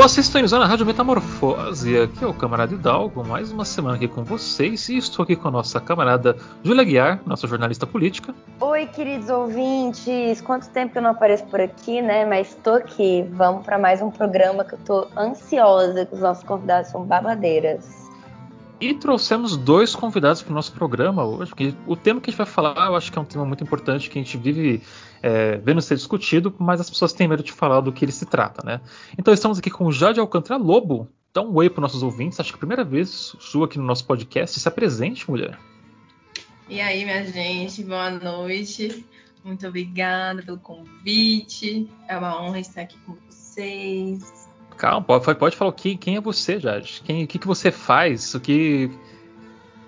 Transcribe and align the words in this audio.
Você 0.00 0.20
está 0.20 0.40
na 0.58 0.64
Rádio 0.64 0.86
Metamorfose, 0.86 1.98
aqui 1.98 2.24
é 2.24 2.26
o 2.26 2.32
camarada 2.32 2.72
Hidalgo, 2.72 3.22
mais 3.22 3.52
uma 3.52 3.66
semana 3.66 3.96
aqui 3.96 4.08
com 4.08 4.24
vocês 4.24 4.88
e 4.88 4.96
estou 4.96 5.24
aqui 5.24 5.36
com 5.36 5.48
a 5.48 5.50
nossa 5.50 5.78
camarada 5.78 6.34
Júlia 6.64 6.82
Guiar, 6.84 7.20
nossa 7.26 7.46
jornalista 7.46 7.86
política. 7.86 8.34
Oi, 8.60 8.86
queridos 8.86 9.28
ouvintes, 9.28 10.40
quanto 10.40 10.70
tempo 10.70 10.92
que 10.92 10.98
eu 10.98 11.02
não 11.02 11.10
apareço 11.10 11.44
por 11.44 11.60
aqui, 11.60 12.00
né? 12.00 12.24
Mas 12.24 12.48
estou 12.48 12.76
aqui, 12.76 13.28
vamos 13.32 13.62
para 13.62 13.78
mais 13.78 14.00
um 14.00 14.10
programa 14.10 14.64
que 14.64 14.72
eu 14.72 14.78
estou 14.78 15.10
ansiosa, 15.14 16.06
que 16.06 16.14
os 16.14 16.20
nossos 16.20 16.44
convidados 16.44 16.90
são 16.90 17.04
babadeiras. 17.04 17.99
E 18.80 18.94
trouxemos 18.94 19.58
dois 19.58 19.94
convidados 19.94 20.40
para 20.40 20.52
o 20.52 20.54
nosso 20.54 20.72
programa 20.72 21.22
hoje, 21.22 21.50
porque 21.50 21.74
o 21.86 21.94
tema 21.94 22.18
que 22.18 22.30
a 22.30 22.32
gente 22.32 22.38
vai 22.38 22.46
falar 22.46 22.86
eu 22.86 22.96
acho 22.96 23.12
que 23.12 23.18
é 23.18 23.20
um 23.20 23.26
tema 23.26 23.44
muito 23.44 23.62
importante 23.62 24.08
que 24.08 24.18
a 24.18 24.22
gente 24.22 24.38
vive 24.38 24.82
é, 25.22 25.58
vendo 25.58 25.82
ser 25.82 25.96
discutido, 25.96 26.54
mas 26.58 26.80
as 26.80 26.88
pessoas 26.88 27.12
têm 27.12 27.28
medo 27.28 27.42
de 27.42 27.52
falar 27.52 27.82
do 27.82 27.92
que 27.92 28.04
ele 28.04 28.12
se 28.12 28.24
trata, 28.24 28.64
né? 28.64 28.80
Então 29.18 29.34
estamos 29.34 29.58
aqui 29.58 29.70
com 29.70 29.84
o 29.84 29.92
Jade 29.92 30.18
Alcântara 30.18 30.58
Lobo. 30.58 31.06
Dá 31.32 31.42
um 31.42 31.54
oi 31.54 31.68
para 31.68 31.82
nossos 31.82 32.02
ouvintes, 32.02 32.40
acho 32.40 32.50
que 32.50 32.56
é 32.56 32.56
a 32.56 32.58
primeira 32.58 32.82
vez 32.82 33.36
sua 33.38 33.66
aqui 33.66 33.78
no 33.78 33.84
nosso 33.84 34.06
podcast. 34.06 34.58
Se 34.58 34.66
apresente, 34.66 35.30
mulher. 35.30 35.58
E 36.66 36.80
aí, 36.80 37.04
minha 37.04 37.24
gente, 37.24 37.84
boa 37.84 38.10
noite. 38.10 39.04
Muito 39.44 39.66
obrigada 39.66 40.42
pelo 40.42 40.58
convite. 40.58 41.88
É 42.08 42.16
uma 42.16 42.42
honra 42.42 42.60
estar 42.60 42.82
aqui 42.82 42.96
com 43.04 43.14
vocês. 43.28 44.39
Calma, 44.80 45.02
pode, 45.02 45.38
pode 45.38 45.56
falar 45.56 45.74
quem, 45.74 45.94
quem 45.94 46.16
é 46.16 46.20
você, 46.22 46.58
Jade? 46.58 47.02
Quem, 47.04 47.24
o 47.24 47.26
que, 47.26 47.38
que 47.38 47.46
você 47.46 47.70
faz? 47.70 48.34
O 48.34 48.40
que. 48.40 48.90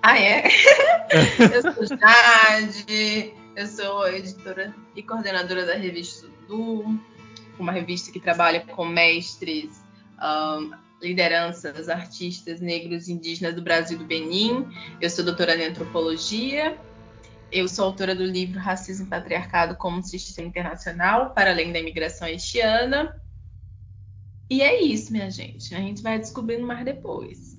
Ah, 0.03 0.19
é? 0.19 0.43
eu 1.51 1.61
sou 1.73 1.97
Jade, 1.97 3.33
eu 3.55 3.65
sou 3.65 4.07
editora 4.07 4.71
e 4.95 5.01
coordenadora 5.01 5.65
da 5.65 5.73
revista 5.73 6.27
Du, 6.47 6.99
uma 7.57 7.71
revista 7.71 8.11
que 8.11 8.19
trabalha 8.19 8.59
com 8.59 8.85
mestres, 8.85 9.83
um, 10.21 10.69
lideranças, 11.01 11.89
artistas 11.89 12.61
negros 12.61 13.07
e 13.07 13.13
indígenas 13.13 13.55
do 13.55 13.63
Brasil 13.63 13.97
e 13.97 13.99
do 13.99 14.05
Benin. 14.05 14.67
Eu 15.01 15.09
sou 15.09 15.25
doutora 15.25 15.55
em 15.55 15.69
antropologia. 15.69 16.77
Eu 17.51 17.67
sou 17.67 17.85
autora 17.85 18.13
do 18.13 18.25
livro 18.25 18.59
Racismo 18.59 19.07
e 19.07 19.09
Patriarcado 19.09 19.75
como 19.75 20.03
Sistema 20.03 20.47
Internacional 20.47 21.31
para 21.31 21.49
além 21.49 21.73
da 21.73 21.79
imigração 21.79 22.27
haitiana 22.27 23.22
e 24.53 24.61
é 24.61 24.83
isso, 24.83 25.11
minha 25.11 25.31
gente. 25.31 25.73
A 25.73 25.79
gente 25.79 26.03
vai 26.03 26.19
descobrindo 26.19 26.65
mais 26.67 26.85
depois. 26.85 27.57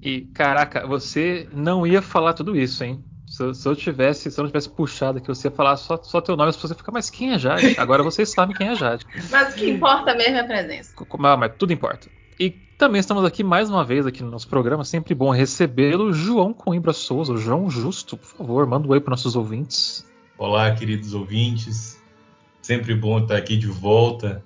E, 0.00 0.20
caraca, 0.32 0.86
você 0.86 1.48
não 1.52 1.84
ia 1.84 2.00
falar 2.00 2.32
tudo 2.32 2.56
isso, 2.56 2.84
hein? 2.84 3.02
Se, 3.26 3.52
se 3.52 3.68
eu 3.68 3.74
tivesse, 3.74 4.30
se 4.30 4.38
eu 4.38 4.44
não 4.44 4.50
tivesse 4.50 4.70
puxado 4.70 5.18
aqui, 5.18 5.26
você 5.26 5.48
ia 5.48 5.50
falar 5.52 5.76
só, 5.76 6.00
só 6.00 6.20
teu 6.20 6.36
nome, 6.36 6.52
você 6.52 6.74
fica, 6.76 6.92
mas 6.92 7.10
quem 7.10 7.32
é 7.32 7.38
Jade? 7.40 7.74
Agora 7.78 8.04
vocês 8.04 8.30
sabem 8.30 8.54
quem 8.54 8.68
é 8.68 8.74
Jade. 8.76 9.04
Mas 9.32 9.52
o 9.52 9.56
que 9.56 9.68
importa 9.68 10.14
mesmo 10.14 10.36
é 10.36 10.40
a 10.40 10.44
presença. 10.44 10.94
Ah, 11.24 11.36
mas 11.36 11.52
tudo 11.58 11.72
importa. 11.72 12.08
E 12.38 12.50
também 12.50 13.00
estamos 13.00 13.24
aqui 13.24 13.42
mais 13.42 13.68
uma 13.68 13.84
vez 13.84 14.06
aqui 14.06 14.22
no 14.22 14.30
nosso 14.30 14.46
programa, 14.46 14.84
sempre 14.84 15.16
bom 15.16 15.30
recebê-lo, 15.30 16.12
João 16.12 16.52
Coimbra 16.52 16.92
Souza, 16.92 17.36
João 17.36 17.68
Justo, 17.68 18.16
por 18.16 18.26
favor, 18.26 18.64
manda 18.64 18.86
um 18.86 18.90
oi 18.92 19.00
para 19.00 19.10
nossos 19.10 19.34
ouvintes. 19.34 20.06
Olá, 20.38 20.72
queridos 20.72 21.14
ouvintes. 21.14 22.00
Sempre 22.60 22.94
bom 22.94 23.18
estar 23.18 23.36
aqui 23.36 23.56
de 23.56 23.66
volta 23.66 24.44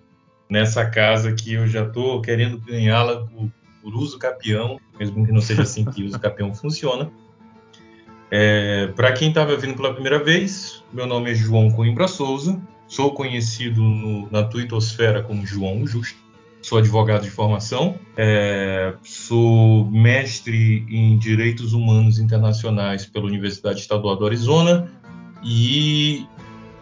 nessa 0.48 0.84
casa 0.86 1.32
que 1.32 1.54
eu 1.54 1.66
já 1.66 1.84
estou 1.84 2.20
querendo 2.20 2.58
ganhá-la 2.58 3.26
por, 3.26 3.50
por, 3.82 3.94
uso 3.94 4.18
capião, 4.18 4.78
mesmo 4.98 5.24
que 5.26 5.32
não 5.32 5.40
seja 5.40 5.62
assim 5.62 5.84
que 5.84 6.04
uso 6.04 6.18
capião 6.18 6.54
funciona. 6.54 7.10
É, 8.30 8.88
Para 8.96 9.12
quem 9.12 9.28
estava 9.28 9.56
vindo 9.56 9.76
pela 9.76 9.92
primeira 9.92 10.22
vez, 10.22 10.82
meu 10.92 11.06
nome 11.06 11.30
é 11.30 11.34
João 11.34 11.70
Coimbra 11.70 12.08
Souza, 12.08 12.60
sou 12.88 13.12
conhecido 13.12 13.80
no, 13.80 14.30
na 14.30 14.44
twittosfera 14.44 15.22
como 15.22 15.46
João 15.46 15.86
Justo, 15.86 16.18
sou 16.62 16.78
advogado 16.78 17.22
de 17.22 17.30
formação, 17.30 17.96
é, 18.16 18.94
sou 19.04 19.84
mestre 19.90 20.84
em 20.88 21.16
Direitos 21.18 21.72
Humanos 21.72 22.18
Internacionais 22.18 23.06
pela 23.06 23.26
Universidade 23.26 23.80
Estadual 23.80 24.16
do 24.16 24.26
Arizona 24.26 24.90
e 25.44 26.26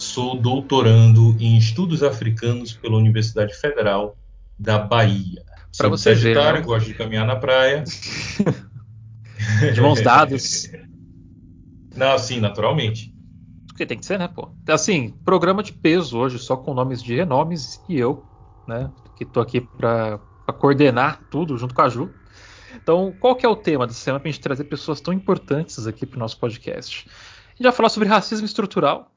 sou 0.05 0.37
doutorando 0.37 1.35
em 1.41 1.57
estudos 1.57 2.03
africanos 2.03 2.73
pela 2.75 2.97
Universidade 2.97 3.55
Federal 3.55 4.17
da 4.59 4.79
Bahia. 4.79 5.43
Para 5.77 5.89
você 5.89 6.15
ver, 6.15 6.37
né? 6.37 6.61
gosto 6.61 6.87
de 6.87 6.95
caminhar 6.95 7.27
na 7.27 7.37
praia. 7.37 7.83
de 9.73 9.81
mãos 9.81 10.01
dadas. 10.01 10.71
Não, 11.97 12.19
sim, 12.19 12.41
naturalmente. 12.41 13.15
Porque 13.67 13.87
tem 13.87 13.99
que 13.99 14.07
ser, 14.07 14.19
né, 14.19 14.29
pô? 14.29 14.51
Assim, 14.69 15.11
programa 15.25 15.63
de 15.63 15.73
peso 15.73 16.17
hoje, 16.19 16.39
só 16.39 16.57
com 16.57 16.75
nomes 16.75 17.03
de 17.03 17.17
renomes 17.17 17.81
e 17.89 17.99
eu, 17.99 18.25
né, 18.69 18.91
que 19.17 19.25
tô 19.25 19.41
aqui 19.41 19.61
para 19.61 20.21
coordenar 20.59 21.21
tudo 21.31 21.57
junto 21.57 21.75
com 21.75 21.83
a 21.83 21.89
Ju. 21.89 22.11
Então, 22.77 23.13
qual 23.19 23.35
que 23.35 23.47
é 23.47 23.49
o 23.49 23.57
tema 23.57 23.87
dessa 23.87 24.01
semana 24.01 24.21
para 24.21 24.29
a 24.29 24.33
gente 24.33 24.41
trazer 24.41 24.65
pessoas 24.65 25.01
tão 25.01 25.13
importantes 25.13 25.87
aqui 25.87 26.05
para 26.07 26.17
o 26.17 26.21
nosso 26.21 26.39
podcast? 26.39 27.09
A 27.09 27.51
gente 27.51 27.63
vai 27.63 27.73
falar 27.73 27.89
sobre 27.89 28.09
racismo 28.09 28.45
estrutural, 28.45 29.14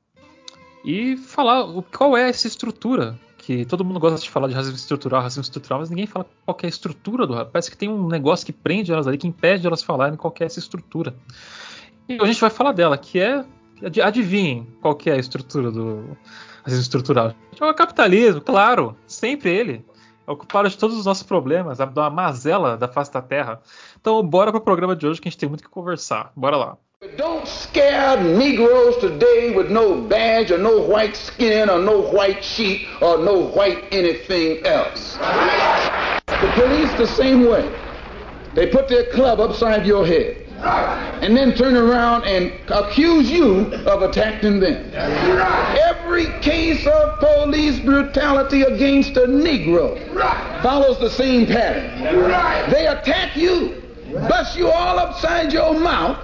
e 0.83 1.17
falar 1.17 1.65
qual 1.95 2.15
é 2.17 2.29
essa 2.29 2.47
estrutura. 2.47 3.17
Que 3.38 3.63
todo 3.65 3.85
mundo 3.85 3.99
gosta 3.99 4.19
de 4.19 4.29
falar 4.29 4.47
de 4.47 4.53
racismo 4.53 4.75
estrutural, 4.75 5.21
racismo 5.21 5.41
estrutural, 5.41 5.79
mas 5.79 5.89
ninguém 5.89 6.05
fala 6.05 6.25
qual 6.45 6.57
é 6.61 6.65
a 6.65 6.69
estrutura 6.69 7.25
do 7.25 7.45
Parece 7.45 7.71
que 7.71 7.77
tem 7.77 7.88
um 7.88 8.07
negócio 8.07 8.45
que 8.45 8.51
prende 8.51 8.91
elas 8.91 9.07
ali, 9.07 9.17
que 9.17 9.27
impede 9.27 9.65
elas 9.65 9.81
falarem 9.81 10.17
qual 10.17 10.33
é 10.39 10.43
essa 10.43 10.59
estrutura. 10.59 11.15
E 12.09 12.17
a 12.21 12.25
gente 12.25 12.41
vai 12.41 12.49
falar 12.49 12.71
dela, 12.73 12.97
que 12.97 13.19
é. 13.19 13.45
Adivinhem 14.03 14.67
qual 14.81 14.97
é 15.05 15.11
a 15.11 15.17
estrutura 15.17 15.71
do 15.71 16.17
racismo 16.63 16.81
estrutural. 16.81 17.33
É 17.59 17.65
o 17.65 17.73
capitalismo, 17.73 18.41
claro, 18.41 18.97
sempre 19.05 19.51
ele. 19.51 19.85
É 20.25 20.31
o 20.31 20.35
culpado 20.35 20.67
de 20.67 20.77
todos 20.77 20.97
os 20.97 21.05
nossos 21.05 21.23
problemas, 21.23 21.77
da 21.77 22.09
mazela 22.09 22.75
da 22.75 22.88
face 22.88 23.13
da 23.13 23.21
terra. 23.21 23.61
Então, 24.01 24.21
bora 24.27 24.51
pro 24.51 24.59
programa 24.59 24.95
de 24.95 25.07
hoje 25.07 25.21
que 25.21 25.27
a 25.29 25.31
gente 25.31 25.39
tem 25.39 25.47
muito 25.47 25.63
que 25.63 25.69
conversar. 25.69 26.33
Bora 26.35 26.57
lá. 26.57 26.77
Don't 27.15 27.47
scare 27.47 28.23
Negroes 28.23 28.97
today 28.97 29.53
with 29.55 29.69
no 29.69 30.01
badge 30.01 30.49
or 30.49 30.57
no 30.57 30.81
white 30.81 31.15
skin 31.15 31.69
or 31.69 31.77
no 31.77 32.01
white 32.01 32.43
sheet 32.43 32.87
or 33.03 33.19
no 33.19 33.37
white 33.49 33.85
anything 33.91 34.65
else. 34.65 35.13
The 35.15 36.51
police 36.55 36.91
the 36.93 37.05
same 37.05 37.45
way. 37.45 37.71
They 38.55 38.65
put 38.65 38.87
their 38.87 39.11
club 39.11 39.39
upside 39.39 39.85
your 39.85 40.07
head. 40.07 40.37
And 41.21 41.37
then 41.37 41.53
turn 41.53 41.77
around 41.77 42.23
and 42.23 42.51
accuse 42.71 43.29
you 43.29 43.71
of 43.85 44.01
attacking 44.01 44.59
them. 44.59 44.91
Every 44.95 46.25
case 46.39 46.87
of 46.87 47.19
police 47.19 47.79
brutality 47.79 48.63
against 48.63 49.17
a 49.17 49.27
Negro 49.27 50.63
follows 50.63 50.99
the 50.99 51.11
same 51.11 51.45
pattern. 51.45 52.71
They 52.71 52.87
attack 52.87 53.37
you 53.37 53.86
bust 54.28 54.57
you 54.57 54.69
all 54.69 55.00
upside 55.00 55.53
your 55.53 55.79
mouth, 55.79 56.17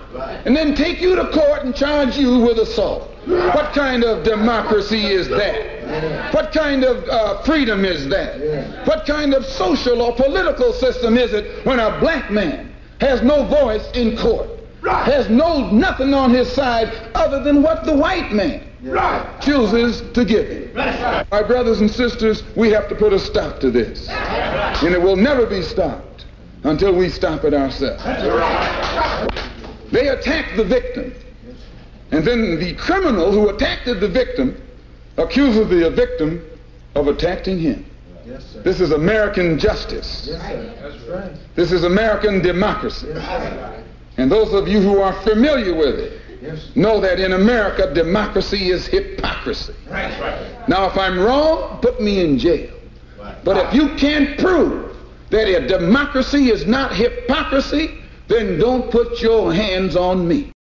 and 0.45 0.55
then 0.55 0.75
take 0.75 1.01
you 1.01 1.15
to 1.15 1.29
court 1.29 1.63
and 1.63 1.75
charge 1.75 2.17
you 2.17 2.39
with 2.39 2.57
assault. 2.59 3.09
What 3.25 3.73
kind 3.73 4.03
of 4.03 4.23
democracy 4.23 5.05
is 5.05 5.29
that? 5.29 6.33
What 6.33 6.51
kind 6.51 6.83
of 6.83 7.07
uh, 7.07 7.41
freedom 7.43 7.85
is 7.85 8.07
that? 8.09 8.85
What 8.85 9.05
kind 9.05 9.33
of 9.33 9.45
social 9.45 10.01
or 10.01 10.13
political 10.15 10.73
system 10.73 11.17
is 11.17 11.33
it 11.33 11.65
when 11.65 11.79
a 11.79 11.99
black 11.99 12.31
man 12.31 12.73
has 12.99 13.21
no 13.21 13.45
voice 13.45 13.89
in 13.93 14.17
court, 14.17 14.49
has 14.83 15.29
no 15.29 15.69
nothing 15.71 16.13
on 16.13 16.31
his 16.31 16.51
side 16.51 16.91
other 17.15 17.41
than 17.43 17.61
what 17.61 17.85
the 17.85 17.93
white 17.93 18.33
man 18.33 18.67
chooses 19.41 20.01
to 20.13 20.25
give 20.25 20.47
him? 20.47 20.75
My 21.31 21.43
brothers 21.43 21.79
and 21.79 21.89
sisters, 21.89 22.43
we 22.55 22.71
have 22.71 22.89
to 22.89 22.95
put 22.95 23.13
a 23.13 23.19
stop 23.19 23.59
to 23.61 23.71
this, 23.71 24.09
and 24.09 24.93
it 24.93 25.01
will 25.01 25.15
never 25.15 25.45
be 25.45 25.61
stopped 25.61 26.12
until 26.63 26.95
we 26.95 27.09
stop 27.09 27.43
it 27.43 27.53
ourselves. 27.53 28.03
They 29.91 30.07
attack 30.07 30.55
the 30.55 30.63
victim. 30.63 31.13
And 32.11 32.25
then 32.25 32.59
the 32.59 32.73
criminal 32.75 33.31
who 33.31 33.49
attacked 33.49 33.85
the 33.85 34.07
victim 34.07 34.61
accuses 35.17 35.69
the 35.69 35.89
victim 35.89 36.45
of 36.95 37.07
attacking 37.07 37.59
him. 37.59 37.85
Yes, 38.25 38.55
this 38.63 38.79
is 38.79 38.91
American 38.91 39.59
justice. 39.59 40.27
Yes, 40.29 41.41
this 41.55 41.71
is 41.71 41.83
American 41.83 42.41
democracy. 42.41 43.07
Yes, 43.09 43.83
and 44.17 44.31
those 44.31 44.53
of 44.53 44.67
you 44.67 44.79
who 44.79 44.99
are 45.01 45.13
familiar 45.23 45.75
with 45.75 45.99
it 45.99 46.75
know 46.75 46.99
that 47.01 47.19
in 47.19 47.33
America, 47.33 47.93
democracy 47.93 48.69
is 48.69 48.85
hypocrisy. 48.87 49.73
Right. 49.89 50.67
Now, 50.67 50.85
if 50.87 50.97
I'm 50.97 51.19
wrong, 51.19 51.79
put 51.81 52.01
me 52.01 52.23
in 52.23 52.37
jail. 52.37 52.73
But 53.43 53.57
if 53.57 53.73
you 53.73 53.95
can't 53.95 54.39
prove 54.39 54.92
that 55.33 55.49
a 55.49 55.67
democracy 55.67 56.51
is 56.51 56.65
not 56.65 56.93
hypocrisy, 56.93 57.99
then 58.27 58.59
don't 58.59 58.91
put 58.91 59.19
your 59.21 59.51
hands 59.51 59.95
on 59.95 60.27
me. 60.27 60.51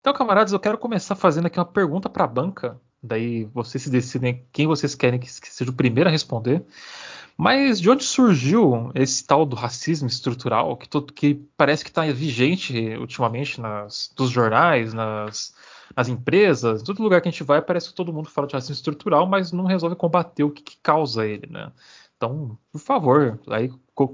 Então, 0.00 0.12
camaradas, 0.12 0.52
eu 0.52 0.60
quero 0.60 0.78
começar 0.78 1.16
fazendo 1.16 1.46
aqui 1.46 1.58
uma 1.58 1.64
pergunta 1.64 2.08
para 2.08 2.24
a 2.24 2.28
banca. 2.28 2.80
Daí 3.02 3.44
vocês 3.46 3.82
se 3.82 3.90
decidem 3.90 4.46
quem 4.52 4.68
vocês 4.68 4.94
querem 4.94 5.18
que 5.18 5.28
seja 5.28 5.70
o 5.70 5.74
primeiro 5.74 6.08
a 6.08 6.12
responder. 6.12 6.64
Mas 7.36 7.80
de 7.80 7.90
onde 7.90 8.04
surgiu 8.04 8.92
esse 8.94 9.26
tal 9.26 9.44
do 9.44 9.56
racismo 9.56 10.06
estrutural 10.06 10.76
que, 10.76 10.88
todo, 10.88 11.12
que 11.12 11.34
parece 11.56 11.82
que 11.82 11.90
está 11.90 12.02
vigente 12.04 12.96
ultimamente 12.96 13.60
nas, 13.60 14.12
nos 14.16 14.30
jornais, 14.30 14.92
nas, 14.94 15.52
nas 15.96 16.08
empresas, 16.08 16.82
em 16.82 16.84
todo 16.84 17.02
lugar 17.02 17.20
que 17.20 17.28
a 17.28 17.30
gente 17.30 17.42
vai, 17.42 17.60
parece 17.60 17.88
que 17.88 17.94
todo 17.94 18.12
mundo 18.12 18.28
fala 18.28 18.46
de 18.46 18.54
racismo 18.54 18.74
estrutural, 18.74 19.26
mas 19.26 19.50
não 19.50 19.64
resolve 19.64 19.96
combater 19.96 20.44
o 20.44 20.50
que, 20.50 20.62
que 20.62 20.76
causa 20.82 21.26
ele, 21.26 21.48
né? 21.50 21.72
Então, 22.22 22.56
por 22.70 22.78
favor, 22.78 23.42
aí 23.48 23.68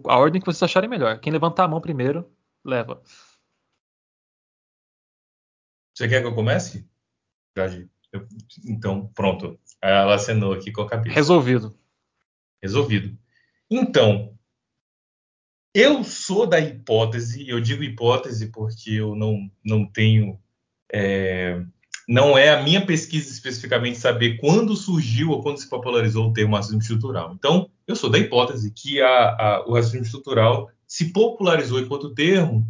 a 0.07 0.19
ordem 0.19 0.41
que 0.41 0.47
vocês 0.47 0.63
acharem 0.63 0.89
melhor. 0.89 1.21
Quem 1.21 1.31
levantar 1.31 1.65
a 1.65 1.69
mão 1.69 1.79
primeiro, 1.79 2.27
leva. 2.65 3.03
Você 5.95 6.09
quer 6.09 6.23
que 6.23 6.27
eu 6.27 6.35
comece? 6.35 6.89
Eu, 7.55 8.27
então, 8.65 9.09
pronto. 9.09 9.61
Ela 9.83 10.15
acenou 10.15 10.55
aqui 10.55 10.73
com 10.73 10.81
a 10.81 10.89
cabeça. 10.89 11.15
Resolvido. 11.15 11.79
Resolvido. 12.63 13.19
Então, 13.71 14.35
eu 15.75 16.03
sou 16.03 16.47
da 16.47 16.59
hipótese, 16.59 17.47
eu 17.47 17.61
digo 17.61 17.83
hipótese 17.83 18.51
porque 18.51 18.93
eu 18.93 19.15
não, 19.15 19.51
não 19.63 19.85
tenho. 19.85 20.41
É, 20.91 21.63
não 22.09 22.39
é 22.39 22.49
a 22.49 22.63
minha 22.63 22.85
pesquisa 22.85 23.31
especificamente 23.31 23.99
saber 23.99 24.39
quando 24.39 24.75
surgiu 24.75 25.29
ou 25.29 25.43
quando 25.43 25.59
se 25.59 25.69
popularizou 25.69 26.27
o 26.27 26.33
termo 26.33 26.57
racismo 26.57 26.81
estrutural. 26.81 27.35
Então, 27.35 27.71
eu 27.87 27.95
sou 27.95 28.09
da 28.09 28.19
hipótese 28.19 28.73
que 28.73 28.99
a, 28.99 29.09
a, 29.09 29.67
o 29.69 29.75
racismo 29.75 30.01
estrutural 30.01 30.71
se 30.87 31.13
popularizou 31.13 31.79
enquanto 31.79 32.15
termo 32.15 32.67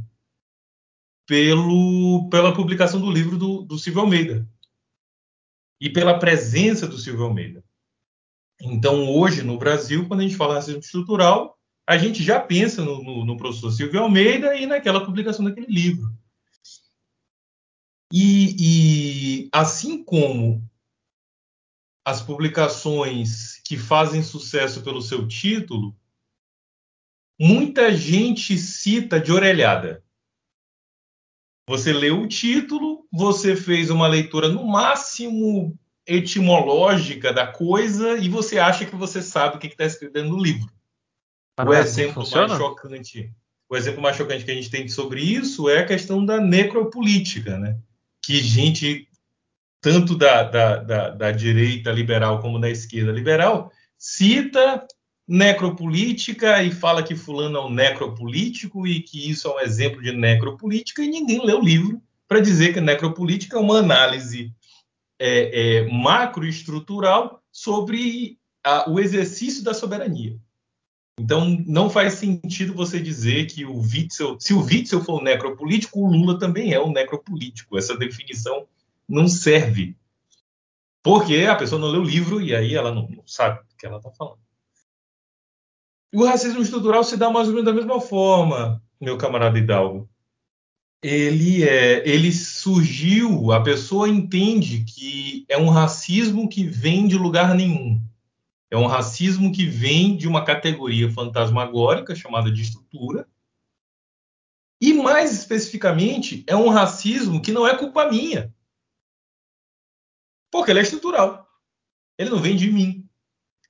pelo, 1.25 2.29
pela 2.29 2.52
publicação 2.52 3.00
do 3.00 3.12
livro 3.12 3.38
do, 3.38 3.62
do 3.62 3.79
Silvio 3.79 4.00
Almeida 4.00 4.49
e 5.81 5.88
pela 5.88 6.19
presença 6.19 6.88
do 6.88 6.99
Silvio 6.99 7.25
Almeida. 7.25 7.62
Então, 8.61 9.08
hoje, 9.08 9.44
no 9.44 9.56
Brasil, 9.56 10.08
quando 10.08 10.20
a 10.20 10.23
gente 10.25 10.37
fala 10.37 10.55
racismo 10.55 10.81
estrutural, 10.81 11.56
a 11.87 11.96
gente 11.96 12.25
já 12.25 12.40
pensa 12.40 12.85
no, 12.85 13.05
no, 13.05 13.25
no 13.25 13.37
professor 13.37 13.70
Silvio 13.70 14.02
Almeida 14.02 14.56
e 14.56 14.67
naquela 14.67 15.05
publicação 15.06 15.44
daquele 15.44 15.69
livro. 15.69 16.12
E, 18.12 19.44
e, 19.44 19.49
assim 19.52 20.02
como 20.02 20.62
as 22.05 22.22
publicações 22.22 23.60
que 23.64 23.76
fazem 23.76 24.22
sucesso 24.22 24.82
pelo 24.82 25.02
seu 25.02 25.28
título, 25.28 25.94
muita 27.38 27.94
gente 27.94 28.56
cita 28.56 29.20
de 29.20 29.31
orelhada. 29.31 30.02
Você 31.69 31.93
leu 31.93 32.22
o 32.22 32.26
título, 32.26 33.06
você 33.12 33.55
fez 33.55 33.90
uma 33.90 34.08
leitura 34.08 34.49
no 34.49 34.66
máximo 34.66 35.78
etimológica 36.06 37.31
da 37.31 37.46
coisa 37.46 38.16
e 38.16 38.31
você 38.31 38.58
acha 38.58 38.87
que 38.87 38.96
você 38.96 39.20
sabe 39.20 39.56
o 39.56 39.58
que 39.58 39.66
está 39.66 39.84
escrito 39.84 40.14
dentro 40.14 40.31
do 40.31 40.43
livro. 40.43 40.72
o 41.61 41.75
é 41.75 41.81
assim 41.81 42.04
exemplo 42.04 42.26
mais 42.31 42.52
chocante, 42.52 43.31
o 43.69 43.76
exemplo 43.76 44.00
mais 44.00 44.16
chocante 44.16 44.46
que 44.46 44.50
a 44.50 44.54
gente 44.54 44.70
tem 44.70 44.88
sobre 44.88 45.20
isso 45.20 45.69
é 45.69 45.81
a 45.81 45.87
questão 45.87 46.25
da 46.25 46.40
necropolítica, 46.40 47.58
né? 47.58 47.78
Que 48.28 48.42
gente 48.42 49.08
tanto 49.80 50.14
da, 50.14 50.42
da, 50.42 50.76
da, 50.76 51.08
da 51.08 51.32
direita 51.32 51.90
liberal 51.90 52.42
como 52.42 52.60
da 52.60 52.69
esquerda 52.69 53.10
liberal 53.10 53.72
cita 53.96 54.86
necropolítica 55.26 56.62
e 56.62 56.70
fala 56.70 57.02
que 57.02 57.16
fulano 57.16 57.56
é 57.56 57.64
um 57.64 57.70
necropolítico 57.70 58.86
e 58.86 59.00
que 59.00 59.30
isso 59.30 59.48
é 59.48 59.54
um 59.54 59.60
exemplo 59.60 60.02
de 60.02 60.12
necropolítica 60.12 61.02
e 61.02 61.08
ninguém 61.08 61.42
lê 61.42 61.54
o 61.54 61.62
livro 61.62 62.02
para 62.28 62.40
dizer 62.40 62.75
que 62.75 62.82
necropolítica 62.82 63.56
é 63.56 63.60
uma 63.60 63.78
análise 63.78 64.54
é, 65.19 65.78
é, 65.78 65.90
macroestrutural 65.90 67.42
sobre 67.50 68.38
a, 68.62 68.90
o 68.90 69.00
exercício 69.00 69.64
da 69.64 69.72
soberania. 69.72 70.38
Então, 71.19 71.62
não 71.67 71.91
faz 71.91 72.15
sentido 72.15 72.73
você 72.73 73.00
dizer 73.00 73.47
que 73.47 73.65
o 73.65 73.81
Witzel, 73.81 74.37
se 74.38 74.55
o 74.55 74.61
Witzel 74.61 75.03
for 75.03 75.20
um 75.20 75.25
necropolítico, 75.25 76.00
o 76.00 76.11
Lula 76.11 76.38
também 76.38 76.73
é 76.73 76.81
um 76.81 76.93
necropolítico. 76.93 77.76
Essa 77.76 77.97
definição 77.97 78.67
não 79.09 79.26
serve. 79.26 79.97
Porque 81.03 81.38
a 81.38 81.56
pessoa 81.56 81.81
não 81.81 81.88
lê 81.88 81.99
o 81.99 82.05
livro 82.05 82.41
e 82.41 82.55
aí 82.55 82.75
ela 82.75 82.94
não, 82.94 83.09
não 83.09 83.26
sabe 83.26 83.61
o 83.61 83.76
que 83.76 83.87
ela 83.87 83.97
está 83.97 84.11
falando. 84.11 84.38
O 86.15 86.25
racismo 86.25 86.62
estrutural 86.62 87.05
se 87.05 87.17
dá 87.17 87.31
mais 87.31 87.49
ou 87.49 87.55
menos 87.55 87.67
da 87.67 87.73
mesma 87.73 88.00
forma, 88.00 88.82
meu 89.00 89.19
camarada 89.19 89.59
Hidalgo. 89.59 90.09
Ele 91.03 91.62
é, 91.62 92.09
ele 92.09 92.32
surgiu, 92.32 93.53
a 93.53 93.62
pessoa 93.62 94.09
entende 94.09 94.85
que 94.85 95.44
é 95.49 95.56
um 95.56 95.69
racismo 95.69 96.49
que 96.49 96.64
vem 96.64 97.06
de 97.06 97.17
lugar 97.17 97.55
nenhum. 97.55 98.00
É 98.70 98.76
um 98.76 98.87
racismo 98.87 99.53
que 99.53 99.67
vem 99.67 100.17
de 100.17 100.29
uma 100.29 100.44
categoria 100.44 101.11
fantasmagórica 101.11 102.15
chamada 102.15 102.50
de 102.50 102.62
estrutura. 102.62 103.29
E 104.81 104.93
mais 104.93 105.32
especificamente, 105.32 106.44
é 106.47 106.55
um 106.55 106.69
racismo 106.69 107.41
que 107.41 107.50
não 107.50 107.67
é 107.67 107.76
culpa 107.76 108.09
minha. 108.09 108.55
Porque 110.50 110.70
ele 110.70 110.81
é 110.81 110.82
estrutural. 110.82 111.49
Ele 112.19 112.31
não 112.31 112.41
vem 112.41 112.56
de 112.56 112.70
mim. 112.70 113.09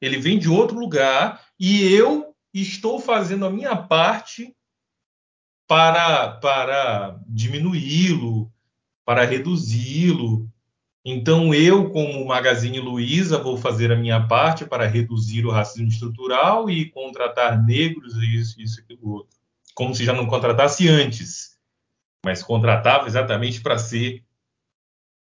Ele 0.01 0.19
vem 0.19 0.39
de 0.39 0.49
outro 0.49 0.79
lugar 0.79 1.45
e 1.59 1.85
eu 1.93 2.37
estou 2.53 3.01
fazendo 3.01 3.47
a 3.47 3.51
minha 3.51 3.77
parte 3.77 4.55
para, 5.67 6.33
para 6.39 7.21
diminuí-lo, 7.27 8.53
para 9.05 9.25
reduzi-lo. 9.25 10.51
Então, 11.11 11.55
eu, 11.55 11.91
como 11.91 12.27
Magazine 12.27 12.79
Luiza, 12.81 13.39
vou 13.39 13.57
fazer 13.57 13.91
a 13.91 13.97
minha 13.97 14.27
parte 14.27 14.67
para 14.67 14.87
reduzir 14.87 15.47
o 15.47 15.51
racismo 15.51 15.89
estrutural 15.89 16.69
e 16.69 16.91
contratar 16.91 17.65
negros, 17.65 18.15
isso, 18.17 18.61
isso, 18.61 18.81
aquilo, 18.81 19.11
outro. 19.11 19.39
Como 19.75 19.95
se 19.95 20.05
já 20.05 20.13
não 20.13 20.27
contratasse 20.27 20.87
antes, 20.87 21.57
mas 22.23 22.43
contratava 22.43 23.07
exatamente 23.07 23.63
para 23.63 23.79
ser 23.79 24.23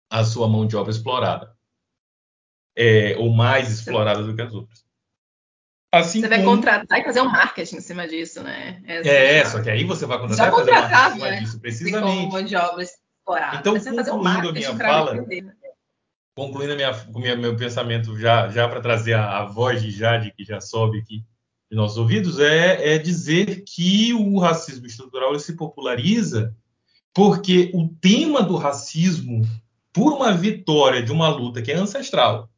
a 0.08 0.22
sua 0.24 0.46
mão 0.46 0.68
de 0.68 0.76
obra 0.76 0.92
explorada. 0.92 1.52
É, 2.76 3.16
ou 3.18 3.32
mais 3.32 3.68
explorada 3.68 4.22
do 4.22 4.36
que 4.36 4.42
as 4.42 4.54
outras. 4.54 4.84
Assim 5.92 6.20
você 6.20 6.28
vai 6.28 6.44
contratar 6.44 7.00
e 7.00 7.04
fazer 7.04 7.22
um 7.22 7.28
marketing 7.28 7.76
em 7.76 7.80
cima 7.80 8.06
disso, 8.06 8.40
né? 8.40 8.80
É, 8.86 9.38
é, 9.38 9.44
só 9.44 9.60
que 9.60 9.68
aí 9.68 9.82
você 9.82 10.06
vai 10.06 10.18
contratar 10.18 10.46
Já 10.46 10.52
e 10.52 10.56
fazer 10.56 10.70
um 10.70 10.74
marketing 10.74 11.08
em 11.08 11.12
cima 11.12 11.30
né? 11.30 11.40
disso, 11.40 11.60
precisamente. 11.60 12.02
Como 12.02 12.30
mão 12.30 12.42
de 12.44 12.56
obra 12.56 12.82
explorada. 12.84 13.56
Então, 13.56 13.74
concluindo 13.74 14.48
a 14.48 14.52
minha 14.52 14.76
fala, 14.76 15.14
né? 15.14 15.52
Concluindo 16.34 16.74
minha, 16.76 16.92
minha, 17.08 17.36
meu 17.36 17.56
pensamento 17.56 18.18
já, 18.18 18.48
já 18.48 18.68
para 18.68 18.80
trazer 18.80 19.14
a, 19.14 19.38
a, 19.38 19.44
voz 19.44 19.82
de 19.82 19.90
Jade, 19.90 20.32
que 20.36 20.44
já 20.44 20.60
sobe 20.60 20.98
aqui 20.98 21.24
nos 21.70 21.78
nossos 21.78 21.98
ouvidos, 21.98 22.38
é, 22.38 22.94
é 22.94 22.98
dizer 22.98 23.64
que 23.64 24.12
o 24.14 24.38
racismo 24.38 24.86
estrutural 24.86 25.38
se 25.38 25.56
populariza 25.56 26.54
porque 27.14 27.70
o 27.74 27.88
tema 27.88 28.42
do 28.42 28.56
racismo 28.56 29.42
por 29.92 30.12
uma 30.12 30.32
vitória 30.32 31.02
de 31.02 31.12
uma 31.12 31.28
luta 31.28 31.60
que 31.60 31.70
é 31.70 31.76
ancestral. 31.76 32.50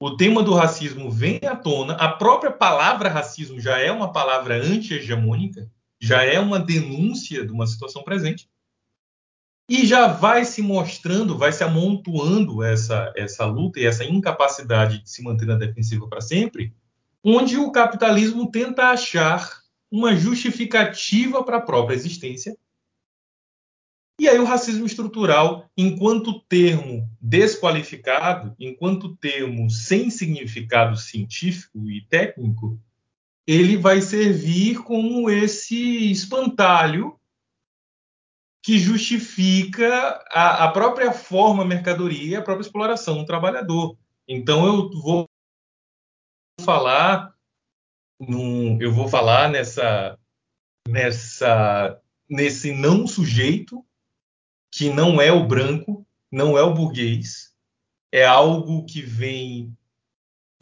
O 0.00 0.16
tema 0.16 0.42
do 0.42 0.54
racismo 0.54 1.10
vem 1.10 1.38
à 1.46 1.54
tona, 1.54 1.92
a 1.94 2.08
própria 2.08 2.50
palavra 2.50 3.08
racismo 3.08 3.60
já 3.60 3.78
é 3.78 3.92
uma 3.92 4.12
palavra 4.12 4.56
anti-hegemônica, 4.56 5.70
já 6.00 6.24
é 6.24 6.40
uma 6.40 6.58
denúncia 6.58 7.44
de 7.44 7.52
uma 7.52 7.66
situação 7.66 8.02
presente. 8.02 8.49
E 9.72 9.86
já 9.86 10.08
vai 10.08 10.44
se 10.44 10.60
mostrando, 10.60 11.38
vai 11.38 11.52
se 11.52 11.62
amontoando 11.62 12.60
essa, 12.60 13.12
essa 13.16 13.46
luta 13.46 13.78
e 13.78 13.86
essa 13.86 14.02
incapacidade 14.04 15.00
de 15.00 15.08
se 15.08 15.22
manter 15.22 15.46
na 15.46 15.54
defensiva 15.54 16.08
para 16.08 16.20
sempre, 16.20 16.74
onde 17.22 17.56
o 17.56 17.70
capitalismo 17.70 18.50
tenta 18.50 18.86
achar 18.86 19.60
uma 19.88 20.16
justificativa 20.16 21.44
para 21.44 21.58
a 21.58 21.62
própria 21.62 21.94
existência. 21.94 22.58
E 24.18 24.28
aí 24.28 24.40
o 24.40 24.44
racismo 24.44 24.84
estrutural, 24.84 25.70
enquanto 25.76 26.40
termo 26.40 27.08
desqualificado, 27.20 28.56
enquanto 28.58 29.16
termo 29.18 29.70
sem 29.70 30.10
significado 30.10 30.96
científico 30.96 31.88
e 31.88 32.04
técnico, 32.08 32.76
ele 33.46 33.76
vai 33.76 34.02
servir 34.02 34.82
como 34.82 35.30
esse 35.30 36.10
espantalho 36.10 37.19
que 38.70 38.78
justifica 38.78 40.22
a, 40.30 40.66
a 40.66 40.70
própria 40.70 41.10
forma 41.10 41.64
mercadoria, 41.64 42.38
a 42.38 42.42
própria 42.42 42.64
exploração 42.64 43.16
do 43.16 43.24
trabalhador. 43.26 43.98
Então 44.28 44.64
eu 44.64 44.88
vou 44.92 45.28
falar 46.60 47.34
num, 48.20 48.80
eu 48.80 48.92
vou 48.92 49.08
falar 49.08 49.50
nessa 49.50 50.16
nessa 50.88 52.00
nesse 52.28 52.72
não 52.72 53.08
sujeito 53.08 53.84
que 54.70 54.88
não 54.88 55.20
é 55.20 55.32
o 55.32 55.48
branco, 55.48 56.06
não 56.30 56.56
é 56.56 56.62
o 56.62 56.72
burguês, 56.72 57.52
é 58.12 58.24
algo 58.24 58.86
que 58.86 59.02
vem 59.02 59.76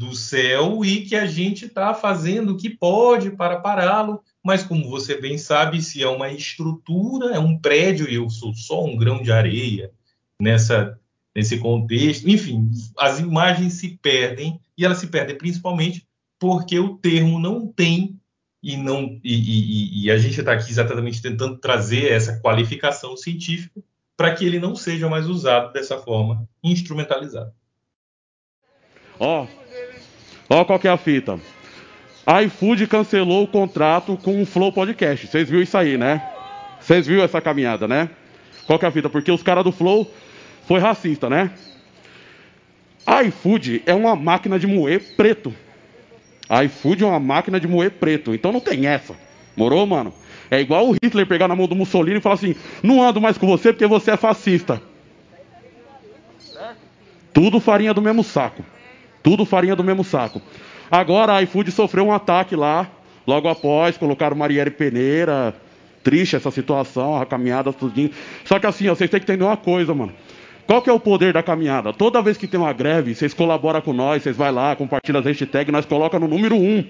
do 0.01 0.15
céu 0.15 0.83
e 0.83 1.05
que 1.05 1.15
a 1.15 1.27
gente 1.27 1.67
está 1.67 1.93
fazendo 1.93 2.55
o 2.55 2.57
que 2.57 2.71
pode 2.71 3.33
para 3.33 3.61
pará-lo, 3.61 4.25
mas 4.49 4.65
como 4.65 4.89
você 4.89 5.21
bem 5.21 5.37
sabe, 5.37 5.83
se 5.83 6.03
é 6.03 6.09
uma 6.09 6.31
estrutura, 6.31 7.35
é 7.35 7.39
um 7.39 7.59
prédio 7.59 8.09
e 8.09 8.15
eu 8.15 8.31
sou 8.31 8.55
só 8.55 8.83
um 8.83 8.97
grão 8.97 9.23
de 9.23 9.31
areia 9.31 9.93
nessa 10.41 10.99
nesse 11.37 11.59
contexto. 11.59 12.27
Enfim, 12.27 12.71
as 12.97 13.21
imagens 13.21 13.75
se 13.75 13.99
perdem 14.01 14.59
e 14.77 14.87
elas 14.87 14.97
se 14.97 15.09
perdem 15.09 15.37
principalmente 15.37 16.09
porque 16.39 16.79
o 16.79 16.97
termo 16.97 17.39
não 17.39 17.67
tem 17.71 18.19
e 18.63 18.75
não 18.75 19.21
e, 19.23 19.35
e, 19.35 20.05
e 20.05 20.11
a 20.11 20.17
gente 20.17 20.41
está 20.41 20.55
aqui 20.55 20.71
exatamente 20.71 21.21
tentando 21.21 21.59
trazer 21.59 22.11
essa 22.11 22.41
qualificação 22.41 23.19
científica 23.19 23.83
para 24.17 24.35
que 24.35 24.47
ele 24.47 24.59
não 24.59 24.75
seja 24.75 25.11
mais 25.11 25.27
usado 25.27 25.75
dessa 25.75 25.99
forma 25.99 26.49
instrumentalizado. 26.65 27.53
Ó, 29.21 29.47
ó 30.49 30.65
qual 30.65 30.79
que 30.79 30.89
é 30.89 30.91
a 30.91 30.97
fita. 30.97 31.39
A 32.31 32.43
iFood 32.43 32.87
cancelou 32.87 33.45
o 33.45 33.49
contrato 33.49 34.15
com 34.23 34.43
o 34.43 34.45
Flow 34.45 34.71
Podcast. 34.71 35.27
Vocês 35.27 35.49
viram 35.49 35.63
isso 35.63 35.79
aí, 35.79 35.97
né? 35.97 36.23
Vocês 36.79 37.07
viram 37.07 37.23
essa 37.23 37.41
caminhada, 37.41 37.89
né? 37.89 38.11
Qual 38.67 38.79
que 38.79 38.85
é 38.85 38.89
a 38.89 38.91
fita? 38.91 39.09
Porque 39.09 39.33
os 39.33 39.43
caras 39.43 39.65
do 39.65 39.73
Flow 39.73 40.13
foi 40.67 40.79
racista, 40.79 41.31
né? 41.31 41.51
A 43.07 43.23
iFood 43.23 43.83
é 43.87 43.95
uma 43.95 44.15
máquina 44.15 44.59
de 44.59 44.67
moer 44.67 45.17
preto. 45.17 45.55
A 46.51 46.63
iFood 46.65 47.03
é 47.03 47.07
uma 47.07 47.19
máquina 47.19 47.59
de 47.59 47.67
moer 47.67 47.93
preto. 47.93 48.35
Então 48.35 48.53
não 48.53 48.61
tem 48.61 48.87
essa. 48.87 49.17
Morou, 49.57 49.87
mano? 49.87 50.13
É 50.51 50.61
igual 50.61 50.87
o 50.87 50.93
Hitler 51.03 51.27
pegar 51.27 51.49
na 51.49 51.57
mão 51.57 51.67
do 51.67 51.75
Mussolini 51.75 52.19
e 52.19 52.21
falar 52.21 52.35
assim: 52.35 52.55
não 52.83 53.03
ando 53.03 53.23
mais 53.23 53.39
com 53.39 53.47
você 53.47 53.73
porque 53.73 53.87
você 53.87 54.11
é 54.11 54.19
fascista. 54.19 54.83
Tudo 57.33 57.59
farinha 57.59 57.95
do 57.95 58.03
mesmo 58.03 58.23
saco. 58.23 58.63
Tudo 59.23 59.47
farinha 59.47 59.75
do 59.75 59.83
mesmo 59.83 60.05
saco. 60.05 60.43
Agora 60.91 61.35
a 61.35 61.43
iFood 61.43 61.71
sofreu 61.71 62.07
um 62.07 62.13
ataque 62.13 62.57
lá, 62.57 62.89
logo 63.27 63.49
após, 63.49 63.97
colocaram 63.97 64.37
Marielle 64.37 64.71
Peneira. 64.71 65.55
Triste 66.03 66.37
essa 66.37 66.51
situação, 66.51 67.21
a 67.21 67.27
caminhada 67.27 67.73
tudinho. 67.73 68.11
Só 68.45 68.59
que 68.59 68.67
assim, 68.67 68.89
ó, 68.89 68.95
vocês 68.95 69.11
têm 69.11 69.21
que 69.21 69.25
entender 69.25 69.45
uma 69.45 69.57
coisa, 69.57 69.93
mano. 69.93 70.13
Qual 70.67 70.81
que 70.81 70.89
é 70.89 70.93
o 70.93 71.01
poder 71.01 71.33
da 71.33 71.43
caminhada? 71.43 71.93
Toda 71.93 72.23
vez 72.23 72.37
que 72.37 72.47
tem 72.47 72.61
uma 72.61 72.73
greve, 72.73 73.15
vocês 73.15 73.35
colaboram 73.35 73.81
com 73.81 73.93
nós, 73.93 74.23
vocês 74.23 74.37
vai 74.37 74.53
lá, 74.53 74.77
compartilham 74.77 75.19
as 75.21 75.27
hashtags, 75.27 75.73
nós 75.73 75.87
colocamos 75.87 76.29
no 76.29 76.37
número 76.37 76.57
um 76.57 76.85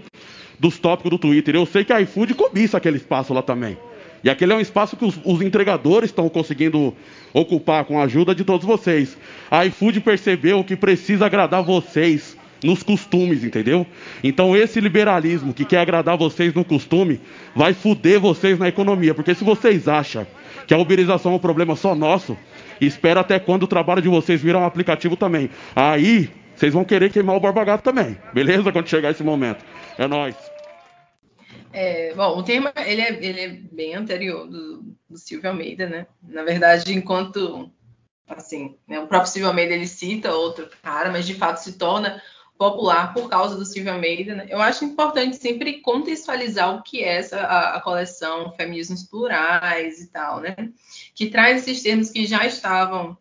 dos 0.58 0.78
tópicos 0.78 1.10
do 1.10 1.18
Twitter. 1.18 1.54
Eu 1.54 1.64
sei 1.64 1.84
que 1.84 1.92
a 1.92 2.00
iFood 2.00 2.34
cobiça 2.34 2.76
aquele 2.76 2.96
espaço 2.96 3.32
lá 3.32 3.40
também. 3.40 3.78
E 4.22 4.28
aquele 4.28 4.52
é 4.52 4.56
um 4.56 4.60
espaço 4.60 4.96
que 4.96 5.04
os, 5.04 5.18
os 5.24 5.40
entregadores 5.42 6.10
estão 6.10 6.28
conseguindo 6.28 6.92
ocupar 7.32 7.84
com 7.84 8.00
a 8.00 8.04
ajuda 8.04 8.34
de 8.34 8.44
todos 8.44 8.66
vocês. 8.66 9.16
A 9.50 9.64
iFood 9.66 10.00
percebeu 10.00 10.64
que 10.64 10.74
precisa 10.74 11.26
agradar 11.26 11.62
vocês 11.62 12.36
nos 12.62 12.82
costumes, 12.82 13.44
entendeu? 13.44 13.86
Então 14.22 14.56
esse 14.56 14.80
liberalismo 14.80 15.54
que 15.54 15.64
quer 15.64 15.78
agradar 15.78 16.16
vocês 16.16 16.54
no 16.54 16.64
costume 16.64 17.20
vai 17.54 17.74
fuder 17.74 18.20
vocês 18.20 18.58
na 18.58 18.68
economia, 18.68 19.14
porque 19.14 19.34
se 19.34 19.44
vocês 19.44 19.88
acham 19.88 20.26
que 20.66 20.74
a 20.74 20.78
uberização 20.78 21.32
é 21.32 21.36
um 21.36 21.40
problema 21.40 21.76
só 21.76 21.94
nosso, 21.94 22.36
espera 22.80 23.20
até 23.20 23.38
quando 23.38 23.62
o 23.62 23.68
trabalho 23.68 24.02
de 24.02 24.08
vocês 24.08 24.42
virar 24.42 24.58
um 24.58 24.66
aplicativo 24.66 25.16
também. 25.16 25.50
Aí 25.74 26.30
vocês 26.54 26.74
vão 26.74 26.84
querer 26.84 27.10
queimar 27.10 27.36
o 27.36 27.40
Barbagato 27.40 27.84
também, 27.84 28.18
beleza? 28.34 28.72
Quando 28.72 28.88
chegar 28.88 29.10
esse 29.10 29.22
momento. 29.22 29.64
É 29.96 30.06
nóis. 30.06 30.36
É, 31.72 32.14
bom, 32.14 32.38
o 32.38 32.42
tema 32.42 32.72
ele 32.76 33.00
é, 33.00 33.24
ele 33.24 33.40
é 33.40 33.48
bem 33.48 33.94
anterior 33.94 34.46
do, 34.46 34.82
do 35.08 35.18
Silvio 35.18 35.50
Almeida, 35.50 35.86
né? 35.86 36.06
Na 36.22 36.42
verdade, 36.42 36.92
enquanto 36.92 37.70
assim, 38.26 38.76
né, 38.86 39.00
o 39.00 39.06
próprio 39.06 39.30
Silvio 39.30 39.48
Almeida 39.48 39.74
ele 39.74 39.86
cita 39.86 40.34
outro 40.34 40.68
cara, 40.82 41.10
mas 41.10 41.26
de 41.26 41.34
fato 41.34 41.58
se 41.58 41.74
torna 41.78 42.22
popular 42.58 43.14
por 43.14 43.30
causa 43.30 43.56
do 43.56 43.64
Silvio 43.64 43.92
Almeida. 43.92 44.34
Né? 44.34 44.46
Eu 44.50 44.60
acho 44.60 44.84
importante 44.84 45.36
sempre 45.36 45.80
contextualizar 45.80 46.74
o 46.74 46.82
que 46.82 47.02
é 47.02 47.18
essa 47.18 47.38
a, 47.40 47.76
a, 47.76 47.80
coleção 47.80 48.52
Feminismos 48.54 49.04
Plurais 49.04 50.00
e 50.00 50.08
tal, 50.08 50.40
né? 50.40 50.56
Que 51.14 51.30
traz 51.30 51.62
esses 51.62 51.82
termos 51.82 52.10
que 52.10 52.26
já 52.26 52.44
estavam 52.44 53.16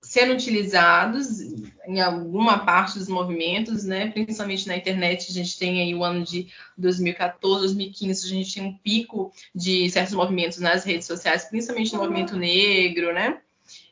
sendo 0.00 0.32
utilizados 0.32 1.40
em 1.86 2.00
alguma 2.00 2.64
parte 2.64 2.98
dos 2.98 3.08
movimentos, 3.08 3.84
né? 3.84 4.10
Principalmente 4.10 4.66
na 4.66 4.76
internet, 4.76 5.30
a 5.30 5.34
gente 5.34 5.58
tem 5.58 5.82
aí 5.82 5.94
o 5.94 6.02
ano 6.02 6.24
de 6.24 6.48
2014, 6.78 7.60
2015, 7.60 8.26
a 8.26 8.28
gente 8.28 8.54
tem 8.54 8.64
um 8.64 8.78
pico 8.78 9.30
de 9.54 9.90
certos 9.90 10.14
movimentos 10.14 10.58
nas 10.58 10.84
redes 10.84 11.06
sociais, 11.06 11.44
principalmente 11.44 11.92
no 11.92 11.98
movimento 11.98 12.36
negro, 12.36 13.12
né? 13.12 13.40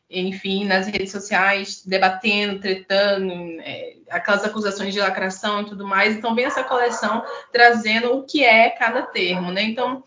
Enfim, 0.08 0.64
nas 0.64 0.86
redes 0.86 1.10
sociais, 1.10 1.82
debatendo, 1.84 2.60
tretando, 2.60 3.32
é, 3.60 3.96
aquelas 4.08 4.44
acusações 4.44 4.94
de 4.94 5.00
lacração 5.00 5.62
e 5.62 5.66
tudo 5.66 5.86
mais. 5.86 6.16
Então, 6.16 6.34
vem 6.34 6.44
essa 6.44 6.62
coleção 6.62 7.24
trazendo 7.52 8.12
o 8.12 8.24
que 8.24 8.44
é 8.44 8.70
cada 8.70 9.02
termo, 9.02 9.50
né? 9.50 9.62
Então, 9.62 10.04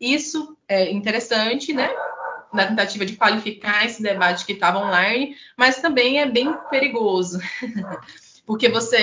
isso 0.00 0.56
é 0.68 0.90
interessante, 0.90 1.72
né? 1.72 1.90
Na 2.52 2.66
tentativa 2.66 3.04
de 3.04 3.16
qualificar 3.16 3.84
esse 3.84 4.02
debate 4.02 4.44
que 4.44 4.52
estava 4.52 4.78
online, 4.78 5.36
mas 5.56 5.80
também 5.80 6.20
é 6.20 6.26
bem 6.26 6.52
perigoso. 6.70 7.40
Porque 8.46 8.68
você 8.68 8.98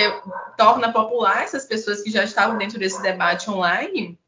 torna 0.56 0.92
popular 0.92 1.42
essas 1.42 1.64
pessoas 1.64 2.02
que 2.02 2.10
já 2.10 2.24
estavam 2.24 2.58
dentro 2.58 2.78
desse 2.78 3.00
debate 3.02 3.50
online 3.50 4.18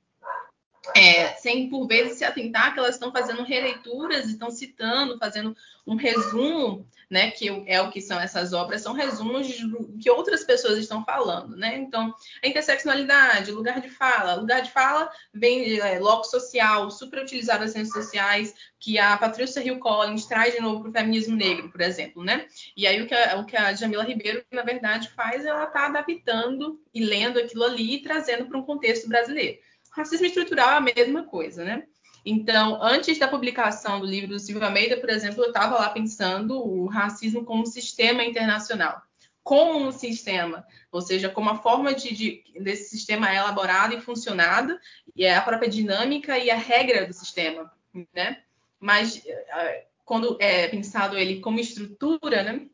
é, 0.94 1.28
sem 1.34 1.68
por 1.68 1.86
vezes 1.86 2.18
se 2.18 2.24
atentar 2.24 2.72
que 2.72 2.78
elas 2.78 2.94
estão 2.94 3.12
fazendo 3.12 3.42
releituras, 3.42 4.26
estão 4.26 4.50
citando, 4.50 5.18
fazendo 5.18 5.56
um 5.86 5.96
resumo, 5.96 6.86
né, 7.10 7.30
que 7.30 7.64
é 7.66 7.80
o 7.80 7.90
que 7.90 8.00
são 8.00 8.18
essas 8.18 8.52
obras, 8.52 8.82
são 8.82 8.92
resumos 8.92 9.46
de 9.46 9.62
que 10.00 10.10
outras 10.10 10.44
pessoas 10.44 10.78
estão 10.78 11.04
falando, 11.04 11.56
né? 11.56 11.76
Então, 11.76 12.14
a 12.42 12.46
interseccionalidade, 12.46 13.50
lugar 13.50 13.80
de 13.80 13.90
fala, 13.90 14.34
lugar 14.34 14.62
de 14.62 14.70
fala 14.70 15.10
vem 15.32 15.78
é, 15.78 15.98
loco 15.98 16.24
social, 16.24 16.90
super 16.90 17.22
utilizado 17.22 17.64
nas 17.64 17.74
redes 17.74 17.92
sociais, 17.92 18.54
que 18.78 18.98
a 18.98 19.16
Patrícia 19.16 19.62
Hill 19.62 19.78
Collins 19.78 20.24
traz 20.26 20.54
de 20.54 20.60
novo 20.60 20.80
para 20.80 20.90
o 20.90 20.92
feminismo 20.92 21.36
negro, 21.36 21.70
por 21.70 21.80
exemplo, 21.80 22.24
né? 22.24 22.46
E 22.76 22.86
aí 22.86 23.02
o 23.02 23.06
que, 23.06 23.14
a, 23.14 23.36
o 23.38 23.44
que 23.44 23.56
a 23.56 23.74
Jamila 23.74 24.04
Ribeiro, 24.04 24.44
na 24.50 24.62
verdade, 24.62 25.10
faz, 25.10 25.44
ela 25.44 25.64
está 25.64 25.86
adaptando 25.86 26.80
e 26.94 27.04
lendo 27.04 27.38
aquilo 27.38 27.64
ali 27.64 27.96
e 27.96 28.02
trazendo 28.02 28.46
para 28.46 28.58
um 28.58 28.64
contexto 28.64 29.08
brasileiro. 29.08 29.58
Racismo 29.92 30.26
estrutural 30.26 30.70
é 30.70 30.76
a 30.76 30.80
mesma 30.80 31.24
coisa, 31.24 31.64
né? 31.64 31.84
Então, 32.24 32.82
antes 32.82 33.18
da 33.18 33.26
publicação 33.26 34.00
do 34.00 34.06
livro 34.06 34.30
do 34.30 34.38
Silvio 34.38 34.64
Almeida, 34.64 34.96
por 34.96 35.10
exemplo, 35.10 35.42
eu 35.42 35.48
estava 35.48 35.74
lá 35.74 35.90
pensando 35.90 36.56
o 36.56 36.86
racismo 36.86 37.44
como 37.44 37.66
sistema 37.66 38.24
internacional. 38.24 39.02
Como 39.42 39.76
um 39.76 39.90
sistema, 39.90 40.64
ou 40.92 41.00
seja, 41.00 41.28
como 41.28 41.50
a 41.50 41.58
forma 41.58 41.92
de, 41.92 42.14
de, 42.14 42.44
desse 42.60 42.90
sistema 42.90 43.28
é 43.28 43.36
elaborado 43.36 43.92
e 43.92 44.00
funcionado, 44.00 44.78
e 45.16 45.24
é 45.24 45.34
a 45.34 45.42
própria 45.42 45.68
dinâmica 45.68 46.38
e 46.38 46.48
a 46.48 46.56
regra 46.56 47.06
do 47.06 47.12
sistema, 47.12 47.72
né? 48.14 48.40
Mas 48.78 49.20
eh, 49.26 49.86
quando 50.04 50.36
é 50.40 50.68
pensado 50.68 51.18
ele 51.18 51.40
como 51.40 51.58
estrutura, 51.58 52.44
né? 52.44 52.66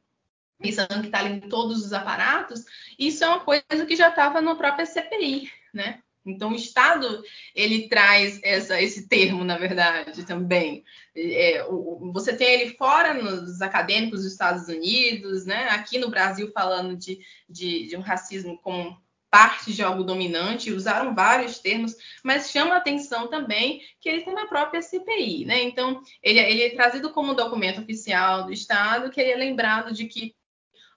Pensando 0.61 1.01
que 1.01 1.07
está 1.07 1.21
ali 1.21 1.35
em 1.35 1.49
todos 1.49 1.85
os 1.85 1.93
aparatos, 1.95 2.65
isso 2.99 3.25
é 3.25 3.29
uma 3.29 3.41
coisa 3.41 3.87
que 3.87 3.97
já 3.97 4.11
estava 4.11 4.43
na 4.43 4.55
própria 4.55 4.85
CPI, 4.85 5.51
né? 5.73 6.03
Então, 6.31 6.53
o 6.53 6.55
Estado 6.57 7.23
ele 7.55 7.89
traz 7.89 8.41
essa, 8.43 8.81
esse 8.81 9.09
termo, 9.09 9.45
na 9.45 9.59
verdade, 9.59 10.25
também. 10.25 10.85
É, 11.15 11.65
o, 11.69 12.13
você 12.13 12.37
tem 12.37 12.49
ele 12.49 12.77
fora 12.77 13.15
nos 13.15 13.61
acadêmicos 13.61 14.23
dos 14.23 14.33
Estados 14.33 14.69
Unidos, 14.69 15.47
né? 15.47 15.69
aqui 15.71 15.99
no 15.99 16.11
Brasil 16.11 16.51
falando 16.53 16.97
de, 16.97 17.21
de, 17.49 17.87
de 17.87 17.97
um 17.97 18.01
racismo 18.01 18.59
como 18.59 18.97
parte 19.31 19.73
de 19.73 19.83
algo 19.83 20.03
dominante, 20.03 20.73
usaram 20.73 21.15
vários 21.15 21.59
termos, 21.59 21.95
mas 22.25 22.51
chama 22.51 22.75
a 22.75 22.79
atenção 22.79 23.29
também 23.29 23.83
que 24.01 24.09
ele 24.09 24.23
tem 24.23 24.35
na 24.35 24.47
própria 24.47 24.81
CPI, 24.81 25.45
né? 25.45 25.63
Então, 25.63 26.03
ele, 26.23 26.39
ele 26.39 26.63
é 26.63 26.71
trazido 26.71 27.11
como 27.13 27.33
um 27.33 27.37
documento 27.37 27.81
oficial 27.81 28.45
do 28.45 28.53
Estado, 28.53 29.11
que 29.11 29.21
ele 29.21 29.33
é 29.33 29.37
lembrado 29.37 29.93
de 29.93 30.07
que, 30.07 30.35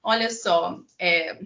olha 0.02 0.30
só, 0.30 0.80
é, 0.98 1.40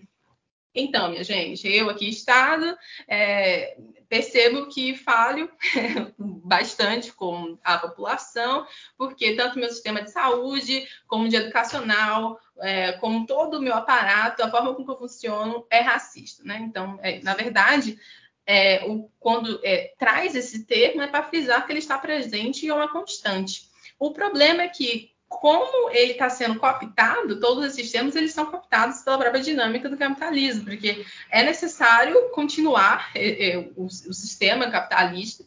então, 0.76 1.10
minha 1.10 1.24
gente, 1.24 1.68
eu 1.68 1.90
aqui, 1.90 2.10
Estado, 2.10 2.78
é, 3.08 3.78
percebo 4.10 4.68
que 4.68 4.96
falho 4.96 5.50
bastante 6.20 7.14
com 7.14 7.58
a 7.64 7.78
população, 7.78 8.68
porque 8.98 9.36
tanto 9.36 9.58
meu 9.58 9.70
sistema 9.70 10.02
de 10.02 10.12
saúde, 10.12 10.88
como 11.08 11.30
de 11.30 11.38
educacional, 11.38 12.40
é, 12.60 12.94
como 12.94 13.26
todo 13.26 13.58
o 13.58 13.62
meu 13.62 13.74
aparato, 13.74 14.44
a 14.44 14.52
forma 14.52 14.74
como 14.74 14.92
eu 14.92 14.98
funciono 14.98 15.66
é 15.70 15.80
racista. 15.80 16.44
Né? 16.44 16.58
Então, 16.62 17.00
é, 17.02 17.22
na 17.22 17.34
verdade, 17.34 17.98
é, 18.46 18.86
o, 18.86 19.10
quando 19.20 19.60
é, 19.64 19.94
traz 19.98 20.36
esse 20.36 20.66
termo 20.66 21.02
é 21.02 21.08
para 21.08 21.24
frisar 21.24 21.66
que 21.66 21.72
ele 21.72 21.80
está 21.80 21.98
presente 21.98 22.66
e 22.66 22.70
é 22.70 22.74
uma 22.74 22.92
constante. 22.92 23.70
O 23.98 24.12
problema 24.12 24.64
é 24.64 24.68
que 24.68 25.15
como 25.28 25.90
ele 25.92 26.14
está 26.14 26.30
sendo 26.30 26.60
cooptado, 26.60 27.40
todos 27.40 27.66
esses 27.66 27.92
termos 27.92 28.16
eles 28.16 28.34
são 28.34 28.46
cooptados 28.46 29.02
pela 29.02 29.18
própria 29.18 29.42
dinâmica 29.42 29.90
do 29.90 29.98
capitalismo, 29.98 30.66
porque 30.66 31.06
é 31.30 31.44
necessário 31.44 32.30
continuar 32.30 33.12
é, 33.16 33.50
é, 33.50 33.58
o, 33.76 33.86
o, 33.86 34.14
sistema 34.14 34.70
capitalista. 34.70 35.46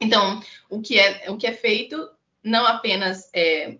Então, 0.00 0.42
o 0.68 0.80
que 0.80 0.98
é, 0.98 1.30
o 1.30 1.36
que 1.36 1.46
é 1.46 1.52
feito 1.52 2.10
não 2.42 2.66
apenas 2.66 3.30
é, 3.32 3.78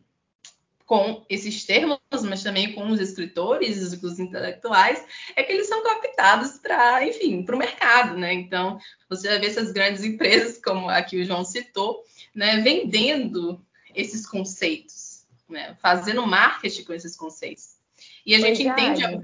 com 0.86 1.24
esses 1.28 1.64
termos, 1.64 1.98
mas 2.22 2.42
também 2.42 2.72
com 2.74 2.86
os 2.88 3.00
escritores, 3.00 3.80
os 4.02 4.20
intelectuais, 4.20 5.04
é 5.34 5.42
que 5.42 5.52
eles 5.52 5.66
são 5.66 5.82
cooptados 5.82 6.58
para, 6.58 7.06
enfim, 7.06 7.42
para 7.42 7.56
o 7.56 7.58
mercado, 7.58 8.16
né? 8.16 8.32
Então, 8.34 8.78
você 9.08 9.28
vai 9.28 9.38
ver 9.38 9.46
essas 9.46 9.72
grandes 9.72 10.04
empresas, 10.04 10.60
como 10.62 10.88
a 10.88 11.02
que 11.02 11.20
o 11.20 11.24
João 11.24 11.44
citou, 11.44 12.04
né, 12.34 12.58
vendendo 12.58 13.64
esses 13.94 14.26
conceitos. 14.26 15.26
né? 15.48 15.76
Fazendo 15.80 16.26
marketing 16.26 16.84
com 16.84 16.92
esses 16.92 17.16
conceitos. 17.16 17.76
E 18.24 18.34
a 18.34 18.38
gente 18.38 18.62
Oi, 18.62 18.68
entende. 18.68 19.00
Jade. 19.02 19.22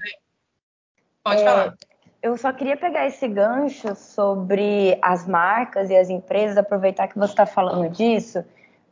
Pode 1.25 1.43
É, 1.43 1.45
falar. 1.45 1.75
Eu 2.23 2.37
só 2.37 2.53
queria 2.53 2.77
pegar 2.77 3.07
esse 3.07 3.27
gancho 3.29 3.95
sobre 3.95 4.99
as 5.01 5.27
marcas 5.27 5.89
e 5.89 5.97
as 5.97 6.11
empresas, 6.11 6.57
aproveitar 6.57 7.09
que 7.09 7.19
você 7.19 7.33
está 7.33 7.47
falando 7.47 7.89
disso, 7.89 8.45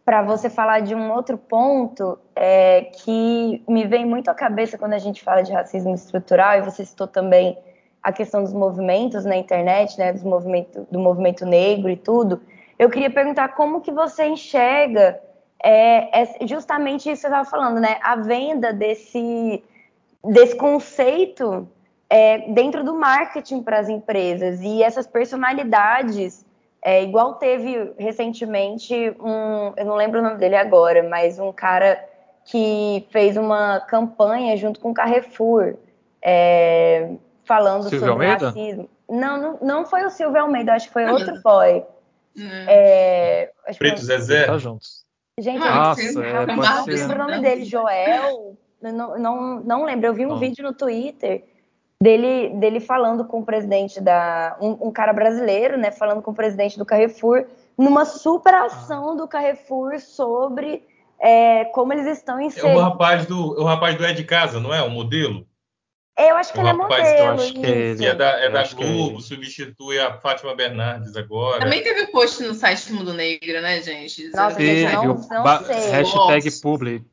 para 0.04 0.22
você 0.22 0.48
falar 0.48 0.80
de 0.80 0.94
um 0.94 1.12
outro 1.12 1.36
ponto 1.36 2.18
é, 2.34 2.82
que 2.82 3.62
me 3.68 3.84
vem 3.86 4.06
muito 4.06 4.28
à 4.30 4.34
cabeça 4.34 4.78
quando 4.78 4.92
a 4.92 4.98
gente 4.98 5.22
fala 5.22 5.42
de 5.42 5.52
racismo 5.52 5.94
estrutural, 5.94 6.58
e 6.58 6.62
você 6.62 6.84
citou 6.84 7.08
também 7.08 7.58
a 8.00 8.12
questão 8.12 8.44
dos 8.44 8.52
movimentos 8.52 9.24
na 9.24 9.36
internet, 9.36 9.98
né, 9.98 10.12
dos 10.12 10.22
movimento, 10.22 10.86
do 10.90 11.00
movimento 11.00 11.44
negro 11.44 11.90
e 11.90 11.96
tudo. 11.96 12.40
Eu 12.78 12.88
queria 12.88 13.10
perguntar 13.10 13.48
como 13.48 13.80
que 13.80 13.90
você 13.90 14.26
enxerga 14.26 15.20
é, 15.66 16.22
é 16.22 16.46
justamente 16.46 17.10
isso 17.10 17.16
que 17.16 17.16
você 17.22 17.26
estava 17.26 17.44
falando, 17.44 17.80
né? 17.80 17.98
A 18.00 18.14
venda 18.14 18.72
desse, 18.72 19.64
desse 20.24 20.54
conceito 20.54 21.68
é, 22.08 22.52
dentro 22.52 22.84
do 22.84 22.94
marketing 22.94 23.62
para 23.62 23.80
as 23.80 23.88
empresas 23.88 24.60
e 24.60 24.80
essas 24.80 25.08
personalidades, 25.08 26.46
é, 26.80 27.02
igual 27.02 27.34
teve 27.34 27.92
recentemente 27.98 28.94
um, 29.18 29.72
eu 29.76 29.84
não 29.84 29.96
lembro 29.96 30.20
o 30.20 30.22
nome 30.22 30.36
dele 30.36 30.54
agora, 30.54 31.02
mas 31.02 31.40
um 31.40 31.52
cara 31.52 31.98
que 32.44 33.04
fez 33.10 33.36
uma 33.36 33.80
campanha 33.80 34.56
junto 34.56 34.78
com 34.78 34.90
o 34.90 34.94
Carrefour, 34.94 35.74
é, 36.22 37.10
falando 37.44 37.88
Silvio 37.88 37.98
sobre 38.06 38.12
Almeida? 38.26 38.46
racismo. 38.46 38.88
Não, 39.10 39.36
não, 39.36 39.58
não 39.60 39.84
foi 39.84 40.04
o 40.04 40.10
Silvio 40.10 40.40
Almeida, 40.40 40.74
acho 40.74 40.86
que 40.86 40.92
foi 40.92 41.06
outro 41.06 41.40
boy. 41.42 41.84
Né? 42.36 42.66
É, 42.68 43.52
acho 43.66 43.72
que 43.72 43.78
Preto 43.78 43.96
foi- 43.96 44.04
Zezé. 44.04 44.46
Tá 44.46 44.58
juntos. 44.58 45.05
Gente, 45.38 45.62
Ah, 45.62 45.66
eu 45.66 45.74
Nossa, 45.74 46.02
é, 46.02 46.36
eu 46.36 46.46
não 46.46 46.84
ser. 46.84 46.90
lembro 46.92 47.14
o 47.14 47.18
nome 47.18 47.42
dele, 47.42 47.64
Joel. 47.64 48.56
Não, 48.80 49.18
não, 49.18 49.60
não 49.60 49.84
lembro. 49.84 50.06
Eu 50.06 50.14
vi 50.14 50.24
um 50.24 50.30
Não. 50.30 50.38
vídeo 50.38 50.64
no 50.64 50.72
Twitter 50.72 51.44
dele, 52.02 52.50
dele 52.56 52.80
falando 52.80 53.24
com 53.24 53.40
o 53.40 53.44
presidente 53.44 54.00
da. 54.00 54.56
Um, 54.60 54.88
um 54.88 54.90
cara 54.90 55.12
brasileiro, 55.12 55.76
né? 55.76 55.90
Falando 55.90 56.22
com 56.22 56.30
o 56.30 56.34
presidente 56.34 56.78
do 56.78 56.86
Carrefour, 56.86 57.44
numa 57.76 58.06
super 58.06 58.54
ação 58.54 59.14
do 59.14 59.28
Carrefour 59.28 60.00
sobre 60.00 60.82
é, 61.20 61.66
como 61.66 61.92
eles 61.92 62.06
estão 62.06 62.40
É 62.40 62.74
o 62.74 62.78
rapaz 62.80 63.26
do, 63.26 63.58
é 63.58 63.60
o 63.60 63.64
rapaz 63.64 63.94
do 63.96 64.06
É 64.06 64.14
de 64.14 64.24
Casa, 64.24 64.58
não 64.58 64.72
é? 64.72 64.82
O 64.82 64.90
modelo? 64.90 65.46
Eu 66.18 66.36
acho 66.36 66.52
que 66.52 66.58
o 66.58 66.62
ele 66.62 66.68
é 66.68 66.72
rapaz, 66.72 67.02
modelo. 67.10 67.18
eu 67.18 67.30
acho 67.32 67.52
que 67.52 67.66
isso. 67.66 67.98
Que 68.02 68.06
é 68.06 68.14
da, 68.14 68.30
é 68.40 68.50
da 68.50 68.60
acho 68.62 68.74
que 68.76 68.82
é 68.82 68.86
Globo, 68.86 69.16
ele. 69.16 69.22
substitui 69.22 69.98
a 69.98 70.14
Fátima 70.18 70.54
Bernardes 70.54 71.14
agora. 71.16 71.60
Também 71.60 71.82
teve 71.82 72.06
post 72.06 72.42
no 72.42 72.54
site 72.54 72.88
do 72.88 72.94
Mundo 72.94 73.12
Negro, 73.12 73.60
né, 73.60 73.82
gente? 73.82 74.28
Nossa, 74.28 74.50
não- 74.50 74.56
Teve 74.56 74.96
o 74.96 75.14
não 75.30 75.42
ba- 75.42 75.62
sei. 75.64 75.76
hashtag 75.90 76.44
Nossa. 76.46 76.62
publi. 76.62 77.04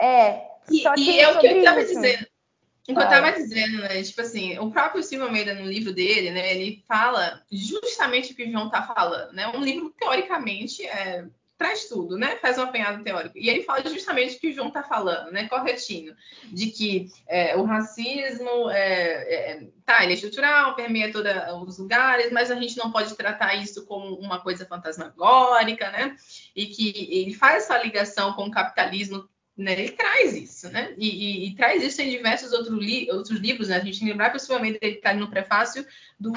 É. 0.00 0.40
E, 0.70 0.82
Só 0.82 0.94
que 0.94 1.00
e 1.02 1.20
é 1.20 1.28
o 1.30 1.38
que 1.38 1.46
eu 1.46 1.64
tava 1.64 1.80
isso. 1.80 1.94
dizendo. 1.94 2.22
O 2.22 2.84
que 2.84 2.90
eu 2.92 2.96
Fala. 2.96 3.08
tava 3.08 3.32
dizendo, 3.32 3.78
né? 3.80 4.02
Tipo 4.02 4.20
assim, 4.20 4.58
o 4.58 4.70
próprio 4.70 5.02
Silvio 5.02 5.26
Almeida, 5.26 5.54
no 5.54 5.64
livro 5.66 5.90
dele, 5.94 6.30
né? 6.30 6.54
Ele 6.54 6.84
fala 6.86 7.40
justamente 7.50 8.32
o 8.32 8.36
que 8.36 8.44
o 8.44 8.50
João 8.52 8.68
tá 8.68 8.82
falando, 8.82 9.32
né? 9.32 9.48
Um 9.54 9.64
livro, 9.64 9.88
teoricamente, 9.98 10.84
é, 10.86 11.24
traz 11.64 11.86
tudo, 11.86 12.18
né? 12.18 12.36
Faz 12.36 12.58
um 12.58 12.62
apanhado 12.62 13.02
teórico. 13.02 13.38
E 13.38 13.48
ele 13.48 13.62
fala 13.62 13.82
justamente 13.88 14.36
o 14.36 14.40
que 14.40 14.48
o 14.48 14.52
João 14.52 14.70
tá 14.70 14.82
falando, 14.82 15.32
né? 15.32 15.48
Corretinho. 15.48 16.14
De 16.52 16.66
que 16.66 17.10
é, 17.26 17.56
o 17.56 17.64
racismo 17.64 18.68
é, 18.70 19.34
é, 19.34 19.66
tá, 19.86 20.02
ele 20.02 20.12
é 20.12 20.14
estrutural, 20.14 20.74
permeia 20.74 21.10
todos 21.10 21.32
os 21.66 21.78
lugares, 21.78 22.30
mas 22.30 22.50
a 22.50 22.54
gente 22.54 22.76
não 22.76 22.92
pode 22.92 23.16
tratar 23.16 23.54
isso 23.54 23.86
como 23.86 24.14
uma 24.16 24.40
coisa 24.40 24.66
fantasmagórica, 24.66 25.90
né? 25.90 26.16
E 26.54 26.66
que 26.66 27.08
ele 27.10 27.32
faz 27.32 27.64
essa 27.64 27.78
ligação 27.78 28.34
com 28.34 28.44
o 28.44 28.50
capitalismo 28.50 29.26
né, 29.56 29.72
ele 29.72 29.92
traz 29.92 30.34
isso, 30.34 30.68
né? 30.68 30.92
E, 30.98 31.08
e- 31.08 31.48
e 31.48 31.54
traz 31.54 31.80
isso 31.82 32.02
em 32.02 32.10
diversos 32.10 32.52
outro 32.52 32.76
li- 32.76 33.08
outros 33.10 33.38
livros, 33.38 33.68
né? 33.68 33.76
A 33.76 33.80
gente 33.84 33.98
tem 34.00 34.08
que 34.08 34.12
lembrar 34.12 34.34
Almeida 34.50 34.78
ele 34.82 34.96
está 34.96 35.14
no 35.14 35.30
prefácio 35.30 35.86
do 36.18 36.32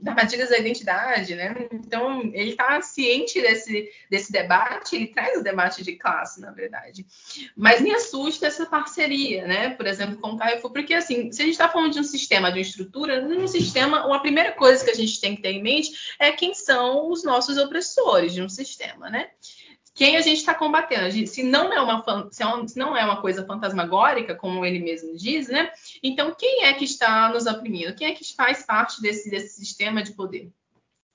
da 0.00 0.12
Armadilhas 0.12 0.48
da 0.48 0.58
Identidade, 0.58 1.34
né? 1.34 1.54
Então 1.72 2.22
ele 2.32 2.50
está 2.50 2.80
ciente 2.80 3.40
desse, 3.40 3.90
desse 4.10 4.32
debate, 4.32 4.96
ele 4.96 5.08
traz 5.08 5.38
o 5.38 5.42
debate 5.42 5.82
de 5.82 5.96
classe, 5.96 6.40
na 6.40 6.52
verdade. 6.52 7.04
Mas 7.54 7.82
me 7.82 7.92
assusta 7.92 8.46
essa 8.46 8.64
parceria, 8.64 9.46
né? 9.46 9.70
Por 9.70 9.86
exemplo, 9.86 10.16
com 10.16 10.30
o 10.30 10.36
Carrefour, 10.38 10.72
porque 10.72 10.94
assim, 10.94 11.30
se 11.32 11.42
a 11.42 11.44
gente 11.44 11.54
está 11.54 11.68
falando 11.68 11.92
de 11.92 12.00
um 12.00 12.04
sistema, 12.04 12.48
de 12.50 12.58
uma 12.58 12.62
estrutura, 12.62 13.20
num 13.20 13.46
sistema, 13.46 14.14
a 14.14 14.18
primeira 14.20 14.52
coisa 14.52 14.82
que 14.82 14.90
a 14.90 14.94
gente 14.94 15.20
tem 15.20 15.36
que 15.36 15.42
ter 15.42 15.50
em 15.50 15.62
mente 15.62 15.92
é 16.18 16.32
quem 16.32 16.54
são 16.54 17.10
os 17.10 17.22
nossos 17.24 17.58
opressores 17.58 18.32
de 18.32 18.40
um 18.42 18.48
sistema, 18.48 19.10
né? 19.10 19.28
Quem 19.94 20.16
a 20.16 20.20
gente 20.20 20.38
está 20.38 20.52
combatendo. 20.52 21.08
Gente- 21.10 21.30
se, 21.30 21.42
não 21.44 21.72
é 21.72 21.80
uma, 21.80 22.04
é 22.06 22.66
se 22.66 22.78
não 22.78 22.96
é 22.96 23.04
uma 23.04 23.20
coisa 23.20 23.46
fantasmagórica, 23.46 24.34
como 24.34 24.64
ele 24.64 24.80
mesmo 24.80 25.16
diz, 25.16 25.48
né? 25.48 25.72
Então, 26.02 26.34
quem 26.34 26.64
é 26.64 26.74
que 26.74 26.84
está 26.84 27.28
nos 27.28 27.46
oprimindo? 27.46 27.94
Quem 27.94 28.08
é 28.08 28.14
que 28.14 28.34
faz 28.34 28.64
parte 28.64 29.00
desse, 29.00 29.30
desse 29.30 29.54
sistema 29.54 30.02
de 30.02 30.12
poder? 30.12 30.50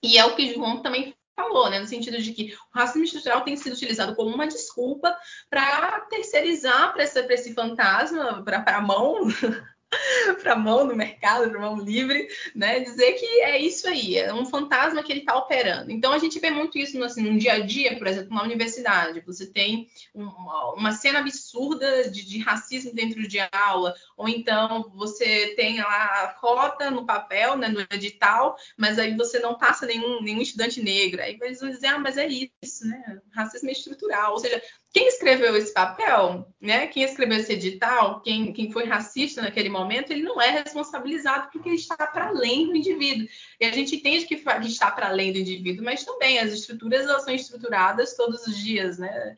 E 0.01 0.17
é 0.17 0.25
o 0.25 0.35
que 0.35 0.53
João 0.53 0.81
também 0.81 1.13
falou, 1.35 1.69
né? 1.69 1.79
No 1.79 1.87
sentido 1.87 2.21
de 2.21 2.33
que 2.33 2.53
o 2.53 2.77
racismo 2.77 3.03
estrutural 3.03 3.41
tem 3.41 3.57
sido 3.57 3.73
utilizado 3.73 4.15
como 4.15 4.33
uma 4.33 4.47
desculpa 4.47 5.15
para 5.49 5.99
terceirizar 6.09 6.93
para 6.93 7.03
esse 7.03 7.53
fantasma, 7.53 8.43
para 8.43 8.77
a 8.77 8.81
mão. 8.81 9.27
para 10.41 10.56
mão 10.56 10.86
no 10.86 10.95
mercado, 10.95 11.49
para 11.49 11.60
mão 11.60 11.78
livre, 11.80 12.28
né? 12.56 12.80
Dizer 12.80 13.13
que 13.13 13.25
é 13.41 13.60
isso 13.60 13.88
aí, 13.88 14.17
é 14.17 14.34
um 14.34 14.45
fantasma 14.45 15.02
que 15.04 15.12
ele 15.12 15.21
está 15.21 15.36
operando. 15.38 15.91
Então 15.91 16.12
a 16.13 16.19
gente 16.19 16.39
vê 16.39 16.52
muito 16.52 16.78
isso 16.78 16.97
no, 16.97 17.06
assim, 17.06 17.21
no 17.23 17.38
dia 17.39 17.54
a 17.54 17.60
dia, 17.60 17.97
por 17.97 18.08
exemplo, 18.08 18.34
na 18.36 18.43
universidade. 18.43 19.21
Você 19.25 19.47
tem 19.47 19.88
um- 20.13 20.25
uma, 20.28 20.73
uma 20.73 20.91
cena 20.91 21.19
absurda 21.19 22.10
de, 22.10 22.23
de 22.25 22.39
racismo 22.39 22.93
dentro 22.93 23.28
de 23.28 23.39
aula, 23.52 23.93
ou 24.15 24.28
então 24.30 24.91
você 24.95 25.54
tem 25.56 25.80
lá 25.80 26.23
a 26.23 26.28
cota 26.34 26.91
no 26.91 27.06
papel, 27.06 27.58
né, 27.58 27.67
no 27.67 27.82
edital, 27.91 28.56
mas 28.78 28.99
aí 28.99 29.15
você 29.15 29.39
não 29.39 29.58
passa 29.58 29.86
nenhum, 29.86 30.21
nenhum 30.21 30.41
estudante 30.41 30.82
negro. 30.82 31.21
Aí 31.21 31.38
eles 31.41 31.60
vão 31.60 31.69
dizer, 31.69 31.88
ah, 31.88 31.99
mas 31.99 32.17
é 32.17 32.28
isso, 32.28 32.88
né? 32.88 33.19
Racismo 33.32 33.69
estrutural. 33.69 34.34
Ou 34.34 34.39
seja, 34.39 34.62
quem 34.91 35.08
escreveu 35.08 35.56
esse 35.56 35.71
papel, 35.71 36.52
né? 36.60 36.88
Quem 36.88 37.04
escreveu 37.04 37.38
esse 37.38 37.54
edital, 37.54 38.21
quem, 38.21 38.52
quem 38.52 38.71
foi 38.71 38.86
racista 38.86 39.41
naquele 39.41 39.69
momento, 39.69 40.12
ele 40.12 40.23
não 40.23 40.41
é 40.41 40.49
responsabilizado 40.49 41.49
porque 41.52 41.69
ele 41.69 41.75
está 41.75 41.95
para 41.95 42.28
além 42.30 42.67
do 42.67 42.75
indivíduo. 42.75 43.28
E 43.60 43.65
a 43.65 43.71
gente 43.71 43.95
entende 43.95 44.25
que, 44.25 44.34
está 44.65 44.89
para 44.89 45.10
além 45.10 45.32
do 45.32 45.38
indivíduo, 45.38 45.86
mas 45.86 46.04
também 46.04 46.39
as 46.39 46.52
estruturas 46.52 47.02
elas 47.06 47.23
são 47.23 47.34
estruturadas 47.34 48.15
todos 48.15 48.47
os 48.47 48.58
dias, 48.58 48.97
né? 48.97 49.38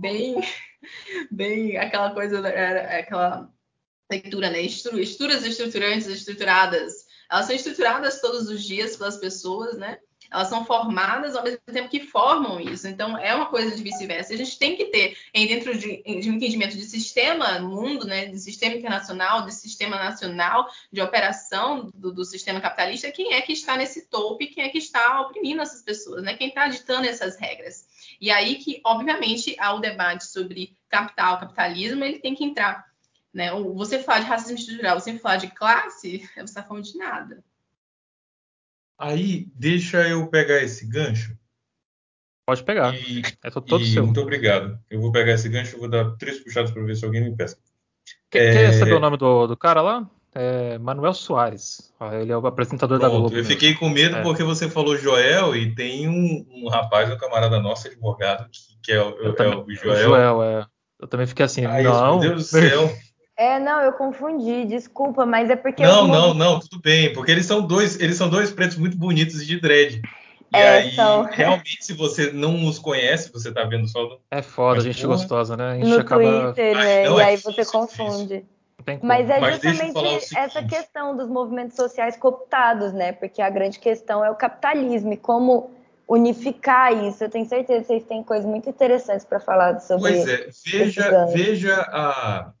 Bem, 0.00 0.36
bem 1.30 1.78
aquela 1.78 2.12
coisa, 2.12 2.46
aquela 2.46 3.50
leitura, 4.10 4.50
né? 4.50 4.60
Estru- 4.60 4.98
Estruturas 4.98 5.46
estruturantes, 5.46 6.08
estruturadas. 6.08 7.06
Elas 7.30 7.46
são 7.46 7.54
estruturadas 7.56 8.20
todos 8.20 8.48
os 8.50 8.62
dias 8.62 8.96
pelas 8.96 9.16
pessoas, 9.16 9.78
né? 9.78 9.98
Elas 10.30 10.48
são 10.48 10.64
formadas 10.64 11.34
ao 11.34 11.42
mesmo 11.42 11.58
tempo 11.66 11.88
que 11.88 12.00
formam 12.00 12.60
isso. 12.60 12.86
Então, 12.86 13.18
é 13.18 13.34
uma 13.34 13.46
coisa 13.46 13.74
de 13.74 13.82
vice-versa. 13.82 14.32
A 14.32 14.36
gente 14.36 14.58
tem 14.58 14.76
que 14.76 14.86
ter, 14.86 15.16
dentro 15.34 15.76
de, 15.76 16.02
de 16.02 16.30
um 16.30 16.34
entendimento 16.34 16.76
de 16.76 16.84
sistema 16.84 17.58
mundo, 17.58 18.06
né, 18.06 18.26
de 18.26 18.38
sistema 18.38 18.76
internacional, 18.76 19.44
de 19.44 19.52
sistema 19.52 19.96
nacional, 19.96 20.68
de 20.92 21.00
operação 21.00 21.90
do, 21.94 22.12
do 22.12 22.24
sistema 22.24 22.60
capitalista, 22.60 23.10
quem 23.10 23.34
é 23.34 23.40
que 23.40 23.52
está 23.52 23.76
nesse 23.76 24.08
topo 24.08 24.42
e 24.42 24.46
quem 24.46 24.64
é 24.64 24.68
que 24.68 24.78
está 24.78 25.20
oprimindo 25.22 25.62
essas 25.62 25.82
pessoas, 25.82 26.22
né? 26.22 26.34
Quem 26.34 26.48
está 26.48 26.68
ditando 26.68 27.06
essas 27.06 27.36
regras. 27.36 27.86
E 28.20 28.30
aí 28.30 28.56
que, 28.56 28.80
obviamente, 28.84 29.56
há 29.58 29.74
o 29.74 29.80
debate 29.80 30.26
sobre 30.26 30.76
capital, 30.88 31.40
capitalismo, 31.40 32.04
ele 32.04 32.18
tem 32.18 32.34
que 32.34 32.44
entrar. 32.44 32.88
Né? 33.32 33.50
Você 33.74 34.00
falar 34.00 34.20
de 34.20 34.26
racismo 34.26 34.56
estrutural, 34.56 35.00
você 35.00 35.18
falar 35.18 35.36
de 35.36 35.48
classe, 35.48 36.18
você 36.34 36.40
está 36.40 36.62
falando 36.62 36.84
de 36.84 36.96
nada. 36.96 37.44
Aí, 39.00 39.48
deixa 39.54 40.06
eu 40.08 40.26
pegar 40.28 40.62
esse 40.62 40.86
gancho. 40.86 41.34
Pode 42.46 42.62
pegar. 42.64 42.94
E, 42.94 43.22
É 43.42 43.50
to- 43.50 43.60
todo 43.60 43.82
e 43.82 43.92
seu. 43.92 44.04
muito 44.04 44.20
obrigado. 44.20 44.78
Eu 44.90 45.00
vou 45.00 45.10
pegar 45.12 45.32
esse 45.32 45.48
gancho 45.48 45.76
e 45.76 45.78
vou 45.80 45.88
dar 45.88 46.10
três 46.16 46.38
puxados 46.40 46.70
para 46.70 46.82
ver 46.82 46.96
se 46.96 47.04
alguém 47.04 47.22
me 47.22 47.34
pesca. 47.34 47.60
Quer, 48.30 48.48
É, 48.48 48.52
quer 48.52 48.72
saber 48.74 48.94
o 48.94 49.00
nome 49.00 49.16
do, 49.16 49.46
do 49.46 49.56
cara 49.56 49.80
lá? 49.80 50.08
É 50.34 50.78
Manuel 50.78 51.12
Soares. 51.14 51.92
Ó, 51.98 52.12
Ele 52.12 52.30
é 52.32 52.36
o 52.36 52.46
apresentador 52.46 52.98
da 52.98 53.08
Pronto, 53.08 53.20
Globo. 53.22 53.36
eu 53.36 53.44
fiquei 53.44 53.74
com 53.74 53.88
medo 53.88 54.16
É. 54.16 54.22
porque 54.22 54.42
você 54.44 54.68
falou 54.68 54.96
Joel 54.96 55.56
e 55.56 55.74
tem 55.74 56.08
um, 56.08 56.46
um 56.50 56.68
rapaz, 56.68 57.10
um 57.10 57.16
camarada 57.16 57.58
nosso, 57.60 57.88
advogado, 57.88 58.48
que, 58.50 58.60
que 58.82 58.92
é, 58.92 59.02
o- 59.02 59.28
é 59.28 59.32
também- 59.32 59.58
o 59.58 59.64
o 59.64 59.74
Joel. 59.74 59.96
Joel, 60.02 60.42
é. 60.42 60.66
Eu 61.00 61.08
também 61.08 61.26
fiquei 61.26 61.44
assim, 61.46 61.64
Ai, 61.64 61.82
não. 61.82 62.20
meu 62.20 62.30
Deus 62.30 62.50
do 62.50 62.58
céu. 62.60 62.92
É, 63.40 63.58
não, 63.58 63.80
eu 63.80 63.94
confundi, 63.94 64.66
desculpa, 64.66 65.24
mas 65.24 65.48
é 65.48 65.56
porque. 65.56 65.82
Não, 65.82 66.02
os 66.02 66.08
não, 66.10 66.34
não, 66.34 66.60
tudo 66.60 66.78
bem, 66.78 67.10
porque 67.14 67.32
eles 67.32 67.46
são 67.46 67.62
dois, 67.66 67.98
eles 67.98 68.18
são 68.18 68.28
dois 68.28 68.50
pretos 68.50 68.76
muito 68.76 68.98
bonitos 68.98 69.40
e 69.40 69.46
de 69.46 69.58
dread. 69.58 70.02
E 70.52 70.56
É, 70.58 70.68
aí, 70.68 70.94
são. 70.94 71.22
realmente, 71.32 71.78
se 71.82 71.94
você 71.94 72.30
não 72.32 72.66
os 72.68 72.78
conhece, 72.78 73.32
você 73.32 73.50
tá 73.50 73.64
vendo 73.64 73.88
só 73.88 74.02
no. 74.02 74.20
É 74.30 74.42
foda, 74.42 74.74
Mas, 74.74 74.84
gente 74.84 75.00
porra. 75.00 75.16
gostosa, 75.16 75.56
né? 75.56 75.70
A 75.70 75.74
gente 75.76 75.88
No 75.88 76.00
acaba. 76.00 76.52
Twitter, 76.52 76.76
Ai, 76.76 76.84
né? 76.84 77.08
não, 77.08 77.18
e 77.18 77.22
é 77.22 77.24
aí 77.24 77.36
difícil, 77.36 77.54
você 77.54 77.60
é 77.62 77.64
confunde. 77.64 78.44
Mas 79.02 79.30
é 79.30 79.40
Mas 79.40 79.54
justamente 79.54 80.36
essa 80.36 80.62
questão 80.62 81.16
dos 81.16 81.28
movimentos 81.28 81.76
sociais 81.76 82.18
cooptados, 82.18 82.92
né? 82.92 83.12
Porque 83.12 83.40
a 83.40 83.48
grande 83.48 83.78
questão 83.78 84.22
é 84.22 84.30
o 84.30 84.34
capitalismo 84.34 85.14
e 85.14 85.16
como 85.16 85.70
unificar 86.06 86.92
isso. 86.92 87.24
Eu 87.24 87.30
tenho 87.30 87.48
certeza 87.48 87.80
que 87.80 87.86
vocês 87.86 88.04
têm 88.04 88.22
coisas 88.22 88.44
muito 88.44 88.68
interessantes 88.68 89.24
para 89.24 89.40
falar 89.40 89.80
sobre 89.80 90.02
Pois 90.12 90.28
é, 90.28 90.48
veja, 90.66 91.24
veja 91.32 91.80
a. 91.90 92.52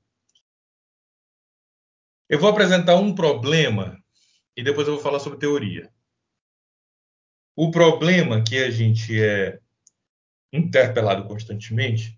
Eu 2.30 2.38
vou 2.38 2.48
apresentar 2.48 2.94
um 2.94 3.12
problema 3.12 4.00
e 4.56 4.62
depois 4.62 4.86
eu 4.86 4.94
vou 4.94 5.02
falar 5.02 5.18
sobre 5.18 5.40
teoria. 5.40 5.92
O 7.56 7.72
problema 7.72 8.40
que 8.40 8.56
a 8.56 8.70
gente 8.70 9.20
é 9.20 9.58
interpelado 10.52 11.26
constantemente 11.26 12.16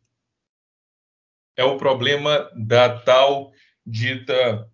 é 1.57 1.65
o 1.65 1.79
problema 1.79 2.51
da 2.55 3.01
tal 3.01 3.55
dita 3.87 4.71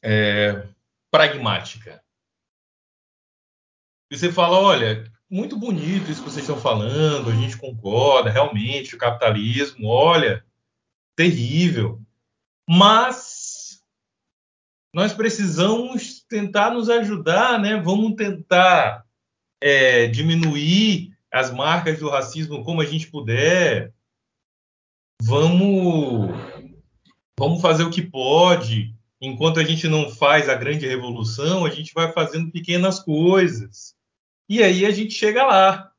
é, 0.00 0.68
pragmática. 1.10 2.00
E 4.08 4.16
você 4.16 4.30
fala, 4.30 4.60
olha, 4.60 5.12
muito 5.28 5.58
bonito 5.58 6.08
isso 6.08 6.22
que 6.22 6.30
vocês 6.30 6.44
estão 6.48 6.60
falando, 6.60 7.30
a 7.30 7.34
gente 7.34 7.58
concorda, 7.58 8.30
realmente, 8.30 8.94
o 8.94 8.98
capitalismo, 8.98 9.88
olha, 9.88 10.46
terrível. 11.16 12.00
Mas 12.68 13.45
nós 14.96 15.12
precisamos 15.12 16.22
tentar 16.22 16.70
nos 16.70 16.88
ajudar, 16.88 17.60
né? 17.60 17.78
Vamos 17.78 18.14
tentar 18.14 19.04
é, 19.60 20.06
diminuir 20.06 21.14
as 21.30 21.50
marcas 21.50 21.98
do 21.98 22.08
racismo 22.08 22.64
como 22.64 22.80
a 22.80 22.86
gente 22.86 23.10
puder. 23.10 23.92
Vamos, 25.20 26.30
vamos 27.38 27.60
fazer 27.60 27.82
o 27.82 27.90
que 27.90 28.00
pode. 28.00 28.96
Enquanto 29.20 29.60
a 29.60 29.64
gente 29.64 29.86
não 29.86 30.08
faz 30.08 30.48
a 30.48 30.54
grande 30.54 30.86
revolução, 30.86 31.66
a 31.66 31.70
gente 31.70 31.92
vai 31.92 32.10
fazendo 32.10 32.50
pequenas 32.50 32.98
coisas. 32.98 33.94
E 34.48 34.62
aí 34.62 34.86
a 34.86 34.90
gente 34.90 35.12
chega 35.12 35.44
lá. 35.44 35.92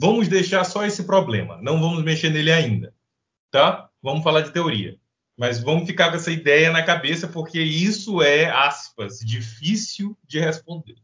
Vamos 0.00 0.28
deixar 0.28 0.62
só 0.62 0.86
esse 0.86 1.02
problema, 1.02 1.60
não 1.60 1.80
vamos 1.80 2.04
mexer 2.04 2.30
nele 2.30 2.52
ainda, 2.52 2.94
tá? 3.50 3.90
Vamos 4.00 4.22
falar 4.22 4.42
de 4.42 4.52
teoria. 4.52 4.99
Mas 5.40 5.58
vamos 5.58 5.86
ficar 5.86 6.10
com 6.10 6.16
essa 6.16 6.30
ideia 6.30 6.70
na 6.70 6.82
cabeça, 6.82 7.26
porque 7.26 7.58
isso 7.58 8.20
é, 8.20 8.50
aspas, 8.50 9.20
difícil 9.20 10.14
de 10.28 10.38
responder. 10.38 10.96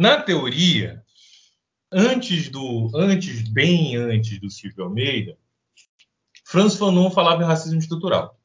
Na 0.00 0.22
teoria, 0.22 1.04
antes 1.90 2.48
do, 2.48 2.88
antes, 2.94 3.48
bem 3.48 3.96
antes 3.96 4.38
do 4.38 4.48
Silvio 4.48 4.84
Almeida, 4.84 5.36
Franz 6.44 6.76
Fanon 6.76 7.10
falava 7.10 7.42
em 7.42 7.46
racismo 7.46 7.80
estrutural. 7.80 8.40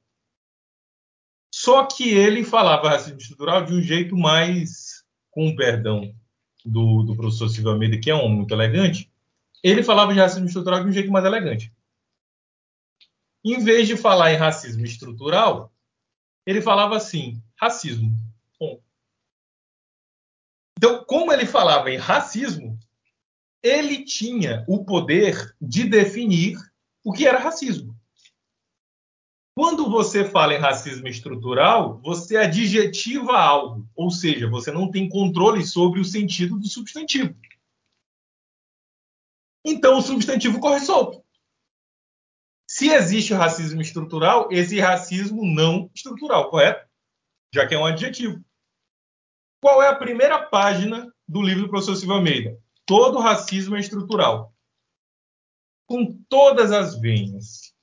Só 1.53 1.85
que 1.85 2.09
ele 2.09 2.43
falava 2.43 2.89
racismo 2.89 3.19
estrutural 3.19 3.65
de 3.65 3.73
um 3.75 3.83
jeito 3.83 4.17
mais 4.17 5.03
com 5.29 5.49
o 5.49 5.55
perdão 5.55 6.11
do, 6.65 7.03
do 7.03 7.15
professor 7.15 7.49
Silvio 7.49 7.69
Almeida, 7.69 7.99
que 7.99 8.09
é 8.09 8.15
um 8.15 8.23
homem 8.23 8.37
muito 8.37 8.51
elegante, 8.51 9.11
ele 9.61 9.83
falava 9.83 10.11
de 10.11 10.19
racismo 10.19 10.47
estrutural 10.47 10.81
de 10.81 10.89
um 10.89 10.91
jeito 10.91 11.11
mais 11.11 11.23
elegante. 11.23 11.71
Em 13.45 13.63
vez 13.63 13.87
de 13.87 13.95
falar 13.95 14.33
em 14.33 14.37
racismo 14.37 14.83
estrutural, 14.83 15.71
ele 16.47 16.63
falava 16.63 16.97
assim: 16.97 17.39
racismo. 17.55 18.11
Bom. 18.59 18.81
Então, 20.75 21.05
como 21.05 21.31
ele 21.31 21.45
falava 21.45 21.91
em 21.91 21.97
racismo, 21.97 22.79
ele 23.61 24.03
tinha 24.03 24.65
o 24.67 24.83
poder 24.83 25.55
de 25.61 25.83
definir 25.83 26.57
o 27.03 27.13
que 27.13 27.27
era 27.27 27.37
racismo. 27.37 27.95
Quando 29.55 29.91
você 29.91 30.25
fala 30.25 30.55
em 30.55 30.59
racismo 30.59 31.07
estrutural, 31.07 32.01
você 32.01 32.37
adjetiva 32.37 33.37
algo, 33.37 33.87
ou 33.95 34.09
seja, 34.09 34.49
você 34.49 34.71
não 34.71 34.89
tem 34.89 35.07
controle 35.07 35.65
sobre 35.65 35.99
o 35.99 36.05
sentido 36.05 36.57
do 36.57 36.67
substantivo. 36.67 37.33
Então 39.63 39.99
o 39.99 40.01
substantivo 40.01 40.59
corre 40.59 40.79
solto. 40.79 41.24
Se 42.75 42.89
existe 42.89 43.33
racismo 43.33 43.79
estrutural, 43.79 44.49
esse 44.51 44.77
racismo 44.81 45.45
não 45.45 45.89
estrutural, 45.95 46.49
correto? 46.49 46.85
Já 47.53 47.65
que 47.65 47.73
é 47.73 47.79
um 47.79 47.85
adjetivo. 47.85 48.43
Qual 49.61 49.81
é 49.81 49.87
a 49.87 49.95
primeira 49.95 50.43
página 50.43 51.09
do 51.25 51.41
livro 51.41 51.63
do 51.63 51.69
professor 51.69 51.95
Silva 51.95 52.15
Almeida? 52.15 52.61
Todo 52.85 53.21
racismo 53.21 53.77
é 53.77 53.79
estrutural. 53.79 54.53
Com 55.87 56.21
todas 56.27 56.73
as 56.73 56.99
venhas 56.99 57.73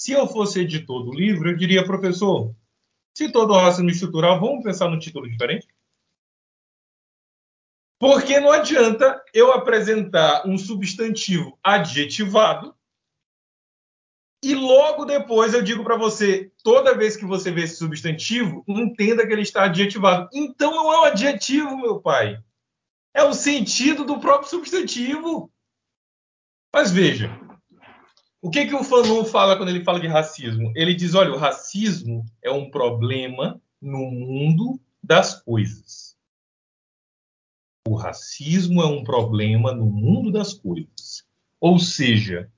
se 0.00 0.12
eu 0.12 0.28
fosse 0.28 0.60
editor 0.60 1.02
do 1.02 1.12
livro, 1.12 1.50
eu 1.50 1.56
diria, 1.56 1.84
professor, 1.84 2.54
se 3.12 3.32
todo 3.32 3.54
racismo 3.54 3.90
estrutural, 3.90 4.38
vamos 4.38 4.62
pensar 4.62 4.88
num 4.88 5.00
título 5.00 5.28
diferente? 5.28 5.66
Porque 7.98 8.38
não 8.38 8.52
adianta 8.52 9.20
eu 9.34 9.50
apresentar 9.50 10.46
um 10.46 10.56
substantivo 10.56 11.58
adjetivado 11.60 12.75
e 14.42 14.54
logo 14.54 15.04
depois 15.04 15.54
eu 15.54 15.62
digo 15.62 15.82
para 15.82 15.96
você, 15.96 16.50
toda 16.62 16.96
vez 16.96 17.16
que 17.16 17.24
você 17.24 17.50
vê 17.50 17.62
esse 17.62 17.76
substantivo, 17.76 18.64
entenda 18.68 19.26
que 19.26 19.32
ele 19.32 19.42
está 19.42 19.64
adjetivado. 19.64 20.28
Então 20.32 20.70
não 20.72 20.92
é 20.92 21.00
um 21.00 21.04
adjetivo, 21.04 21.76
meu 21.76 22.00
pai. 22.00 22.38
É 23.14 23.24
o 23.24 23.32
sentido 23.32 24.04
do 24.04 24.20
próprio 24.20 24.50
substantivo. 24.50 25.50
Mas 26.72 26.90
veja, 26.90 27.30
o 28.42 28.50
que, 28.50 28.66
que 28.66 28.74
o 28.74 28.84
Fanon 28.84 29.24
fala 29.24 29.56
quando 29.56 29.70
ele 29.70 29.82
fala 29.82 29.98
de 29.98 30.06
racismo? 30.06 30.70
Ele 30.76 30.94
diz: 30.94 31.14
olha, 31.14 31.32
o 31.32 31.38
racismo 31.38 32.24
é 32.42 32.50
um 32.50 32.70
problema 32.70 33.60
no 33.80 34.10
mundo 34.10 34.78
das 35.02 35.42
coisas. 35.42 36.16
O 37.88 37.94
racismo 37.94 38.82
é 38.82 38.86
um 38.86 39.02
problema 39.02 39.72
no 39.72 39.86
mundo 39.86 40.30
das 40.30 40.52
coisas. 40.52 41.24
Ou 41.60 41.78
seja, 41.78 42.50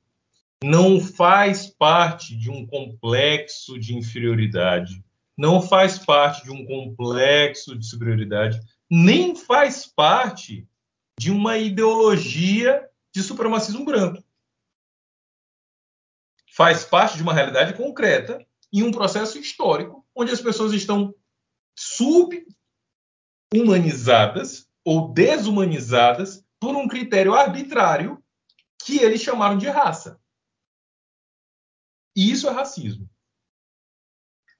não 0.62 1.01
faz 1.01 1.66
parte 1.66 2.37
de 2.37 2.51
um 2.51 2.66
complexo 2.66 3.79
de 3.79 3.97
inferioridade, 3.97 5.05
não 5.37 5.62
faz 5.62 5.99
parte 5.99 6.44
de 6.44 6.51
um 6.51 6.64
complexo 6.66 7.79
de 7.79 7.87
superioridade, 7.87 8.61
nem 8.90 9.37
faz 9.37 9.87
parte 9.87 10.66
de 11.18 11.31
uma 11.31 11.59
ideologia 11.59 12.88
de 13.14 13.23
supremacismo 13.23 13.85
branco 13.85 14.23
faz 16.59 16.83
parte 16.83 17.16
de 17.16 17.23
uma 17.23 17.33
realidade 17.33 17.75
concreta 17.75 18.44
em 18.73 18.83
um 18.83 18.90
processo 18.90 19.38
histórico 19.38 20.05
onde 20.12 20.33
as 20.33 20.40
pessoas 20.40 20.73
estão 20.73 21.14
subhumanizadas 23.55 24.68
ou 24.85 25.12
desumanizadas 25.12 26.44
por 26.59 26.75
um 26.75 26.88
critério 26.88 27.33
arbitrário 27.33 28.21
que 28.85 28.99
eles 28.99 29.23
chamaram 29.23 29.57
de 29.57 29.68
raça. 29.68 30.18
E 32.18 32.33
isso 32.33 32.48
é 32.48 32.50
racismo. 32.50 33.09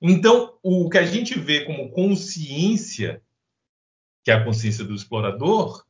Então, 0.01 0.57
o 0.63 0.89
que 0.89 0.97
a 0.97 1.05
gente 1.05 1.37
vê 1.37 1.65
como 1.65 1.91
consciência, 1.91 3.21
que 4.25 4.31
é 4.31 4.35
a 4.35 4.45
consciência 4.45 4.85
do 4.85 4.95
explorador, 4.95 5.85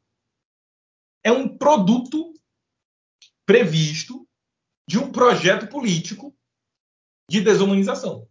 é 1.22 1.30
um 1.30 1.58
produto 1.58 2.32
previsto 3.44 4.26
de 4.88 4.98
um 4.98 5.12
projeto 5.12 5.68
político 5.68 6.34
de 7.30 7.42
desumanização. 7.42 8.26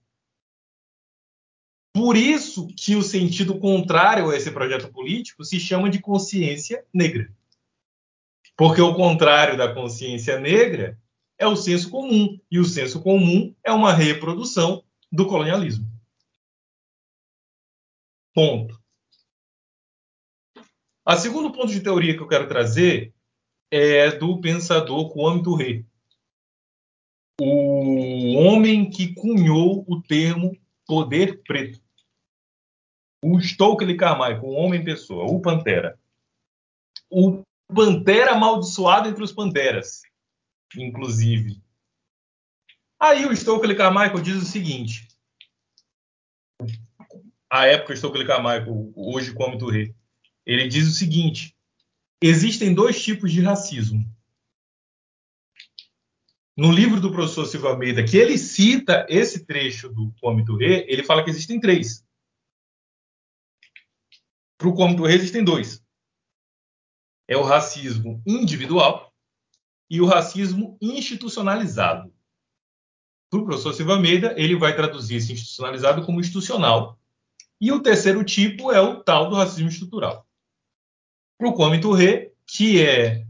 Por 1.94 2.18
isso 2.18 2.68
que 2.76 2.96
o 2.96 3.04
sentido 3.04 3.60
contrário 3.60 4.32
a 4.32 4.36
esse 4.36 4.50
projeto 4.50 4.92
político 4.92 5.46
se 5.46 5.60
chama 5.60 5.92
de 5.92 6.02
consciência 6.02 6.84
negra. 6.92 7.32
Porque 8.56 8.82
o 8.82 8.96
contrário 8.96 9.56
da 9.56 9.72
consciência 9.72 10.40
negra 10.40 11.00
é 11.38 11.48
o 11.48 11.56
senso 11.56 11.90
comum, 11.90 12.40
e 12.50 12.60
o 12.60 12.66
senso 12.66 13.02
comum 13.02 13.54
é 13.64 13.72
uma 13.72 13.94
reprodução 13.94 14.84
do 15.12 15.28
colonialismo. 15.28 15.88
Ponto. 18.34 18.80
A 21.06 21.16
segundo 21.16 21.52
ponto 21.52 21.68
de 21.68 21.82
teoria 21.82 22.16
que 22.16 22.22
eu 22.22 22.28
quero 22.28 22.48
trazer 22.48 23.14
é 23.72 24.12
do 24.12 24.40
pensador 24.42 25.12
Kwame 25.12 25.44
Ture, 25.44 25.86
o 27.40 28.34
homem 28.36 28.90
que 28.90 29.14
cunhou 29.14 29.86
o 29.88 30.02
termo 30.02 30.58
poder 30.86 31.44
preto. 31.44 31.80
O 33.24 33.40
Stokely 33.40 33.96
Carmichael, 33.96 34.44
o 34.44 34.54
homem 34.54 34.84
pessoa, 34.84 35.26
o 35.26 35.40
Pantera. 35.40 36.00
O 37.10 37.44
Pantera 37.74 38.32
amaldiçoado 38.32 39.10
entre 39.10 39.24
os 39.24 39.32
Panteras, 39.32 40.02
inclusive. 40.76 41.62
Aí 43.00 43.26
o 43.26 43.36
Stokely 43.36 43.76
Carmichael 43.76 44.22
diz 44.22 44.36
o 44.36 44.46
seguinte. 44.46 45.08
A 47.50 47.66
época 47.66 47.96
Stokely 47.96 48.26
Carmichael, 48.26 48.92
hoje 48.96 49.34
como 49.34 49.58
Touré, 49.58 49.94
ele 50.46 50.68
diz 50.68 50.88
o 50.88 50.92
seguinte: 50.92 51.56
existem 52.22 52.74
dois 52.74 53.02
tipos 53.02 53.32
de 53.32 53.42
racismo 53.42 54.06
no 56.58 56.72
livro 56.72 57.00
do 57.00 57.12
professor 57.12 57.46
Silva 57.46 57.70
Almeida, 57.70 58.04
que 58.04 58.18
ele 58.18 58.36
cita 58.36 59.06
esse 59.08 59.46
trecho 59.46 59.90
do 59.90 60.12
Come 60.20 60.44
Touré, 60.44 60.86
ele 60.88 61.04
fala 61.04 61.24
que 61.24 61.30
existem 61.30 61.60
três. 61.60 62.04
Para 64.58 64.68
o 64.68 64.74
Come 64.74 64.96
Touré 64.98 65.14
existem 65.14 65.44
dois. 65.44 65.86
é 67.28 67.38
o 67.38 67.44
racismo 67.44 68.24
individual 68.26 69.07
e 69.90 70.02
o 70.02 70.06
racismo 70.06 70.78
institucionalizado. 70.82 72.14
Para 73.30 73.40
o 73.40 73.46
professor 73.46 73.74
Silva 73.74 73.94
Almeida, 73.94 74.34
ele 74.38 74.56
vai 74.56 74.76
traduzir 74.76 75.16
esse 75.16 75.34
institucionalizado 75.34 76.06
como 76.06 76.20
institucional. 76.20 77.00
E 77.60 77.72
o 77.72 77.82
terceiro 77.82 78.24
tipo 78.24 78.72
é 78.72 78.80
o 78.80 79.04
tal 79.04 79.30
do 79.30 79.36
racismo 79.36 79.68
estrutural. 79.68 80.26
Para 81.38 81.50
o 81.50 81.54
Kwame 81.54 81.82
Touré, 81.82 82.34
que 82.46 82.82
é 82.82 83.26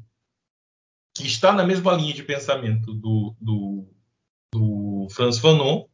que 1.16 1.26
está 1.26 1.52
na 1.52 1.66
mesma 1.66 1.94
linha 1.94 2.14
de 2.14 2.22
pensamento 2.22 2.94
do, 2.94 3.36
do, 3.42 3.88
do 4.54 5.08
Franz 5.10 5.40
Fanon, 5.40 5.88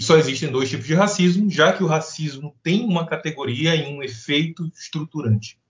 só 0.00 0.16
existem 0.16 0.50
dois 0.50 0.70
tipos 0.70 0.86
de 0.86 0.94
racismo, 0.94 1.50
já 1.50 1.76
que 1.76 1.82
o 1.82 1.86
racismo 1.88 2.56
tem 2.62 2.84
uma 2.84 3.04
categoria 3.04 3.74
e 3.74 3.92
um 3.92 4.00
efeito 4.00 4.66
estruturante. 4.68 5.60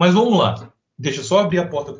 Mas 0.00 0.12
vamos 0.12 0.36
lá. 0.36 0.73
Deixa 0.98 1.20
eu 1.20 1.24
só 1.24 1.40
abrir 1.40 1.58
a 1.58 1.66
porta 1.68 1.92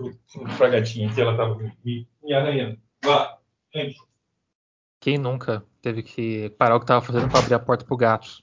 para 0.57 0.67
a 0.67 0.71
gatinha, 0.71 1.13
que 1.13 1.21
ela 1.21 1.33
estava 1.33 1.57
me, 1.57 2.07
me 2.23 2.33
arranhando. 2.33 2.79
Vá, 3.05 3.39
gente. 3.75 3.97
Quem 5.01 5.19
nunca 5.19 5.65
teve 5.83 6.03
que 6.03 6.49
parar 6.51 6.77
o 6.77 6.79
que 6.81 6.85
estava 6.85 7.05
fazendo 7.05 7.29
para 7.29 7.41
abrir 7.41 7.55
a 7.55 7.59
porta 7.59 7.85
para 7.85 7.95
o 7.95 7.97
gato? 7.99 8.43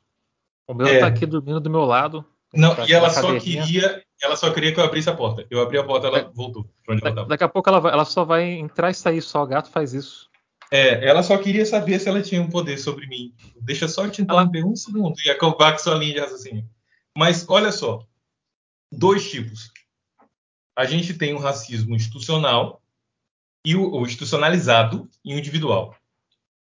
O 0.68 0.74
meu 0.74 0.86
está 0.88 1.08
É. 1.08 1.10
aqui 1.10 1.26
dormindo 1.26 1.60
do 1.60 1.70
meu 1.70 1.86
lado. 1.86 2.24
Não, 2.54 2.76
Tá 2.76 2.86
e 2.86 2.92
ela 2.92 3.10
só 3.10 3.40
queria, 3.40 4.04
ela 4.22 4.36
só 4.36 4.52
queria 4.54 4.74
que 4.74 4.80
eu 4.80 4.84
abrisse 4.84 5.10
a 5.10 5.16
porta. 5.16 5.48
Eu 5.50 5.62
abri 5.62 5.78
a 5.78 5.84
porta, 5.86 6.08
ela 6.08 6.20
É. 6.20 6.24
voltou 6.34 6.70
ela 6.88 7.00
Da- 7.00 7.10
estava. 7.10 7.28
daqui 7.30 7.44
a 7.46 7.50
pouco 7.50 7.70
ela, 7.70 7.80
vai- 7.80 7.94
ela 7.94 8.04
só 8.06 8.26
vai 8.26 8.44
entrar 8.44 8.90
e 8.92 8.94
sair 8.94 9.22
só. 9.22 9.44
O 9.44 9.48
gato 9.48 9.70
faz 9.72 9.94
isso. 9.94 10.30
É, 10.70 11.06
ela 11.08 11.24
só 11.24 11.38
queria 11.38 11.66
saber 11.66 11.98
se 12.00 12.08
ela 12.10 12.22
tinha 12.22 12.42
um 12.42 12.50
poder 12.50 12.78
sobre 12.78 13.08
mim. 13.08 13.34
Deixa 13.62 13.88
só 13.88 14.08
te 14.10 14.22
interromper 14.22 14.66
um 14.66 14.76
segundo 14.76 15.16
e 15.26 15.30
acabar 15.30 15.72
com 15.72 15.78
sua 15.80 15.96
linha 15.96 16.14
de 16.14 16.20
raciocínio. 16.20 16.66
Mas 17.18 17.46
olha 17.50 17.72
só, 17.72 18.06
dois 18.92 19.30
tipos. 19.30 19.72
A 20.76 20.86
gente 20.86 21.14
tem 21.18 21.34
o 21.34 21.40
racismo 21.40 21.96
institucional 21.96 22.82
e 23.66 23.76
o, 23.76 23.92
o 23.92 24.06
institucionalizado 24.06 25.10
e 25.24 25.34
o 25.34 25.38
individual. 25.38 25.96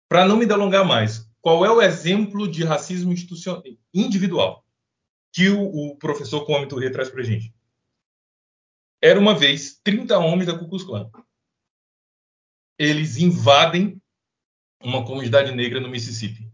Para 0.10 0.26
não 0.26 0.38
me 0.38 0.46
delongar 0.46 0.86
mais, 0.86 1.30
qual 1.42 1.66
é 1.66 1.70
o 1.70 1.82
exemplo 1.82 2.50
de 2.50 2.64
racismo 2.64 3.14
individual 3.94 4.66
que 5.34 5.50
o, 5.50 5.62
o 5.62 5.98
professor 5.98 6.46
Kwame 6.46 6.68
Touré 6.68 6.90
traz 6.90 7.10
para 7.10 7.24
gente? 7.24 7.54
Era 9.02 9.20
uma 9.20 9.38
vez 9.38 9.80
30 9.84 10.18
homens 10.18 10.48
da 10.48 10.58
Ku 10.58 10.70
Klux 10.70 10.84
Klan. 10.84 11.12
Eles 12.80 13.18
invadem 13.18 14.02
uma 14.82 15.06
comunidade 15.06 15.52
negra 15.52 15.80
no 15.80 15.90
Mississippi. 15.90 16.50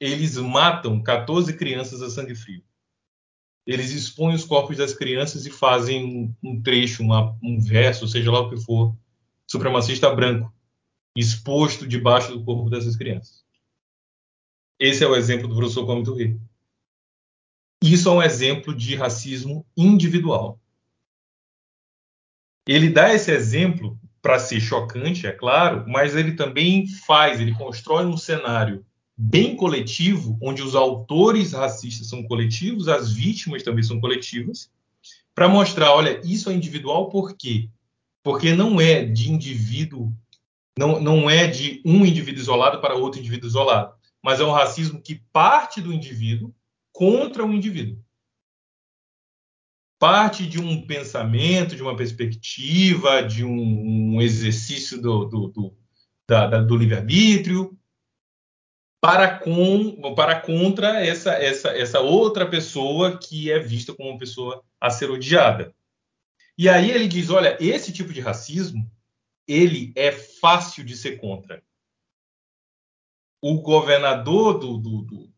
Eles 0.00 0.36
matam 0.36 1.02
14 1.02 1.56
crianças 1.56 2.02
a 2.02 2.10
sangue 2.10 2.34
frio. 2.34 2.64
Eles 3.66 3.90
expõem 3.92 4.34
os 4.34 4.44
corpos 4.44 4.76
das 4.76 4.92
crianças 4.92 5.46
e 5.46 5.50
fazem 5.50 6.34
um, 6.42 6.60
trecho, 6.62 7.02
uma- 7.02 7.36
um 7.42 7.58
verso, 7.58 8.06
seja 8.06 8.30
lá 8.30 8.40
o 8.40 8.50
que 8.50 8.60
for, 8.60 8.94
supremacista 9.46 10.14
branco, 10.14 10.52
exposto 11.16 11.86
debaixo 11.86 12.32
do 12.32 12.44
corpo 12.44 12.68
dessas 12.68 12.96
crianças. 12.96 13.44
Esse 14.78 15.04
é 15.04 15.06
o 15.06 15.16
exemplo 15.16 15.48
do 15.48 15.56
professor 15.56 15.86
Kwame 15.86 16.04
Touré. 16.04 16.36
Isso 17.82 18.08
é 18.08 18.12
um 18.12 18.22
exemplo 18.22 18.74
de 18.74 18.96
racismo 18.96 19.64
individual. 19.76 20.60
Ele 22.66 22.90
dá 22.90 23.12
esse 23.12 23.30
exemplo 23.30 23.98
para 24.22 24.38
ser 24.38 24.58
chocante, 24.58 25.26
é 25.26 25.32
claro, 25.32 25.84
mas 25.86 26.16
ele 26.16 26.34
também 26.34 26.86
faz, 27.06 27.40
ele 27.40 27.54
constrói 27.54 28.06
um 28.06 28.16
cenário 28.16 28.84
bem 29.16 29.56
coletivo, 29.56 30.38
onde 30.42 30.62
os 30.62 30.74
autores 30.74 31.52
racistas 31.52 32.08
são 32.08 32.22
coletivos, 32.24 32.88
as 32.88 33.12
vítimas 33.12 33.62
também 33.62 33.82
são 33.84 34.00
coletivas, 34.00 34.70
para 35.34 35.48
mostrar, 35.48 35.92
olha, 35.92 36.20
isso 36.24 36.50
é 36.50 36.54
individual 36.54 37.08
por 37.08 37.36
quê? 37.36 37.68
Porque 38.22 38.54
não 38.54 38.80
é 38.80 39.04
de 39.04 39.30
indivíduo, 39.30 40.12
não, 40.78 41.00
não 41.00 41.30
é 41.30 41.46
de 41.46 41.80
um 41.84 42.04
indivíduo 42.04 42.40
isolado 42.40 42.80
para 42.80 42.94
outro 42.96 43.20
indivíduo 43.20 43.48
isolado, 43.48 43.94
mas 44.22 44.40
é 44.40 44.44
um 44.44 44.52
racismo 44.52 45.00
que 45.00 45.22
parte 45.32 45.80
do 45.80 45.92
indivíduo 45.92 46.54
contra 46.92 47.44
o 47.44 47.52
indivíduo 47.52 48.04
parte 49.98 50.46
de 50.46 50.60
um 50.60 50.86
pensamento, 50.86 51.74
de 51.74 51.80
uma 51.82 51.96
perspectiva, 51.96 53.22
de 53.22 53.42
um, 53.42 54.16
um 54.16 54.20
exercício 54.20 55.00
do, 55.00 55.24
do, 55.24 55.48
do, 55.48 55.74
da- 56.28 56.46
da- 56.46 56.60
do 56.60 56.76
livre-arbítrio, 56.76 57.74
para, 59.04 59.38
com, 59.38 60.14
para 60.14 60.40
contra 60.40 61.04
essa, 61.04 61.32
essa, 61.34 61.68
essa 61.76 62.00
outra 62.00 62.48
pessoa 62.48 63.18
que 63.18 63.52
é 63.52 63.58
vista 63.58 63.94
como 63.94 64.08
uma 64.08 64.18
pessoa 64.18 64.64
a 64.80 64.88
ser 64.88 65.10
odiada. 65.10 65.74
E 66.56 66.70
aí 66.70 66.90
ele 66.90 67.06
diz, 67.06 67.28
olha, 67.28 67.54
esse 67.60 67.92
tipo 67.92 68.14
de 68.14 68.22
racismo, 68.22 68.90
ele 69.46 69.92
é 69.94 70.10
fácil 70.10 70.82
de 70.82 70.96
ser 70.96 71.18
contra. 71.18 71.62
O 73.42 73.60
governador 73.60 74.58
do, 74.58 74.78
do, 74.78 75.02
do, 75.02 75.32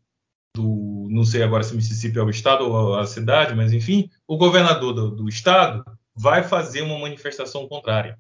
do- 0.55 1.09
não 1.11 1.24
sei 1.24 1.42
agora 1.42 1.64
se 1.64 1.74
Mississippi 1.74 2.20
é 2.20 2.22
o 2.22 2.31
estado 2.31 2.70
ou 2.70 2.94
a 2.94 3.05
cidade, 3.05 3.52
mas 3.52 3.72
enfim, 3.72 4.09
o 4.29 4.37
governador 4.37 4.92
do, 4.92 5.11
do 5.11 5.29
estado 5.29 5.85
vai 6.14 6.44
fazer 6.44 6.83
uma 6.83 7.00
manifestação 7.00 7.66
contrária. 7.66 8.16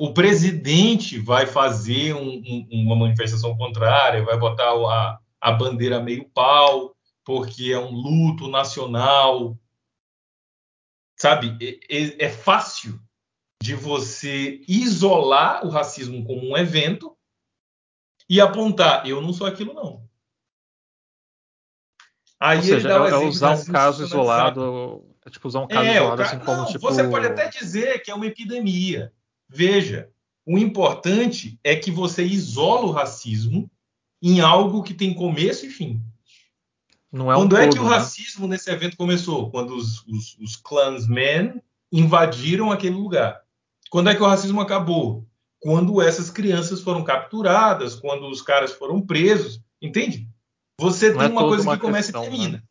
O 0.00 0.12
presidente 0.12 1.18
vai 1.18 1.46
fazer 1.46 2.14
um- 2.14 2.42
um- 2.44 2.68
uma 2.72 2.96
manifestação 2.96 3.56
contrária, 3.56 4.24
vai 4.24 4.36
botar 4.36 4.70
a, 4.72 5.18
a 5.40 5.52
bandeira 5.52 6.00
meio 6.00 6.28
pau, 6.30 6.96
porque 7.24 7.72
é 7.72 7.78
um 7.78 7.92
luto 7.92 8.48
nacional. 8.48 9.56
Sabe, 11.16 11.56
é, 11.88 11.96
é- 11.96 12.24
é 12.26 12.28
fácil 12.28 13.00
de 13.62 13.74
você 13.74 14.60
isolar 14.68 15.64
o 15.64 15.70
racismo 15.70 16.24
como 16.24 16.50
um 16.50 16.56
evento 16.56 17.16
e 18.28 18.40
apontar, 18.40 19.06
eu 19.08 19.20
não 19.22 19.32
sou 19.32 19.46
aquilo 19.46 19.72
não. 19.74 20.04
Aí 22.40 22.58
Ou 22.58 22.64
seja, 22.64 22.88
é, 22.90 23.10
é 23.10 23.16
usar 23.16 23.50
um 23.52 23.64
caso 23.66 24.02
isolado. 24.04 25.04
É 25.24 25.30
tipo 25.30 25.48
usar 25.48 25.60
um 25.60 25.68
caso 25.68 25.86
É, 25.88 25.94
isolado 25.96 26.16
ca- 26.16 26.22
assim 26.24 26.38
como 26.40 26.56
não, 26.58 26.66
tipo. 26.66 26.80
você 26.80 27.08
pode 27.08 27.26
até 27.26 27.48
dizer 27.48 28.02
que 28.02 28.10
é 28.10 28.14
uma 28.14 28.26
epidemia. 28.26 29.12
Veja, 29.54 30.10
o 30.44 30.58
importante 30.58 31.58
é 31.62 31.76
que 31.76 31.90
você 31.90 32.24
isola 32.24 32.86
o 32.86 32.90
racismo 32.90 33.70
em 34.20 34.40
algo 34.40 34.82
que 34.82 34.92
tem 34.92 35.14
começo 35.14 35.64
e 35.64 35.70
fim. 35.70 36.02
Não 37.12 37.30
é 37.30 37.36
um 37.36 37.42
Quando 37.42 37.56
é 37.56 37.68
que 37.68 37.76
todo, 37.76 37.86
o 37.86 37.88
né? 37.88 37.96
racismo 37.96 38.48
nesse 38.48 38.68
evento 38.68 38.96
começou? 38.96 39.48
Quando 39.52 39.76
os, 39.76 40.04
os, 40.08 40.36
os 40.40 40.56
Klansmen 40.56 41.62
invadiram 41.92 42.72
aquele 42.72 42.96
lugar. 42.96 43.42
Quando 43.88 44.10
é 44.10 44.14
que 44.16 44.22
o 44.22 44.26
racismo 44.26 44.60
acabou? 44.60 45.24
Quando 45.60 46.02
essas 46.02 46.28
crianças 46.30 46.80
foram 46.80 47.04
capturadas, 47.04 47.94
quando 47.94 48.26
os 48.28 48.42
caras 48.42 48.72
foram 48.72 49.00
presos. 49.00 49.62
Entende? 49.80 50.28
Você 50.80 51.10
Não 51.10 51.18
tem 51.18 51.28
é 51.28 51.30
uma 51.30 51.42
coisa 51.46 51.62
uma 51.62 51.76
que 51.76 51.82
começa 51.82 52.12
questão, 52.12 52.24
e 52.24 52.28
termina. 52.28 52.58
né? 52.58 52.62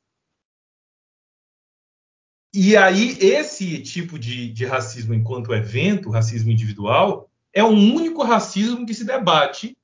E 2.56 2.78
aí, 2.78 3.18
esse 3.20 3.82
tipo 3.82 4.20
de, 4.20 4.52
de 4.54 4.64
racismo 4.66 5.14
enquanto 5.14 5.54
evento, 5.54 6.12
racismo 6.12 6.52
individual, 6.52 7.28
é 7.52 7.64
o 7.64 7.70
único 7.70 8.22
racismo 8.24 8.86
que 8.86 8.94
se 8.94 9.04
debate 9.04 9.76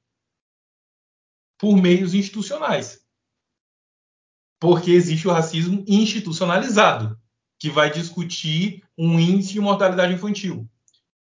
por 1.58 1.76
meios 1.76 2.14
institucionais. 2.14 3.04
Porque 4.62 4.92
existe 4.92 5.28
o 5.28 5.32
racismo 5.32 5.84
institucionalizado, 5.88 7.20
que 7.58 7.70
vai 7.70 7.92
discutir 7.92 8.84
um 8.98 9.20
índice 9.20 9.54
de 9.54 9.60
mortalidade 9.60 10.14
infantil, 10.14 10.70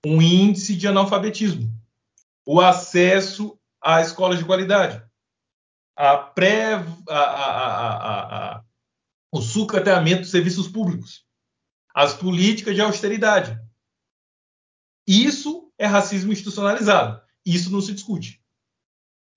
um 0.05 0.21
índice 0.21 0.75
de 0.75 0.87
analfabetismo, 0.87 1.69
o 2.45 2.61
acesso 2.61 3.59
à 3.81 4.01
escola 4.01 4.37
de 4.37 4.45
qualidade, 4.45 5.03
a 5.95 6.15
pré, 6.17 6.75
a- 6.75 7.13
a- 7.13 7.15
a- 7.15 7.97
a- 7.97 8.55
a- 8.55 8.63
o 9.31 9.41
sucateamento 9.41 10.21
dos 10.21 10.31
serviços 10.31 10.67
públicos, 10.67 11.25
as 11.93 12.13
políticas 12.13 12.75
de 12.75 12.81
austeridade. 12.81 13.59
Isso 15.07 15.71
é 15.77 15.85
racismo 15.85 16.31
institucionalizado. 16.31 17.21
Isso 17.45 17.71
não 17.71 17.81
se 17.81 17.93
discute. 17.93 18.41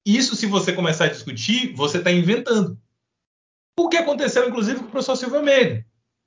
Isso, 0.04 0.34
se 0.36 0.46
você 0.46 0.72
começar 0.72 1.04
a 1.04 1.08
discutir, 1.08 1.74
você 1.74 1.98
está 1.98 2.10
inventando. 2.10 2.80
O 3.78 3.88
que 3.88 3.96
aconteceu, 3.96 4.48
inclusive, 4.48 4.80
com 4.80 4.86
o 4.86 4.90
professor 4.90 5.16
Silvio 5.16 5.38
Almeida, 5.38 5.86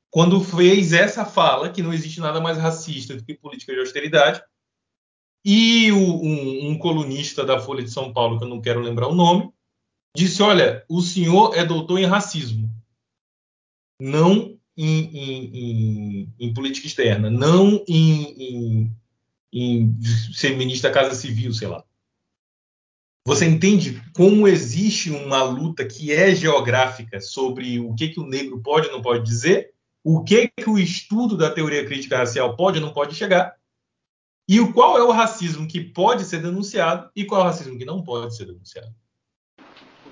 quando 0.09 0.41
fez 0.43 0.93
essa 0.93 1.25
fala 1.25 1.71
que 1.71 1.83
não 1.83 1.93
existe 1.93 2.19
nada 2.19 2.39
mais 2.39 2.57
racista 2.57 3.15
do 3.15 3.23
que 3.23 3.33
política 3.35 3.73
de 3.73 3.79
austeridade, 3.81 4.41
e 5.45 5.91
o- 5.91 5.97
um, 6.23 6.69
um 6.71 6.79
colunista 6.79 7.45
da 7.45 7.59
Folha 7.59 7.83
de 7.83 7.91
São 7.91 8.11
Paulo, 8.11 8.39
que 8.39 8.45
eu 8.45 8.49
não 8.49 8.61
quero 8.61 8.79
lembrar 8.79 9.07
o 9.09 9.13
nome, 9.13 9.53
disse: 10.15 10.41
Olha, 10.41 10.83
o 10.89 11.01
senhor 11.01 11.55
é 11.55 11.63
doutor 11.63 11.99
em 11.99 12.05
racismo, 12.05 12.67
não 14.01 14.59
em, 14.77 15.03
em- 15.17 15.51
em- 15.53 16.33
em 16.39 16.53
política 16.53 16.88
externa, 16.88 17.29
não 17.29 17.83
em, 17.88 18.91
em- 19.53 20.01
ser 20.33 20.55
ministro 20.57 20.89
da 20.89 20.93
Casa 20.93 21.15
Civil, 21.15 21.53
sei 21.53 21.67
lá. 21.67 21.83
Você 23.27 23.45
entende 23.45 24.01
como 24.13 24.47
existe 24.47 25.09
uma 25.09 25.41
luta 25.43 25.85
que 25.85 26.11
é 26.11 26.35
geográfica 26.35 27.19
sobre 27.19 27.79
o 27.79 27.95
que, 27.95 28.09
que 28.09 28.19
o 28.19 28.27
negro 28.27 28.61
pode 28.61 28.88
e 28.88 28.91
não 28.91 29.01
pode 29.01 29.23
dizer? 29.25 29.73
o 30.07 30.23
que, 30.23 30.49
que 30.49 30.69
o 30.69 30.77
estudo 30.77 31.35
da 31.35 31.49
teoria 31.49 31.83
crítica 31.83 32.19
racial 32.19 32.55
pode 32.55 32.77
ou 32.77 32.85
não 32.85 32.93
pode 32.93 33.15
chegar, 33.15 33.57
e 34.47 34.59
o 34.59 34.71
qual 34.71 34.99
é 34.99 35.01
o 35.01 35.09
racismo 35.09 35.67
que 35.67 35.81
pode 35.81 36.23
ser 36.25 36.43
denunciado 36.43 37.09
e 37.15 37.25
qual 37.25 37.41
é 37.41 37.43
o 37.45 37.47
racismo 37.47 37.75
que 37.75 37.85
não 37.85 38.03
pode 38.03 38.35
ser 38.35 38.45
denunciado. 38.45 38.93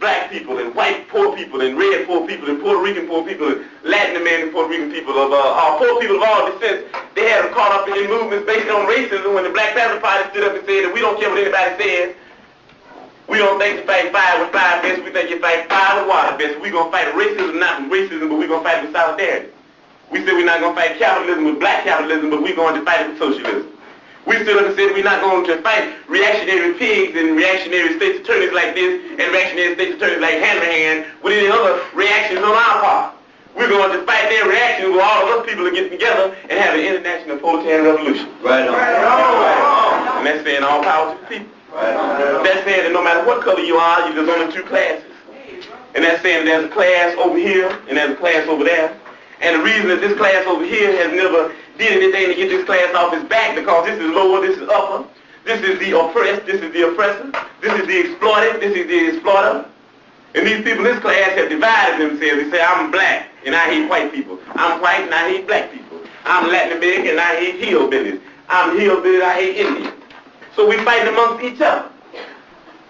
Black 0.04 0.30
people 0.30 0.60
and 0.60 0.76
white 0.76 1.08
poor 1.08 1.34
people 1.34 1.62
and 1.62 1.80
red 1.80 2.06
poor 2.06 2.28
people 2.28 2.50
and 2.52 2.60
Puerto 2.60 2.84
Rican 2.84 3.08
poor 3.08 3.24
people 3.24 3.48
and 3.48 3.64
Latin 3.88 4.20
American 4.20 4.52
Puerto 4.52 4.68
Rican 4.68 4.92
people 4.92 5.16
of 5.16 5.32
uh, 5.32 5.40
uh, 5.40 5.80
poor 5.80 5.96
people 6.02 6.18
of 6.18 6.24
all 6.28 6.52
descents. 6.52 6.92
They 7.16 7.32
had 7.32 7.46
them 7.46 7.54
caught 7.54 7.72
up 7.72 7.88
in 7.88 8.12
movements 8.12 8.46
based 8.46 8.68
on 8.68 8.84
racism 8.84 9.34
when 9.34 9.48
the 9.48 9.56
Black 9.56 9.72
Panther 9.72 10.04
Party 10.04 10.28
stood 10.32 10.44
up 10.44 10.60
and 10.60 10.66
said 10.68 10.84
that 10.84 10.92
we 10.94 11.00
don't 11.00 11.16
care 11.16 11.32
what 11.32 11.40
anybody 11.40 11.72
says. 11.80 12.16
We 13.32 13.38
don't 13.40 13.58
think 13.58 13.80
you 13.80 13.86
fight 13.88 14.12
fire 14.12 14.44
with 14.44 14.52
fire 14.52 14.84
best. 14.84 15.04
We 15.08 15.10
think 15.16 15.30
you 15.32 15.40
fight 15.40 15.72
fire 15.72 16.04
with 16.04 16.12
water 16.12 16.36
best. 16.36 16.60
We're 16.60 16.76
going 16.76 16.92
to 16.92 16.96
fight 16.98 17.08
racism, 17.16 17.56
not 17.56 17.88
with 17.88 17.96
racism, 17.96 18.28
but 18.28 18.36
we're 18.36 18.52
going 18.52 18.60
to 18.60 18.68
fight 18.68 18.84
with 18.84 18.92
solidarity. 18.92 19.56
We 20.12 20.20
said 20.20 20.36
we're 20.36 20.44
not 20.44 20.60
going 20.60 20.76
to 20.76 20.82
fight 20.82 21.00
capitalism 21.00 21.48
with 21.48 21.64
black 21.64 21.88
capitalism, 21.88 22.30
but 22.30 22.44
we're 22.44 22.60
going 22.60 22.76
to 22.76 22.84
fight 22.84 23.08
it 23.08 23.16
with 23.16 23.20
socialism. 23.24 23.72
We 24.26 24.36
stood 24.44 24.56
up 24.56 24.68
and 24.68 24.76
said 24.76 24.94
we're 24.94 25.04
not 25.04 25.22
going 25.22 25.46
to 25.48 25.62
fight 25.62 25.96
reactionary 26.08 26.74
pigs 26.76 27.18
and 27.18 27.36
reactionary 27.36 27.98
states 27.98 28.20
attorneys 28.24 28.54
like 28.54 28.74
this 28.74 29.02
and 29.20 29.32
reactionary 29.32 29.76
states 29.76 29.96
attorneys 29.96 30.22
like 30.22 30.40
Hanrahan 30.40 31.06
with 31.22 31.34
any 31.34 31.48
other 31.48 31.84
reactions 31.94 32.40
on 32.40 32.56
our 32.56 32.80
part. 32.80 33.16
We're 33.56 33.70
going 33.70 33.92
to 33.92 34.06
fight 34.06 34.30
their 34.30 34.48
reactions 34.48 34.96
where 34.96 35.04
all 35.04 35.28
of 35.28 35.40
us 35.40 35.46
people 35.46 35.68
are 35.68 35.72
getting 35.72 35.92
together 35.92 36.36
and 36.50 36.52
have 36.58 36.74
an 36.74 36.82
international 36.82 37.38
proletarian 37.38 37.86
revolution. 37.86 38.30
Right 38.42 38.68
on. 38.68 38.74
Right 38.74 39.04
on. 39.04 40.18
And 40.20 40.26
that's 40.26 40.44
saying 40.44 40.64
all 40.64 40.82
power 40.82 41.14
to 41.14 41.22
the 41.22 41.28
people. 41.28 41.52
Right 41.74 41.94
on. 41.94 42.44
That's 42.44 42.64
saying 42.64 42.84
that 42.84 42.94
no 42.94 43.04
matter 43.04 43.28
what 43.28 43.44
color 43.44 43.60
you 43.60 43.76
are, 43.76 44.12
there's 44.14 44.30
only 44.30 44.52
two 44.54 44.64
classes. 44.64 45.06
And 45.96 46.04
that's 46.04 46.24
saying 46.24 46.46
there's 46.46 46.66
a 46.66 46.74
class 46.74 47.16
over 47.18 47.38
here 47.38 47.70
and 47.88 47.98
there's 47.98 48.12
a 48.12 48.16
class 48.16 48.48
over 48.48 48.64
there. 48.64 48.98
And 49.42 49.60
the 49.60 49.64
reason 49.64 49.90
that 49.90 50.00
this 50.00 50.18
class 50.18 50.48
over 50.48 50.66
here 50.66 50.96
has 50.96 51.12
never 51.14 51.54
did 51.78 51.92
anything 51.92 52.28
to 52.28 52.36
get 52.36 52.50
this 52.50 52.66
class 52.66 52.94
off 52.96 53.14
his 53.14 53.24
back 53.24 53.56
because 53.56 53.86
this 53.86 54.00
is 54.00 54.12
lower, 54.12 54.42
this 54.42 54.58
is 54.58 54.70
upper. 54.70 55.08
This 55.46 55.62
is 55.62 55.78
the 55.80 56.00
oppressed, 56.00 56.46
this 56.46 56.62
is 56.62 56.72
the 56.72 56.88
oppressor. 56.90 57.32
This 57.62 57.74
is 57.82 57.88
the 57.88 58.00
exploited, 58.00 58.62
this 58.62 58.76
is 58.78 58.88
the 58.88 59.08
exploiter. 59.10 59.66
And 60.36 60.48
these 60.48 60.64
people 60.64 60.86
in 60.86 60.94
this 60.94 61.00
class 61.00 61.38
have 61.38 61.50
divided 61.50 62.00
themselves. 62.00 62.44
They 62.44 62.50
say, 62.50 62.64
I'm 62.64 62.92
black 62.92 63.30
and 63.46 63.56
I 63.56 63.66
hate 63.66 63.90
white 63.90 64.12
people. 64.12 64.40
I'm 64.54 64.82
white 64.82 65.02
and 65.02 65.14
I 65.14 65.30
hate 65.30 65.48
black 65.48 65.72
people. 65.72 66.00
I'm 66.24 66.50
Latin 66.50 66.78
American 66.78 67.12
and 67.12 67.20
I 67.20 67.36
hate 67.36 67.62
hillbillies. 67.62 68.22
I'm 68.48 68.80
hillbilly 68.80 69.22
I 69.22 69.34
hate 69.34 69.58
Indians. 69.58 69.94
So 70.56 70.68
we 70.68 70.78
fighting 70.84 71.10
amongst 71.10 71.44
each 71.44 71.62
other. 71.62 71.90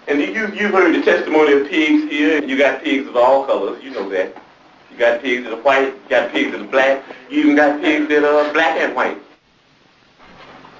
And 0.06 0.20
you, 0.20 0.48
you've 0.52 0.70
heard 0.70 0.94
the 0.94 1.02
testimony 1.02 1.52
of 1.54 1.68
pigs 1.68 2.10
here. 2.10 2.44
You 2.44 2.58
got 2.58 2.82
pigs 2.82 3.08
of 3.08 3.16
all 3.16 3.46
colors. 3.46 3.82
You 3.82 3.90
know 3.90 4.08
that. 4.10 4.36
You 4.94 5.00
got 5.00 5.22
pigs 5.22 5.42
that 5.42 5.52
are 5.52 5.62
white. 5.62 5.92
You 5.92 6.08
got 6.08 6.30
pigs 6.30 6.52
that 6.52 6.60
are 6.60 6.68
black. 6.68 7.02
You 7.28 7.40
even 7.40 7.56
got 7.56 7.80
pigs 7.80 8.08
that 8.08 8.22
are 8.22 8.52
black 8.52 8.78
and 8.78 8.94
white. 8.94 9.18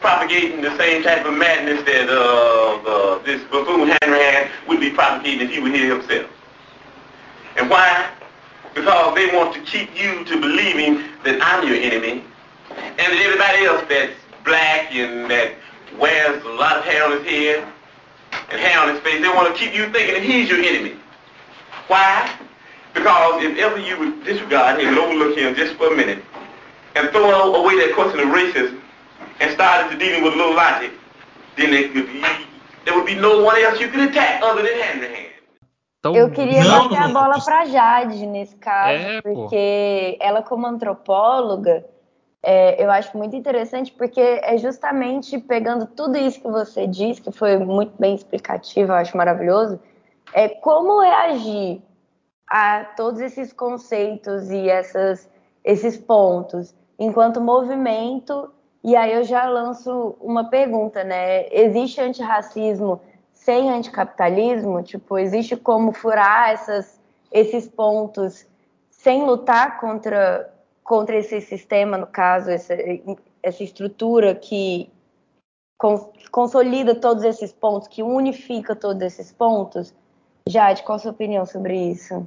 Propagating 0.01 0.61
the 0.61 0.77
same 0.79 1.03
type 1.03 1.27
of 1.27 1.35
madness 1.35 1.83
that 1.85 2.09
uh, 2.09 2.89
uh, 2.89 3.23
this 3.25 3.43
buffoon 3.51 3.91
Hanrahan 4.03 4.51
would 4.69 4.79
be 4.79 4.91
propagating 4.91 5.49
if 5.49 5.51
he 5.51 5.59
were 5.59 5.69
here 5.69 5.99
himself. 5.99 6.31
And 7.57 7.69
why? 7.69 8.09
Because 8.73 9.15
they 9.17 9.35
want 9.35 9.53
to 9.55 9.61
keep 9.63 9.91
you 10.01 10.25
to 10.25 10.41
believing 10.41 11.09
that 11.25 11.41
I'm 11.43 11.67
your 11.67 11.77
enemy 11.77 12.23
and 12.71 12.99
that 12.99 13.21
everybody 13.21 13.65
else 13.65 13.85
that's 13.89 14.15
black 14.45 14.95
and 14.95 15.29
that 15.29 15.55
wears 15.99 16.41
a 16.45 16.51
lot 16.51 16.77
of 16.77 16.85
hair 16.85 17.05
on 17.05 17.19
his 17.19 17.27
head 17.27 17.67
and 18.51 18.61
hair 18.61 18.79
on 18.79 18.95
his 18.95 19.03
face, 19.03 19.21
they 19.21 19.29
want 19.29 19.53
to 19.53 19.61
keep 19.61 19.75
you 19.75 19.91
thinking 19.91 20.15
that 20.15 20.23
he's 20.23 20.49
your 20.49 20.61
enemy. 20.61 20.95
Why? 21.89 22.31
Because 22.95 23.43
if 23.43 23.59
ever 23.59 23.79
you 23.79 23.99
would 23.99 24.25
disregard 24.25 24.81
him 24.81 24.89
and 24.89 24.99
overlook 24.99 25.37
him 25.37 25.55
just 25.55 25.75
for 25.75 25.93
a 25.93 25.97
minute 25.97 26.23
and 26.95 27.11
throw 27.11 27.55
away 27.55 27.77
that 27.85 27.95
question 27.95 28.21
of 28.21 28.29
racism 28.29 28.81
and 29.41 29.51
start 29.53 29.85
into 29.85 29.99
dealing 29.99 30.23
with 30.23 30.33
a 30.35 30.37
little 30.37 30.55
logic, 30.55 30.93
then 31.57 31.71
there, 31.73 31.89
could 31.89 32.07
be, 32.07 32.23
there 32.85 32.95
would 32.95 33.07
be 33.07 33.17
no 33.17 33.43
one 33.43 33.57
else 33.61 33.81
you 33.81 33.89
could 33.89 34.01
attack 34.09 34.41
other 34.43 34.63
than 34.63 34.79
Hanrahan. 34.81 35.31
Então, 35.99 36.15
Eu 36.15 36.31
queria 36.31 36.63
Não, 36.63 36.89
bater 36.89 37.03
a 37.03 37.09
não, 37.09 37.15
bola 37.15 37.41
para 37.43 37.65
Jade 37.65 38.27
nesse 38.27 38.55
caso, 38.57 38.93
É, 38.93 39.23
pô. 39.23 39.35
porque 39.35 40.17
ela 40.21 40.43
como 40.43 40.67
antropóloga, 40.67 41.85
é, 42.43 42.83
eu 42.85 42.91
acho 42.91 43.17
muito 43.17 43.35
interessante 43.35 43.91
porque 43.91 44.21
é 44.21 44.59
justamente 44.59 45.39
pegando 45.39 45.87
tudo 45.87 46.19
isso 46.19 46.41
que 46.41 46.49
você 46.49 46.87
disse, 46.87 47.23
que 47.23 47.33
foi 47.33 47.57
muito 47.57 47.95
bem 47.99 48.15
explicativo, 48.15 48.93
eu 48.93 48.97
acho 48.97 49.17
maravilhoso, 49.17 49.81
é 50.35 50.47
como 50.49 51.01
reagir 51.01 51.81
a 52.57 52.85
todos 52.85 53.21
esses 53.21 53.53
conceitos 53.53 54.49
e 54.49 54.71
essas, 54.71 55.29
esses 55.65 55.97
pontos 55.97 56.73
enquanto 56.97 57.41
movimento. 57.41 58.49
E 58.85 58.95
aí 58.95 59.13
eu 59.13 59.25
já 59.25 59.45
lanço 59.49 60.15
uma 60.21 60.45
pergunta, 60.49 61.03
né? 61.03 61.49
Existe 61.53 62.01
antirracismo 62.01 63.01
sem 63.33 63.73
anticapitalismo? 63.73 64.85
Tipo, 64.85 65.19
existe 65.19 65.57
como 65.57 65.91
furar 65.91 66.51
essas, 66.51 67.01
esses 67.33 67.67
pontos 67.67 68.47
sem 68.89 69.25
lutar 69.27 69.81
contra, 69.81 70.49
contra 70.85 71.17
esse 71.17 71.41
sistema, 71.41 71.99
no 71.99 72.07
caso, 72.07 72.53
essa, 72.53 72.73
essa 73.43 73.65
estrutura 73.65 74.33
que 74.33 74.89
con- 75.77 76.13
consolida 76.31 76.95
todos 76.95 77.25
esses 77.25 77.53
pontos, 77.53 77.89
que 77.89 78.01
unifica 78.01 78.77
todos 78.77 79.03
esses 79.03 79.33
pontos? 79.33 79.93
Jade, 80.49 80.85
qual 80.85 80.95
a 80.95 80.99
sua 81.01 81.11
opinião 81.11 81.45
sobre 81.45 81.77
isso? 81.91 82.25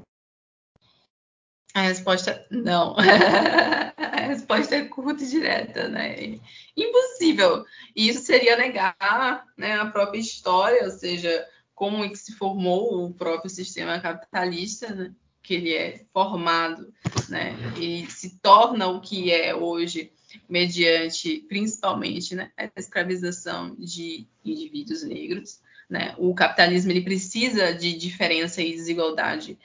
A 1.73 1.81
resposta 1.81 2.45
não. 2.49 2.95
a 3.97 4.21
resposta 4.21 4.75
é 4.75 4.85
curta 4.85 5.23
e 5.23 5.27
direta, 5.27 5.87
né? 5.87 6.39
Impossível. 6.75 7.65
E 7.95 8.09
isso 8.09 8.21
seria 8.21 8.57
negar 8.57 9.45
né, 9.57 9.79
a 9.79 9.85
própria 9.85 10.19
história, 10.19 10.83
ou 10.83 10.91
seja, 10.91 11.45
como 11.75 12.03
é 12.03 12.09
que 12.09 12.17
se 12.17 12.33
formou 12.33 13.05
o 13.05 13.13
próprio 13.13 13.49
sistema 13.49 13.99
capitalista, 13.99 14.93
né? 14.93 15.13
que 15.47 15.53
ele 15.53 15.73
é 15.73 16.05
formado, 16.11 16.93
né? 17.29 17.55
E 17.79 18.05
se 18.11 18.37
torna 18.39 18.87
o 18.87 18.99
que 18.99 19.31
é 19.31 19.55
hoje 19.55 20.11
mediante, 20.49 21.39
principalmente, 21.47 22.35
né, 22.35 22.51
a 22.57 22.69
escravização 22.75 23.73
de 23.79 24.27
indivíduos 24.43 25.03
negros. 25.03 25.61
Né? 25.89 26.13
O 26.17 26.35
capitalismo 26.35 26.91
ele 26.91 27.01
precisa 27.01 27.73
de 27.73 27.97
diferença 27.97 28.61
e 28.61 28.73
desigualdade 28.73 29.57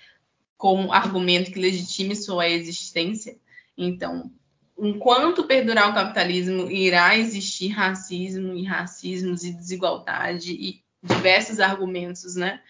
como 0.62 0.92
argumento 0.92 1.50
que 1.50 1.58
legitime 1.58 2.14
sua 2.14 2.48
existência. 2.48 3.36
Então, 3.76 4.30
enquanto 4.78 5.42
perdurar 5.42 5.90
o 5.90 5.92
capitalismo, 5.92 6.70
irá 6.70 7.18
existir 7.18 7.70
racismo 7.70 8.54
e 8.54 8.62
racismos 8.62 9.42
e 9.42 9.52
desigualdade 9.52 10.52
e 10.52 10.80
diversos 11.02 11.58
argumentos, 11.58 12.36
né, 12.36 12.60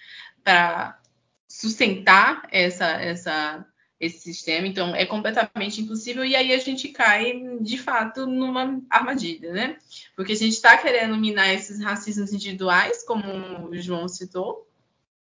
para 0.43 0.99
sustentar 1.47 2.49
essa, 2.51 2.87
essa, 2.93 3.67
esse 4.01 4.21
sistema. 4.21 4.67
Então, 4.67 4.97
é 4.97 5.05
completamente 5.05 5.83
impossível. 5.83 6.25
E 6.25 6.35
aí 6.35 6.51
a 6.55 6.59
gente 6.59 6.89
cai, 6.89 7.43
de 7.61 7.77
fato, 7.77 8.27
numa 8.27 8.81
armadilha, 8.89 9.53
né? 9.53 9.77
Porque 10.17 10.33
a 10.33 10.37
gente 10.37 10.55
está 10.55 10.79
querendo 10.79 11.15
minar 11.19 11.53
esses 11.53 11.79
racismos 11.79 12.33
individuais, 12.33 13.05
como 13.05 13.69
o 13.69 13.77
João 13.77 14.09
citou, 14.09 14.67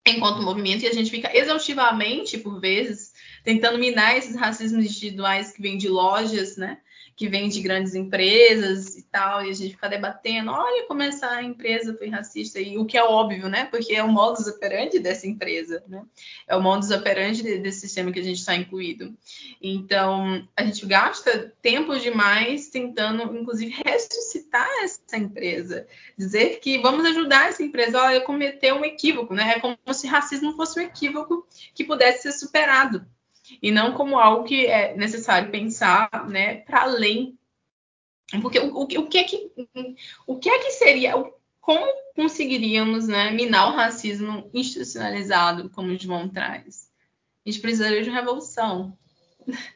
enquanto 0.06 0.42
movimento, 0.42 0.84
e 0.84 0.88
a 0.88 0.94
gente 0.94 1.10
fica 1.10 1.36
exaustivamente, 1.36 2.38
por 2.38 2.60
vezes, 2.60 3.14
tentando 3.44 3.78
minar 3.78 4.18
esses 4.18 4.36
racismos 4.36 4.86
individuais 4.86 5.52
que 5.52 5.62
vêm 5.62 5.78
de 5.78 5.88
lojas, 5.88 6.58
né? 6.58 6.80
Que 7.16 7.28
vêm 7.28 7.48
de 7.48 7.62
grandes 7.62 7.94
empresas 7.94 8.98
e 8.98 9.04
tal, 9.04 9.46
e 9.46 9.50
a 9.50 9.54
gente 9.54 9.72
fica 9.72 9.88
debatendo, 9.88 10.52
olha 10.52 10.88
como 10.88 11.04
essa 11.04 11.42
empresa 11.44 11.96
foi 11.96 12.10
racista, 12.10 12.60
e 12.60 12.78
o 12.78 12.86
que 12.86 12.98
é 12.98 13.04
óbvio, 13.04 13.48
né? 13.48 13.66
Porque 13.66 13.94
é 13.94 14.04
o 14.04 14.12
modus 14.12 14.48
operandi 14.48 15.00
dessa 15.00 15.28
empresa, 15.28 15.84
né? 15.88 16.04
É 16.48 16.56
o 16.56 16.62
modus 16.62 16.90
operandi 16.90 17.44
desse 17.60 17.82
sistema 17.82 18.12
que 18.12 18.20
a 18.20 18.24
gente 18.24 18.40
está 18.40 18.56
incluído. 18.56 19.16
Então, 19.62 20.48
a 20.58 20.64
gente 20.66 20.86
gasta 20.86 21.54
tempo 21.62 21.98
demais 22.00 22.70
tentando, 22.70 23.36
inclusive, 23.38 23.76
ressuscitar 23.86 24.68
essa 24.84 25.16
empresa. 25.16 25.88
Dizer 26.18 26.60
que 26.60 26.80
vamos 26.80 27.06
ajudar 27.06 27.50
essa 27.50 27.62
empresa, 27.62 28.02
olha, 28.02 28.22
cometeu 28.22 28.76
um 28.76 28.86
equívoco, 28.86 29.34
né? 29.34 29.56
É 29.56 29.60
como 29.60 29.78
se 29.94 30.08
racismo 30.08 30.56
fosse 30.56 30.80
um 30.80 30.84
equívoco 30.84 31.48
que 31.76 31.84
pudesse 31.84 32.24
ser 32.24 32.32
superado 32.32 33.06
e 33.62 33.72
não 33.72 33.94
como 33.94 34.18
algo 34.18 34.44
que 34.44 34.66
é 34.66 34.96
necessário 34.96 35.52
pensar, 35.52 36.10
né, 36.30 36.58
para 36.58 36.84
além. 36.84 37.38
Porque 38.42 38.60
o, 38.60 38.74
o, 38.74 38.84
o, 38.84 39.08
que 39.08 39.18
é 39.18 39.24
que 39.24 39.52
o 40.26 40.38
que 40.38 40.50
é 40.50 40.60
que 40.60 40.72
seria, 40.72 41.14
como 41.62 41.86
conseguiríamos, 42.16 43.08
né, 43.08 43.32
minar 43.32 43.70
o 43.70 43.76
racismo 43.76 44.50
institucionalizado, 44.54 45.70
como 45.70 45.98
João 45.98 46.30
traz? 46.30 46.92
A 47.46 47.50
gente 47.50 47.62
precisaria 47.62 48.02
de 48.02 48.10
uma 48.10 48.20
revolução. 48.20 48.98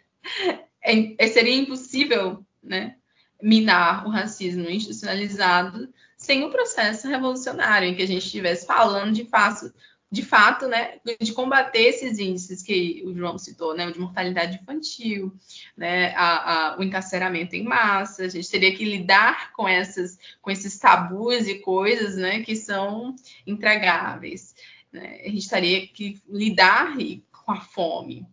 É, 0.90 1.28
seria 1.28 1.56
impossível, 1.56 2.46
né, 2.64 2.96
minar 3.42 4.06
o 4.06 4.10
racismo 4.10 4.70
institucionalizado 4.70 5.94
sem 6.18 6.44
o 6.44 6.50
processo 6.50 7.08
revolucionário, 7.08 7.88
em 7.88 7.96
que 7.96 8.02
a 8.02 8.08
gente 8.08 8.26
estivesse 8.26 8.66
falando 8.66 9.14
de 9.14 9.26
fato, 9.26 9.74
de 10.10 10.24
fato, 10.24 10.68
né, 10.68 11.00
de 11.20 11.34
combater 11.34 11.82
esses 11.82 12.18
índices 12.18 12.64
que 12.64 13.04
o 13.06 13.14
João 13.14 13.38
citou, 13.38 13.76
né, 13.76 13.92
de 13.92 14.00
mortalidade 14.00 14.58
infantil, 14.58 15.34
né, 15.76 16.14
a, 16.16 16.76
a, 16.76 16.80
o 16.80 16.84
encarceramento 16.84 17.56
em 17.56 17.64
massa, 17.64 18.24
a 18.24 18.30
gente 18.30 18.50
teria 18.50 18.74
que 18.74 18.86
lidar 18.86 19.52
com, 19.52 19.68
essas, 19.68 20.18
com 20.42 20.50
esses 20.50 20.80
tabus 20.80 21.46
e 21.48 21.60
coisas, 21.60 22.16
né, 22.16 22.42
que 22.42 22.56
são 22.56 23.16
intragáveis. 23.46 24.56
Né? 24.92 25.22
A 25.26 25.30
gente 25.30 25.50
teria 25.50 25.86
que 25.88 26.22
lidar 26.28 26.96
com 27.46 27.52
a 27.52 27.60
fome 27.60 28.26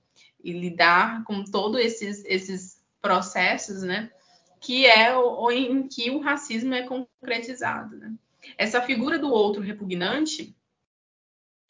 e 0.42 0.52
lidar 0.52 1.24
com 1.24 1.42
todos 1.42 1.80
esses, 1.80 2.24
esses 2.24 2.80
processos, 3.02 3.82
né, 3.82 4.12
que 4.60 4.86
é 4.86 5.16
o, 5.16 5.50
em 5.50 5.88
que 5.88 6.08
o 6.10 6.20
racismo 6.20 6.72
é 6.72 6.82
concretizado, 6.82 7.96
né. 7.96 8.14
Essa 8.58 8.82
figura 8.82 9.18
do 9.18 9.32
outro 9.32 9.62
repugnante 9.62 10.54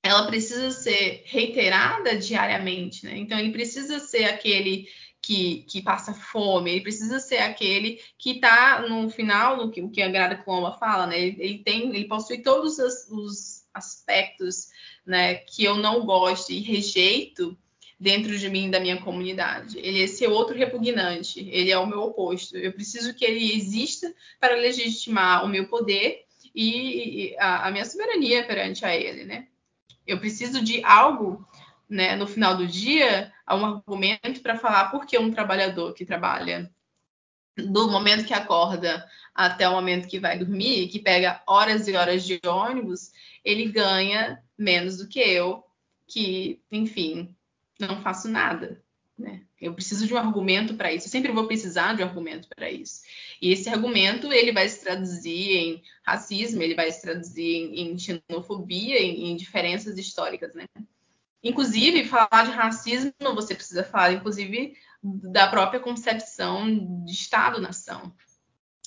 ela 0.05 0.27
precisa 0.27 0.71
ser 0.71 1.23
reiterada 1.25 2.15
diariamente, 2.15 3.07
né? 3.07 3.17
Então 3.17 3.39
ele 3.39 3.51
precisa 3.51 3.99
ser 3.99 4.25
aquele 4.25 4.87
que, 5.23 5.65
que 5.67 5.81
passa 5.81 6.13
fome, 6.13 6.71
ele 6.71 6.83
precisa 6.83 7.19
ser 7.19 7.39
aquele 7.39 7.99
que 8.19 8.33
está 8.33 8.85
no 8.87 9.09
final, 9.09 9.57
no 9.57 9.71
que, 9.71 9.81
o 9.81 9.89
que 9.89 10.03
a 10.03 10.11
Grada 10.11 10.37
Colomba 10.37 10.77
fala, 10.77 11.07
né? 11.07 11.19
Ele, 11.19 11.37
ele, 11.43 11.59
tem, 11.61 11.89
ele 11.89 12.05
possui 12.05 12.43
todos 12.43 12.79
os, 12.79 13.09
os 13.11 13.65
aspectos, 13.73 14.69
né, 15.07 15.37
que 15.37 15.65
eu 15.65 15.77
não 15.77 16.05
gosto 16.05 16.53
e 16.53 16.61
rejeito 16.61 17.57
dentro 17.99 18.39
de 18.39 18.51
mim 18.51 18.71
da 18.71 18.81
minha 18.81 19.01
comunidade. 19.01 19.79
Ele 19.79 20.01
é 20.01 20.05
esse 20.05 20.27
outro 20.27 20.55
repugnante, 20.55 21.41
ele 21.51 21.71
é 21.71 21.79
o 21.79 21.87
meu 21.87 22.03
oposto. 22.03 22.59
Eu 22.59 22.75
preciso 22.75 23.15
que 23.15 23.25
ele 23.25 23.55
exista 23.55 24.15
para 24.39 24.55
legitimar 24.55 25.47
o 25.47 25.49
meu 25.49 25.67
poder 25.67 26.25
e 26.55 27.35
a, 27.39 27.69
a 27.69 27.71
minha 27.71 27.87
soberania 27.87 28.47
perante 28.47 28.85
a 28.85 28.95
ele, 28.95 29.25
né? 29.25 29.49
Eu 30.07 30.19
preciso 30.19 30.63
de 30.63 30.85
algo, 30.85 31.47
né, 31.89 32.17
no 32.17 32.27
final 32.27 32.57
do 32.57 32.67
dia, 32.67 33.33
um 33.51 33.65
argumento 33.65 34.41
para 34.43 34.59
falar 34.59 34.91
por 34.91 35.07
que 35.07 35.19
um 35.19 35.31
trabalhador 35.31 35.95
que 35.95 36.05
trabalha 36.05 36.71
do 37.57 37.89
momento 37.89 38.25
que 38.25 38.35
acorda 38.35 39.09
até 39.35 39.69
o 39.69 39.73
momento 39.73 40.09
que 40.09 40.19
vai 40.19 40.39
dormir, 40.39 40.89
que 40.89 40.99
pega 40.99 41.43
horas 41.47 41.87
e 41.87 41.95
horas 41.95 42.25
de 42.25 42.41
ônibus, 42.45 43.13
ele 43.45 43.71
ganha 43.71 44.43
menos 44.59 44.99
do 44.99 45.09
que 45.09 45.21
eu, 45.21 45.65
que, 46.07 46.61
enfim, 46.71 47.35
não 47.79 48.01
faço 48.03 48.29
nada. 48.29 48.84
Né? 49.17 49.43
Eu 49.61 49.75
preciso 49.75 50.07
de 50.07 50.15
um 50.15 50.19
argumento 50.19 50.75
para 50.75 50.93
isso. 50.93 51.07
Eu 51.07 51.11
sempre 51.11 51.31
vou 51.31 51.47
precisar 51.47 51.95
de 51.95 52.03
um 52.03 52.07
argumento 52.07 52.49
para 52.49 52.71
isso. 52.71 53.03
E 53.41 53.53
esse 53.53 53.69
argumento 53.69 54.33
ele 54.33 54.53
vai 54.53 54.69
se 54.69 54.81
traduzir 54.81 55.57
em 55.57 55.83
racismo, 56.03 56.63
ele 56.63 56.75
vai 56.75 56.91
se 56.91 57.03
traduzir 57.03 57.43
em, 57.45 57.93
em 57.93 57.99
xenofobia, 57.99 59.01
em, 59.01 59.31
em, 59.31 59.37
diferenças 59.37 59.97
históricas, 59.97 60.55
né? 60.55 60.67
Inclusive, 61.43 62.07
falar 62.07 62.45
de 62.45 62.51
racismo, 62.51 63.13
você 63.35 63.55
precisa 63.55 63.85
falar, 63.85 64.13
inclusive, 64.13 64.77
da 65.03 65.47
própria 65.47 65.79
concepção 65.79 67.05
de 67.05 67.13
Estado-nação. 67.13 68.13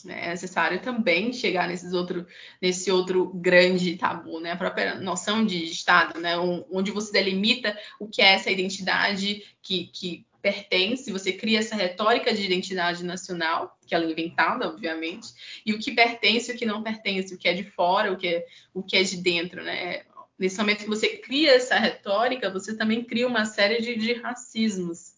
É 0.05 0.29
necessário 0.29 0.79
também 0.79 1.33
chegar 1.33 1.67
nesses 1.67 1.91
outro, 1.91 2.27
nesse 2.61 2.91
outro 2.91 3.31
grande 3.33 3.97
tabu, 3.97 4.39
né? 4.39 4.51
A 4.51 4.57
própria 4.57 4.95
noção 4.95 5.43
de 5.43 5.63
Estado, 5.63 6.19
né? 6.19 6.37
Onde 6.37 6.91
você 6.91 7.11
delimita 7.11 7.75
o 7.99 8.07
que 8.07 8.21
é 8.21 8.33
essa 8.33 8.51
identidade 8.51 9.43
que, 9.61 9.87
que 9.87 10.25
pertence, 10.39 11.11
você 11.11 11.33
cria 11.33 11.59
essa 11.59 11.75
retórica 11.75 12.33
de 12.33 12.43
identidade 12.43 13.03
nacional, 13.03 13.77
que 13.85 13.95
ela 13.95 14.05
é 14.05 14.11
inventada, 14.11 14.67
obviamente, 14.67 15.27
e 15.65 15.73
o 15.73 15.79
que 15.79 15.91
pertence 15.91 16.51
e 16.51 16.55
o 16.55 16.57
que 16.57 16.65
não 16.65 16.83
pertence, 16.83 17.33
o 17.33 17.37
que 17.37 17.49
é 17.49 17.53
de 17.53 17.63
fora, 17.63 18.13
o 18.13 18.17
que 18.17 18.27
é, 18.27 18.45
o 18.73 18.83
que 18.83 18.95
é 18.95 19.03
de 19.03 19.17
dentro, 19.17 19.63
né? 19.63 20.03
Nesse 20.37 20.57
momento 20.59 20.83
que 20.83 20.89
você 20.89 21.17
cria 21.17 21.55
essa 21.55 21.75
retórica, 21.77 22.51
você 22.51 22.77
também 22.77 23.03
cria 23.03 23.27
uma 23.27 23.45
série 23.45 23.81
de, 23.81 23.95
de 23.97 24.13
racismos. 24.13 25.16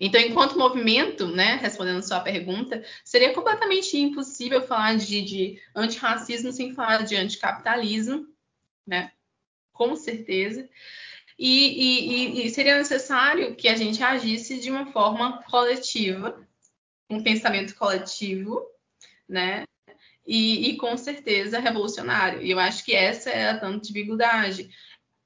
Então, 0.00 0.20
enquanto 0.20 0.58
movimento, 0.58 1.26
né, 1.26 1.56
respondendo 1.56 2.02
sua 2.02 2.20
pergunta, 2.20 2.84
seria 3.04 3.34
completamente 3.34 3.96
impossível 3.96 4.66
falar 4.66 4.96
de, 4.96 5.22
de 5.22 5.62
antirracismo 5.74 6.52
sem 6.52 6.74
falar 6.74 7.02
de 7.04 7.16
anticapitalismo, 7.16 8.26
né? 8.86 9.12
Com 9.72 9.96
certeza. 9.96 10.68
E, 11.38 12.40
e, 12.40 12.46
e, 12.46 12.50
seria 12.50 12.76
necessário 12.76 13.54
que 13.54 13.68
a 13.68 13.76
gente 13.76 14.02
agisse 14.02 14.58
de 14.58 14.70
uma 14.70 14.86
forma 14.86 15.40
coletiva, 15.44 16.44
um 17.08 17.22
pensamento 17.22 17.76
coletivo, 17.76 18.60
né? 19.28 19.64
E, 20.26 20.70
e, 20.70 20.76
com 20.76 20.96
certeza 20.96 21.60
revolucionário. 21.60 22.42
E 22.42 22.50
eu 22.50 22.58
acho 22.58 22.84
que 22.84 22.94
essa 22.94 23.30
é 23.30 23.50
a 23.50 23.58
tanta 23.58 23.86
dificuldade. 23.86 24.68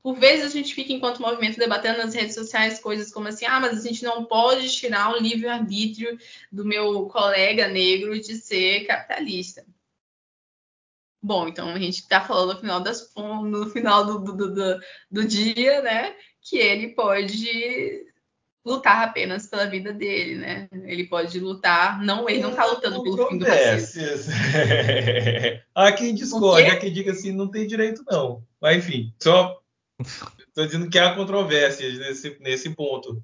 Por 0.02 0.18
vezes 0.18 0.46
a 0.46 0.48
gente 0.48 0.74
fica, 0.74 0.92
enquanto 0.92 1.22
movimento, 1.22 1.58
debatendo 1.58 1.98
nas 1.98 2.12
redes 2.12 2.34
sociais 2.34 2.80
coisas 2.80 3.12
como 3.12 3.28
assim: 3.28 3.46
ah, 3.46 3.60
mas 3.60 3.78
a 3.78 3.88
gente 3.88 4.02
não 4.02 4.24
pode 4.24 4.68
tirar 4.74 5.12
o 5.12 5.20
livre-arbítrio 5.20 6.18
do 6.50 6.64
meu 6.64 7.06
colega 7.06 7.68
negro 7.68 8.18
de 8.20 8.34
ser 8.34 8.84
capitalista. 8.84 9.64
Bom, 11.22 11.46
então 11.46 11.68
a 11.68 11.78
gente 11.78 12.00
está 12.00 12.20
falando 12.20 12.54
no 12.54 12.60
final, 12.60 12.80
das, 12.80 13.14
no 13.16 13.70
final 13.70 14.04
do, 14.04 14.18
do, 14.18 14.52
do, 14.52 14.80
do, 15.08 15.24
dia, 15.24 15.80
né? 15.80 16.16
Que 16.40 16.58
ele 16.58 16.88
pode 16.88 18.04
lutar 18.64 19.04
apenas 19.04 19.46
pela 19.46 19.66
vida 19.66 19.92
dele, 19.92 20.34
né? 20.34 20.68
Ele 20.84 21.06
pode 21.06 21.38
lutar, 21.38 22.02
não, 22.02 22.28
ele 22.28 22.40
não 22.40 22.50
está 22.50 22.64
lutando 22.64 23.04
pelo 23.04 23.28
fim 23.28 23.38
do 23.38 23.44
racismo. 23.44 24.32
há 25.72 25.92
quem 25.92 26.12
discorde, 26.12 26.68
há 26.68 26.76
quem 26.76 26.92
diga 26.92 27.12
assim, 27.12 27.30
não 27.30 27.48
tem 27.48 27.68
direito 27.68 28.02
não. 28.08 28.44
Mas 28.60 28.78
enfim, 28.78 29.14
só 29.22 29.61
estou 30.48 30.66
dizendo 30.66 30.90
que 30.90 30.98
há 30.98 31.14
controvérsias 31.14 31.98
nesse, 31.98 32.36
nesse 32.40 32.70
ponto. 32.70 33.22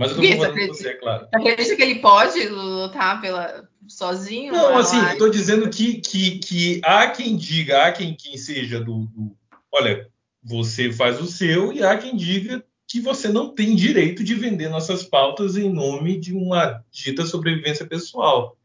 Mas 0.00 0.12
eu 0.12 0.22
estou 0.22 0.36
concordando 0.36 0.68
com 0.68 0.74
você, 0.74 0.88
é 0.88 0.94
claro. 0.94 1.28
Acredita 1.34 1.76
que 1.76 1.82
ele 1.82 1.96
pode 1.96 2.48
lutar 2.48 3.20
pela, 3.20 3.68
sozinho? 3.88 4.52
Não, 4.52 4.78
assim, 4.78 4.96
eu 4.96 5.12
estou 5.12 5.30
dizendo 5.30 5.68
que, 5.68 6.00
que, 6.00 6.38
que 6.38 6.80
há 6.84 7.08
quem 7.10 7.36
diga, 7.36 7.84
há 7.84 7.92
quem, 7.92 8.14
quem 8.14 8.36
seja 8.36 8.78
do, 8.78 9.06
do. 9.06 9.36
Olha, 9.72 10.08
você 10.42 10.92
faz 10.92 11.20
o 11.20 11.26
seu, 11.26 11.72
e 11.72 11.82
há 11.82 11.98
quem 11.98 12.16
diga 12.16 12.64
que 12.86 13.00
você 13.00 13.28
não 13.28 13.54
tem 13.54 13.74
direito 13.74 14.22
de 14.24 14.34
vender 14.34 14.68
nossas 14.68 15.02
pautas 15.02 15.56
em 15.56 15.68
nome 15.68 16.18
de 16.18 16.32
uma 16.32 16.82
dita 16.90 17.26
sobrevivência 17.26 17.86
pessoal. 17.86 18.56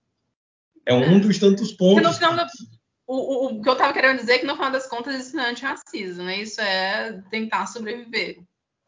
É 0.85 0.93
um 0.93 1.19
dos 1.19 1.39
tantos 1.39 1.71
pontos. 1.71 2.17
Que... 2.17 2.25
O, 2.25 2.82
o, 3.05 3.47
o, 3.47 3.61
que 3.61 3.67
eu 3.67 3.73
estava 3.73 3.93
querendo 3.93 4.19
dizer 4.19 4.33
é 4.33 4.39
que 4.39 4.45
no 4.45 4.55
final 4.55 4.71
das 4.71 4.87
contas 4.87 5.15
isso 5.15 5.35
não 5.35 5.43
é 5.43 5.49
antirracismo, 5.49 6.23
né? 6.23 6.41
Isso 6.41 6.61
é 6.61 7.21
tentar 7.29 7.65
sobreviver. 7.67 8.41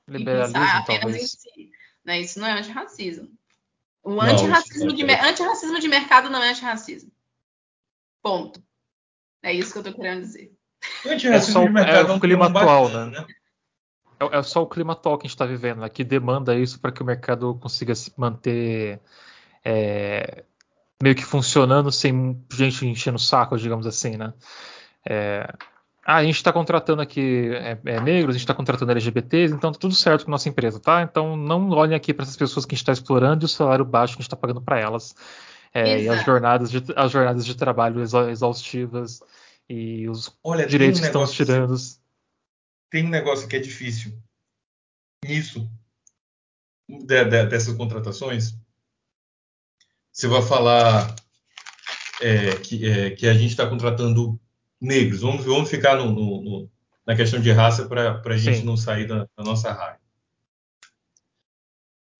Liberalismo, 0.07 0.59
talvez. 0.85 1.15
Em 1.15 1.27
si. 1.27 1.71
Né? 2.03 2.21
Isso 2.21 2.39
não 2.39 2.47
é 2.47 2.59
antirracismo. 2.59 3.29
O 4.03 4.21
antirracismo, 4.21 4.93
de, 4.93 5.03
antirracismo 5.03 5.79
de 5.79 5.87
mercado 5.87 6.29
não 6.29 6.41
é 6.41 6.51
antirracismo. 6.51 7.11
Ponto. 8.21 8.63
É 9.41 9.51
isso 9.51 9.71
que 9.71 9.79
eu 9.79 9.81
estou 9.81 9.95
querendo 9.95 10.21
dizer. 10.21 10.51
É 11.05 11.39
só 11.39 11.63
o, 11.63 11.77
é 11.77 12.03
o 12.03 12.19
clima 12.19 12.45
atual, 12.45 12.89
né? 12.89 13.05
né? 13.07 13.25
É, 14.19 14.37
é, 14.37 14.43
só 14.43 14.61
o 14.61 14.67
clima 14.67 14.93
atual 14.93 15.17
que 15.17 15.25
a 15.25 15.27
gente 15.27 15.35
está 15.35 15.45
vivendo, 15.45 15.81
né? 15.81 15.89
que 15.89 16.03
demanda 16.03 16.55
isso 16.55 16.79
para 16.79 16.91
que 16.91 17.01
o 17.01 17.05
mercado 17.05 17.55
consiga 17.55 17.93
se 17.95 18.13
manter 18.15 19.01
é, 19.63 20.43
meio 21.01 21.15
que 21.15 21.23
funcionando 21.23 21.91
sem 21.91 22.43
gente 22.51 22.85
enchendo 22.85 23.17
o 23.17 23.19
saco, 23.19 23.57
digamos 23.57 23.85
assim, 23.85 24.17
né? 24.17 24.33
É, 25.07 25.47
ah, 26.05 26.17
a 26.17 26.23
gente 26.23 26.35
está 26.35 26.53
contratando 26.53 27.01
aqui 27.01 27.49
é, 27.53 27.79
é, 27.83 27.99
negros, 27.99 28.35
a 28.35 28.37
gente 28.37 28.43
está 28.43 28.53
contratando 28.53 28.91
LGBTs, 28.91 29.53
então 29.53 29.71
tá 29.71 29.79
tudo 29.79 29.95
certo 29.95 30.23
com 30.23 30.31
a 30.31 30.33
nossa 30.33 30.47
empresa, 30.47 30.79
tá? 30.79 31.01
Então 31.01 31.35
não 31.35 31.69
olhem 31.71 31.95
aqui 31.95 32.13
para 32.13 32.23
essas 32.23 32.37
pessoas 32.37 32.65
que 32.65 32.73
a 32.73 32.75
gente 32.75 32.83
está 32.83 32.93
explorando 32.93 33.43
e 33.43 33.47
o 33.47 33.49
salário 33.49 33.83
baixo 33.83 34.13
que 34.13 34.19
a 34.19 34.21
gente 34.21 34.27
está 34.27 34.37
pagando 34.37 34.61
para 34.61 34.79
elas. 34.79 35.15
É, 35.73 36.03
e 36.03 36.07
as 36.07 36.23
jornadas, 36.23 36.71
de, 36.71 36.81
as 36.95 37.11
jornadas 37.11 37.45
de 37.45 37.55
trabalho 37.55 38.01
exaustivas 38.01 39.19
e 39.67 40.07
os 40.07 40.31
Olha, 40.43 40.65
direitos 40.65 40.99
um 40.99 41.01
que 41.01 41.07
estão 41.07 41.27
tirando. 41.27 41.75
Tem 42.89 43.05
um 43.05 43.09
negócio 43.09 43.47
que 43.47 43.57
é 43.57 43.59
difícil 43.59 44.17
nisso, 45.25 45.69
de, 46.87 47.25
de, 47.25 47.45
dessas 47.47 47.75
contratações. 47.75 48.55
Você 50.15 50.29
vai 50.29 50.41
falar 50.41 51.13
é, 52.21 52.55
que, 52.55 52.89
é, 52.89 53.11
que 53.11 53.27
a 53.27 53.33
gente 53.33 53.49
está 53.49 53.67
contratando 53.67 54.39
negros. 54.79 55.19
Vamos, 55.19 55.43
vamos 55.43 55.69
ficar 55.69 55.97
no, 55.97 56.05
no, 56.05 56.41
no, 56.41 56.71
na 57.05 57.17
questão 57.17 57.41
de 57.41 57.51
raça 57.51 57.85
para 57.85 58.21
a 58.23 58.37
gente 58.37 58.59
Sim. 58.59 58.63
não 58.63 58.77
sair 58.77 59.05
da, 59.05 59.27
da 59.37 59.43
nossa 59.43 59.73
raia. 59.73 59.99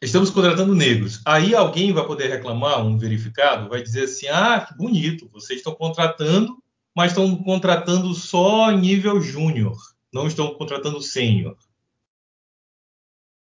Estamos 0.02 0.30
contratando 0.30 0.76
negros. 0.76 1.22
Aí 1.26 1.56
alguém 1.56 1.94
vai 1.94 2.06
poder 2.06 2.28
reclamar, 2.28 2.86
um 2.86 2.98
verificado, 2.98 3.70
vai 3.70 3.82
dizer 3.82 4.04
assim: 4.04 4.28
ah, 4.28 4.60
que 4.60 4.76
bonito, 4.76 5.30
vocês 5.32 5.60
estão 5.60 5.74
contratando, 5.74 6.62
mas 6.94 7.14
estão 7.14 7.34
contratando 7.44 8.14
só 8.14 8.72
nível 8.72 9.22
júnior, 9.22 9.78
não 10.14 10.28
estão 10.28 10.54
contratando 10.56 11.02
sênior. 11.02 11.58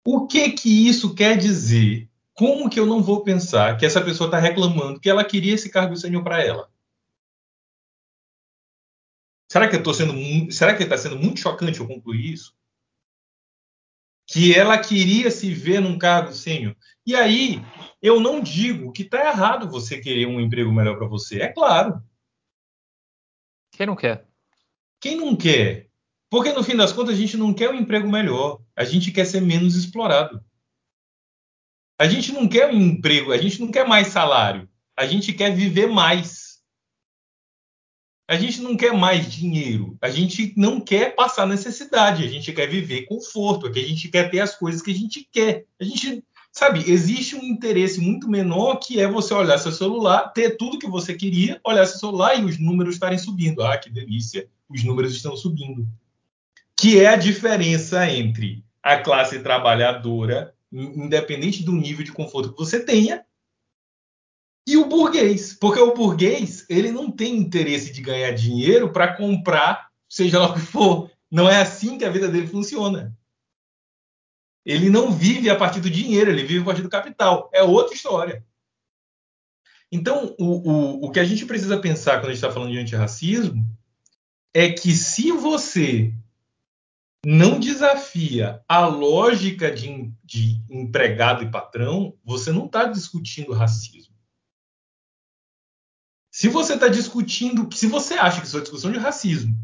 O 0.07 0.29
que 0.29 0.53
que 0.53 0.89
isso 0.89 1.17
quer 1.17 1.37
dizer? 1.37 2.09
Como 2.37 2.69
que 2.69 2.79
eu 2.79 2.85
não 2.85 3.03
vou 3.03 3.25
pensar 3.25 3.79
que 3.79 3.87
essa 3.87 4.05
pessoa 4.05 4.29
está 4.29 4.39
reclamando 4.39 5.01
que 5.01 5.09
ela 5.09 5.25
queria 5.25 5.55
esse 5.55 5.71
cargo 5.71 5.97
sênior 5.97 6.23
para 6.23 6.45
ela? 6.45 6.71
Será 9.51 9.69
que 9.69 9.77
eu 9.77 9.83
tô 9.83 9.95
sendo 9.95 10.13
será 10.53 10.77
que 10.77 10.83
está 10.83 10.99
sendo 10.99 11.17
muito 11.17 11.41
chocante 11.41 11.81
eu 11.81 11.87
concluir 11.87 12.35
isso? 12.35 12.55
Que 14.29 14.55
ela 14.55 14.77
queria 14.77 15.31
se 15.31 15.55
ver 15.55 15.81
num 15.81 15.99
cargo 15.99 16.33
sênior. 16.33 16.77
E 17.07 17.15
aí, 17.15 17.63
eu 18.03 18.21
não 18.21 18.41
digo 18.41 18.93
que 18.93 19.03
está 19.03 19.29
errado 19.29 19.71
você 19.71 19.99
querer 19.99 20.27
um 20.27 20.41
emprego 20.41 20.71
melhor 20.71 20.99
para 20.99 21.07
você. 21.07 21.41
É 21.41 21.49
claro. 21.49 22.03
Quem 23.71 23.87
não 23.87 23.97
quer? 23.97 24.27
Quem 25.01 25.17
não 25.17 25.35
quer? 25.37 25.89
Porque 26.29 26.53
no 26.53 26.65
fim 26.65 26.77
das 26.77 26.93
contas 26.93 27.15
a 27.15 27.19
gente 27.19 27.37
não 27.37 27.55
quer 27.55 27.71
um 27.71 27.75
emprego 27.75 28.11
melhor. 28.11 28.61
A 28.75 28.85
gente 28.85 29.11
quer 29.13 29.25
ser 29.25 29.41
menos 29.41 29.75
explorado. 29.75 30.45
A 31.99 32.07
gente 32.07 32.33
não 32.33 32.47
quer 32.47 32.69
um 32.69 32.81
emprego, 32.81 33.33
a 33.33 33.39
gente 33.39 33.61
não 33.61 33.71
quer 33.71 33.87
mais 33.87 34.09
salário. 34.09 34.69
A 34.97 35.07
gente 35.07 35.33
quer 35.33 35.55
viver 35.55 35.87
mais. 35.87 36.57
A 38.29 38.37
gente 38.37 38.61
não 38.61 38.77
quer 38.77 38.93
mais 38.93 39.31
dinheiro, 39.31 39.97
a 40.03 40.11
gente 40.11 40.53
não 40.57 40.81
quer 40.81 41.15
passar 41.15 41.47
necessidade, 41.47 42.25
a 42.25 42.29
gente 42.29 42.53
quer 42.53 42.67
viver 42.67 43.07
conforto, 43.07 43.69
a 43.69 43.73
gente 43.73 44.09
quer 44.09 44.29
ter 44.29 44.41
as 44.41 44.53
coisas 44.57 44.83
que 44.83 44.91
a 44.91 44.95
gente 44.95 45.29
quer. 45.31 45.65
A 45.81 45.85
gente, 45.85 46.25
sabe, 46.51 46.91
existe 46.91 47.37
um 47.37 47.45
interesse 47.45 48.01
muito 48.01 48.29
menor 48.29 48.77
que 48.77 49.01
é 49.01 49.07
você 49.07 49.33
olhar 49.33 49.59
seu 49.59 49.71
celular, 49.71 50.33
ter 50.33 50.57
tudo 50.57 50.79
que 50.79 50.89
você 50.89 51.15
queria, 51.15 51.61
olhar 51.65 51.87
seu 51.87 52.01
celular 52.01 52.35
e 52.35 52.45
os 52.45 52.59
números 52.59 52.95
estarem 52.95 53.19
subindo. 53.19 53.63
Ah, 53.63 53.79
que 53.79 53.89
delícia, 53.89 54.49
os 54.69 54.83
números 54.83 55.15
estão 55.15 55.37
subindo. 55.37 55.87
Que 56.77 56.99
é 56.99 57.07
a 57.07 57.17
diferença 57.17 58.11
entre 58.11 58.65
a 58.83 58.99
classe 58.99 59.39
trabalhadora, 59.39 60.53
independente 60.73 61.63
do 61.63 61.73
nível 61.73 62.05
de 62.05 62.13
conforto 62.13 62.53
que 62.53 62.59
você 62.59 62.85
tenha, 62.85 63.25
e 64.67 64.77
o 64.77 64.87
burguês, 64.87 65.55
porque 65.55 65.79
o 65.79 65.95
burguês 65.95 66.67
ele 66.69 66.91
não 66.91 67.11
tem 67.11 67.37
interesse 67.37 67.93
de 67.93 68.03
ganhar 68.03 68.33
dinheiro 68.33 68.93
para 68.93 69.17
comprar, 69.17 69.91
seja 70.09 70.41
lá 70.41 70.51
o 70.51 70.55
que 70.55 70.61
for. 70.61 71.11
Não 71.31 71.49
é 71.49 71.61
assim 71.61 71.97
que 71.97 72.05
a 72.05 72.11
vida 72.11 72.29
dele 72.29 72.49
funciona. 72.49 73.17
Ele 74.65 74.91
não 74.91 75.13
vive 75.13 75.49
a 75.49 75.55
partir 75.55 75.81
do 75.81 75.89
dinheiro, 75.89 76.33
ele 76.33 76.43
vive 76.43 76.63
a 76.63 76.65
partir 76.65 76.83
do 76.83 76.89
capital. 76.89 77.49
É 77.55 77.63
outra 77.63 77.95
história. 77.95 78.45
Então, 79.93 80.35
o, 80.37 80.71
o, 80.71 81.07
o 81.07 81.13
que 81.13 81.21
a 81.21 81.25
gente 81.25 81.47
precisa 81.47 81.79
pensar 81.79 82.19
quando 82.19 82.31
a 82.31 82.35
gente 82.35 82.43
está 82.43 82.51
falando 82.51 82.73
de 82.73 82.79
antirracismo 82.79 83.65
é 84.53 84.73
que 84.73 84.93
se 84.93 85.31
você 85.31 86.13
não 87.29 87.59
desafia 87.59 88.63
a 88.69 88.87
lógica 88.87 89.69
de, 89.69 90.13
de 90.23 90.63
empregado 90.71 91.43
e 91.43 91.51
patrão, 91.51 92.17
você 92.25 92.53
não 92.53 92.67
está 92.67 92.85
discutindo 92.85 93.53
racismo. 93.53 94.15
Se 96.31 96.49
você 96.49 96.75
está 96.75 96.87
discutindo, 96.87 97.69
se 97.75 97.89
você 97.89 98.15
acha 98.15 98.41
que 98.41 98.47
sua 98.47 98.61
discussão 98.61 98.93
de 98.93 98.99
racismo 98.99 99.59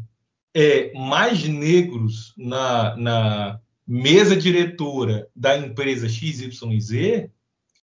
é 0.53 0.91
mais 0.91 1.41
negros 1.47 2.33
na, 2.37 2.97
na 2.97 3.61
mesa 3.87 4.35
diretora 4.35 5.29
da 5.33 5.57
empresa 5.57 6.09
XYZ, 6.09 7.29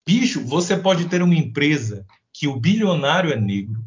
bicho, 0.08 0.42
você 0.46 0.78
pode 0.78 1.10
ter 1.10 1.22
uma 1.22 1.36
empresa 1.36 2.08
que 2.32 2.48
o 2.48 2.58
bilionário 2.58 3.34
é 3.34 3.36
negro, 3.36 3.84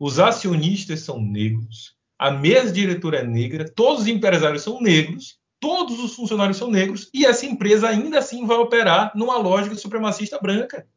os 0.00 0.18
acionistas 0.18 0.98
são 0.98 1.22
negros, 1.22 1.96
a 2.22 2.30
mesa 2.30 2.70
diretora 2.70 3.18
é 3.18 3.24
negra, 3.24 3.68
todos 3.68 4.02
os 4.02 4.06
empresários 4.06 4.62
são 4.62 4.80
negros, 4.80 5.40
todos 5.58 5.98
os 5.98 6.14
funcionários 6.14 6.56
são 6.56 6.70
negros, 6.70 7.10
e 7.12 7.26
essa 7.26 7.44
empresa 7.44 7.88
ainda 7.88 8.20
assim 8.20 8.46
vai 8.46 8.56
operar 8.58 9.10
numa 9.16 9.36
lógica 9.38 9.74
supremacista 9.74 10.38
branca. 10.38 10.88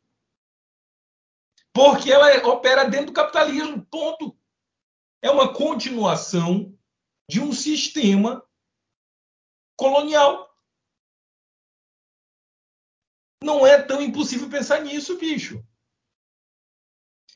Porque 1.74 2.12
ela 2.12 2.48
opera 2.48 2.84
dentro 2.84 3.08
do 3.08 3.14
capitalismo, 3.14 3.84
ponto. 3.90 4.38
É 5.20 5.32
uma 5.32 5.52
continuação 5.52 6.78
de 7.28 7.42
um 7.42 7.52
sistema 7.52 8.46
colonial. 9.76 10.56
Não 13.44 13.66
é 13.66 13.82
tão 13.82 14.00
impossível 14.00 14.48
pensar 14.48 14.82
nisso, 14.82 15.18
bicho. 15.18 15.66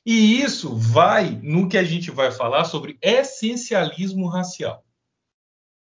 E 0.05 0.41
isso 0.41 0.75
vai 0.75 1.39
no 1.43 1.67
que 1.67 1.77
a 1.77 1.83
gente 1.83 2.09
vai 2.09 2.31
falar 2.31 2.65
sobre 2.65 2.97
essencialismo 3.01 4.27
racial. 4.27 4.85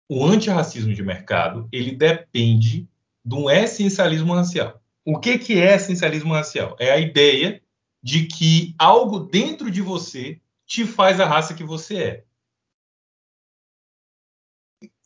O 0.08 0.24
antirracismo 0.24 0.94
de 0.94 1.02
mercado, 1.02 1.68
ele 1.72 1.92
depende 1.92 2.88
de 3.24 3.34
um 3.34 3.50
essencialismo 3.50 4.34
racial. 4.34 4.80
O 5.04 5.18
que, 5.18 5.38
que 5.38 5.60
é 5.60 5.74
essencialismo 5.74 6.32
racial? 6.32 6.76
É 6.78 6.90
a 6.92 6.98
ideia 6.98 7.62
de 8.02 8.26
que 8.26 8.74
algo 8.78 9.20
dentro 9.20 9.70
de 9.70 9.80
você 9.80 10.40
te 10.66 10.86
faz 10.86 11.20
a 11.20 11.26
raça 11.26 11.54
que 11.54 11.64
você 11.64 12.02
é. 12.02 12.24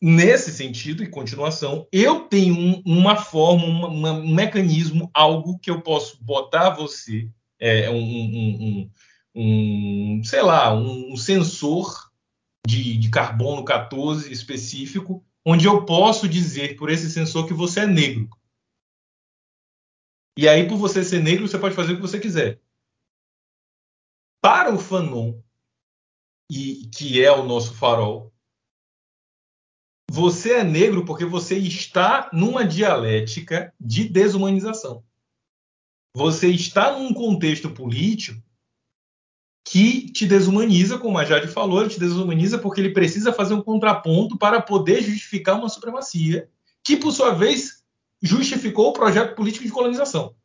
Nesse 0.01 0.51
sentido 0.51 1.03
e 1.03 1.09
continuação, 1.09 1.87
eu 1.91 2.21
tenho 2.21 2.55
um, 2.55 2.81
uma 2.85 3.17
forma, 3.17 3.65
uma, 3.65 4.11
um 4.11 4.33
mecanismo, 4.33 5.09
algo 5.13 5.59
que 5.59 5.69
eu 5.69 5.81
posso 5.81 6.23
botar 6.23 6.69
você, 6.71 7.29
é, 7.59 7.89
um, 7.89 8.89
um, 9.35 10.21
sei 10.23 10.41
lá, 10.41 10.73
um, 10.73 11.15
sensor 11.17 12.09
de, 12.65 12.97
de 12.97 13.09
carbono 13.09 13.63
14 13.63 14.31
específico, 14.31 15.25
onde 15.45 15.65
eu 15.65 15.85
posso 15.85 16.27
dizer 16.27 16.75
por 16.75 16.89
esse 16.89 17.09
sensor 17.09 17.47
que 17.47 17.53
você 17.53 17.81
é 17.81 17.87
negro. 17.87 18.29
E 20.37 20.47
aí, 20.47 20.67
por 20.67 20.77
você 20.77 21.03
ser 21.03 21.21
negro, 21.21 21.47
você 21.47 21.59
pode 21.59 21.75
fazer 21.75 21.93
o 21.93 21.95
que 21.97 22.01
você 22.01 22.19
quiser 22.19 22.61
para 24.41 24.73
o 24.73 24.79
Fanon, 24.79 25.37
e 26.49 26.87
que 26.87 27.23
é 27.23 27.31
o 27.31 27.43
nosso 27.43 27.75
farol, 27.75 28.33
você 30.09 30.55
é 30.55 30.63
negro 30.63 31.05
porque 31.05 31.23
você 31.23 31.55
está 31.57 32.29
numa 32.33 32.65
dialética 32.65 33.71
de 33.79 34.09
desumanização. 34.09 35.03
Você 36.13 36.49
está 36.49 36.97
num 36.97 37.13
contexto 37.13 37.69
político 37.69 38.41
que 39.63 40.11
te 40.11 40.25
desumaniza, 40.25 40.97
como 40.97 41.17
a 41.17 41.25
Jade 41.25 41.47
falou, 41.47 41.81
ele 41.81 41.89
te 41.89 41.99
desumaniza 41.99 42.57
porque 42.57 42.81
ele 42.81 42.93
precisa 42.93 43.31
fazer 43.31 43.53
um 43.53 43.61
contraponto 43.61 44.37
para 44.37 44.61
poder 44.61 45.01
justificar 45.01 45.57
uma 45.57 45.69
supremacia, 45.69 46.49
que 46.83 46.97
por 46.97 47.11
sua 47.11 47.31
vez 47.31 47.83
justificou 48.21 48.89
o 48.89 48.93
projeto 48.93 49.35
político 49.35 49.65
de 49.65 49.71
colonização. 49.71 50.35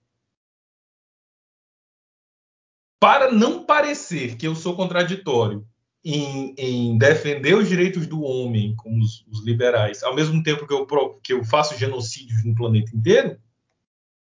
para 3.05 3.31
não 3.31 3.63
parecer 3.67 4.35
que 4.35 4.47
eu 4.47 4.57
sou 4.57 4.75
contraditório 4.75 5.63
em, 6.03 6.55
em, 6.57 6.97
defender 6.97 7.55
os 7.55 7.69
direitos 7.69 8.07
do 8.07 8.23
homem, 8.23 8.75
como 8.77 9.05
os, 9.05 9.27
os, 9.31 9.45
liberais, 9.45 10.03
ao 10.03 10.15
mesmo 10.15 10.43
tempo 10.43 10.67
que 10.67 10.73
eu, 10.73 10.87
que 11.23 11.35
eu 11.35 11.45
faço 11.45 11.79
genocídios 11.79 12.43
no 12.43 12.55
planeta 12.55 12.97
inteiro, 12.97 13.39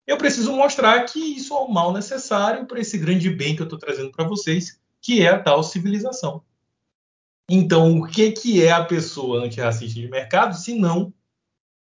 eu 0.09 0.17
preciso 0.17 0.51
mostrar 0.53 1.05
que 1.05 1.19
isso 1.19 1.53
é 1.53 1.57
o 1.59 1.67
mal 1.67 1.93
necessário 1.93 2.65
para 2.65 2.79
esse 2.79 2.97
grande 2.97 3.29
bem 3.29 3.55
que 3.55 3.61
eu 3.61 3.65
estou 3.65 3.77
trazendo 3.77 4.11
para 4.11 4.27
vocês, 4.27 4.81
que 4.99 5.21
é 5.21 5.27
a 5.27 5.39
tal 5.39 5.61
civilização. 5.61 6.43
Então, 7.47 7.99
o 7.99 8.07
que, 8.07 8.31
que 8.31 8.63
é 8.63 8.71
a 8.71 8.83
pessoa 8.83 9.45
antirracista 9.45 9.99
de 9.99 10.07
mercado, 10.07 10.57
se 10.57 10.73
não 10.73 11.13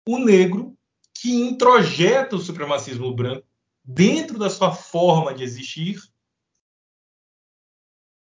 o 0.07 0.17
negro 0.17 0.75
que 1.13 1.35
introjeta 1.35 2.35
o 2.35 2.41
supremacismo 2.41 3.13
branco 3.13 3.45
dentro 3.85 4.39
da 4.39 4.49
sua 4.49 4.71
forma 4.71 5.31
de 5.31 5.43
existir 5.43 6.01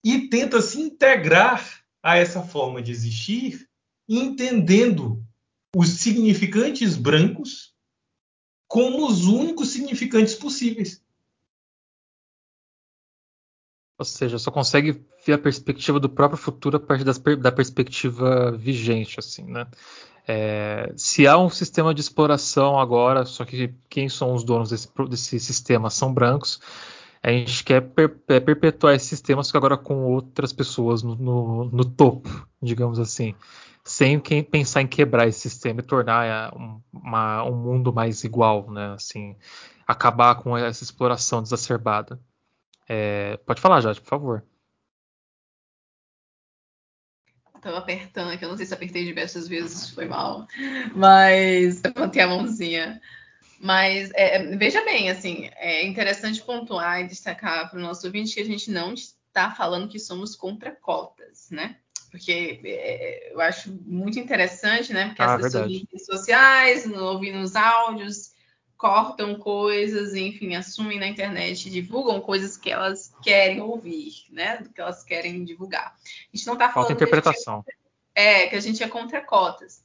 e 0.05 0.28
tenta 0.28 0.61
se 0.61 0.78
integrar 0.78 1.82
a 2.03 2.18
essa 2.18 2.43
forma 2.43 2.82
de 2.82 2.93
existir, 2.93 3.66
entendendo 4.07 5.24
os 5.74 5.89
significantes 5.89 6.95
brancos 6.95 7.67
como 8.68 9.08
os 9.08 9.24
únicos 9.24 9.70
significantes 9.70 10.34
possíveis. 10.34 11.02
Ou 13.98 14.04
seja, 14.04 14.38
só 14.38 14.52
consegue 14.52 15.04
ver 15.26 15.32
a 15.32 15.38
perspectiva 15.38 15.98
do 15.98 16.08
próprio 16.08 16.38
futuro 16.38 16.76
a 16.76 16.80
partir 16.80 17.02
das, 17.02 17.18
da 17.18 17.50
perspectiva 17.50 18.52
vigente, 18.52 19.18
assim, 19.18 19.42
né? 19.42 19.66
É, 20.30 20.92
se 20.94 21.26
há 21.26 21.38
um 21.38 21.48
sistema 21.48 21.94
de 21.94 22.02
exploração 22.02 22.78
agora, 22.78 23.24
só 23.24 23.46
que 23.46 23.74
quem 23.88 24.08
são 24.08 24.34
os 24.34 24.44
donos 24.44 24.68
desse, 24.68 24.88
desse 25.08 25.40
sistema 25.40 25.88
são 25.88 26.12
brancos, 26.12 26.60
a 27.22 27.30
gente 27.30 27.64
quer 27.64 27.80
per 27.80 28.14
é, 28.28 28.38
perpetuar 28.38 28.94
esse 28.94 29.06
sistema, 29.06 29.42
só 29.42 29.52
que 29.52 29.56
agora 29.56 29.76
com 29.76 30.04
outras 30.04 30.52
pessoas 30.52 31.02
no, 31.02 31.16
no, 31.16 31.64
no 31.64 31.84
topo, 31.84 32.28
digamos 32.62 33.00
assim. 33.00 33.34
Sem 33.89 34.20
pensar 34.20 34.82
em 34.82 34.86
quebrar 34.86 35.26
esse 35.26 35.41
sistema 35.41 35.80
e 35.80 35.82
tornar 35.82 36.26
é, 36.26 36.55
um, 36.55 36.78
uma, 36.93 37.43
um 37.45 37.57
mundo 37.57 37.91
mais 37.91 38.22
igual, 38.22 38.70
né? 38.70 38.93
Assim, 38.93 39.34
acabar 39.86 40.34
com 40.34 40.55
essa 40.55 40.84
exploração 40.84 41.41
exacerbada. 41.41 42.20
É, 42.86 43.39
pode 43.39 43.62
falar, 43.62 43.80
Jade, 43.80 43.99
por 44.03 44.09
favor. 44.09 44.45
Tava 47.62 47.78
apertando 47.78 48.30
aqui, 48.30 48.45
eu 48.45 48.51
não 48.51 48.59
sei 48.59 48.66
se 48.66 48.74
apertei 48.74 49.07
diversas 49.07 49.49
vezes, 49.49 49.89
foi 49.89 50.05
mal. 50.05 50.47
Mas 50.95 51.82
levantei 51.82 52.20
a 52.20 52.28
mãozinha. 52.28 53.01
Mas 53.59 54.11
é, 54.12 54.36
é, 54.36 54.57
veja 54.57 54.84
bem, 54.84 55.09
assim, 55.09 55.49
é 55.57 55.86
interessante 55.86 56.43
pontuar 56.43 57.01
e 57.01 57.09
destacar 57.09 57.70
para 57.70 57.78
o 57.78 57.82
nosso 57.82 58.07
ouvinte 58.07 58.34
que 58.34 58.41
a 58.41 58.45
gente 58.45 58.70
não 58.70 58.93
está 58.93 59.51
falando 59.51 59.89
que 59.89 59.99
somos 59.99 60.36
contra 60.36 60.72
cotas, 60.72 61.49
né? 61.51 61.76
Porque 62.18 62.60
é, 62.64 63.32
eu 63.32 63.40
acho 63.40 63.72
muito 63.86 64.18
interessante, 64.18 64.92
né? 64.92 65.06
Porque 65.08 65.22
Ah, 65.22 65.34
as 65.34 65.42
pessoas 65.42 65.52
verdade. 65.52 65.86
redes 65.90 66.06
sociais, 66.06 66.84
no- 66.86 67.04
ouvindo 67.04 67.38
os 67.38 67.54
áudios, 67.56 68.32
cortam 68.76 69.36
coisas, 69.38 70.14
enfim, 70.14 70.54
assumem 70.54 70.98
na 71.00 71.08
internet, 71.08 71.68
divulgam 71.70 72.20
coisas 72.20 72.56
que 72.56 72.70
elas 72.70 73.12
querem 73.22 73.60
ouvir, 73.60 74.12
né? 74.30 74.58
Do 74.58 74.68
que 74.70 74.80
elas 74.80 75.02
querem 75.02 75.44
divulgar. 75.44 75.96
A 76.32 76.36
gente 76.36 76.46
não 76.46 76.54
está 76.54 76.70
Falta 76.70 76.88
falando 76.94 76.98
que 76.98 77.04
a 77.04 77.06
gente 77.06 77.14
interpretação. 77.16 77.64
é, 78.14 78.46
que 78.46 78.56
a 78.56 78.60
gente 78.60 78.82
é 78.82 78.88
contra 78.88 79.20
cotas. 79.20 79.82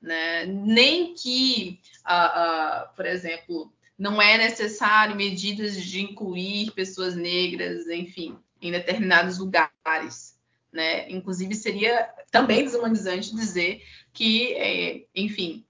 Né? 0.00 0.46
Nem 0.46 1.12
que, 1.14 1.80
ah, 2.04 2.24
ah, 2.24 2.92
por 2.94 3.04
exemplo, 3.04 3.72
não 3.98 4.22
é 4.22 4.38
necessário 4.38 5.16
medidas 5.16 5.82
de 5.82 6.00
incluir 6.00 6.70
pessoas 6.70 7.16
negras, 7.16 7.88
enfim, 7.88 8.38
em 8.62 8.70
determinados 8.70 9.38
lugares. 9.38 10.37
Né? 10.72 11.10
Inclusive, 11.10 11.54
seria 11.54 12.08
também 12.30 12.64
desumanizante 12.64 13.34
dizer 13.34 13.82
que, 14.12 14.52
é, 14.54 15.04
enfim, 15.14 15.64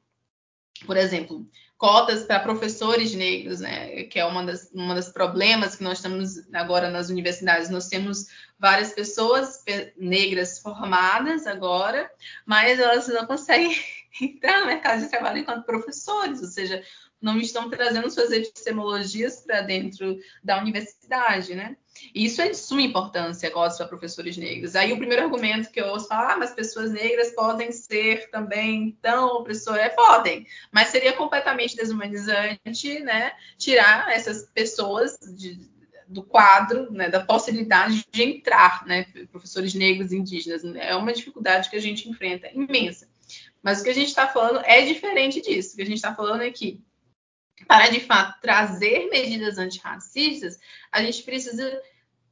por 0.87 0.97
exemplo, 0.97 1.49
cotas 1.77 2.25
para 2.25 2.41
professores 2.41 3.15
negros, 3.15 3.61
né, 3.61 4.03
que 4.05 4.19
é 4.19 4.25
uma 4.25 4.45
das, 4.45 4.69
uma 4.73 4.97
das 4.97 5.09
problemas 5.11 5.77
que 5.77 5.85
nós 5.85 6.01
temos 6.01 6.53
agora 6.53 6.91
nas 6.91 7.09
universidades. 7.09 7.71
Nós 7.71 7.89
temos 7.89 8.27
várias 8.59 8.93
pessoas 8.93 9.63
pe- 9.65 9.93
negras 9.97 10.59
formadas 10.59 11.47
agora, 11.47 12.11
mas 12.45 12.81
elas 12.81 13.07
não 13.07 13.27
conseguem 13.27 13.77
entrar 14.21 14.61
no 14.61 14.67
mercado 14.67 15.01
de 15.01 15.09
trabalho 15.09 15.39
enquanto 15.39 15.65
professores, 15.65 16.41
ou 16.43 16.49
seja, 16.49 16.83
não 17.21 17.39
estão 17.39 17.71
trazendo 17.71 18.11
suas 18.11 18.31
epistemologias 18.33 19.41
para 19.41 19.61
dentro 19.61 20.19
da 20.43 20.59
universidade, 20.61 21.55
né? 21.55 21.77
E 22.15 22.25
isso 22.25 22.41
é 22.41 22.49
de 22.49 22.57
suma 22.57 22.83
importância, 22.83 23.51
cotas 23.51 23.77
para 23.77 23.87
professores 23.87 24.37
negros. 24.37 24.77
Aí 24.77 24.93
o 24.93 24.99
primeiro 24.99 25.25
argumento 25.25 25.71
que 25.71 25.81
eu 25.81 25.87
ouço 25.89 26.09
falar, 26.09 26.35
ah, 26.35 26.37
mas 26.37 26.53
pessoas 26.53 26.91
negras 26.91 27.31
podem 27.35 27.73
ser 27.73 28.31
também 28.31 28.97
tão 29.03 29.29
opressoras, 29.37 29.83
é, 29.83 29.89
podem, 29.89 30.47
mas 30.73 30.89
seria 30.89 31.13
completamente 31.13 31.77
desumanizante, 31.77 33.01
né, 33.01 33.33
tirar 33.57 34.13
essas 34.13 34.45
pessoas 34.53 35.19
de, 35.37 35.61
do 36.07 36.23
quadro, 36.23 36.91
né, 36.93 37.09
da 37.09 37.21
possibilidade 37.21 38.05
de 38.11 38.23
entrar, 38.23 38.87
né, 38.87 39.07
professores 39.31 39.75
negros 39.75 40.13
e 40.13 40.17
indígenas. 40.17 40.65
É 40.77 40.95
uma 40.95 41.13
dificuldade 41.13 41.69
que 41.69 41.77
a 41.77 41.81
gente 41.81 42.09
enfrenta 42.09 42.51
imensa. 42.53 43.09
Mas 43.63 43.81
o 43.81 43.85
que 43.85 43.91
a 43.91 43.95
gente 43.95 44.09
está 44.09 44.27
falando 44.27 44.61
é 44.65 44.83
diferente 44.83 45.41
disso. 45.41 45.73
O 45.73 45.77
que 45.77 45.83
a 45.83 45.87
gente 45.87 45.97
está 45.97 46.15
falando 46.15 46.43
é 46.43 46.51
que, 46.51 46.81
para 47.67 47.89
de 47.89 48.01
fato 48.01 48.41
trazer 48.41 49.09
medidas 49.11 49.59
antirracistas, 49.59 50.59
a 50.93 51.03
gente 51.03 51.23
precisa 51.23 51.81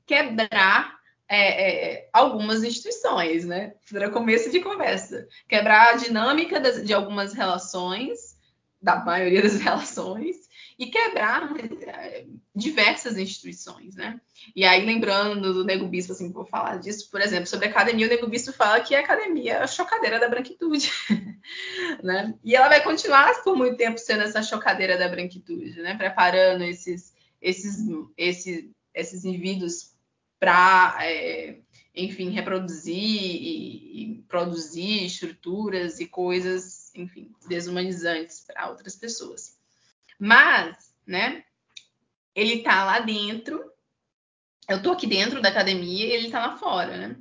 quebrar 0.07 0.97
é, 1.29 1.95
é, 1.95 2.09
algumas 2.13 2.63
instituições, 2.63 3.45
né? 3.45 3.75
Para 3.91 4.11
começo 4.11 4.51
de 4.51 4.61
conversa. 4.61 5.27
Quebrar 5.49 5.95
a 5.95 5.97
dinâmica 5.97 6.61
das, 6.61 6.85
de 6.85 6.95
algumas 6.95 7.33
relações, 7.33 8.37
da 8.81 8.97
maioria 9.05 9.43
das 9.43 9.59
relações, 9.61 10.46
e 10.79 10.87
quebrar 10.87 11.51
é, 11.83 12.27
diversas 12.55 13.17
instituições, 13.17 13.95
né? 13.95 14.21
E 14.55 14.65
aí, 14.65 14.85
lembrando 14.85 15.55
do 15.55 15.65
Nego 15.65 15.89
Bispo, 15.89 16.13
assim, 16.13 16.31
vou 16.31 16.45
falar 16.45 16.77
disso, 16.79 17.11
por 17.11 17.21
exemplo, 17.21 17.47
sobre 17.47 17.67
a 17.67 17.71
academia, 17.71 18.07
o 18.07 18.11
Nego 18.11 18.27
Bispo 18.27 18.53
fala 18.53 18.81
que 18.81 18.95
a 18.95 19.01
academia 19.01 19.55
é 19.55 19.63
a 19.63 19.67
chocadeira 19.67 20.21
da 20.21 20.29
branquitude, 20.29 20.91
né? 22.03 22.35
E 22.45 22.55
ela 22.55 22.69
vai 22.69 22.83
continuar 22.83 23.43
por 23.43 23.57
muito 23.57 23.77
tempo 23.77 23.99
sendo 23.99 24.23
essa 24.23 24.43
chocadeira 24.43 24.99
da 24.99 25.09
branquitude, 25.09 25.81
né? 25.81 25.97
Preparando 25.97 26.63
esses, 26.63 27.15
esses, 27.41 27.79
esses, 28.17 28.71
esses 28.95 29.25
indivíduos 29.25 29.95
para, 30.39 30.99
é, 31.01 31.59
enfim, 31.95 32.29
reproduzir 32.29 32.95
e, 32.95 34.03
e 34.03 34.23
produzir 34.29 35.07
estruturas 35.07 36.01
e 36.01 36.07
coisas, 36.07 36.93
enfim, 36.95 37.33
desumanizantes 37.49 38.41
para 38.41 38.69
outras 38.69 38.95
pessoas. 38.95 39.56
Mas, 40.19 40.95
né, 41.07 41.45
ele 42.35 42.63
tá 42.63 42.85
lá 42.85 43.01
dentro, 43.01 43.65
eu 44.69 44.83
tô 44.83 44.93
aqui 44.93 45.07
dentro 45.07 45.41
da 45.41 45.49
academia 45.49 46.07
e 46.07 46.13
ele 46.13 46.31
tá 46.31 46.47
lá 46.47 46.57
fora, 46.57 46.97
né? 46.97 47.17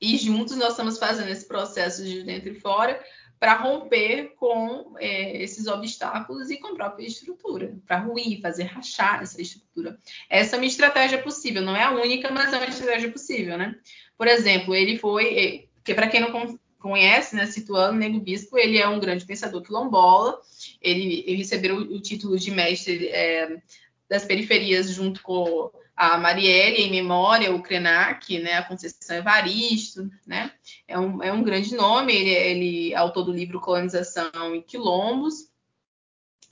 E 0.00 0.16
juntos 0.18 0.56
nós 0.56 0.70
estamos 0.70 0.98
fazendo 0.98 1.30
esse 1.30 1.46
processo 1.46 2.04
de 2.04 2.24
dentro 2.24 2.50
e 2.50 2.60
fora 2.60 3.00
para 3.42 3.54
romper 3.54 4.34
com 4.36 4.94
é, 4.98 5.42
esses 5.42 5.66
obstáculos 5.66 6.48
e 6.48 6.58
com 6.58 6.68
a 6.68 6.74
própria 6.76 7.06
estrutura, 7.06 7.76
para 7.86 7.98
ruir, 7.98 8.40
fazer 8.40 8.64
rachar 8.64 9.20
essa 9.20 9.42
estrutura. 9.42 9.98
Essa 10.30 10.54
é 10.54 10.58
uma 10.58 10.66
estratégia 10.66 11.20
possível, 11.20 11.60
não 11.60 11.74
é 11.74 11.82
a 11.82 11.90
única, 11.90 12.30
mas 12.30 12.52
é 12.52 12.56
uma 12.56 12.68
estratégia 12.68 13.10
possível, 13.10 13.58
né? 13.58 13.76
Por 14.16 14.28
exemplo, 14.28 14.74
ele 14.74 14.96
foi, 14.96 15.68
que 15.82 15.92
para 15.92 16.06
quem 16.06 16.20
não 16.20 16.56
conhece, 16.78 17.34
né, 17.34 17.46
situando 17.46 17.98
Nego 17.98 18.20
Bispo, 18.20 18.56
ele 18.56 18.78
é 18.78 18.86
um 18.88 19.00
grande 19.00 19.24
pensador 19.24 19.62
quilombola, 19.62 20.40
ele, 20.82 21.24
ele 21.26 21.38
recebeu 21.38 21.76
o 21.76 22.00
título 22.00 22.38
de 22.38 22.50
mestre 22.50 23.08
é, 23.08 23.60
das 24.08 24.24
periferias 24.24 24.90
junto 24.90 25.22
com 25.22 25.70
a 25.96 26.18
Marielle, 26.18 26.82
em 26.82 26.90
memória, 26.90 27.54
o 27.54 27.62
Krenak, 27.62 28.38
né, 28.38 28.54
a 28.54 28.62
Conceição 28.62 29.16
Evaristo, 29.16 30.10
né, 30.26 30.52
é 30.88 30.98
um, 30.98 31.22
é 31.22 31.32
um 31.32 31.42
grande 31.42 31.74
nome, 31.74 32.14
ele, 32.14 32.30
ele 32.30 32.92
é 32.92 32.96
autor 32.96 33.24
do 33.24 33.32
livro 33.32 33.60
Colonização 33.60 34.54
e 34.54 34.62
Quilombos, 34.62 35.48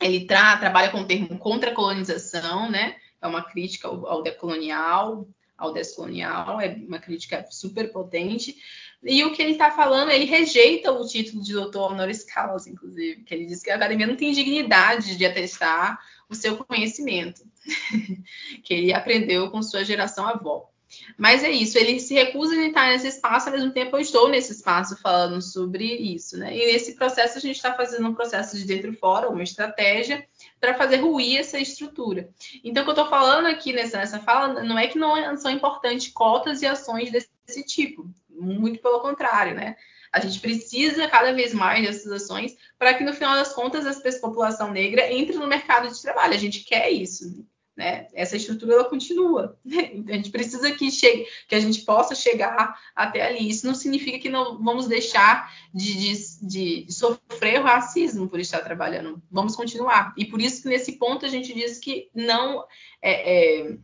ele 0.01 0.27
tra, 0.27 0.57
trabalha 0.59 0.91
com 0.91 1.01
o 1.01 1.07
termo 1.07 1.39
contra-colonização, 1.39 2.71
né, 2.71 2.97
é 3.21 3.27
uma 3.27 3.43
crítica 3.43 3.89
ao, 3.89 4.07
ao 4.07 4.23
decolonial, 4.23 5.27
ao 5.57 5.73
descolonial, 5.73 6.61
é 6.61 6.69
uma 6.87 6.99
crítica 6.99 7.47
super 7.51 7.91
potente, 7.93 8.57
e 9.03 9.25
o 9.25 9.33
que 9.33 9.41
ele 9.41 9.53
está 9.53 9.71
falando, 9.71 10.11
ele 10.11 10.27
rejeita 10.27 10.93
o 10.93 11.07
título 11.07 11.43
de 11.43 11.55
doutor 11.55 11.93
honoris 11.93 12.23
causa, 12.23 12.69
inclusive, 12.69 13.23
que 13.23 13.35
ele 13.35 13.47
diz 13.47 13.63
que 13.63 13.71
a 13.71 13.77
academia 13.77 14.07
não 14.07 14.17
tem 14.17 14.33
dignidade 14.33 15.17
de 15.17 15.25
atestar 15.25 15.99
o 16.29 16.35
seu 16.35 16.57
conhecimento, 16.59 17.43
que 18.63 18.75
ele 18.75 18.93
aprendeu 18.93 19.51
com 19.51 19.63
sua 19.63 19.85
geração 19.85 20.27
avó. 20.27 20.71
Mas 21.17 21.45
é 21.45 21.51
isso, 21.51 21.79
ele 21.79 22.01
se 22.01 22.15
recusa 22.15 22.55
a 22.55 22.67
estar 22.67 22.89
nesse 22.89 23.07
espaço, 23.07 23.49
ao 23.49 23.55
mesmo 23.55 23.71
tempo 23.71 23.97
eu 23.97 24.01
estou 24.01 24.29
nesse 24.29 24.53
espaço 24.53 24.97
falando 24.97 25.41
sobre 25.41 25.85
isso, 25.85 26.37
né? 26.37 26.55
E 26.55 26.73
nesse 26.73 26.97
processo 26.97 27.39
a 27.39 27.41
gente 27.41 27.57
está 27.57 27.73
fazendo 27.75 28.09
um 28.09 28.15
processo 28.15 28.57
de 28.57 28.65
dentro 28.65 28.93
fora, 28.95 29.29
uma 29.29 29.43
estratégia 29.43 30.27
para 30.61 30.75
fazer 30.75 30.97
ruir 30.97 31.39
essa 31.39 31.59
estrutura. 31.59 32.29
Então, 32.65 32.83
o 32.83 32.85
que 32.85 32.91
eu 32.91 32.95
estou 32.95 33.09
falando 33.09 33.47
aqui 33.47 33.73
nessa, 33.73 33.99
nessa 33.99 34.19
fala 34.19 34.65
não 34.65 34.77
é 34.77 34.89
que 34.89 34.99
não 34.99 35.37
são 35.37 35.51
importantes 35.51 36.13
cotas 36.13 36.61
e 36.61 36.67
ações 36.67 37.11
desse, 37.13 37.31
desse 37.47 37.65
tipo, 37.65 38.11
muito 38.41 38.81
pelo 38.81 39.01
contrário, 39.01 39.55
né? 39.55 39.77
A 40.13 40.19
gente 40.19 40.41
precisa 40.41 41.07
cada 41.07 41.33
vez 41.33 41.55
mais 41.55 41.87
dessas 41.87 42.11
ações 42.11 42.57
para 42.79 42.95
que, 42.95 43.05
no 43.05 43.15
final 43.15 43.35
das 43.37 43.53
contas, 43.53 43.87
a 43.87 44.21
população 44.21 44.73
negra 44.73 45.13
entre 45.13 45.37
no 45.37 45.47
mercado 45.47 45.89
de 45.89 46.03
trabalho. 46.03 46.35
A 46.35 46.39
gente 46.39 46.65
quer 46.65 46.91
isso, 46.91 47.47
né? 47.77 48.09
Essa 48.13 48.37
estrutura 48.37 48.75
ela 48.75 48.85
continua. 48.85 49.57
Então, 49.65 50.15
a 50.15 50.17
gente 50.17 50.31
precisa 50.31 50.73
que 50.73 50.91
chegue, 50.91 51.27
que 51.47 51.55
a 51.55 51.61
gente 51.61 51.83
possa 51.83 52.15
chegar 52.15 52.77
até 52.95 53.23
ali. 53.23 53.49
Isso 53.49 53.67
não 53.67 53.75
significa 53.75 54.19
que 54.19 54.29
não 54.29 54.61
vamos 54.61 54.89
deixar 54.89 55.55
de, 55.73 55.95
de, 55.95 56.47
de 56.87 56.93
sofrer 56.93 57.61
o 57.61 57.65
racismo 57.65 58.29
por 58.29 58.41
estar 58.41 58.61
trabalhando. 58.61 59.23
Vamos 59.31 59.55
continuar. 59.55 60.13
E 60.17 60.25
por 60.25 60.43
isso 60.43 60.63
que 60.63 60.69
nesse 60.69 60.99
ponto 60.99 61.25
a 61.25 61.29
gente 61.29 61.55
diz 61.55 61.79
que 61.79 62.11
não 62.13 62.65
é, 63.01 63.63
é, 63.63 63.79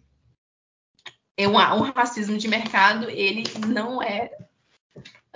é 1.36 1.48
um, 1.48 1.54
um 1.54 1.92
racismo 1.92 2.36
de 2.36 2.48
mercado, 2.48 3.08
ele 3.08 3.44
não 3.68 4.02
é 4.02 4.30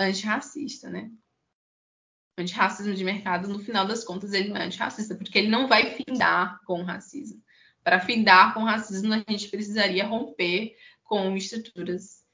antirracista, 0.05 0.89
né? 0.89 1.11
Antirracismo 2.39 2.95
de 2.95 3.05
mercado, 3.05 3.49
no 3.49 3.59
final 3.59 3.87
das 3.87 4.05
contas, 4.05 4.33
ele 4.33 4.49
não 4.49 4.57
é 4.57 4.65
antirracista, 4.65 5.15
porque 5.15 5.39
ele 5.39 5.49
não 5.49 5.69
vai 5.69 5.95
findar 5.95 6.61
com 6.65 6.81
o 6.81 6.85
racismo. 6.85 7.43
Para 7.83 8.01
findar 8.01 8.55
com 8.55 8.61
o 8.61 8.65
racismo, 8.65 9.13
a 9.13 9.25
gente 9.29 9.49
precisaria 9.49 10.07
romper 10.07 10.77
com 11.03 11.37
estruturas 11.37 12.25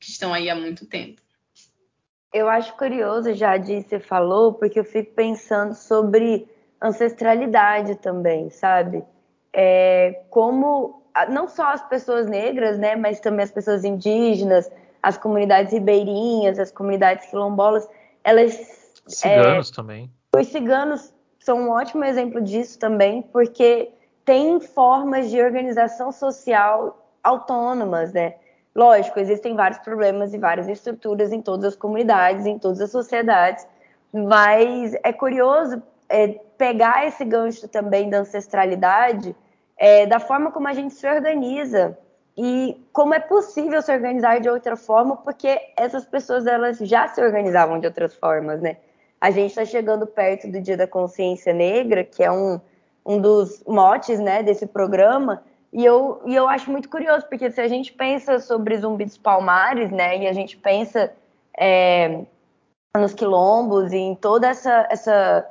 que 0.00 0.10
estão 0.10 0.32
aí 0.32 0.50
há 0.50 0.54
muito 0.54 0.86
tempo. 0.86 1.20
Eu 2.32 2.48
acho 2.48 2.76
curioso, 2.76 3.32
já 3.34 3.56
você 3.56 4.00
falou, 4.00 4.54
porque 4.54 4.80
eu 4.80 4.84
fico 4.84 5.14
pensando 5.14 5.74
sobre 5.74 6.48
ancestralidade 6.82 7.96
também, 7.96 8.50
sabe? 8.50 9.04
É, 9.52 10.24
como 10.30 11.04
não 11.30 11.46
só 11.46 11.70
as 11.70 11.88
pessoas 11.88 12.26
negras, 12.26 12.76
né, 12.78 12.96
mas 12.96 13.20
também 13.20 13.44
as 13.44 13.52
pessoas 13.52 13.84
indígenas, 13.84 14.68
as 15.04 15.18
comunidades 15.18 15.72
ribeirinhas, 15.72 16.58
as 16.58 16.70
comunidades 16.70 17.28
quilombolas, 17.28 17.86
elas. 18.24 18.54
Ciganos 19.06 19.70
é, 19.70 19.74
também. 19.74 20.10
Os 20.34 20.46
ciganos 20.48 21.12
são 21.38 21.58
um 21.60 21.70
ótimo 21.70 22.04
exemplo 22.04 22.40
disso 22.40 22.78
também, 22.78 23.20
porque 23.20 23.92
tem 24.24 24.58
formas 24.60 25.28
de 25.28 25.40
organização 25.42 26.10
social 26.10 27.06
autônomas, 27.22 28.14
né? 28.14 28.36
Lógico, 28.74 29.20
existem 29.20 29.54
vários 29.54 29.78
problemas 29.80 30.32
e 30.32 30.38
várias 30.38 30.68
estruturas 30.68 31.32
em 31.32 31.42
todas 31.42 31.66
as 31.66 31.76
comunidades, 31.76 32.46
em 32.46 32.58
todas 32.58 32.80
as 32.80 32.90
sociedades, 32.90 33.68
mas 34.10 34.94
é 35.04 35.12
curioso 35.12 35.82
é, 36.08 36.28
pegar 36.56 37.06
esse 37.06 37.24
gancho 37.26 37.68
também 37.68 38.08
da 38.08 38.20
ancestralidade, 38.20 39.36
é, 39.76 40.06
da 40.06 40.18
forma 40.18 40.50
como 40.50 40.66
a 40.66 40.72
gente 40.72 40.94
se 40.94 41.06
organiza 41.06 41.96
e 42.36 42.76
como 42.92 43.14
é 43.14 43.20
possível 43.20 43.80
se 43.80 43.92
organizar 43.92 44.40
de 44.40 44.48
outra 44.48 44.76
forma, 44.76 45.16
porque 45.16 45.60
essas 45.76 46.04
pessoas 46.04 46.46
elas 46.46 46.78
já 46.78 47.06
se 47.08 47.20
organizavam 47.20 47.78
de 47.78 47.86
outras 47.86 48.14
formas, 48.14 48.60
né? 48.60 48.76
A 49.20 49.30
gente 49.30 49.50
está 49.50 49.64
chegando 49.64 50.06
perto 50.06 50.50
do 50.50 50.60
Dia 50.60 50.76
da 50.76 50.86
Consciência 50.86 51.52
Negra, 51.52 52.02
que 52.04 52.22
é 52.22 52.30
um, 52.30 52.60
um 53.06 53.20
dos 53.20 53.62
motes 53.66 54.18
né, 54.18 54.42
desse 54.42 54.66
programa, 54.66 55.42
e 55.72 55.84
eu, 55.84 56.20
e 56.26 56.34
eu 56.34 56.46
acho 56.48 56.70
muito 56.70 56.88
curioso, 56.88 57.26
porque 57.28 57.50
se 57.50 57.60
a 57.60 57.68
gente 57.68 57.92
pensa 57.92 58.38
sobre 58.38 58.76
Zumbi 58.76 59.04
dos 59.04 59.18
Palmares, 59.18 59.90
né, 59.90 60.18
e 60.18 60.26
a 60.26 60.32
gente 60.32 60.56
pensa 60.56 61.12
é, 61.58 62.20
nos 62.96 63.14
quilombos 63.14 63.92
e 63.92 63.96
em 63.96 64.14
toda 64.14 64.48
essa, 64.48 64.86
essa 64.90 65.48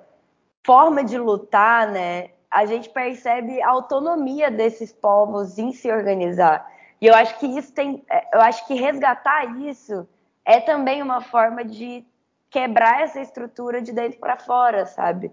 forma 0.66 1.04
de 1.04 1.18
lutar, 1.18 1.92
né, 1.92 2.30
a 2.50 2.66
gente 2.66 2.90
percebe 2.90 3.62
a 3.62 3.70
autonomia 3.70 4.52
desses 4.52 4.94
povos 4.94 5.58
em 5.58 5.74
se 5.74 5.92
organizar. 5.92 6.72
E 7.04 7.08
eu 7.08 7.14
acho 7.14 7.38
que 7.38 7.45
isso 7.45 7.74
tem, 7.74 8.01
eu 8.32 8.39
acho 8.39 8.66
que 8.66 8.76
resgatar 8.76 9.60
isso 9.60 10.08
é 10.45 10.62
também 10.62 11.01
uma 11.01 11.20
forma 11.20 11.66
de 11.66 12.06
quebrar 12.49 13.01
essa 13.01 13.20
estrutura 13.20 13.82
de 13.82 13.91
dentro 13.91 14.18
para 14.22 14.38
fora, 14.38 14.86
sabe? 14.86 15.30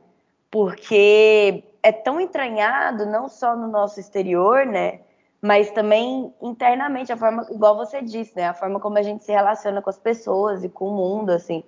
Porque 0.51 1.62
é 1.81 1.93
tão 1.93 2.21
entranhado 2.21 3.07
não 3.07 3.29
só 3.29 3.55
no 3.55 3.68
nosso 3.68 4.01
exterior, 4.01 4.66
né? 4.66 5.03
Mas 5.41 5.71
também 5.71 6.35
internamente, 6.43 7.12
a 7.12 7.16
forma, 7.16 7.47
igual 7.53 7.77
você 7.77 8.03
disse, 8.03 8.35
né? 8.35 8.49
A 8.49 8.55
forma 8.55 8.81
como 8.81 8.99
a 8.99 9.03
gente 9.03 9.23
se 9.23 9.31
relaciona 9.31 9.81
com 9.81 9.91
as 9.91 9.99
pessoas 9.99 10.64
e 10.64 10.68
com 10.68 10.89
o 10.89 10.97
mundo, 10.97 11.31
assim. 11.31 11.62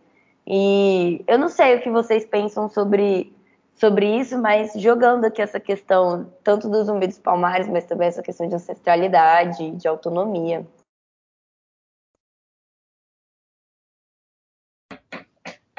E 0.44 1.22
eu 1.28 1.38
não 1.38 1.48
sei 1.48 1.76
o 1.76 1.80
que 1.80 1.88
vocês 1.88 2.26
pensam 2.26 2.68
sobre 2.68 3.32
sobre 3.74 4.18
isso, 4.20 4.38
mas 4.38 4.72
jogando 4.74 5.24
aqui 5.24 5.42
essa 5.42 5.58
questão 5.58 6.32
tanto 6.42 6.68
do 6.68 6.84
zumbi 6.84 7.06
dos 7.06 7.18
palmares, 7.18 7.68
mas 7.68 7.84
também 7.84 8.08
essa 8.08 8.22
questão 8.22 8.48
de 8.48 8.54
ancestralidade, 8.54 9.72
de 9.72 9.88
autonomia. 9.88 10.66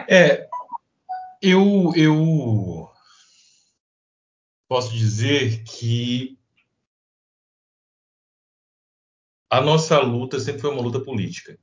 É, 0.10 0.50
eu, 1.42 1.94
eu 1.96 2.92
posso 4.68 4.92
dizer 4.94 5.64
que 5.64 6.38
a 9.50 9.62
nossa 9.62 10.00
luta 10.02 10.40
sempre 10.40 10.62
foi 10.62 10.72
uma 10.72 10.82
luta 10.82 11.00
política. 11.00 11.58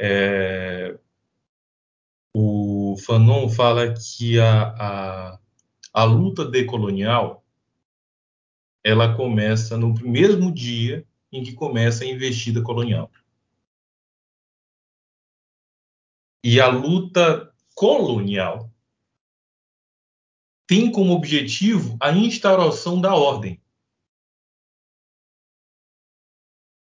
É, 0.00 0.98
o 2.96 2.98
Fanon 2.98 3.50
fala 3.50 3.92
que 3.92 4.40
a, 4.40 4.68
a, 4.70 5.38
a 5.92 6.04
luta 6.04 6.46
decolonial 6.46 7.44
ela 8.82 9.14
começa 9.14 9.76
no 9.76 9.92
mesmo 9.92 10.50
dia 10.50 11.06
em 11.30 11.42
que 11.44 11.52
começa 11.52 12.04
a 12.04 12.06
investida 12.06 12.62
colonial. 12.62 13.10
E 16.42 16.58
a 16.58 16.68
luta 16.68 17.52
colonial 17.74 18.72
tem 20.66 20.90
como 20.90 21.12
objetivo 21.12 21.98
a 22.00 22.12
instauração 22.12 22.98
da 22.98 23.14
ordem. 23.14 23.60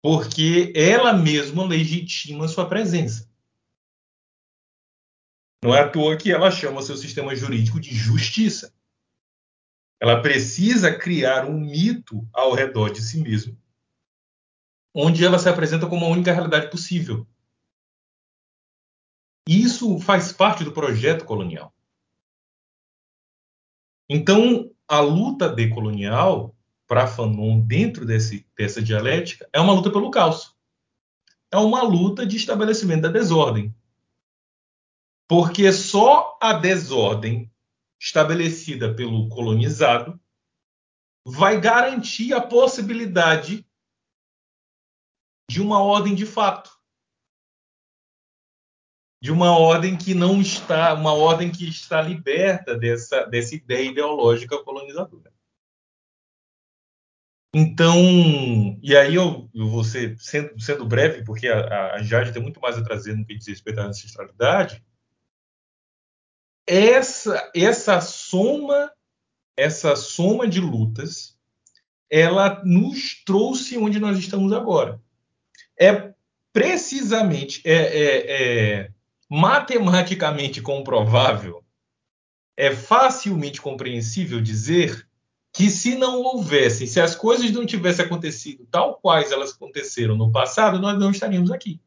Porque 0.03 0.73
ela 0.77 1.15
mesma 1.15 1.65
legitima 1.65 2.49
sua 2.49 2.69
presença. 2.69 3.32
Não 5.63 5.75
é 5.75 5.81
à 5.81 5.89
toa 5.89 6.17
que 6.17 6.33
ela 6.33 6.51
chama 6.51 6.83
seu 6.83 6.97
sistema 6.97 7.35
jurídico 7.37 7.79
de 7.79 7.95
justiça. 7.95 8.75
Ela 10.01 10.21
precisa 10.21 10.93
criar 10.93 11.47
um 11.47 11.61
mito 11.61 12.29
ao 12.33 12.53
redor 12.53 12.91
de 12.91 13.01
si 13.01 13.19
mesma, 13.19 13.57
onde 14.93 15.25
ela 15.25 15.39
se 15.39 15.49
apresenta 15.49 15.87
como 15.87 16.05
a 16.05 16.09
única 16.09 16.33
realidade 16.33 16.69
possível. 16.69 17.25
Isso 19.47 20.01
faz 20.01 20.33
parte 20.33 20.65
do 20.65 20.73
projeto 20.73 21.25
colonial. 21.25 21.73
Então, 24.09 24.71
a 24.89 25.01
luta 25.01 25.49
decolonial, 25.49 26.55
para 26.89 27.07
Fanon, 27.07 27.61
dentro 27.61 28.05
desse, 28.05 28.45
dessa 28.59 28.83
dialética, 28.83 29.49
é 29.53 29.61
uma 29.61 29.73
luta 29.73 29.91
pelo 29.91 30.11
caos. 30.11 30.55
É 31.51 31.57
uma 31.57 31.83
luta 31.83 32.27
de 32.27 32.37
estabelecimento 32.37 33.03
da 33.03 33.09
desordem. 33.09 33.73
Porque 35.33 35.73
só 35.73 36.37
a 36.43 36.53
desordem 36.53 37.51
estabelecida 37.99 38.95
pelo 38.95 39.31
colonizado 39.31 40.21
vai 41.27 41.59
garantir 41.59 42.35
a 42.35 42.47
possibilidade 42.47 43.67
de 45.51 45.63
uma 45.63 45.83
ordem 45.83 46.15
de 46.15 46.27
fato. 46.27 46.71
De 49.23 49.33
uma 49.33 49.59
ordem 49.59 49.97
que 49.97 50.13
não 50.13 50.39
está, 50.39 50.93
uma 50.93 51.15
ordem 51.15 51.51
que 51.51 51.67
está 51.67 52.03
liberta 52.03 52.77
dessa, 52.77 53.25
dessa 53.25 53.55
ideia 53.55 53.91
ideológica 53.91 54.63
colonizadora. 54.63 55.33
Então, 57.55 57.97
e 58.83 58.95
aí 58.95 59.15
eu, 59.15 59.49
eu 59.55 59.67
vou 59.67 59.83
ser, 59.83 60.15
sendo, 60.19 60.61
sendo 60.61 60.85
breve, 60.85 61.25
porque 61.25 61.49
a, 61.49 61.95
a 61.95 62.03
Jade 62.03 62.35
tem 62.35 62.43
muito 62.43 62.61
mais 62.61 62.77
a 62.77 62.85
trazer 62.85 63.17
no 63.17 63.25
que 63.25 63.35
diz 63.35 63.47
respeito 63.47 63.81
à 63.81 63.85
ancestralidade, 63.85 64.85
essa 66.73 67.51
essa 67.55 68.01
soma 68.01 68.91
essa 69.55 69.95
soma 69.95 70.49
de 70.49 70.59
lutas 70.59 71.37
ela 72.09 72.63
nos 72.65 73.23
trouxe 73.25 73.77
onde 73.77 73.99
nós 73.99 74.19
estamos 74.19 74.53
agora 74.55 74.99
é 75.79 76.15
precisamente 76.51 77.61
é, 77.65 77.75
é, 77.75 78.33
é 78.33 78.91
matematicamente 79.29 80.63
comprovável 80.63 81.63
é 82.57 82.75
facilmente 82.75 83.61
compreensível 83.61 84.41
dizer 84.41 85.07
que 85.55 85.69
se 85.69 85.95
não 85.95 86.23
houvessem, 86.23 86.87
se 86.87 86.99
as 86.99 87.15
coisas 87.15 87.51
não 87.51 87.67
tivessem 87.67 88.07
acontecido 88.07 88.67
tal 88.71 88.97
quais 88.97 89.31
elas 89.31 89.53
aconteceram 89.53 90.17
no 90.17 90.33
passado, 90.33 90.79
nós 90.79 90.99
não 90.99 91.11
estaríamos 91.11 91.51
aqui. 91.51 91.79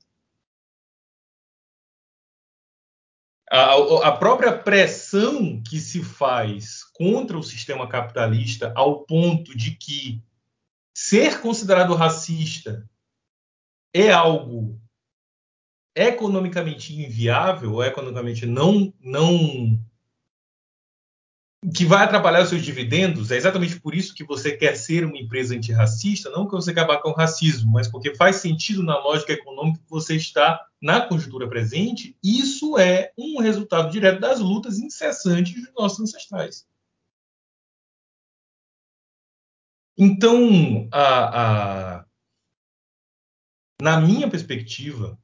A, 3.55 4.09
a 4.09 4.11
própria 4.11 4.57
pressão 4.57 5.61
que 5.63 5.79
se 5.79 6.03
faz 6.03 6.83
contra 6.93 7.37
o 7.37 7.43
sistema 7.43 7.87
capitalista 7.87 8.73
ao 8.75 9.05
ponto 9.05 9.55
de 9.55 9.71
que 9.71 10.21
ser 10.93 11.39
considerado 11.41 11.95
racista 11.95 12.87
é 13.93 14.11
algo 14.11 14.79
economicamente 15.95 16.93
inviável, 16.93 17.73
ou 17.73 17.83
economicamente 17.83 18.45
não, 18.45 18.93
não 18.99 19.79
que 21.73 21.85
vai 21.85 22.03
atrapalhar 22.03 22.43
os 22.43 22.49
seus 22.49 22.63
dividendos, 22.63 23.31
é 23.31 23.37
exatamente 23.37 23.79
por 23.79 23.95
isso 23.95 24.13
que 24.13 24.23
você 24.23 24.55
quer 24.55 24.75
ser 24.75 25.05
uma 25.05 25.17
empresa 25.17 25.55
antirracista, 25.55 26.29
não 26.29 26.45
que 26.45 26.51
você 26.51 26.71
acabar 26.71 27.01
com 27.01 27.09
o 27.09 27.15
racismo, 27.15 27.71
mas 27.71 27.87
porque 27.87 28.15
faz 28.15 28.37
sentido 28.37 28.83
na 28.83 28.97
lógica 28.99 29.33
econômica 29.33 29.79
que 29.79 29.89
você 29.89 30.15
está 30.15 30.65
na 30.81 31.01
conjuntura 31.01 31.47
presente, 31.49 32.15
isso 32.23 32.77
é 32.77 33.11
um 33.17 33.39
resultado 33.39 33.91
direto 33.91 34.19
das 34.19 34.39
lutas 34.39 34.77
incessantes 34.77 35.55
dos 35.55 35.73
nossos 35.73 35.99
ancestrais. 36.01 36.67
Então, 39.97 40.87
a, 40.91 41.99
a, 42.01 42.05
na 43.81 43.99
minha 43.99 44.29
perspectiva, 44.29 45.17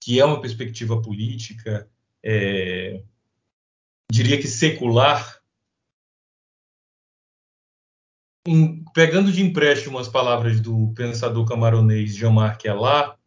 que 0.00 0.20
é 0.20 0.24
uma 0.24 0.40
perspectiva 0.40 1.02
política, 1.02 1.90
é, 2.22 3.02
diria 4.10 4.40
que 4.40 4.46
secular, 4.46 5.40
em, 8.46 8.84
pegando 8.94 9.32
de 9.32 9.42
empréstimo 9.42 9.98
as 9.98 10.08
palavras 10.08 10.60
do 10.60 10.92
pensador 10.94 11.46
camaronês 11.46 12.14
Jean-Marc 12.14 12.66
Allard, 12.66 13.18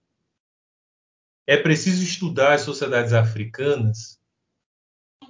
é 1.45 1.57
preciso 1.57 2.03
estudar 2.03 2.53
as 2.53 2.61
sociedades 2.61 3.11
africanas 3.11 4.19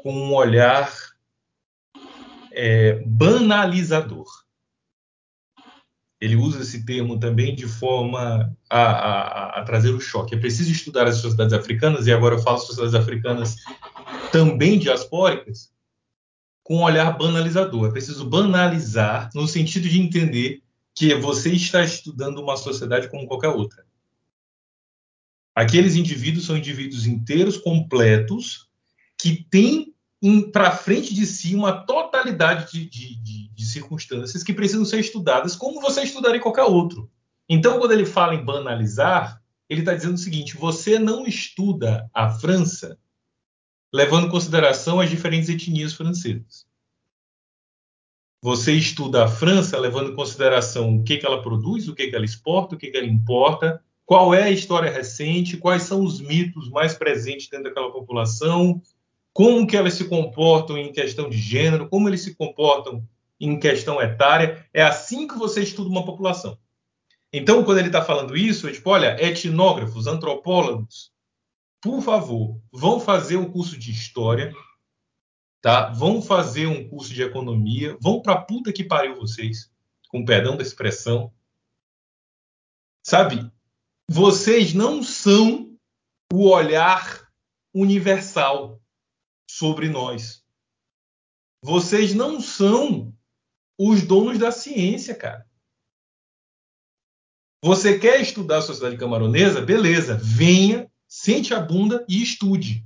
com 0.04 0.14
um 0.14 0.34
olhar 0.34 0.91
é, 2.52 3.02
banalizador. 3.06 4.28
Ele 6.22 6.36
usa 6.36 6.62
esse 6.62 6.86
termo 6.86 7.18
também 7.18 7.56
de 7.56 7.66
forma 7.66 8.54
a, 8.70 8.82
a, 8.82 9.60
a, 9.62 9.64
trazer 9.64 9.91
o 9.91 10.02
choque. 10.02 10.36
É 10.36 10.38
preciso 10.38 10.70
estudar 10.70 11.08
as 11.08 11.16
sociedades 11.16 11.54
africanas, 11.54 12.08
e 12.08 12.12
agora 12.12 12.36
eu 12.36 12.39
falo 12.39 12.60
sociedades 12.60 12.93
africanas 12.93 13.56
também 14.32 14.78
diaspóricas, 14.78 15.72
com 16.64 16.78
um 16.78 16.84
olhar 16.84 17.18
banalizador. 17.18 17.88
É 17.88 17.92
preciso 17.92 18.30
banalizar 18.30 19.30
no 19.34 19.48
sentido 19.48 19.90
de 19.90 20.00
entender 20.00 20.62
que 20.94 21.16
você 21.16 21.52
está 21.52 21.84
estudando 21.84 22.40
uma 22.40 22.58
sociedade 22.58 23.10
como 23.10 23.28
qualquer 23.28 23.50
outra. 23.50 23.86
Aqueles 25.56 25.96
indivíduos 25.96 26.46
são 26.46 26.58
indivíduos 26.58 27.06
inteiros, 27.06 27.58
completos, 27.58 28.68
que 29.18 29.44
têm 29.50 29.94
para 30.52 30.72
frente 30.72 31.14
de 31.14 31.26
si 31.26 31.56
uma 31.56 31.86
totalidade 31.86 32.72
de, 32.72 32.90
de, 32.90 33.16
de, 33.16 33.50
de, 33.50 33.66
circunstâncias 33.66 34.44
que 34.44 34.54
precisam 34.54 34.86
ser 34.86 35.00
estudadas, 35.00 35.56
como 35.56 35.82
você 35.82 36.04
estudaria 36.04 36.42
qualquer 36.42 36.64
outro. 36.64 37.10
Então, 37.48 37.80
quando 37.80 37.94
ele 37.94 38.06
fala 38.06 38.36
em 38.36 38.44
banalizar, 38.44 39.42
ele 39.70 39.80
está 39.82 39.94
dizendo 39.94 40.16
o 40.16 40.18
seguinte: 40.18 40.58
você 40.58 41.00
não 41.00 41.26
estuda 41.26 42.10
a 42.14 42.30
França 42.30 42.98
levando 43.94 44.28
em 44.28 44.32
consideração 44.32 45.00
as 45.00 45.10
diferentes 45.10 45.50
etnias 45.50 45.94
francesas. 45.94 46.68
Você 48.42 48.74
estuda 48.74 49.26
a 49.26 49.28
França 49.28 49.78
levando 49.78 50.12
em 50.12 50.16
consideração 50.16 50.96
o 50.96 51.04
que, 51.04 51.18
que 51.18 51.26
ela 51.26 51.42
produz, 51.42 51.88
o 51.88 51.96
que, 51.96 52.08
que 52.08 52.16
ela 52.16 52.24
exporta, 52.24 52.76
o 52.76 52.78
que, 52.78 52.90
que 52.90 52.98
ela 52.98 53.06
importa, 53.06 53.84
qual 54.06 54.34
é 54.34 54.44
a 54.44 54.52
história 54.52 54.90
recente, 54.90 55.58
quais 55.58 55.84
são 55.84 56.04
os 56.04 56.22
mitos 56.22 56.70
mais 56.70 56.94
presentes 56.94 57.50
dentro 57.50 57.66
daquela 57.66 57.92
população, 57.92 58.82
como 59.34 59.68
que 59.68 59.76
elas 59.76 59.94
se 59.94 60.06
comportam 60.06 60.78
em 60.78 60.92
questão 60.92 61.30
de 61.30 61.38
gênero, 61.38 61.90
como 61.90 62.08
eles 62.08 62.22
se 62.22 62.34
comportam 62.34 63.04
em 63.40 63.60
questão 63.60 64.02
etária. 64.02 64.66
É 64.74 64.82
assim 64.82 65.28
que 65.28 65.38
você 65.38 65.62
estuda 65.62 65.90
uma 65.90 66.06
população. 66.06 66.58
Então, 67.32 67.64
quando 67.64 67.78
ele 67.78 67.88
está 67.88 68.02
falando 68.02 68.36
isso, 68.36 68.68
é 68.68 68.72
tipo, 68.72 68.90
olha, 68.90 69.16
etnógrafos, 69.24 70.08
antropólogos, 70.08 71.12
por 71.82 72.02
favor, 72.02 72.62
vão 72.72 73.00
fazer 73.00 73.38
um 73.38 73.50
curso 73.50 73.78
de 73.78 73.92
história, 73.92 74.54
tá? 75.62 75.90
Vão 75.92 76.22
fazer 76.22 76.68
um 76.68 76.88
curso 76.88 77.14
de 77.14 77.22
economia, 77.22 77.98
vão 78.02 78.22
para 78.22 78.42
puta 78.42 78.74
que 78.74 78.84
pariu 78.84 79.16
vocês, 79.16 79.72
com 80.10 80.26
perdão 80.26 80.58
da 80.58 80.64
expressão. 80.64 81.34
Sabe? 83.06 83.52
Vocês 84.10 84.74
não 84.74 85.02
são 85.02 85.78
o 86.32 86.50
olhar 86.50 87.30
universal 87.74 88.82
sobre 89.50 89.90
nós. 89.90 90.44
Vocês 91.64 92.14
não 92.14 92.42
são 92.42 93.16
os 93.78 94.02
donos 94.02 94.38
da 94.38 94.52
ciência, 94.52 95.16
cara. 95.16 95.48
Você 97.64 98.00
quer 98.00 98.22
estudar 98.22 98.60
a 98.60 98.62
sociedade 98.62 98.98
camaronesa? 98.98 99.62
Beleza, 99.62 100.16
venha, 100.16 100.90
sente 101.10 101.53
a 101.55 101.60
bunda 101.60 102.05
e 102.07 102.22
estude. 102.22 102.86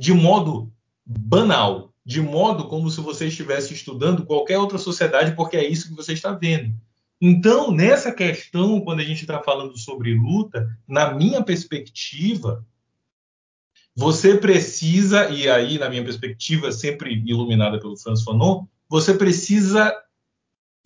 De 0.00 0.14
modo 0.14 0.72
banal, 1.04 1.92
de 2.04 2.22
modo 2.22 2.68
como 2.68 2.88
se 2.88 3.00
você 3.00 3.26
estivesse 3.26 3.74
estudando 3.74 4.24
qualquer 4.24 4.58
outra 4.58 4.78
sociedade, 4.78 5.34
porque 5.34 5.56
é 5.56 5.68
isso 5.68 5.88
que 5.88 5.96
você 5.96 6.12
está 6.12 6.32
vendo. 6.32 6.72
Então, 7.20 7.72
nessa 7.72 8.12
questão, 8.12 8.80
quando 8.80 9.00
a 9.00 9.04
gente 9.04 9.22
está 9.22 9.42
falando 9.42 9.76
sobre 9.76 10.14
luta, 10.14 10.68
na 10.86 11.12
minha 11.14 11.42
perspectiva, 11.42 12.64
você 13.94 14.36
precisa, 14.36 15.30
e 15.30 15.48
aí, 15.48 15.78
na 15.78 15.88
minha 15.88 16.04
perspectiva, 16.04 16.70
sempre 16.70 17.22
iluminada 17.26 17.80
pelo 17.80 17.96
Franz 17.96 18.22
Fanon, 18.22 18.66
você 18.88 19.14
precisa 19.14 19.92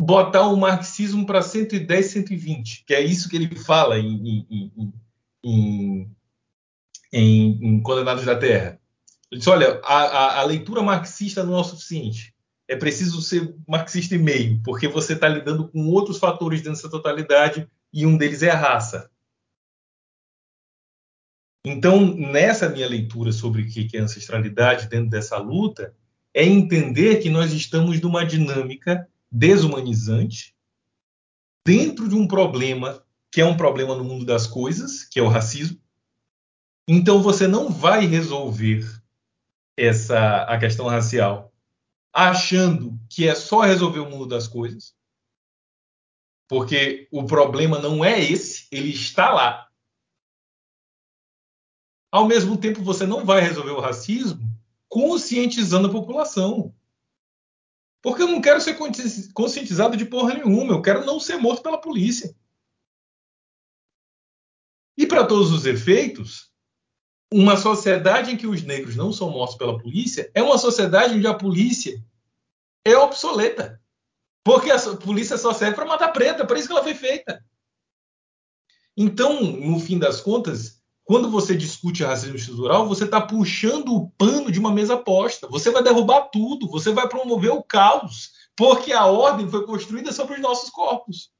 botar 0.00 0.46
o 0.46 0.56
marxismo 0.56 1.26
para 1.26 1.42
110, 1.42 2.06
120, 2.06 2.84
que 2.86 2.94
é 2.94 3.02
isso 3.02 3.28
que 3.28 3.36
ele 3.36 3.56
fala 3.56 3.98
em, 3.98 4.46
em, 4.48 4.72
em, 4.76 4.92
em 5.44 6.10
Condenados 7.82 8.24
da 8.24 8.36
Terra. 8.36 8.80
Ele 9.30 9.38
diz: 9.38 9.46
olha, 9.48 9.80
a, 9.84 9.94
a, 9.94 10.40
a, 10.40 10.44
leitura 10.44 10.82
marxista 10.82 11.44
não 11.44 11.56
é 11.56 11.60
o 11.60 11.64
suficiente. 11.64 12.34
É 12.68 12.76
preciso 12.76 13.20
ser 13.20 13.54
marxista 13.66 14.14
e 14.14 14.18
meio, 14.18 14.60
porque 14.62 14.86
você 14.86 15.14
está 15.14 15.28
lidando 15.28 15.68
com 15.68 15.88
outros 15.88 16.18
fatores 16.18 16.60
dentro 16.60 16.76
dessa 16.76 16.90
totalidade 16.90 17.68
e 17.92 18.06
um 18.06 18.16
deles 18.16 18.42
é 18.42 18.50
a 18.50 18.56
raça. 18.56 19.10
Então, 21.66 22.14
nessa 22.16 22.68
minha 22.68 22.88
leitura 22.88 23.32
sobre 23.32 23.62
o 23.62 23.68
que 23.68 23.88
é 23.94 24.00
ancestralidade 24.00 24.88
dentro 24.88 25.10
dessa 25.10 25.36
luta, 25.36 25.94
é 26.32 26.44
entender 26.44 27.16
que 27.16 27.28
nós 27.28 27.52
estamos 27.52 28.00
numa 28.00 28.24
dinâmica 28.24 29.06
desumanizante 29.30 30.54
dentro 31.66 32.08
de 32.08 32.14
um 32.14 32.26
problema 32.26 33.04
que 33.32 33.40
é 33.40 33.44
um 33.44 33.56
problema 33.56 33.94
no 33.94 34.02
mundo 34.02 34.24
das 34.24 34.46
coisas, 34.46 35.04
que 35.04 35.18
é 35.18 35.22
o 35.22 35.28
racismo. 35.28 35.78
Então, 36.92 37.22
você 37.22 37.46
não 37.46 37.70
vai 37.70 38.04
resolver 38.04 38.84
essa 39.76 40.42
a 40.42 40.58
questão 40.58 40.88
racial 40.88 41.54
achando 42.12 42.98
que 43.08 43.28
é 43.28 43.34
só 43.36 43.60
resolver 43.60 44.00
o 44.00 44.10
mundo 44.10 44.26
das 44.26 44.48
coisas, 44.48 44.92
porque 46.48 47.06
o 47.12 47.24
problema 47.24 47.78
não 47.78 48.04
é 48.04 48.18
esse, 48.18 48.66
ele 48.72 48.90
está 48.90 49.30
lá. 49.30 49.70
Ao 52.10 52.26
mesmo 52.26 52.58
tempo, 52.58 52.82
você 52.82 53.06
não 53.06 53.24
vai 53.24 53.40
resolver 53.40 53.70
o 53.70 53.80
racismo 53.80 54.42
conscientizando 54.88 55.86
a 55.86 55.92
população. 55.92 56.74
Porque 58.02 58.22
eu 58.22 58.26
não 58.26 58.40
quero 58.40 58.60
ser 58.60 58.76
conscientizado 59.32 59.96
de 59.96 60.06
porra 60.06 60.34
nenhuma, 60.34 60.72
eu 60.72 60.82
quero 60.82 61.06
não 61.06 61.20
ser 61.20 61.36
morto 61.36 61.62
pela 61.62 61.80
polícia. 61.80 62.34
E 64.96 65.06
para 65.06 65.24
todos 65.24 65.52
os 65.52 65.66
efeitos, 65.66 66.49
uma 67.32 67.56
sociedade 67.56 68.32
em 68.32 68.36
que 68.36 68.46
os 68.46 68.62
negros 68.62 68.96
não 68.96 69.12
são 69.12 69.30
mortos 69.30 69.56
pela 69.56 69.78
polícia 69.78 70.30
é 70.34 70.42
uma 70.42 70.58
sociedade 70.58 71.14
onde 71.14 71.26
a 71.26 71.34
polícia 71.34 72.04
é 72.84 72.96
obsoleta. 72.96 73.80
Porque 74.44 74.70
a 74.70 74.78
polícia 74.96 75.36
só 75.36 75.52
serve 75.52 75.76
para 75.76 75.84
matar 75.84 76.08
preta, 76.08 76.46
por 76.46 76.56
isso 76.56 76.66
que 76.66 76.72
ela 76.72 76.82
foi 76.82 76.94
feita. 76.94 77.44
Então, 78.96 79.42
no 79.42 79.78
fim 79.78 79.98
das 79.98 80.20
contas, 80.20 80.80
quando 81.04 81.30
você 81.30 81.56
discute 81.56 82.04
racismo 82.04 82.36
estrutural, 82.36 82.88
você 82.88 83.04
está 83.04 83.20
puxando 83.20 83.94
o 83.94 84.10
pano 84.10 84.50
de 84.50 84.58
uma 84.58 84.72
mesa 84.72 84.96
posta. 84.96 85.46
Você 85.48 85.70
vai 85.70 85.82
derrubar 85.82 86.28
tudo, 86.28 86.68
você 86.68 86.92
vai 86.92 87.08
promover 87.08 87.50
o 87.50 87.62
caos, 87.62 88.30
porque 88.56 88.92
a 88.92 89.06
ordem 89.06 89.48
foi 89.48 89.64
construída 89.66 90.12
sobre 90.12 90.34
os 90.34 90.40
nossos 90.40 90.70
corpos. 90.70 91.30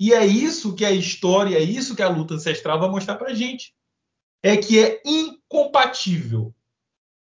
E 0.00 0.12
é 0.12 0.26
isso 0.26 0.74
que 0.74 0.84
a 0.84 0.90
história, 0.90 1.56
é 1.56 1.62
isso 1.62 1.94
que 1.94 2.02
a 2.02 2.08
luta 2.08 2.34
ancestral 2.34 2.78
vai 2.80 2.88
mostrar 2.88 3.16
para 3.16 3.34
gente. 3.34 3.74
É 4.42 4.56
que 4.56 4.82
é 4.82 5.00
incompatível 5.04 6.54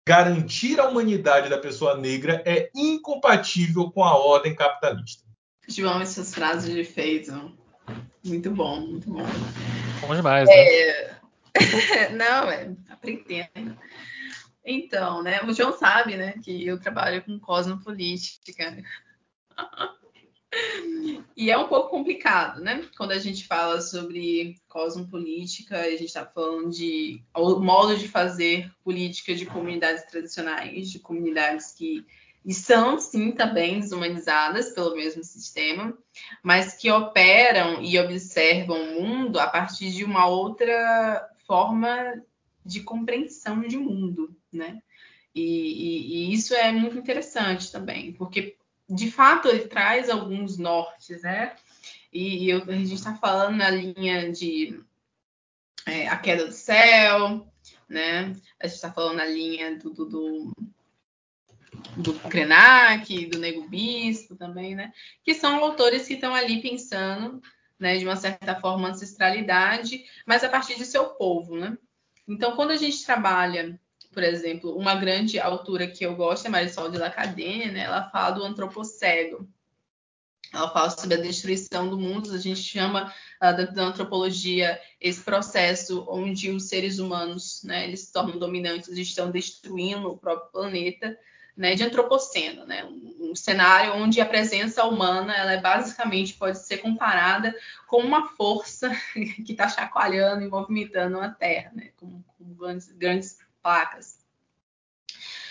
garantir 0.08 0.80
a 0.80 0.88
humanidade 0.88 1.50
da 1.50 1.58
pessoa 1.58 1.98
negra 1.98 2.42
é 2.46 2.70
incompatível 2.76 3.90
com 3.92 4.04
a 4.04 4.18
ordem 4.18 4.56
capitalista. 4.56 5.24
João, 5.68 6.02
essas 6.02 6.34
frases 6.34 6.72
de 6.72 6.80
efeito. 6.80 7.58
Muito 8.24 8.52
bom, 8.52 8.82
muito 8.82 9.10
bom. 9.10 9.24
Bom 10.02 10.16
demais, 10.16 10.48
né? 10.48 10.56
É... 10.56 11.18
Não, 12.12 12.50
é 12.50 12.72
aprendendo. 12.90 13.78
Então, 14.66 15.22
né? 15.22 15.42
O 15.44 15.54
João 15.54 15.78
sabe, 15.78 16.16
né, 16.16 16.34
que 16.44 16.66
eu 16.66 16.80
trabalho 16.80 17.24
com 17.24 17.40
cosmopolítica. 17.40 18.84
E 21.36 21.50
é 21.50 21.58
um 21.58 21.68
pouco 21.68 21.90
complicado, 21.90 22.62
né? 22.62 22.86
Quando 22.96 23.12
a 23.12 23.18
gente 23.18 23.48
fala 23.48 23.82
sobre 23.82 24.56
cosmopolítica, 24.70 25.80
a 25.80 25.90
gente 25.90 26.06
está 26.06 26.24
falando 26.26 26.70
de 26.70 27.24
o 27.36 27.60
modo 27.60 27.98
de 27.98 28.08
fazer 28.08 28.72
política 28.84 29.34
de 29.34 29.46
comunidades 29.46 30.04
tradicionais, 30.04 30.92
de 30.92 31.00
comunidades 31.00 31.72
que 31.72 32.06
são 32.52 33.00
sim 33.00 33.32
também 33.32 33.80
desumanizadas 33.80 34.72
pelo 34.72 34.96
mesmo 34.96 35.24
sistema, 35.24 35.98
mas 36.44 36.76
que 36.76 36.92
operam 36.92 37.82
e 37.82 37.98
observam 37.98 38.78
o 38.80 39.02
mundo 39.02 39.40
a 39.40 39.48
partir 39.48 39.92
de 39.92 40.04
uma 40.04 40.28
outra 40.28 41.30
forma 41.48 42.22
de 42.66 42.82
compreensão 42.82 43.62
de 43.62 43.78
mundo, 43.78 44.36
né? 44.52 44.82
E, 45.34 45.42
e, 45.42 46.30
e 46.30 46.34
isso 46.34 46.54
é 46.54 46.72
muito 46.72 46.98
interessante 46.98 47.72
também, 47.72 48.14
porque 48.14 48.56
de 48.94 49.12
fato 49.12 49.48
ele 49.48 49.68
traz 49.68 50.10
alguns 50.10 50.58
nortes, 50.58 51.22
né? 51.22 51.56
E, 52.12 52.46
e 52.46 52.50
eu, 52.50 52.64
a 52.64 52.72
gente 52.72 52.94
está 52.94 53.16
falando 53.16 53.58
na 53.58 53.70
linha 53.70 54.32
de 54.32 54.80
é, 55.86 56.08
a 56.08 56.18
queda 56.18 56.46
do 56.46 56.54
céu, 56.54 57.52
né? 57.90 58.36
A 58.60 58.68
gente 58.68 58.76
está 58.76 58.92
falando 58.92 59.18
na 59.18 59.26
linha 59.26 59.78
do, 59.78 59.94
do, 59.94 60.06
do 60.06 60.54
do 61.98 62.14
Krenak, 62.14 63.26
do 63.28 63.40
Nego 63.40 63.68
Bispo 63.68 64.36
também, 64.36 64.76
né? 64.76 64.92
Que 65.24 65.34
são 65.34 65.64
autores 65.64 66.08
que 66.08 66.14
estão 66.14 66.34
ali 66.34 66.62
pensando, 66.62 67.42
né, 67.80 67.98
de 67.98 68.06
uma 68.06 68.16
certa 68.16 68.56
forma, 68.60 68.90
ancestralidade, 68.90 70.06
mas 70.26 70.44
a 70.44 70.50
partir 70.50 70.76
de 70.76 70.86
seu 70.86 71.10
povo, 71.10 71.58
né? 71.58 71.78
Então, 72.28 72.56
quando 72.56 72.72
a 72.72 72.78
gente 72.78 73.06
trabalha, 73.06 73.80
por 74.14 74.24
exemplo, 74.24 74.78
uma 74.78 74.96
grande 74.96 75.40
autora 75.40 75.88
que 75.88 76.06
eu 76.06 76.16
gosto 76.16 76.46
é 76.46 76.50
Marisol 76.50 76.90
de 76.90 76.98
Lacademia, 76.98 77.72
né? 77.72 77.82
Ela 77.82 78.10
fala 78.10 78.32
do 78.32 78.44
antropocego. 78.44 79.48
Ela 80.54 80.70
fala 80.70 80.92
sobre 80.92 81.16
a 81.16 81.22
destruição 81.22 81.90
do 81.90 81.98
mundo, 81.98 82.32
a 82.32 82.38
gente 82.38 82.62
chama 82.62 83.12
uh, 83.42 83.58
da, 83.58 83.66
da, 83.66 83.84
antropologia 83.86 84.80
esse 85.02 85.20
processo 85.22 86.06
onde 86.08 86.52
os 86.52 86.66
seres 86.70 87.00
humanos, 87.00 87.64
né, 87.64 87.86
eles 87.86 88.02
se 88.02 88.14
tornam 88.14 88.38
dominantes, 88.38 88.96
estão 88.96 89.32
destruindo 89.32 90.12
o 90.12 90.18
próprio 90.18 90.52
planeta, 90.52 91.18
né, 91.58 91.74
de 91.74 91.84
antropoceno, 91.84 92.68
né, 92.68 92.86
um, 92.86 93.36
cenário 93.36 93.96
onde 93.96 94.22
a 94.22 94.28
presença 94.28 94.84
humana 94.86 95.36
ela 95.36 95.54
é 95.54 95.60
basicamente 95.60 96.36
pode 96.36 96.60
ser 96.60 96.78
comparada 96.78 97.56
com 97.88 97.98
uma 97.98 98.28
força 98.28 98.92
que 99.14 99.54
está 99.54 99.68
chacoalhando 99.68 100.44
e 100.44 100.48
movimentando 100.48 101.20
a 101.20 101.30
Terra, 101.30 101.72
né, 101.74 101.90
com, 101.98 102.22
com 102.38 102.54
grandes, 102.54 102.92
grandes 102.92 103.43
placas. 103.64 104.22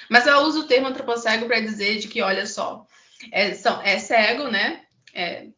Mas 0.09 0.27
ela 0.27 0.43
usa 0.43 0.61
o 0.61 0.67
termo 0.67 0.89
antropocego 0.89 1.47
para 1.47 1.61
dizer 1.61 1.99
de 1.99 2.07
que, 2.07 2.21
olha 2.21 2.47
só, 2.47 2.87
é, 3.33 3.55
são, 3.55 3.81
é 3.81 3.99
cego, 3.99 4.49
né? 4.49 4.85
É, 5.15 5.49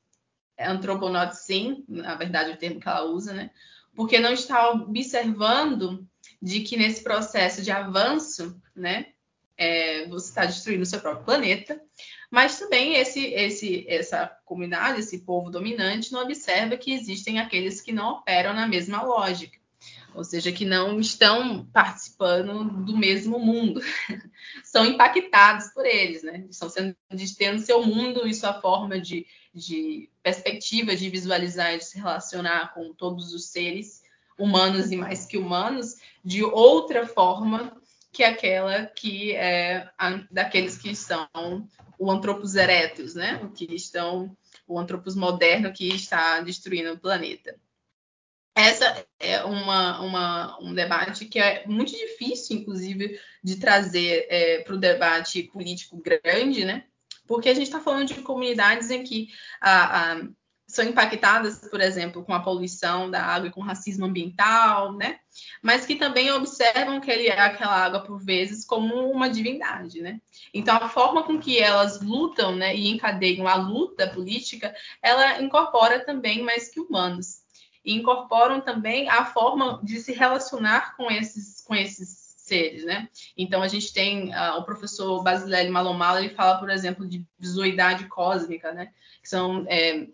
é 0.57 0.67
antroponote 0.67 1.37
sim, 1.37 1.85
na 1.89 2.15
verdade 2.15 2.53
o 2.53 2.57
termo 2.57 2.81
que 2.81 2.89
ela 2.89 3.05
usa, 3.05 3.33
né? 3.33 3.51
Porque 3.97 4.19
não 4.21 4.33
está 4.33 4.71
observando 4.71 6.07
de 6.41 6.61
que 6.61 6.77
nesse 6.77 7.03
processo 7.03 7.63
de 7.63 7.73
avanço, 7.73 8.61
né? 8.75 9.07
É, 9.57 10.07
você 10.09 10.29
está 10.29 10.45
destruindo 10.47 10.83
o 10.83 10.87
seu 10.87 11.01
próprio 11.01 11.25
planeta, 11.25 11.81
mas 12.31 12.59
também 12.59 12.95
esse, 12.95 13.25
esse, 13.27 13.85
essa 13.89 14.27
comunidade, 14.45 15.01
esse 15.01 15.21
povo 15.25 15.51
dominante, 15.51 16.13
não 16.13 16.23
observa 16.23 16.77
que 16.77 16.93
existem 16.93 17.39
aqueles 17.39 17.81
que 17.81 17.93
não 17.93 18.15
operam 18.15 18.53
na 18.53 18.67
mesma 18.67 19.03
lógica 19.03 19.64
ou 20.15 20.23
seja, 20.23 20.53
que 20.53 20.65
não 20.65 21.01
estão 21.01 21.67
participando 21.67 22.65
do 22.85 22.97
mesmo 22.97 23.39
mundo, 23.39 23.81
são 24.63 24.85
impactados 24.87 25.69
por 25.69 25.85
eles, 25.85 26.23
né? 26.23 26.47
Estão 26.49 26.69
sendo, 26.69 26.97
tendo 27.37 27.61
seu 27.61 27.85
mundo 27.85 28.27
e 28.27 28.35
sua 28.35 28.61
forma 28.61 29.01
de, 29.01 29.27
de 29.53 30.09
perspectiva 30.23 30.95
de 30.95 31.11
visualizar 31.11 31.75
e 31.75 31.79
de 31.79 31.85
se 31.85 31.99
relacionar 31.99 32.73
com 32.75 32.95
todos 32.95 33.35
os 33.35 33.47
seres 33.47 34.03
humanos 34.39 34.91
e 34.91 34.97
mais 34.97 35.27
que 35.27 35.37
humanos 35.37 35.97
de 36.25 36.43
outra 36.43 37.07
forma 37.07 37.77
que 38.13 38.23
aquela 38.23 38.87
que 38.87 39.33
é 39.35 39.91
daqueles 40.31 40.79
que 40.79 40.95
são 40.95 41.29
o 41.99 42.11
antropos 42.11 42.55
eretos, 42.55 43.15
né? 43.15 43.41
O 43.43 43.51
que 43.51 43.75
estão 43.75 44.37
o 44.67 44.79
antropos 44.79 45.15
moderno 45.15 45.73
que 45.73 45.89
está 45.89 46.41
destruindo 46.41 46.93
o 46.93 46.99
planeta 46.99 47.57
essa 48.55 49.05
é 49.19 49.43
uma, 49.43 50.01
uma, 50.01 50.59
um 50.61 50.73
debate 50.73 51.25
que 51.27 51.41
é 51.41 51.67
muito 51.67 51.91
difícil, 51.91 52.59
inclusive, 52.59 53.19
de 53.43 53.57
trazer 53.57 54.27
é, 54.31 54.63
para 54.63 54.75
o 54.75 54.79
debate 54.79 55.43
político 55.43 56.01
grande, 56.01 56.65
né? 56.65 56.85
Porque 57.27 57.49
a 57.49 57.55
gente 57.55 57.65
está 57.65 57.81
falando 57.81 58.09
de 58.09 58.23
comunidades 58.23 58.91
em 58.91 59.03
que 59.03 59.29
a, 59.61 60.13
a, 60.13 60.23
são 60.69 60.85
impactadas, 60.85 61.69
por 61.69 61.81
exemplo, 61.81 62.25
com 62.25 62.33
a 62.33 62.41
poluição 62.41 63.11
da 63.11 63.23
água 63.23 63.49
e 63.49 63.51
com 63.51 63.61
racismo 63.61 64.07
ambiental, 64.07 64.93
né? 64.93 65.19
Mas 65.61 65.85
que 65.85 65.97
também 65.97 66.31
observam 66.31 66.99
aquele, 66.99 67.29
aquela 67.31 67.75
água, 67.75 68.05
por 68.05 68.23
vezes, 68.23 68.65
como 68.65 69.11
uma 69.11 69.29
divindade, 69.29 70.01
né? 70.01 70.21
Então, 70.53 70.77
a 70.77 70.89
forma 70.89 71.25
com 71.25 71.41
que 71.41 71.59
elas 71.59 72.01
lutam 72.01 72.55
né, 72.55 72.77
e 72.77 72.89
encadeiam 72.89 73.49
a 73.49 73.57
luta 73.57 74.07
política, 74.07 74.73
ela 75.03 75.43
incorpora 75.43 76.05
também 76.05 76.43
mais 76.43 76.69
que 76.69 76.79
humanos 76.79 77.44
e 77.85 77.95
incorporam 77.95 78.61
também 78.61 79.09
a 79.09 79.25
forma 79.25 79.81
de 79.83 80.01
se 80.01 80.13
relacionar 80.13 80.97
com 80.97 81.11
esses, 81.11 81.61
com 81.63 81.75
esses 81.75 82.35
seres, 82.37 82.85
né? 82.85 83.09
Então 83.37 83.63
a 83.63 83.69
gente 83.69 83.93
tem 83.93 84.35
uh, 84.35 84.59
o 84.59 84.65
professor 84.65 85.23
Basilele 85.23 85.71
Malomala, 85.71 86.21
ele 86.21 86.35
fala, 86.35 86.59
por 86.59 86.71
exemplo, 86.71 87.07
de 87.07 87.25
visualidade 87.39 88.07
cósmica, 88.07 88.73
né? 88.73 88.93
Que 89.23 89.29
são 89.29 89.65
é, 89.69 90.07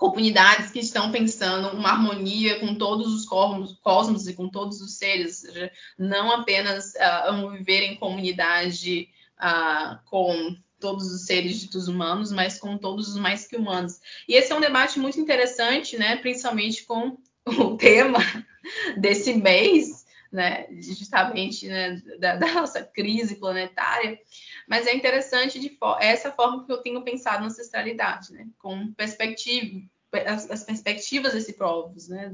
comunidades 0.00 0.70
que 0.70 0.78
estão 0.78 1.12
pensando 1.12 1.76
uma 1.76 1.90
harmonia 1.90 2.58
com 2.58 2.74
todos 2.74 3.12
os 3.12 3.26
cosmos, 3.26 3.78
cosmos 3.82 4.26
e 4.26 4.34
com 4.34 4.48
todos 4.48 4.80
os 4.80 4.96
seres, 4.96 5.42
não 5.98 6.32
apenas 6.32 6.94
uh, 6.94 7.50
viver 7.50 7.82
em 7.82 7.96
comunidade 7.96 9.08
uh, 9.38 9.98
com 10.06 10.56
todos 10.80 11.12
os 11.12 11.26
seres 11.26 11.60
ditos 11.60 11.86
humanos, 11.86 12.32
mas 12.32 12.58
com 12.58 12.76
todos 12.78 13.08
os 13.08 13.16
mais 13.16 13.46
que 13.46 13.56
humanos. 13.56 14.00
E 14.26 14.34
esse 14.34 14.50
é 14.50 14.56
um 14.56 14.60
debate 14.60 14.98
muito 14.98 15.20
interessante, 15.20 15.98
né? 15.98 16.16
Principalmente 16.16 16.84
com 16.84 17.18
o 17.46 17.76
tema 17.76 18.18
desse 18.96 19.34
mês, 19.34 20.04
né? 20.32 20.66
Justamente 20.80 21.68
né? 21.68 22.02
Da, 22.18 22.36
da, 22.36 22.54
nossa 22.54 22.82
crise 22.82 23.36
planetária. 23.36 24.18
Mas 24.66 24.86
é 24.86 24.94
interessante 24.94 25.60
de 25.60 25.76
essa 26.00 26.32
forma 26.32 26.64
que 26.64 26.72
eu 26.72 26.78
tenho 26.78 27.02
pensado 27.02 27.40
na 27.40 27.46
ancestralidade, 27.46 28.32
né? 28.32 28.48
Com 28.58 28.92
perspectiva, 28.94 29.82
as, 30.26 30.50
as 30.50 30.64
perspectivas 30.64 31.34
desse 31.34 31.52
povos, 31.52 32.08
né? 32.08 32.32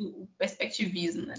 O 0.00 0.26
perspectivismo, 0.36 1.26
né? 1.26 1.34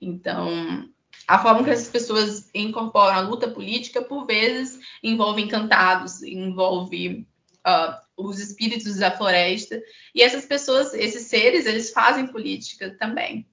Então, 0.00 0.88
a 1.26 1.38
forma 1.38 1.64
que 1.64 1.70
essas 1.70 1.88
pessoas 1.88 2.48
incorporam 2.54 3.16
a 3.16 3.20
luta 3.20 3.48
política, 3.48 4.02
por 4.02 4.26
vezes, 4.26 4.78
envolve 5.02 5.42
encantados, 5.42 6.22
envolve 6.22 7.26
uh, 7.66 7.94
os 8.16 8.38
espíritos 8.38 8.96
da 8.96 9.10
floresta. 9.10 9.80
E 10.14 10.22
essas 10.22 10.44
pessoas, 10.44 10.94
esses 10.94 11.26
seres, 11.26 11.66
eles 11.66 11.90
fazem 11.90 12.26
política 12.26 12.96
também. 12.98 13.46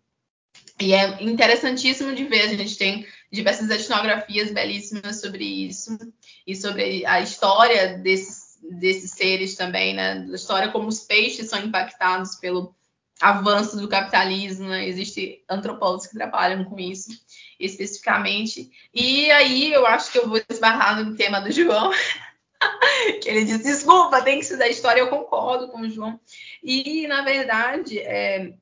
E 0.80 0.93
é 0.93 1.24
interessantíssimo 1.24 2.14
de 2.14 2.26
ver, 2.26 2.41
a 2.41 2.47
gente 2.47 2.78
tem 2.78 3.07
diversas 3.32 3.70
etnografias 3.70 4.51
belíssimas 4.51 5.22
sobre 5.22 5.43
isso, 5.43 5.97
e 6.45 6.55
sobre 6.55 7.05
a 7.05 7.22
história 7.22 7.97
desses, 7.97 8.57
desses 8.80 9.11
seres 9.11 9.55
também, 9.55 9.93
né? 9.93 10.28
A 10.30 10.36
história 10.36 10.72
como 10.72 10.88
os 10.88 10.99
peixes 11.01 11.49
são 11.49 11.59
impactados 11.59 12.36
pelo 12.36 12.76
avanço 13.22 13.78
do 13.78 13.88
capitalismo, 13.88 14.68
né? 14.68 14.88
Existem 14.88 15.43
antropólogos 15.49 16.07
que 16.07 16.16
trabalham 16.16 16.64
com 16.66 16.80
isso 16.80 17.11
especificamente. 17.59 18.70
E 18.93 19.32
aí 19.32 19.72
eu 19.72 19.86
acho 19.86 20.11
que 20.11 20.18
eu 20.18 20.28
vou 20.28 20.41
esbarrar 20.49 21.03
no 21.03 21.16
tema 21.16 21.39
do 21.39 21.51
João, 21.51 21.91
que 23.22 23.30
ele 23.30 23.45
disse: 23.45 23.64
desculpa, 23.64 24.22
tem 24.22 24.38
que 24.38 24.45
estudar 24.45 24.68
história. 24.68 24.99
Eu 24.99 25.09
concordo 25.09 25.70
com 25.70 25.82
o 25.82 25.89
João. 25.89 26.20
E, 26.64 27.07
na 27.07 27.22
verdade, 27.22 27.99
é, 27.99 28.53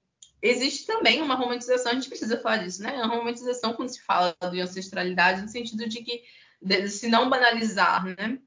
existe 0.41 0.86
também 0.86 1.22
uma 1.22 1.36
romantização, 1.36 1.91
a 1.91 1.95
gente 1.95 2.10
precisa 2.10 2.39
falar 2.39 2.58
disso, 2.58 2.82
né? 2.84 2.93
Uma 2.93 3.16
romantização 3.16 3.74
quando 3.74 3.89
se 3.89 4.02
fala 4.04 4.36
de 4.52 4.60
ancestralidade, 4.60 5.41
no 5.41 5.47
sentido 5.47 5.88
de 5.88 6.02
que 6.04 6.24
de, 6.62 6.88
se 6.89 7.08
não 7.08 7.30
banalizar, 7.30 8.06
né? 8.06 8.39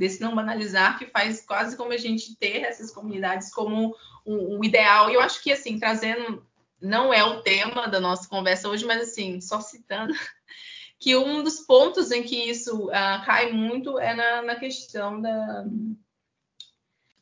Desse 0.00 0.18
não 0.18 0.34
banalizar, 0.34 0.98
que 0.98 1.04
faz 1.04 1.44
quase 1.44 1.76
como 1.76 1.92
a 1.92 1.98
gente 1.98 2.34
ter 2.36 2.62
essas 2.62 2.90
comunidades 2.90 3.52
como 3.52 3.94
um, 4.24 4.56
um 4.56 4.64
ideal. 4.64 5.10
E 5.10 5.14
eu 5.14 5.20
acho 5.20 5.42
que, 5.42 5.52
assim, 5.52 5.78
trazendo 5.78 6.42
não 6.80 7.12
é 7.12 7.22
o 7.22 7.42
tema 7.42 7.86
da 7.86 8.00
nossa 8.00 8.26
conversa 8.26 8.66
hoje, 8.66 8.86
mas 8.86 9.02
assim, 9.02 9.42
só 9.42 9.60
citando, 9.60 10.14
que 10.98 11.14
um 11.14 11.42
dos 11.42 11.60
pontos 11.60 12.10
em 12.10 12.22
que 12.22 12.48
isso 12.48 12.86
uh, 12.86 13.24
cai 13.26 13.52
muito 13.52 13.98
é 13.98 14.14
na, 14.14 14.40
na 14.40 14.54
questão 14.56 15.20
da, 15.20 15.64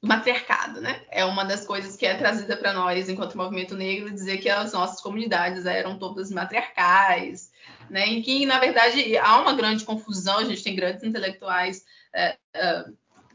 do 0.01 0.07
matriarcado, 0.07 0.81
né? 0.81 1.05
É 1.11 1.25
uma 1.25 1.45
das 1.45 1.67
coisas 1.67 1.97
que 1.97 2.07
é 2.07 2.17
trazida 2.17 2.57
para 2.57 2.73
nós 2.73 3.09
enquanto 3.09 3.37
movimento 3.37 3.75
negro, 3.75 4.15
dizer 4.15 4.39
que 4.39 4.49
as 4.49 4.73
nossas 4.73 5.01
comunidades 5.01 5.67
eram 5.67 5.99
todas 5.99 6.31
matriarcais, 6.31 7.51
né? 7.91 8.07
Em 8.07 8.23
que, 8.23 8.47
na 8.47 8.61
verdade, 8.61 9.19
há 9.19 9.41
uma 9.41 9.55
grande 9.55 9.85
confusão, 9.85 10.39
a 10.39 10.45
gente 10.45 10.63
tem 10.63 10.77
grandes 10.77 11.03
intelectuais. 11.03 11.85
É, 12.15 12.37
é, 12.55 12.85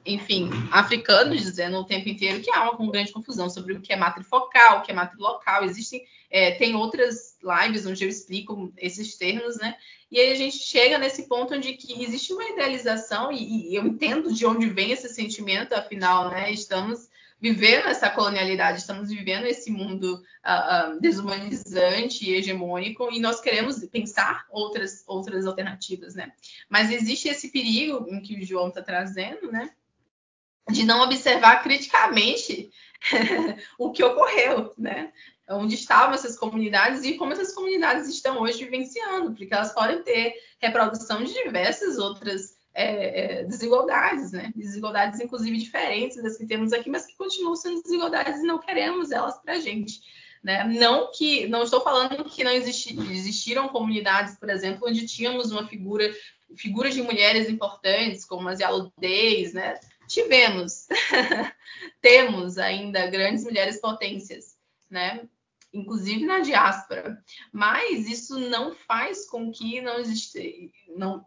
enfim, 0.06 0.50
africanos 0.72 1.42
dizendo 1.42 1.78
o 1.78 1.86
tempo 1.86 2.10
inteiro 2.10 2.42
que 2.42 2.52
há 2.52 2.70
uma 2.72 2.92
grande 2.92 3.12
confusão 3.12 3.50
sobre 3.50 3.74
o 3.74 3.82
que 3.82 3.94
é 3.94 3.96
matrifocal, 3.96 4.80
o 4.80 4.82
que 4.82 4.92
é 4.92 4.94
matrilocal. 4.94 5.64
Existem, 5.64 6.04
é, 6.30 6.52
tem 6.52 6.76
outras 6.76 7.38
lives 7.42 7.86
onde 7.86 8.04
eu 8.04 8.10
explico 8.10 8.74
esses 8.78 9.16
termos, 9.16 9.56
né? 9.58 9.76
E 10.12 10.20
aí 10.20 10.32
a 10.32 10.36
gente 10.36 10.58
chega 10.58 10.98
nesse 10.98 11.28
ponto 11.28 11.56
onde 11.56 11.74
que 11.74 12.04
existe 12.04 12.34
uma 12.34 12.44
idealização, 12.44 13.32
e, 13.32 13.72
e 13.72 13.76
eu 13.76 13.86
entendo 13.86 14.34
de 14.34 14.46
onde 14.46 14.68
vem 14.68 14.92
esse 14.92 15.10
sentimento, 15.10 15.74
afinal, 15.74 16.30
né? 16.30 16.52
Estamos 16.52 17.08
vivendo 17.44 17.88
essa 17.90 18.10
colonialidade, 18.10 18.80
estamos 18.80 19.10
vivendo 19.10 19.46
esse 19.46 19.70
mundo 19.70 20.14
uh, 20.16 20.96
uh, 20.96 21.02
desumanizante 21.02 22.24
e 22.24 22.36
hegemônico 22.36 23.10
e 23.12 23.20
nós 23.20 23.42
queremos 23.42 23.84
pensar 23.88 24.46
outras, 24.50 25.04
outras 25.06 25.46
alternativas, 25.46 26.16
né? 26.16 26.32
Mas 26.70 26.90
existe 26.90 27.28
esse 27.28 27.52
perigo 27.52 28.08
em 28.08 28.22
que 28.22 28.40
o 28.40 28.46
João 28.46 28.70
está 28.70 28.82
trazendo, 28.82 29.52
né? 29.52 29.72
de 30.72 30.86
não 30.86 31.02
observar 31.02 31.62
criticamente 31.62 32.72
o 33.78 33.92
que 33.92 34.02
ocorreu, 34.02 34.74
né? 34.78 35.12
Onde 35.50 35.76
estavam 35.76 36.16
essas 36.16 36.40
comunidades 36.40 37.04
e 37.04 37.16
como 37.18 37.34
essas 37.34 37.54
comunidades 37.54 38.08
estão 38.08 38.40
hoje 38.40 38.64
vivenciando, 38.64 39.34
porque 39.34 39.54
elas 39.54 39.74
podem 39.74 40.02
ter 40.02 40.34
reprodução 40.60 41.22
de 41.22 41.34
diversas 41.34 41.98
outras 41.98 42.53
é, 42.74 43.40
é, 43.40 43.44
desigualdades, 43.44 44.32
né? 44.32 44.52
Desigualdades, 44.56 45.20
inclusive, 45.20 45.58
diferentes 45.58 46.22
das 46.22 46.38
que 46.38 46.46
temos 46.46 46.74
aqui, 46.74 46.90
mas 46.90 47.06
que 47.06 47.16
continuam 47.16 47.56
sendo 47.56 47.82
desigualdades 47.84 48.42
e 48.42 48.48
não 48.48 48.60
queremos 48.60 49.12
elas 49.12 49.38
para 49.40 49.54
a 49.54 49.60
gente. 49.60 50.02
Né? 50.44 50.64
Não 50.66 51.10
que 51.12 51.48
não 51.48 51.64
estou 51.64 51.82
falando 51.82 52.26
que 52.26 52.44
não 52.44 52.52
existi, 52.52 52.98
existiram 53.12 53.70
comunidades, 53.70 54.36
por 54.38 54.50
exemplo, 54.50 54.90
onde 54.90 55.06
tínhamos 55.06 55.52
uma 55.52 55.66
figura, 55.68 56.14
figuras 56.58 56.94
de 56.94 57.02
mulheres 57.02 57.48
importantes, 57.48 58.26
como 58.26 58.50
as 58.50 58.60
Yaludez, 58.60 59.54
né? 59.54 59.80
tivemos, 60.08 60.88
temos 62.02 62.58
ainda 62.58 63.08
grandes 63.08 63.44
mulheres 63.44 63.80
potências, 63.80 64.58
né? 64.90 65.28
Inclusive 65.74 66.26
na 66.26 66.40
diáspora. 66.40 67.24
Mas 67.52 68.08
isso 68.08 68.38
não 68.38 68.76
faz 68.76 69.26
com 69.26 69.52
que 69.52 69.82
não 69.82 69.98
existe, 69.98 70.72
não, 70.96 71.26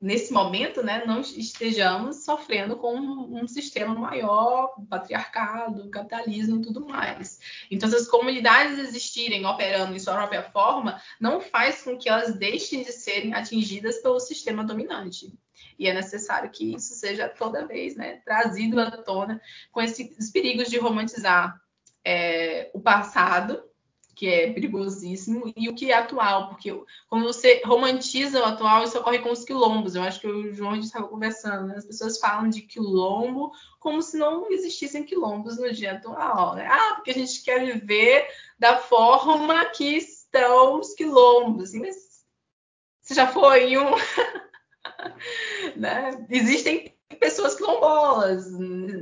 nesse 0.00 0.32
momento, 0.32 0.82
né, 0.82 1.04
não 1.04 1.20
estejamos 1.20 2.24
sofrendo 2.24 2.76
com 2.76 2.94
um, 2.94 3.42
um, 3.42 3.46
sistema 3.46 3.94
maior, 3.94 4.74
patriarcado, 4.88 5.90
capitalismo 5.90 6.58
e 6.58 6.62
tudo 6.62 6.86
mais. 6.86 7.38
Então, 7.70 7.88
se 7.88 7.96
as 7.96 8.08
comunidades 8.08 8.78
existirem 8.78 9.44
operando 9.44 9.94
em 9.94 9.98
sua 9.98 10.14
própria 10.14 10.42
forma, 10.42 11.00
não 11.20 11.40
faz 11.40 11.82
com 11.82 11.98
que 11.98 12.08
elas 12.08 12.34
deixem 12.34 12.82
de 12.82 12.92
serem 12.92 13.34
atingidas 13.34 13.98
pelo 13.98 14.18
sistema 14.18 14.64
dominante. 14.64 15.32
E 15.78 15.86
é 15.86 15.92
necessário 15.92 16.50
que 16.50 16.74
isso 16.74 16.94
seja 16.94 17.28
toda 17.28 17.66
vez 17.66 17.94
né, 17.94 18.20
trazido 18.24 18.80
à 18.80 18.90
tona 18.90 19.40
com 19.70 19.82
esses 19.82 20.30
perigos 20.30 20.68
de 20.68 20.78
romantizar 20.78 21.60
é, 22.02 22.70
o 22.72 22.80
passado 22.80 23.69
que 24.14 24.28
é 24.28 24.52
perigosíssimo, 24.52 25.52
e 25.56 25.68
o 25.68 25.74
que 25.74 25.90
é 25.90 25.94
atual, 25.94 26.48
porque 26.48 26.70
quando 27.08 27.24
você 27.24 27.62
romantiza 27.64 28.40
o 28.40 28.44
atual, 28.44 28.84
isso 28.84 28.98
ocorre 28.98 29.18
com 29.18 29.30
os 29.30 29.44
quilombos. 29.44 29.94
Eu 29.94 30.02
acho 30.02 30.20
que 30.20 30.26
o 30.26 30.52
João 30.52 30.76
estava 30.76 31.08
conversando, 31.08 31.68
né? 31.68 31.74
as 31.76 31.84
pessoas 31.84 32.18
falam 32.18 32.48
de 32.48 32.62
quilombo 32.62 33.52
como 33.78 34.02
se 34.02 34.18
não 34.18 34.50
existissem 34.50 35.04
quilombos 35.04 35.58
no 35.58 35.72
dia 35.72 35.92
atual. 35.92 36.54
Né? 36.54 36.66
Ah, 36.70 36.94
porque 36.94 37.10
a 37.10 37.14
gente 37.14 37.42
quer 37.42 37.64
viver 37.64 38.26
da 38.58 38.76
forma 38.76 39.64
que 39.66 39.96
estão 39.96 40.80
os 40.80 40.94
quilombos. 40.94 41.72
Mas 41.74 41.96
você 43.00 43.14
já 43.14 43.26
foi 43.26 43.72
em 43.72 43.78
um. 43.78 43.90
né? 45.76 46.26
Existem 46.28 46.94
pessoas 47.18 47.54
quilombolas. 47.54 48.46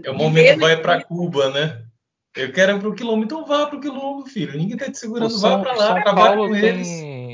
É 0.05 0.11
o 0.11 0.15
momento 0.15 0.61
vai 0.61 0.81
para 0.81 1.03
Cuba, 1.05 1.51
né? 1.51 1.88
Eu 2.35 2.53
quero 2.53 2.77
ir 2.77 2.81
pro 2.81 2.95
quilombo, 2.95 3.25
então 3.25 3.45
vá 3.45 3.67
pro 3.67 3.81
quilombo, 3.81 4.27
filho. 4.27 4.57
Ninguém 4.57 4.77
tá 4.77 4.91
te 4.91 4.99
segurando, 4.99 5.31
São, 5.31 5.51
vá 5.51 5.59
pra 5.59 5.73
lá, 5.75 5.87
São 5.87 6.03
trabalha 6.03 6.37
Paulo 6.37 6.49
com 6.49 6.55
tem, 6.55 6.65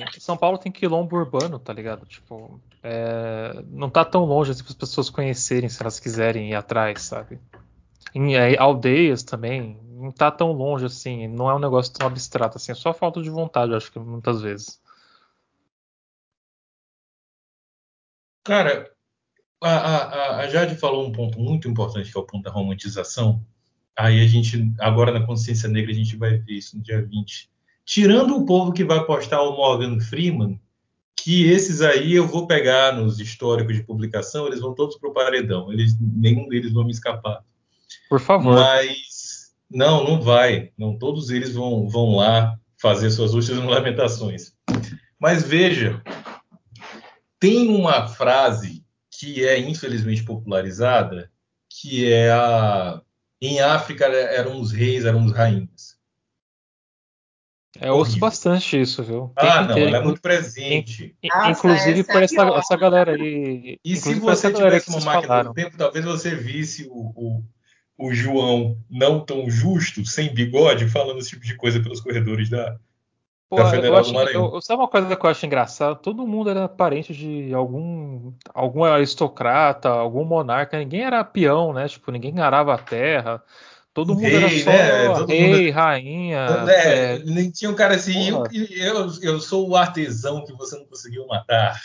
eles. 0.01 0.23
São 0.23 0.37
Paulo 0.37 0.59
tem 0.59 0.73
quilombo 0.73 1.17
urbano, 1.17 1.59
tá 1.59 1.73
ligado? 1.73 2.07
Tipo, 2.07 2.61
é, 2.83 3.63
não 3.69 3.91
tá 3.91 4.05
tão 4.05 4.25
longe 4.25 4.53
assim, 4.53 4.63
para 4.63 4.73
as 4.73 4.79
pessoas 4.79 5.11
conhecerem 5.11 5.69
se 5.69 5.83
elas 5.83 6.01
quiserem 6.01 6.51
ir 6.51 6.55
atrás, 6.55 7.03
sabe? 7.03 7.39
Em 8.15 8.37
é, 8.37 8.57
aldeias 8.59 9.23
também, 9.23 9.79
não 9.91 10.11
tá 10.11 10.31
tão 10.31 10.53
longe 10.53 10.87
assim, 10.87 11.27
não 11.27 11.51
é 11.51 11.55
um 11.55 11.59
negócio 11.59 11.93
tão 11.93 12.07
abstrato 12.07 12.57
assim, 12.57 12.73
é 12.73 12.75
só 12.75 12.95
falta 12.95 13.21
de 13.21 13.29
vontade, 13.29 13.75
acho 13.75 13.91
que 13.91 13.99
muitas 13.99 14.41
vezes. 14.41 14.81
Cara, 18.45 18.91
a, 19.63 19.71
a, 19.71 20.37
a 20.41 20.49
Jade 20.49 20.77
falou 20.77 21.07
um 21.07 21.13
ponto 21.13 21.41
muito 21.41 21.69
importante, 21.69 22.13
que 22.13 22.17
é 22.17 22.21
o 22.21 22.27
ponto 22.27 22.43
da 22.43 22.51
romantização. 22.51 23.45
Aí 23.97 24.21
a 24.21 24.27
gente, 24.27 24.73
agora 24.81 25.13
na 25.13 25.25
Consciência 25.25 25.69
Negra, 25.69 25.93
a 25.93 25.95
gente 25.95 26.17
vai 26.17 26.39
ver 26.39 26.55
isso 26.55 26.77
no 26.77 26.83
dia 26.83 27.01
20. 27.01 27.49
Tirando 27.85 28.37
o 28.37 28.45
povo 28.45 28.73
que 28.73 28.85
vai 28.85 29.05
postar 29.05 29.43
o 29.43 29.57
Morgan 29.57 30.01
Freeman, 30.01 30.61
que 31.17 31.49
esses 31.49 31.81
aí 31.81 32.15
eu 32.15 32.27
vou 32.27 32.47
pegar 32.47 32.95
nos 32.95 33.21
históricos 33.21 33.77
de 33.77 33.85
publicação, 33.85 34.47
eles 34.47 34.61
vão 34.61 34.75
todos 34.75 34.97
pro 34.97 35.13
paredão. 35.13 35.73
Eles, 35.73 35.97
nenhum 36.01 36.49
deles 36.49 36.73
vão 36.73 36.85
me 36.85 36.91
escapar. 36.91 37.43
Por 38.09 38.21
favor. 38.21 38.55
Mas 38.55 39.55
não, 39.71 40.05
não 40.05 40.21
vai. 40.21 40.71
Não, 40.77 40.99
todos 40.99 41.31
eles 41.31 41.55
vão, 41.55 41.89
vão 41.89 42.17
lá 42.17 42.59
fazer 42.77 43.11
suas 43.11 43.33
últimas 43.33 43.65
lamentações. 43.65 44.53
Mas 45.19 45.43
veja, 45.43 46.03
tem 47.39 47.69
uma 47.69 48.09
frase 48.09 48.85
que 49.11 49.47
é 49.47 49.59
infelizmente 49.59 50.25
popularizada, 50.25 51.31
que 51.69 52.11
é 52.11 52.31
a 52.31 53.01
em 53.41 53.61
África 53.61 54.07
eram 54.07 54.61
os 54.61 54.73
reis, 54.73 55.05
eram 55.05 55.25
os 55.25 55.33
rainhas. 55.33 55.95
É, 57.81 57.89
eu 57.89 57.95
ouço 57.95 58.19
bastante 58.19 58.81
isso, 58.81 59.03
viu? 59.03 59.33
Tem 59.37 59.49
ah, 59.49 59.63
não, 59.63 59.77
ela 59.77 59.97
é 59.97 60.03
muito 60.03 60.21
presente. 60.21 61.17
Nossa, 61.25 61.51
inclusive 61.51 62.01
essa 62.01 62.13
por 62.13 62.23
essa, 62.23 62.43
é 62.43 62.59
essa, 62.59 62.77
galera 62.77 63.13
aí. 63.13 63.79
E 63.85 63.97
se 63.97 64.15
você 64.15 64.53
tivesse 64.53 64.91
uma 64.91 65.01
máquina 65.01 65.27
falaram. 65.27 65.51
do 65.51 65.55
tempo, 65.55 65.77
talvez 65.77 66.05
você 66.05 66.37
visse 66.37 66.87
o, 66.89 67.13
o, 67.17 67.43
o, 67.99 68.15
João 68.15 68.79
não 68.89 69.25
tão 69.25 69.51
justo, 69.51 70.05
sem 70.07 70.33
bigode, 70.33 70.89
falando 70.89 71.19
esse 71.19 71.31
tipo 71.31 71.45
de 71.45 71.57
coisa 71.57 71.81
pelos 71.81 72.01
corredores 72.01 72.49
da, 72.49 72.79
Pô, 73.49 73.57
da 73.57 73.71
Federal 73.71 73.99
acho. 73.99 74.15
Eu, 74.17 74.61
sabe 74.61 74.81
uma 74.81 74.89
coisa 74.89 75.15
que 75.15 75.27
eu 75.27 75.31
acho 75.31 75.47
engraçada? 75.47 75.95
Todo 75.95 76.27
mundo 76.27 76.51
era 76.51 76.69
parente 76.69 77.13
de 77.13 77.53
algum, 77.55 78.33
algum 78.53 78.85
aristocrata, 78.85 79.89
algum 79.89 80.25
monarca. 80.25 80.79
Ninguém 80.79 81.03
era 81.03 81.23
peão, 81.25 81.73
né? 81.73 81.87
Tipo, 81.89 82.11
ninguém 82.11 82.41
arava 82.41 82.75
a 82.75 82.79
terra. 82.79 83.43
Todo 83.93 84.15
mundo 84.15 84.25
rei, 84.25 84.37
era 84.37 84.49
só 84.51 84.71
né? 84.71 85.25
Rei, 85.29 85.67
mundo... 85.67 85.75
rainha. 85.75 86.47
É, 86.69 87.15
é... 87.15 87.51
Tinha 87.53 87.71
um 87.71 87.77
cara 87.77 87.95
assim, 87.95 88.31
eu, 88.31 88.45
eu, 88.53 89.09
eu 89.23 89.41
sou 89.41 89.69
o 89.69 89.77
artesão 89.77 90.45
que 90.45 90.53
você 90.53 90.77
não 90.77 90.85
conseguiu 90.85 91.25
matar. 91.29 91.81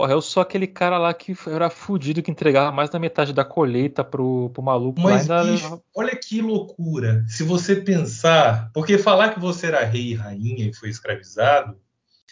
Porra, 0.00 0.14
eu 0.14 0.22
sou 0.22 0.42
aquele 0.42 0.66
cara 0.66 0.96
lá 0.96 1.12
que 1.12 1.36
era 1.46 1.68
fudido 1.68 2.22
que 2.22 2.30
entregava 2.30 2.72
mais 2.72 2.88
da 2.88 2.98
metade 2.98 3.34
da 3.34 3.44
colheita 3.44 4.02
pro, 4.02 4.48
pro 4.48 4.62
maluco. 4.62 4.98
Mas, 4.98 5.28
bicho, 5.28 5.82
olha 5.94 6.16
que 6.16 6.40
loucura. 6.40 7.22
Se 7.28 7.42
você 7.42 7.76
pensar, 7.76 8.70
porque 8.72 8.96
falar 8.96 9.34
que 9.34 9.38
você 9.38 9.66
era 9.66 9.84
rei 9.84 10.12
e 10.12 10.14
rainha 10.14 10.70
e 10.70 10.72
foi 10.72 10.88
escravizado, 10.88 11.76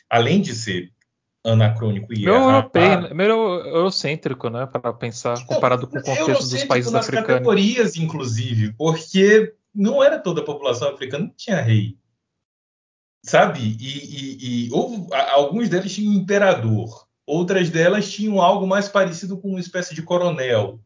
além 0.09 0.41
de 0.41 0.55
ser 0.55 0.91
anacrônico 1.45 2.11
e 2.15 2.25
meio 2.25 2.37
europeu, 2.37 3.15
meio 3.15 3.61
eurocêntrico, 3.67 4.49
né, 4.49 4.65
para 4.65 4.91
pensar 4.95 5.45
comparado 5.45 5.87
com 5.87 5.99
o 5.99 6.03
contexto 6.03 6.49
dos 6.49 6.65
países 6.65 6.91
nas 6.91 7.05
africanos. 7.05 7.29
categorias, 7.29 7.97
inclusive, 7.97 8.73
porque 8.79 9.53
não 9.75 10.03
era 10.03 10.19
toda 10.19 10.41
a 10.41 10.45
população 10.45 10.89
africana 10.89 11.29
que 11.29 11.37
tinha 11.37 11.61
rei, 11.61 11.99
sabe? 13.23 13.61
E, 13.79 13.85
e, 13.85 14.69
e 14.69 14.73
houve, 14.73 15.07
alguns 15.13 15.69
deles 15.69 15.95
tinham 15.95 16.15
imperador, 16.15 17.08
Outras 17.29 17.69
delas 17.69 18.11
tinham 18.11 18.41
algo 18.41 18.67
mais 18.67 18.89
parecido 18.89 19.37
com 19.37 19.51
uma 19.51 19.61
espécie 19.61 19.95
de 19.95 20.01
coronel. 20.01 20.81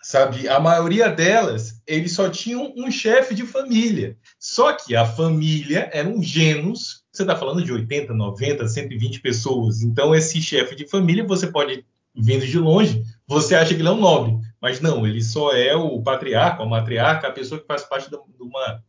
Sabe? 0.00 0.46
A 0.48 0.60
maioria 0.60 1.08
delas, 1.08 1.82
eles 1.88 2.12
só 2.12 2.30
tinham 2.30 2.72
um 2.76 2.88
chefe 2.88 3.34
de 3.34 3.44
família. 3.44 4.16
Só 4.38 4.72
que 4.72 4.94
a 4.94 5.04
família 5.04 5.90
era 5.92 6.08
um 6.08 6.22
genus. 6.22 7.02
Você 7.10 7.24
está 7.24 7.34
falando 7.34 7.64
de 7.64 7.72
80, 7.72 8.14
90, 8.14 8.68
120 8.68 9.20
pessoas. 9.20 9.82
Então, 9.82 10.14
esse 10.14 10.40
chefe 10.40 10.76
de 10.76 10.86
família, 10.86 11.26
você 11.26 11.48
pode, 11.48 11.84
vindo 12.14 12.46
de 12.46 12.58
longe, 12.60 13.02
você 13.26 13.56
acha 13.56 13.74
que 13.74 13.80
ele 13.80 13.88
é 13.88 13.90
um 13.90 14.00
nobre. 14.00 14.38
Mas 14.62 14.80
não, 14.80 15.04
ele 15.04 15.20
só 15.20 15.52
é 15.52 15.74
o 15.74 16.00
patriarca, 16.00 16.62
a 16.62 16.66
matriarca, 16.66 17.26
a 17.26 17.32
pessoa 17.32 17.60
que 17.60 17.66
faz 17.66 17.82
parte 17.82 18.08
de 18.08 18.16
uma, 18.40 18.84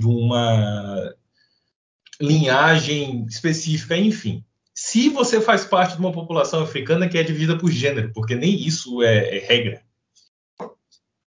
de 0.00 0.06
uma 0.06 1.12
linhagem 2.20 3.26
específica, 3.26 3.96
enfim 3.96 4.44
se 4.92 5.08
você 5.08 5.40
faz 5.40 5.64
parte 5.64 5.94
de 5.94 6.00
uma 6.00 6.12
população 6.12 6.62
africana 6.62 7.08
que 7.08 7.16
é 7.16 7.22
dividida 7.22 7.56
por 7.56 7.70
gênero, 7.70 8.12
porque 8.12 8.34
nem 8.34 8.54
isso 8.54 9.02
é, 9.02 9.38
é 9.38 9.46
regra. 9.46 9.82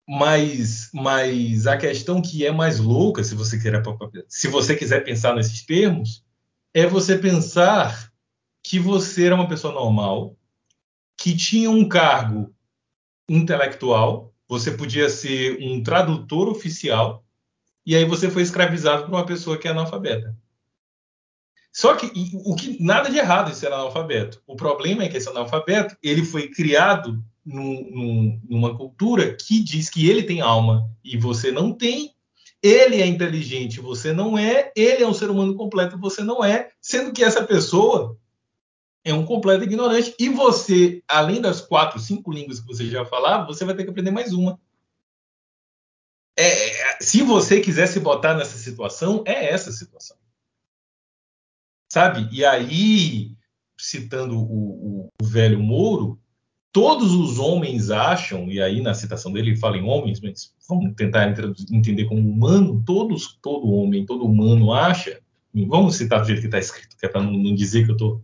Mas, 0.09 0.89
mas 0.95 1.67
a 1.67 1.77
questão 1.77 2.23
que 2.23 2.47
é 2.47 2.51
mais 2.51 2.79
louca, 2.79 3.23
se 3.23 3.35
você, 3.35 3.61
se 4.27 4.49
você 4.49 4.75
quiser 4.75 5.05
pensar 5.05 5.35
nesses 5.35 5.67
termos, 5.67 6.25
é 6.73 6.87
você 6.87 7.19
pensar 7.19 8.11
que 8.63 8.79
você 8.79 9.27
era 9.27 9.35
uma 9.35 9.47
pessoa 9.47 9.75
normal, 9.75 10.35
que 11.15 11.37
tinha 11.37 11.71
um 11.71 11.87
cargo 11.87 12.55
intelectual, 13.29 14.33
você 14.49 14.71
podia 14.71 15.11
ser 15.11 15.59
um 15.61 15.83
tradutor 15.83 16.49
oficial, 16.49 17.23
e 17.85 17.95
aí 17.95 18.07
você 18.07 18.31
foi 18.31 18.41
escravizado 18.41 19.05
por 19.05 19.11
uma 19.11 19.27
pessoa 19.27 19.59
que 19.59 19.69
é 19.69 19.73
analfabeta. 19.73 20.35
Só 21.73 21.97
que 21.97 22.13
o 22.45 22.55
que 22.55 22.83
nada 22.83 23.09
de 23.09 23.17
errado 23.17 23.51
em 23.51 23.55
ser 23.55 23.73
analfabeto. 23.73 24.43
O 24.47 24.55
problema 24.55 25.05
é 25.05 25.09
que 25.09 25.17
esse 25.17 25.29
analfabeto 25.29 25.97
ele 26.03 26.23
foi 26.23 26.49
criado 26.49 27.25
num, 27.45 27.91
num, 27.91 28.41
numa 28.49 28.77
cultura 28.77 29.35
que 29.35 29.59
diz 29.63 29.89
que 29.89 30.09
ele 30.09 30.23
tem 30.23 30.43
alma 30.43 30.87
e 31.03 31.17
você 31.17 31.51
não 31.51 31.73
tem. 31.73 32.15
Ele 32.63 33.01
é 33.01 33.07
inteligente, 33.07 33.81
você 33.81 34.13
não 34.13 34.37
é. 34.39 34.71
Ele 34.77 35.03
é 35.03 35.09
um 35.09 35.15
ser 35.15 35.31
humano 35.31 35.55
completo, 35.55 35.99
você 35.99 36.23
não 36.23 36.45
é. 36.45 36.71
Sendo 36.81 37.11
que 37.11 37.25
essa 37.25 37.43
pessoa 37.43 38.19
é 39.03 39.15
um 39.15 39.25
completo 39.25 39.65
ignorante 39.65 40.15
e 40.19 40.29
você, 40.29 41.03
além 41.09 41.41
das 41.41 41.63
quatro, 41.63 41.99
cinco 41.99 42.31
línguas 42.31 42.61
que 42.61 42.67
você 42.67 42.87
já 42.87 43.05
falava, 43.07 43.47
você 43.47 43.65
vai 43.65 43.75
ter 43.75 43.85
que 43.85 43.91
aprender 43.91 44.11
mais 44.11 44.35
uma. 44.35 44.61
É, 46.39 47.03
se 47.03 47.23
você 47.23 47.61
quiser 47.61 47.87
se 47.87 47.99
botar 47.99 48.35
nessa 48.35 48.59
situação, 48.59 49.25
é 49.27 49.53
essa 49.53 49.73
situação 49.73 50.22
sabe? 51.93 52.27
E 52.33 52.43
aí, 52.43 53.33
citando 53.79 54.39
o, 54.39 54.43
o, 54.43 55.09
o 55.21 55.27
velho 55.27 55.61
Mouro, 55.61 56.19
todos 56.73 57.13
os 57.13 57.39
homens 57.39 57.91
acham, 57.91 58.51
e 58.51 58.63
aí 58.63 58.81
na 58.81 58.95
citação 58.95 59.31
dele 59.31 59.51
ele 59.51 59.59
fala 59.59 59.77
em 59.77 59.85
homens, 59.85 60.19
mas 60.19 60.55
vamos 60.67 60.95
tentar 60.95 61.29
entender 61.71 62.07
como 62.07 62.27
humano, 62.27 62.83
todos, 62.87 63.39
todo 63.43 63.71
homem, 63.71 64.07
todo 64.07 64.25
humano 64.25 64.73
acha, 64.73 65.21
vamos 65.69 65.97
citar 65.97 66.23
do 66.23 66.27
jeito 66.27 66.41
que 66.41 66.47
está 66.47 66.59
escrito, 66.59 66.97
que 66.97 67.05
é 67.05 67.11
para 67.11 67.21
não, 67.21 67.33
não, 67.35 67.55
dizer 67.55 67.85
que 67.85 67.91
eu 67.91 68.23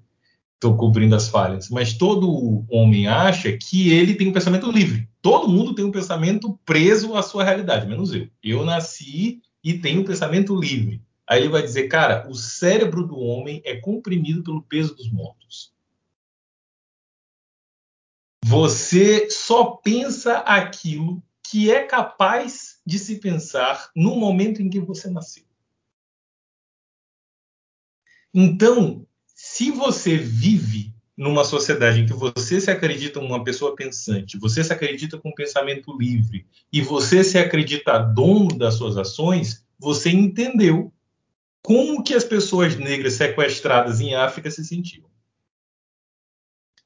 estou 0.55 0.77
cobrindo 0.79 1.15
as 1.15 1.29
falhas, 1.29 1.69
mas 1.69 1.93
todo 1.93 2.65
homem 2.71 3.07
acha 3.07 3.53
que 3.53 3.91
ele 3.91 4.15
tem 4.15 4.29
um 4.29 4.33
pensamento 4.33 4.73
livre. 4.73 5.07
Todo 5.21 5.47
mundo 5.47 5.75
tem 5.75 5.85
um 5.85 5.93
pensamento 5.93 6.59
preso 6.65 7.15
à 7.15 7.23
sua 7.23 7.45
realidade, 7.45 7.87
menos 7.87 8.15
eu. 8.15 8.29
Eu 8.43 8.65
nasci 8.65 9.43
e 9.63 9.75
tenho 9.75 10.01
um 10.01 10.05
pensamento 10.05 10.59
livre. 10.59 11.03
Aí 11.29 11.41
ele 11.41 11.51
vai 11.51 11.61
dizer, 11.61 11.89
cara, 11.89 12.27
o 12.29 12.35
cérebro 12.35 13.07
do 13.07 13.19
homem 13.19 13.61
é 13.65 13.77
comprimido 13.77 14.43
pelo 14.43 14.63
peso 14.63 14.95
dos 14.95 15.13
mortos. 15.13 15.75
Você 18.45 19.29
só 19.29 19.73
pensa 19.73 20.39
aquilo 20.39 21.23
que 21.51 21.71
é 21.71 21.85
capaz 21.85 22.81
de 22.85 22.99
se 22.99 23.21
pensar 23.21 23.91
no 23.95 24.17
momento 24.17 24.63
em 24.63 24.71
que 24.71 24.81
você 24.81 25.11
nasceu. 25.11 25.45
Então, 28.33 29.07
se 29.27 29.71
você 29.71 30.17
vive 30.17 30.95
numa 31.15 31.45
sociedade 31.45 32.01
em 32.01 32.07
que 32.07 32.13
você 32.13 32.61
se 32.61 32.71
acredita 32.71 33.21
uma 33.21 33.45
pessoa 33.45 33.75
pensante, 33.75 34.39
você 34.39 34.65
se 34.65 34.73
acredita 34.73 35.19
com 35.19 35.29
um 35.31 35.35
pensamento 35.35 35.95
livre 35.99 36.47
e 36.73 36.81
você 36.81 37.23
se 37.23 37.37
acredita 37.37 37.99
dono 37.99 38.57
das 38.57 38.75
suas 38.75 38.97
ações, 38.97 39.67
você 39.79 40.11
entendeu 40.11 40.93
como 41.69 42.03
que 42.03 42.15
as 42.15 42.25
pessoas 42.25 42.77
negras 42.77 43.13
sequestradas 43.13 44.01
em 44.01 44.15
África 44.15 44.51
se 44.51 44.65
sentiam. 44.65 45.05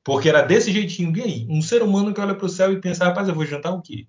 Porque 0.03 0.29
era 0.29 0.43
desse 0.43 0.73
jeitinho, 0.73 1.17
e 1.17 1.23
aí? 1.23 1.47
Um 1.49 1.63
ser 1.63 1.85
humano 1.85 2.13
que 2.13 2.21
olha 2.21 2.35
para 2.35 2.47
o 2.47 2.49
céu 2.49 2.73
e 2.73 2.81
pensa, 2.81 3.05
rapaz, 3.05 3.29
eu 3.29 3.35
vou 3.37 3.47
jantar 3.47 3.73
o 3.73 3.81
quê? 3.81 4.09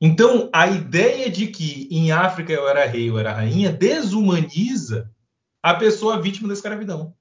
Então, 0.00 0.50
a 0.52 0.66
ideia 0.66 1.30
de 1.30 1.46
que 1.46 1.86
em 1.88 2.10
África 2.10 2.52
eu 2.52 2.68
era 2.68 2.84
rei, 2.84 3.08
eu 3.08 3.16
era 3.16 3.32
rainha, 3.32 3.72
desumaniza 3.72 5.08
a 5.62 5.74
pessoa 5.74 6.20
vítima 6.20 6.48
da 6.48 6.54
escravidão. 6.54 7.16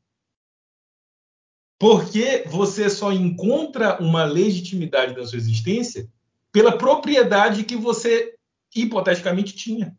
Porque 1.77 2.45
você 2.47 2.89
só 2.89 3.11
encontra 3.11 4.01
uma 4.01 4.23
legitimidade 4.23 5.13
da 5.13 5.23
sua 5.23 5.37
existência 5.37 6.11
pela 6.51 6.75
propriedade 6.75 7.63
que 7.63 7.75
você 7.75 8.35
hipoteticamente 8.75 9.55
tinha. 9.55 9.95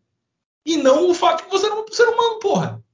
E 0.68 0.76
não 0.76 1.08
o 1.08 1.14
fato 1.14 1.44
que 1.44 1.50
você 1.50 1.64
era 1.64 1.80
um 1.80 1.88
ser 1.90 2.06
humano, 2.10 2.38
porra. 2.40 2.84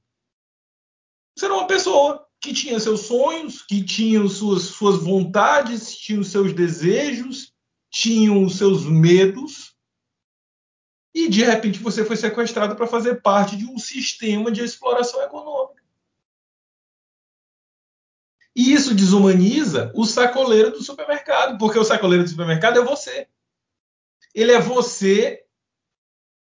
Você 1.35 1.43
era 1.43 1.53
uma 1.53 1.67
pessoa 1.67 2.25
que 2.39 2.53
tinha 2.53 2.79
seus 2.79 3.01
sonhos, 3.01 3.63
que 3.63 3.83
tinha 3.83 4.25
suas, 4.29 4.61
suas 4.63 5.03
vontades, 5.03 5.93
tinha 5.97 6.21
os 6.21 6.29
seus 6.29 6.53
desejos, 6.53 7.53
tinha 7.91 8.31
os 8.31 8.57
seus 8.57 8.85
medos. 8.85 9.75
E 11.13 11.27
de 11.27 11.43
repente 11.43 11.79
você 11.79 12.05
foi 12.05 12.15
sequestrado 12.15 12.77
para 12.77 12.87
fazer 12.87 13.21
parte 13.21 13.57
de 13.57 13.65
um 13.65 13.77
sistema 13.77 14.49
de 14.49 14.63
exploração 14.63 15.21
econômica. 15.21 15.83
E 18.55 18.71
isso 18.71 18.95
desumaniza 18.95 19.91
o 19.93 20.05
sacoleiro 20.05 20.71
do 20.71 20.81
supermercado, 20.81 21.57
porque 21.57 21.77
o 21.77 21.83
sacoleiro 21.83 22.23
do 22.23 22.29
supermercado 22.29 22.79
é 22.79 22.85
você. 22.85 23.27
Ele 24.33 24.53
é 24.53 24.61
você 24.61 25.44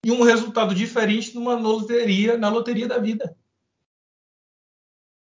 e 0.04 0.12
um 0.12 0.24
resultado 0.24 0.76
diferente 0.76 1.34
numa 1.34 1.56
loteria, 1.56 2.38
na 2.38 2.50
loteria 2.50 2.88
da 2.88 2.98
vida. 2.98 3.36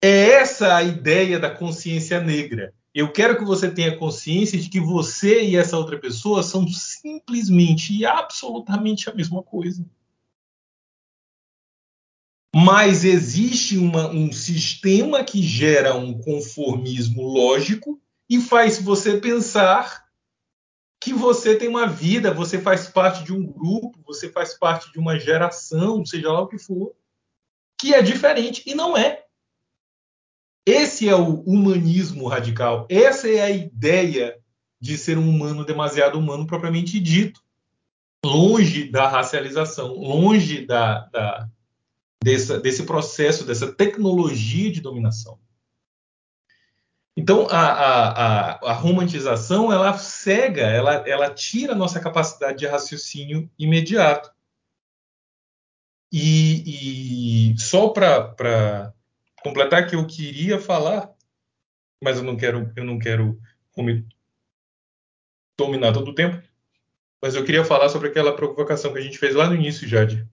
É 0.01 0.33
essa 0.33 0.75
a 0.75 0.83
ideia 0.83 1.39
da 1.39 1.49
consciência 1.49 2.19
negra. 2.19 2.73
Eu 2.93 3.11
quero 3.11 3.37
que 3.37 3.43
você 3.43 3.69
tenha 3.69 3.97
consciência 3.97 4.59
de 4.59 4.69
que 4.69 4.79
você 4.79 5.43
e 5.43 5.55
essa 5.55 5.77
outra 5.77 5.99
pessoa 5.99 6.43
são 6.43 6.67
simplesmente 6.67 7.93
e 7.93 8.05
absolutamente 8.05 9.09
a 9.09 9.13
mesma 9.13 9.41
coisa. 9.41 9.85
Mas 12.53 13.03
existe 13.03 13.77
uma, 13.77 14.07
um 14.09 14.31
sistema 14.31 15.23
que 15.23 15.41
gera 15.41 15.93
um 15.95 16.17
conformismo 16.17 17.21
lógico 17.21 17.99
e 18.29 18.39
faz 18.39 18.81
você 18.81 19.17
pensar 19.17 20.04
que 21.05 21.13
você 21.13 21.55
tem 21.55 21.67
uma 21.67 21.85
vida, 21.85 22.33
você 22.33 22.59
faz 22.59 22.87
parte 22.87 23.23
de 23.23 23.31
um 23.31 23.45
grupo, 23.45 23.99
você 24.03 24.27
faz 24.27 24.55
parte 24.55 24.91
de 24.91 24.97
uma 24.97 25.19
geração, 25.19 26.03
seja 26.03 26.31
lá 26.31 26.41
o 26.41 26.47
que 26.47 26.57
for, 26.57 26.95
que 27.79 27.93
é 27.93 28.01
diferente 28.01 28.63
e 28.65 28.73
não 28.73 28.97
é. 28.97 29.23
Esse 30.65 31.07
é 31.07 31.13
o 31.13 31.41
humanismo 31.41 32.27
radical. 32.27 32.87
Essa 32.89 33.29
é 33.29 33.39
a 33.39 33.51
ideia 33.51 34.39
de 34.81 34.97
ser 34.97 35.19
um 35.19 35.29
humano 35.29 35.63
demasiado 35.63 36.17
humano 36.17 36.47
propriamente 36.47 36.99
dito. 36.99 37.39
Longe 38.25 38.89
da 38.89 39.07
racialização, 39.07 39.93
longe 39.93 40.65
da, 40.65 41.01
da 41.13 41.47
dessa, 42.23 42.59
desse 42.59 42.81
processo, 42.81 43.45
dessa 43.45 43.71
tecnologia 43.71 44.71
de 44.71 44.81
dominação. 44.81 45.37
Então, 47.17 47.47
a, 47.49 47.61
a, 47.61 48.09
a, 48.09 48.71
a, 48.71 48.73
romantização, 48.73 49.71
ela 49.71 49.97
cega, 49.97 50.63
ela, 50.63 50.95
ela 51.07 51.33
tira 51.33 51.71
a 51.71 51.75
nossa 51.75 51.99
capacidade 51.99 52.59
de 52.59 52.67
raciocínio 52.67 53.49
imediato. 53.57 54.33
E, 56.11 57.53
e 57.53 57.59
só 57.59 57.89
para 57.89 58.93
completar 59.41 59.87
que 59.87 59.95
eu 59.95 60.05
queria 60.05 60.59
falar, 60.59 61.13
mas 62.03 62.17
eu 62.17 62.23
não 62.23 62.35
quero, 62.35 62.71
eu 62.75 62.83
não 62.83 62.99
quero 62.99 63.39
dominar 65.57 65.93
todo 65.93 66.11
o 66.11 66.15
tempo. 66.15 66.41
Mas 67.21 67.33
eu 67.33 67.45
queria 67.45 67.63
falar 67.63 67.89
sobre 67.89 68.09
aquela 68.09 68.35
provocação 68.35 68.91
que 68.93 68.99
a 68.99 69.01
gente 69.01 69.17
fez 69.17 69.33
lá 69.33 69.47
no 69.47 69.55
início, 69.55 69.87
Jade, 69.87 70.27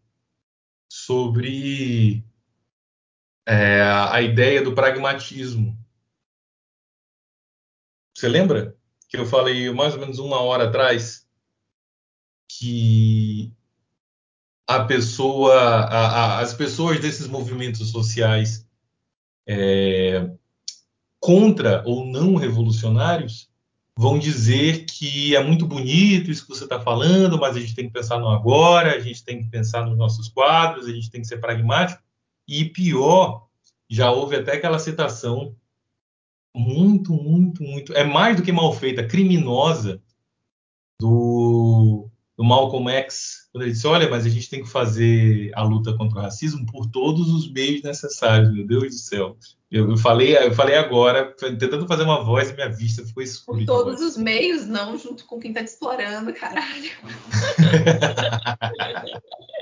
sobre 0.90 2.24
é, 3.46 3.80
a 3.82 4.20
ideia 4.20 4.62
do 4.62 4.74
pragmatismo. 4.74 5.81
Você 8.14 8.28
lembra 8.28 8.76
que 9.08 9.16
eu 9.16 9.26
falei 9.26 9.70
mais 9.72 9.94
ou 9.94 10.00
menos 10.00 10.18
uma 10.18 10.40
hora 10.40 10.68
atrás 10.68 11.26
que 12.48 13.52
a 14.66 14.84
pessoa, 14.84 15.54
a, 15.54 16.06
a, 16.06 16.40
as 16.40 16.54
pessoas 16.54 17.00
desses 17.00 17.26
movimentos 17.26 17.90
sociais 17.90 18.66
é, 19.46 20.30
contra 21.18 21.82
ou 21.86 22.06
não 22.06 22.36
revolucionários 22.36 23.50
vão 23.96 24.18
dizer 24.18 24.86
que 24.86 25.36
é 25.36 25.42
muito 25.42 25.66
bonito 25.66 26.30
isso 26.30 26.46
que 26.46 26.54
você 26.54 26.64
está 26.64 26.80
falando, 26.80 27.38
mas 27.38 27.56
a 27.56 27.60
gente 27.60 27.74
tem 27.74 27.86
que 27.86 27.92
pensar 27.92 28.18
no 28.18 28.28
agora, 28.28 28.96
a 28.96 29.00
gente 29.00 29.22
tem 29.24 29.42
que 29.42 29.48
pensar 29.48 29.84
nos 29.84 29.96
nossos 29.96 30.28
quadros, 30.28 30.86
a 30.86 30.92
gente 30.92 31.10
tem 31.10 31.20
que 31.20 31.26
ser 31.26 31.38
pragmático. 31.38 32.02
E 32.48 32.64
pior, 32.64 33.46
já 33.88 34.10
houve 34.10 34.36
até 34.36 34.54
aquela 34.54 34.78
citação 34.78 35.54
muito, 36.54 37.12
muito, 37.12 37.62
muito, 37.62 37.92
é 37.94 38.04
mais 38.04 38.36
do 38.36 38.42
que 38.42 38.52
mal 38.52 38.72
feita, 38.72 39.06
criminosa 39.06 40.00
do, 41.00 42.08
do 42.36 42.44
Malcolm 42.44 42.90
X, 42.90 43.48
quando 43.50 43.64
ele 43.64 43.72
disse: 43.72 43.86
Olha, 43.86 44.08
mas 44.08 44.26
a 44.26 44.28
gente 44.28 44.48
tem 44.48 44.62
que 44.62 44.68
fazer 44.68 45.50
a 45.54 45.62
luta 45.62 45.96
contra 45.96 46.18
o 46.18 46.22
racismo 46.22 46.64
por 46.66 46.86
todos 46.86 47.28
os 47.28 47.50
meios 47.50 47.82
necessários, 47.82 48.52
meu 48.52 48.66
Deus 48.66 48.84
do 48.84 48.92
céu. 48.92 49.36
Eu, 49.70 49.90
eu 49.90 49.96
falei, 49.96 50.36
eu 50.36 50.52
falei 50.52 50.76
agora, 50.76 51.34
tentando 51.34 51.88
fazer 51.88 52.02
uma 52.02 52.22
voz 52.22 52.50
e 52.50 52.54
minha 52.54 52.68
vista 52.68 53.04
ficou 53.04 53.22
escura. 53.22 53.58
Por 53.58 53.66
todos 53.66 54.02
os 54.02 54.18
meios, 54.18 54.66
não, 54.66 54.98
junto 54.98 55.24
com 55.24 55.40
quem 55.40 55.52
tá 55.52 55.64
te 55.64 55.68
explorando, 55.68 56.32
caralho. 56.34 56.90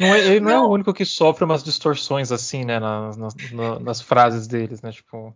Não 0.00 0.14
é, 0.14 0.26
ele 0.26 0.40
não, 0.40 0.50
não, 0.50 0.64
é 0.64 0.66
o 0.66 0.70
único 0.70 0.94
que 0.94 1.04
sofre 1.04 1.44
umas 1.44 1.62
distorções 1.62 2.32
assim, 2.32 2.64
né, 2.64 2.78
nas, 2.78 3.16
nas, 3.16 3.34
nas 3.80 4.00
frases 4.00 4.46
deles, 4.46 4.82
né, 4.82 4.90
tipo... 4.92 5.34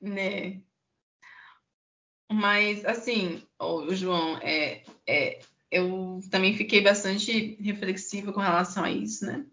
Né. 0.00 0.60
Mas, 2.32 2.84
assim, 2.84 3.42
o 3.58 3.94
João, 3.94 4.38
é, 4.38 4.82
é, 5.06 5.40
eu 5.70 6.20
também 6.30 6.56
fiquei 6.56 6.80
bastante 6.80 7.56
reflexiva 7.62 8.32
com 8.32 8.40
relação 8.40 8.84
a 8.84 8.90
isso, 8.90 9.26
né? 9.26 9.44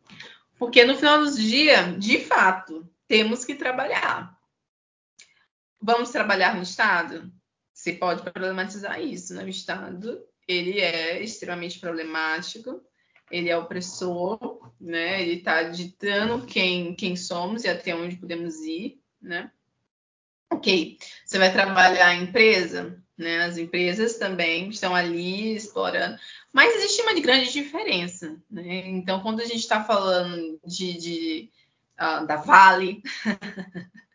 Porque 0.57 0.83
no 0.83 0.95
final 0.95 1.19
dos 1.19 1.37
dias, 1.37 1.97
de 1.99 2.19
fato, 2.19 2.89
temos 3.07 3.45
que 3.45 3.55
trabalhar. 3.55 4.37
Vamos 5.81 6.09
trabalhar 6.09 6.55
no 6.55 6.63
Estado? 6.63 7.31
Você 7.73 7.93
pode 7.93 8.21
problematizar 8.23 9.01
isso, 9.01 9.33
né? 9.33 9.43
O 9.43 9.49
Estado, 9.49 10.21
ele 10.49 10.79
é 10.79 11.21
extremamente 11.21 11.79
problemático, 11.79 12.81
ele 13.29 13.49
é 13.49 13.55
opressor, 13.55 14.59
né? 14.81 15.21
Ele 15.21 15.35
está 15.35 15.61
ditando 15.63 16.43
quem, 16.47 16.95
quem 16.95 17.15
somos 17.15 17.63
e 17.63 17.67
até 17.67 17.95
onde 17.95 18.15
podemos 18.15 18.55
ir, 18.61 18.99
né? 19.21 19.51
Ok, 20.51 20.97
você 21.23 21.37
vai 21.37 21.53
trabalhar 21.53 22.15
em 22.15 22.23
empresa, 22.23 22.99
né? 23.15 23.43
As 23.43 23.59
empresas 23.59 24.17
também 24.17 24.69
estão 24.69 24.95
ali 24.95 25.55
explorando, 25.55 26.17
mas 26.51 26.75
existe 26.77 27.03
uma 27.03 27.13
grande 27.13 27.53
diferença, 27.53 28.35
né? 28.49 28.87
Então, 28.87 29.21
quando 29.21 29.41
a 29.41 29.45
gente 29.45 29.59
está 29.59 29.83
falando 29.83 30.59
de, 30.65 30.97
de 30.97 31.51
uh, 31.99 32.25
da 32.25 32.37
Vale, 32.37 33.03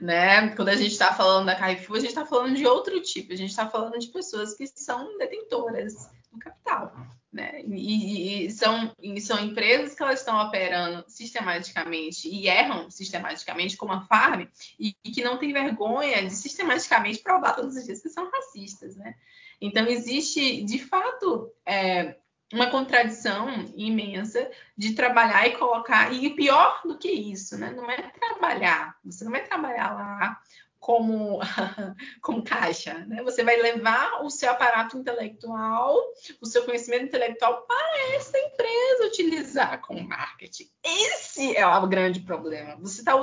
né? 0.00 0.48
Quando 0.54 0.68
a 0.68 0.76
gente 0.76 0.92
está 0.92 1.12
falando 1.12 1.46
da 1.46 1.54
Carrefour, 1.54 1.96
a 1.96 2.00
gente 2.00 2.08
está 2.08 2.26
falando 2.26 2.56
de 2.56 2.66
outro 2.66 3.00
tipo, 3.00 3.32
a 3.32 3.36
gente 3.36 3.50
está 3.50 3.68
falando 3.68 3.98
de 3.98 4.08
pessoas 4.08 4.54
que 4.54 4.66
são 4.66 5.16
detentoras 5.18 6.10
do 6.32 6.38
capital, 6.38 6.92
né? 7.32 7.62
E, 7.64 8.46
e, 8.46 8.50
são, 8.50 8.92
e 9.00 9.20
são 9.20 9.38
empresas 9.38 9.94
que 9.94 10.02
elas 10.02 10.20
estão 10.20 10.38
operando 10.40 11.04
sistematicamente 11.08 12.28
e 12.28 12.48
erram 12.48 12.90
sistematicamente, 12.90 13.76
como 13.76 13.92
a 13.92 14.02
Farm, 14.02 14.46
e, 14.78 14.94
e 15.04 15.10
que 15.10 15.22
não 15.22 15.38
tem 15.38 15.52
vergonha 15.52 16.24
de 16.24 16.34
sistematicamente 16.34 17.20
provar 17.20 17.54
todos 17.54 17.76
os 17.76 17.84
dias 17.84 18.02
que 18.02 18.08
são 18.08 18.30
racistas, 18.30 18.96
né? 18.96 19.14
Então, 19.60 19.86
existe, 19.86 20.62
de 20.64 20.78
fato, 20.78 21.50
é, 21.64 22.16
uma 22.52 22.70
contradição 22.70 23.48
imensa 23.76 24.50
de 24.76 24.94
trabalhar 24.94 25.46
e 25.46 25.56
colocar, 25.56 26.12
e 26.12 26.30
pior 26.30 26.80
do 26.84 26.96
que 26.96 27.10
isso, 27.10 27.58
né? 27.58 27.70
Não 27.70 27.90
é 27.90 27.96
trabalhar, 28.02 28.96
você 29.04 29.24
não 29.24 29.32
vai 29.32 29.44
trabalhar 29.44 29.92
lá 29.94 30.40
como, 30.86 31.40
como 32.22 32.44
caixa. 32.44 32.94
Né? 33.08 33.20
Você 33.24 33.42
vai 33.42 33.56
levar 33.56 34.22
o 34.22 34.30
seu 34.30 34.52
aparato 34.52 34.96
intelectual, 34.96 36.00
o 36.40 36.46
seu 36.46 36.64
conhecimento 36.64 37.06
intelectual 37.06 37.66
para 37.66 38.14
essa 38.14 38.38
empresa 38.38 39.06
utilizar 39.06 39.80
com 39.80 39.98
marketing. 39.98 40.70
Esse 40.84 41.56
é 41.56 41.66
o 41.66 41.86
grande 41.88 42.20
problema. 42.20 42.76
Você 42.76 43.00
está 43.00 43.14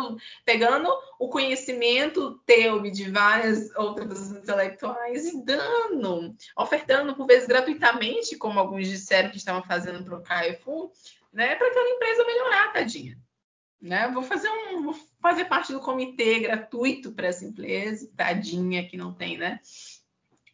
pegando 0.44 0.90
o 1.18 1.30
conhecimento 1.30 2.38
teu 2.46 2.86
e 2.86 2.92
de 2.92 3.10
várias 3.10 3.74
outras 3.78 4.32
intelectuais 4.32 5.28
e 5.28 5.42
dando, 5.46 6.36
ofertando 6.58 7.16
por 7.16 7.26
vezes 7.26 7.48
gratuitamente, 7.48 8.36
como 8.36 8.60
alguns 8.60 8.90
disseram 8.90 9.30
que 9.30 9.38
estavam 9.38 9.64
fazendo 9.64 10.04
para 10.04 10.18
o 10.18 10.22
Carrefour, 10.22 10.92
né, 11.32 11.56
para 11.56 11.68
aquela 11.68 11.90
empresa 11.92 12.26
melhorar, 12.26 12.74
tadinha. 12.74 13.18
Né? 13.82 14.12
Vou 14.14 14.24
fazer 14.24 14.50
um, 14.50 14.84
vou 14.84 15.13
fazer 15.24 15.46
parte 15.46 15.72
do 15.72 15.80
comitê 15.80 16.42
gratuito 16.42 17.14
para 17.14 17.28
essa 17.28 17.46
empresa, 17.46 18.12
tadinha 18.16 18.86
que 18.86 18.98
não 18.98 19.14
tem, 19.14 19.38
né? 19.38 19.62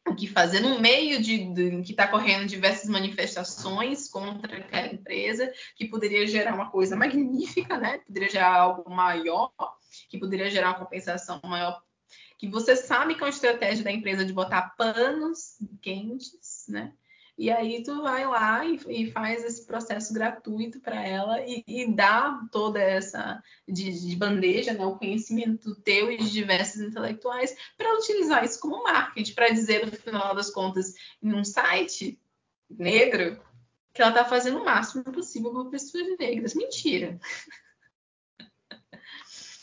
O 0.07 0.15
que 0.15 0.27
fazer 0.27 0.59
no 0.59 0.79
meio 0.79 1.19
de, 1.21 1.51
de 1.53 1.81
que 1.81 1.91
está 1.91 2.07
correndo 2.07 2.47
diversas 2.47 2.87
manifestações 2.87 4.07
contra 4.07 4.57
aquela 4.57 4.93
empresa, 4.93 5.51
que 5.75 5.87
poderia 5.87 6.25
gerar 6.27 6.53
uma 6.53 6.69
coisa 6.69 6.95
magnífica, 6.95 7.79
né? 7.79 7.97
Poderia 8.05 8.29
gerar 8.29 8.55
algo 8.55 8.89
maior, 8.91 9.51
que 10.07 10.19
poderia 10.19 10.51
gerar 10.51 10.69
uma 10.69 10.79
compensação 10.79 11.41
maior 11.43 11.81
que 12.37 12.47
você 12.47 12.73
sabe 12.73 13.15
que 13.15 13.21
é 13.21 13.25
uma 13.25 13.29
estratégia 13.29 13.83
da 13.83 13.91
empresa 13.91 14.23
de 14.23 14.31
botar 14.31 14.73
panos 14.77 15.57
quentes, 15.81 16.65
né? 16.69 16.93
E 17.39 17.49
aí 17.49 17.81
tu 17.83 18.01
vai 18.01 18.27
lá 18.27 18.65
e, 18.65 18.77
e 18.89 19.11
faz 19.13 19.45
esse 19.45 19.65
processo 19.65 20.13
gratuito 20.13 20.81
para 20.81 21.01
ela 21.01 21.39
e, 21.47 21.63
e, 21.65 21.89
dá 21.89 22.45
toda 22.51 22.81
essa 22.81 23.41
de, 23.65 24.07
de, 24.07 24.13
bandeja, 24.17 24.73
né, 24.73 24.85
o 24.85 24.97
conhecimento 24.97 25.73
teu 25.75 26.11
e 26.11 26.17
de 26.17 26.29
diversos 26.29 26.81
intelectuais 26.81 27.55
para 27.77 27.95
utilizar 27.97 28.43
isso 28.43 28.59
como 28.59 28.83
marketing, 28.83 29.33
para 29.33 29.53
dizer 29.53 29.85
no 29.85 29.91
final 29.93 30.35
das 30.35 30.49
contas 30.49 30.93
em 31.23 31.33
um 31.33 31.45
site 31.45 32.19
negro 32.69 33.41
que 33.93 34.01
ela 34.01 34.11
está 34.11 34.25
fazendo 34.25 34.59
o 34.59 34.65
máximo 34.65 35.05
possível 35.05 35.53
para 35.53 35.71
pessoas 35.71 36.17
negras. 36.19 36.53
Mentira. 36.53 37.17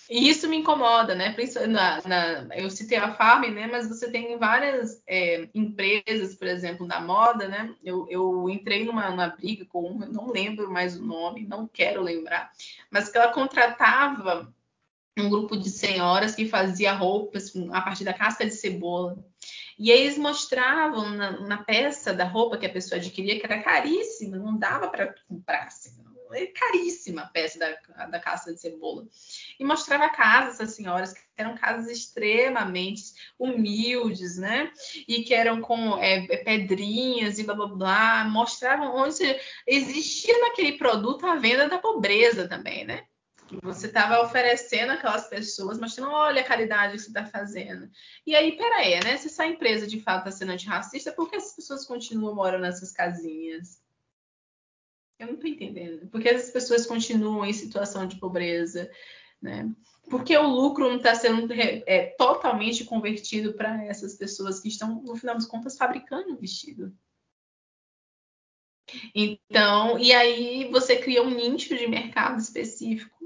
E 0.09 0.29
isso 0.29 0.49
me 0.49 0.57
incomoda, 0.59 1.15
né? 1.15 1.35
Na, 1.69 2.01
na, 2.07 2.57
eu 2.57 2.71
citei 2.71 2.97
a 2.97 3.13
Farm, 3.13 3.51
né? 3.53 3.67
Mas 3.67 3.89
você 3.89 4.11
tem 4.11 4.39
várias 4.39 5.03
é, 5.07 5.49
empresas, 5.53 6.35
por 6.35 6.47
exemplo, 6.47 6.87
da 6.87 7.01
moda, 7.01 7.49
né? 7.49 7.75
Eu, 7.83 8.07
eu 8.09 8.49
entrei 8.49 8.85
numa, 8.85 9.11
numa 9.11 9.29
briga 9.29 9.65
com 9.65 9.83
uma, 9.83 10.07
não 10.07 10.31
lembro 10.31 10.71
mais 10.71 10.97
o 10.97 11.05
nome, 11.05 11.47
não 11.47 11.67
quero 11.67 12.03
lembrar, 12.03 12.53
mas 12.91 13.09
que 13.09 13.19
ela 13.19 13.33
contratava 13.33 14.53
um 15.19 15.31
grupo 15.31 15.57
de 15.57 15.71
senhoras 15.71 16.35
que 16.35 16.47
fazia 16.47 16.93
roupas 16.93 17.53
a 17.73 17.81
partir 17.81 18.05
da 18.05 18.13
casca 18.13 18.45
de 18.45 18.53
cebola. 18.53 19.19
E 19.79 19.91
aí 19.91 20.03
eles 20.03 20.19
mostravam 20.19 21.11
na, 21.11 21.41
na 21.41 21.59
peça 21.59 22.13
da 22.13 22.25
roupa 22.25 22.59
que 22.59 22.67
a 22.67 22.73
pessoa 22.73 22.99
adquiria, 22.99 23.39
que 23.39 23.47
era 23.47 23.63
caríssima, 23.63 24.37
não 24.37 24.57
dava 24.57 24.89
para 24.89 25.15
comprar. 25.27 25.65
Assim, 25.65 26.06
é 26.37 26.47
caríssima 26.47 27.23
a 27.23 27.27
peça 27.27 27.59
da, 27.59 28.07
da 28.07 28.21
casca 28.21 28.53
de 28.53 28.61
cebola 28.61 29.07
e 29.59 29.65
mostrava 29.65 30.09
casas 30.11 30.55
essas 30.55 30.75
senhoras 30.75 31.13
que 31.13 31.21
eram 31.37 31.57
casas 31.57 31.91
extremamente 31.91 33.03
humildes, 33.39 34.37
né? 34.39 34.71
E 35.07 35.23
que 35.23 35.35
eram 35.35 35.61
com 35.61 35.99
é, 35.99 36.27
é 36.31 36.37
pedrinhas 36.39 37.39
e 37.39 37.45
blá 37.45 37.55
blá 37.55 37.67
blá, 37.67 38.25
mostravam 38.25 38.95
onde 38.95 39.25
existia 39.67 40.39
naquele 40.41 40.73
produto 40.79 41.27
a 41.27 41.37
venda 41.37 41.69
da 41.69 41.79
pobreza 41.79 42.49
também, 42.49 42.85
né? 42.85 43.05
Você 43.63 43.87
estava 43.87 44.21
oferecendo 44.23 44.93
aquelas 44.93 45.29
pessoas, 45.29 45.79
mostrando, 45.79 46.11
olha 46.11 46.41
a 46.41 46.45
caridade 46.45 46.95
que 46.95 46.99
você 46.99 47.09
está 47.09 47.25
fazendo. 47.25 47.89
E 48.27 48.35
aí, 48.35 48.57
peraí, 48.57 48.99
né? 49.05 49.17
Se 49.17 49.29
essa 49.29 49.47
empresa 49.47 49.87
de 49.87 50.01
fato 50.01 50.27
está 50.27 50.39
sendo 50.39 50.53
antirracista, 50.53 51.13
por 51.13 51.31
que 51.31 51.37
as 51.37 51.55
pessoas 51.55 51.87
continuam 51.87 52.35
morando 52.35 52.63
nessas 52.63 52.93
casinhas? 52.93 53.81
Eu 55.19 55.29
não 55.29 55.35
estou 55.35 55.51
entendendo. 55.51 56.07
Por 56.09 56.21
que 56.21 56.29
as 56.29 56.51
pessoas 56.51 56.87
continuam 56.87 57.45
em 57.45 57.53
situação 57.53 58.07
de 58.07 58.19
pobreza? 58.19 58.91
né? 59.41 59.71
Porque 60.09 60.37
o 60.37 60.47
lucro 60.47 60.89
não 60.89 60.97
está 60.97 61.15
sendo 61.15 61.53
é, 61.53 62.15
totalmente 62.17 62.85
convertido 62.85 63.55
para 63.55 63.85
essas 63.85 64.15
pessoas 64.15 64.61
que 64.61 64.69
estão, 64.69 65.03
no 65.03 65.17
final 65.17 65.35
das 65.35 65.47
contas, 65.47 65.77
fabricando 65.77 66.33
o 66.33 66.37
vestido. 66.37 66.97
Então, 69.15 69.99
e 69.99 70.13
aí 70.13 70.71
você 70.71 70.97
cria 70.97 71.23
um 71.23 71.31
nicho 71.31 71.77
de 71.77 71.89
mercado 71.89 72.39
específico, 72.39 73.17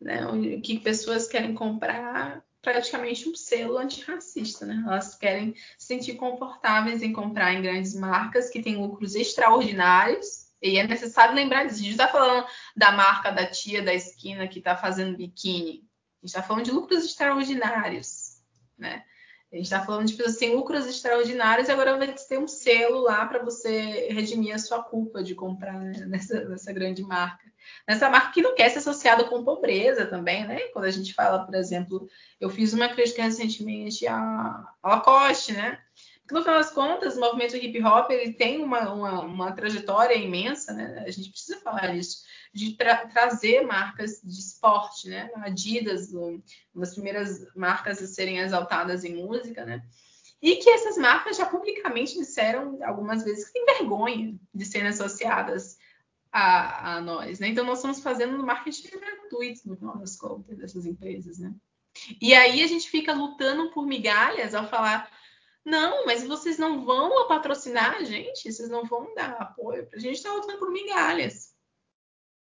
né? 0.00 0.20
Que 0.62 0.78
pessoas 0.78 1.26
querem 1.26 1.52
comprar 1.52 2.44
praticamente 2.62 3.28
um 3.28 3.34
selo 3.34 3.76
antirracista, 3.76 4.64
né? 4.64 4.84
Elas 4.86 5.16
querem 5.16 5.52
se 5.76 5.88
sentir 5.88 6.14
confortáveis 6.14 7.02
em 7.02 7.12
comprar 7.12 7.54
em 7.54 7.62
grandes 7.62 7.94
marcas 7.94 8.48
que 8.48 8.62
têm 8.62 8.76
lucros 8.76 9.16
extraordinários 9.16 10.49
e 10.62 10.78
é 10.78 10.86
necessário 10.86 11.34
lembrar 11.34 11.64
disso. 11.64 11.80
A 11.80 11.82
gente 11.82 11.92
está 11.92 12.08
falando 12.08 12.46
da 12.76 12.92
marca 12.92 13.30
da 13.30 13.46
tia 13.46 13.82
da 13.82 13.94
esquina 13.94 14.46
que 14.46 14.58
está 14.58 14.76
fazendo 14.76 15.16
biquíni. 15.16 15.84
A 16.22 16.26
gente 16.26 16.34
está 16.36 16.42
falando 16.42 16.64
de 16.64 16.70
lucros 16.70 17.04
extraordinários, 17.04 18.42
né? 18.76 19.04
A 19.52 19.56
gente 19.56 19.64
está 19.64 19.84
falando 19.84 20.06
de 20.06 20.14
pessoas 20.14 20.38
sem 20.38 20.54
lucros 20.54 20.86
extraordinários 20.86 21.68
e 21.68 21.72
agora 21.72 21.96
vai 21.96 22.12
ter 22.12 22.38
um 22.38 22.46
selo 22.46 23.00
lá 23.00 23.26
para 23.26 23.42
você 23.42 24.08
redimir 24.08 24.54
a 24.54 24.58
sua 24.58 24.80
culpa 24.80 25.24
de 25.24 25.34
comprar 25.34 25.76
né? 25.76 26.06
nessa, 26.06 26.44
nessa, 26.44 26.72
grande 26.72 27.02
marca. 27.02 27.50
Nessa 27.86 28.08
marca 28.08 28.30
que 28.30 28.42
não 28.42 28.54
quer 28.54 28.68
ser 28.70 28.78
associada 28.78 29.24
com 29.24 29.42
pobreza 29.42 30.06
também, 30.06 30.46
né? 30.46 30.60
Quando 30.68 30.84
a 30.84 30.90
gente 30.90 31.12
fala, 31.12 31.44
por 31.44 31.54
exemplo, 31.56 32.08
eu 32.40 32.48
fiz 32.48 32.72
uma 32.72 32.88
crítica 32.88 33.24
recentemente 33.24 34.06
à 34.06 34.72
Lacoste, 34.84 35.52
né? 35.52 35.80
No 36.34 36.42
final 36.42 36.58
das 36.58 36.70
contas, 36.70 37.16
o 37.16 37.20
movimento 37.20 37.56
hip 37.56 37.82
hop 37.82 38.10
ele 38.10 38.32
tem 38.32 38.62
uma, 38.62 38.92
uma, 38.92 39.20
uma 39.22 39.52
trajetória 39.52 40.14
imensa, 40.14 40.72
né? 40.72 41.02
A 41.06 41.10
gente 41.10 41.30
precisa 41.30 41.60
falar 41.60 41.94
disso, 41.94 42.24
de 42.52 42.76
tra 42.76 43.06
trazer 43.06 43.62
marcas 43.62 44.20
de 44.22 44.38
esporte, 44.38 45.08
né? 45.08 45.30
Adidas, 45.36 46.12
uma 46.12 46.40
das 46.74 46.94
primeiras 46.94 47.46
marcas 47.54 48.02
a 48.02 48.06
serem 48.06 48.38
exaltadas 48.38 49.04
em 49.04 49.14
música, 49.14 49.64
né? 49.64 49.82
E 50.42 50.56
que 50.56 50.70
essas 50.70 50.96
marcas 50.96 51.36
já 51.36 51.46
publicamente 51.46 52.18
disseram 52.18 52.78
algumas 52.82 53.22
vezes 53.22 53.46
que 53.46 53.52
têm 53.52 53.64
vergonha 53.66 54.34
de 54.54 54.64
serem 54.64 54.88
associadas 54.88 55.78
a, 56.32 56.96
a 56.96 57.00
nós, 57.00 57.40
né? 57.40 57.48
Então 57.48 57.64
nós 57.64 57.78
estamos 57.78 58.00
fazendo 58.00 58.44
marketing 58.44 58.98
gratuito 58.98 59.68
no 59.68 59.76
final 59.76 59.98
das 59.98 60.16
contas 60.16 60.56
dessas 60.56 60.86
empresas, 60.86 61.38
né? 61.38 61.52
E 62.20 62.34
aí 62.34 62.62
a 62.62 62.66
gente 62.66 62.88
fica 62.88 63.12
lutando 63.12 63.70
por 63.70 63.86
migalhas 63.86 64.54
ao 64.54 64.68
falar 64.68 65.10
não, 65.64 66.06
mas 66.06 66.26
vocês 66.26 66.58
não 66.58 66.84
vão 66.84 67.28
patrocinar 67.28 67.96
a 67.96 68.04
gente, 68.04 68.50
vocês 68.50 68.68
não 68.68 68.84
vão 68.84 69.14
dar 69.14 69.32
apoio. 69.32 69.88
A 69.92 69.98
gente 69.98 70.16
está 70.16 70.32
lutando 70.32 70.58
por 70.58 70.70
migalhas. 70.70 71.54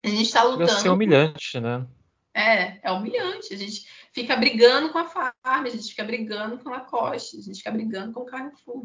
A 0.04 0.08
gente 0.08 0.22
está 0.22 0.42
lutando. 0.42 0.70
Vai 0.70 0.80
ser 0.80 0.88
humilhante, 0.90 1.52
por... 1.52 1.60
né? 1.60 1.86
É, 2.34 2.88
é 2.88 2.92
humilhante. 2.92 3.52
A 3.52 3.56
gente 3.56 3.88
fica 4.12 4.36
brigando 4.36 4.92
com 4.92 4.98
a 4.98 5.04
Farm, 5.04 5.34
a 5.44 5.68
gente 5.68 5.88
fica 5.88 6.04
brigando 6.04 6.58
com 6.58 6.68
a 6.68 6.78
Lacoste, 6.78 7.38
a 7.38 7.42
gente 7.42 7.58
fica 7.58 7.70
brigando 7.70 8.12
com 8.12 8.20
o 8.20 8.26
Carrefour. 8.26 8.84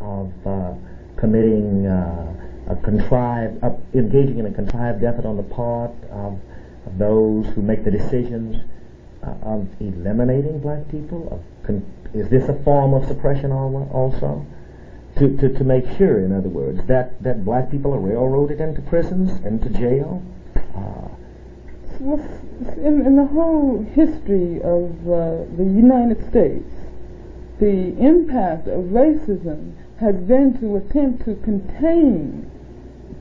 of 0.00 0.32
uh, 0.46 0.74
committing 1.18 1.86
uh, 1.86 2.41
a 2.72 2.76
contrived, 2.82 3.62
uh, 3.62 3.70
engaging 3.94 4.38
in 4.38 4.46
a 4.46 4.52
contrived 4.52 5.04
effort 5.04 5.24
on 5.24 5.36
the 5.36 5.42
part 5.42 5.92
of, 6.10 6.38
those 6.98 7.46
who 7.54 7.62
make 7.62 7.84
the 7.84 7.90
decisions 7.90 8.56
uh, 9.22 9.30
of 9.42 9.68
eliminating 9.80 10.58
black 10.58 10.88
people? 10.90 11.42
Is 12.12 12.28
this 12.28 12.48
a 12.48 12.54
form 12.64 12.92
of 12.94 13.06
suppression 13.06 13.52
also? 13.52 14.44
To, 15.18 15.36
to, 15.36 15.48
to 15.58 15.64
make 15.64 15.84
sure, 15.98 16.20
in 16.24 16.32
other 16.32 16.48
words, 16.48 16.86
that, 16.86 17.22
that 17.22 17.44
black 17.44 17.70
people 17.70 17.94
are 17.94 18.00
railroaded 18.00 18.60
into 18.60 18.80
prisons, 18.82 19.30
into 19.44 19.68
jail? 19.68 20.22
Uh, 20.74 21.08
in, 22.00 23.06
in, 23.06 23.16
the 23.16 23.26
whole 23.26 23.86
history 23.94 24.56
of 24.62 24.90
uh, 25.06 25.44
the 25.56 25.64
United 25.64 26.18
States, 26.30 26.68
the 27.60 27.94
impact 28.00 28.66
of 28.66 28.86
racism 28.86 29.74
has 30.00 30.16
been 30.16 30.58
to 30.58 30.76
attempt 30.76 31.24
to 31.26 31.36
contain 31.44 32.50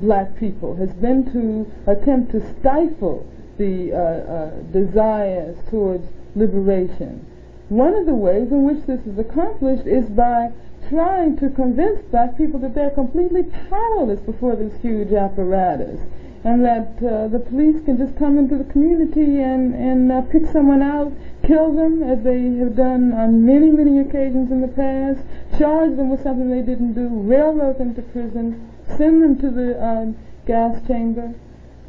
black 0.01 0.35
people 0.37 0.75
has 0.75 0.93
been 0.93 1.31
to 1.31 1.71
attempt 1.89 2.31
to 2.31 2.41
stifle 2.59 3.25
the 3.57 3.93
uh, 3.93 3.97
uh, 3.97 4.49
desires 4.71 5.57
towards 5.69 6.07
liberation. 6.35 7.25
One 7.69 7.93
of 7.93 8.05
the 8.05 8.15
ways 8.15 8.51
in 8.51 8.63
which 8.63 8.85
this 8.85 9.05
is 9.05 9.17
accomplished 9.17 9.85
is 9.85 10.09
by 10.09 10.51
trying 10.89 11.37
to 11.37 11.49
convince 11.49 12.01
black 12.09 12.37
people 12.37 12.59
that 12.59 12.73
they're 12.73 12.89
completely 12.89 13.43
powerless 13.69 14.19
before 14.19 14.55
this 14.55 14.81
huge 14.81 15.13
apparatus. 15.13 16.01
and 16.43 16.65
that 16.65 16.97
uh, 17.05 17.27
the 17.27 17.37
police 17.37 17.77
can 17.85 17.97
just 17.97 18.17
come 18.17 18.37
into 18.37 18.57
the 18.57 18.63
community 18.71 19.41
and, 19.41 19.75
and 19.75 20.11
uh, 20.11 20.21
pick 20.21 20.43
someone 20.51 20.81
out, 20.81 21.13
kill 21.45 21.71
them 21.73 22.01
as 22.01 22.23
they 22.23 22.41
have 22.57 22.75
done 22.75 23.13
on 23.13 23.45
many, 23.45 23.69
many 23.69 23.99
occasions 23.99 24.51
in 24.51 24.59
the 24.61 24.67
past, 24.67 25.21
charge 25.59 25.95
them 25.97 26.09
with 26.09 26.23
something 26.23 26.49
they 26.49 26.65
didn't 26.65 26.93
do, 26.93 27.07
railroad 27.07 27.77
them 27.77 27.93
to 27.93 28.01
prison, 28.01 28.70
send 28.97 29.23
them 29.23 29.39
to 29.39 29.49
the 29.49 29.79
uh, 29.79 30.05
gas 30.45 30.85
chamber. 30.87 31.33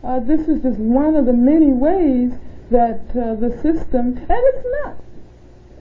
Uh, 0.05 0.20
this 0.20 0.49
is 0.49 0.62
just 0.62 0.79
one 0.79 1.15
of 1.15 1.27
the 1.27 1.33
many 1.33 1.69
ways 1.69 2.33
that 2.70 3.01
uh, 3.11 3.35
the 3.35 3.51
system, 3.62 4.16
and 4.16 4.27
it's 4.29 4.66
not 4.85 4.97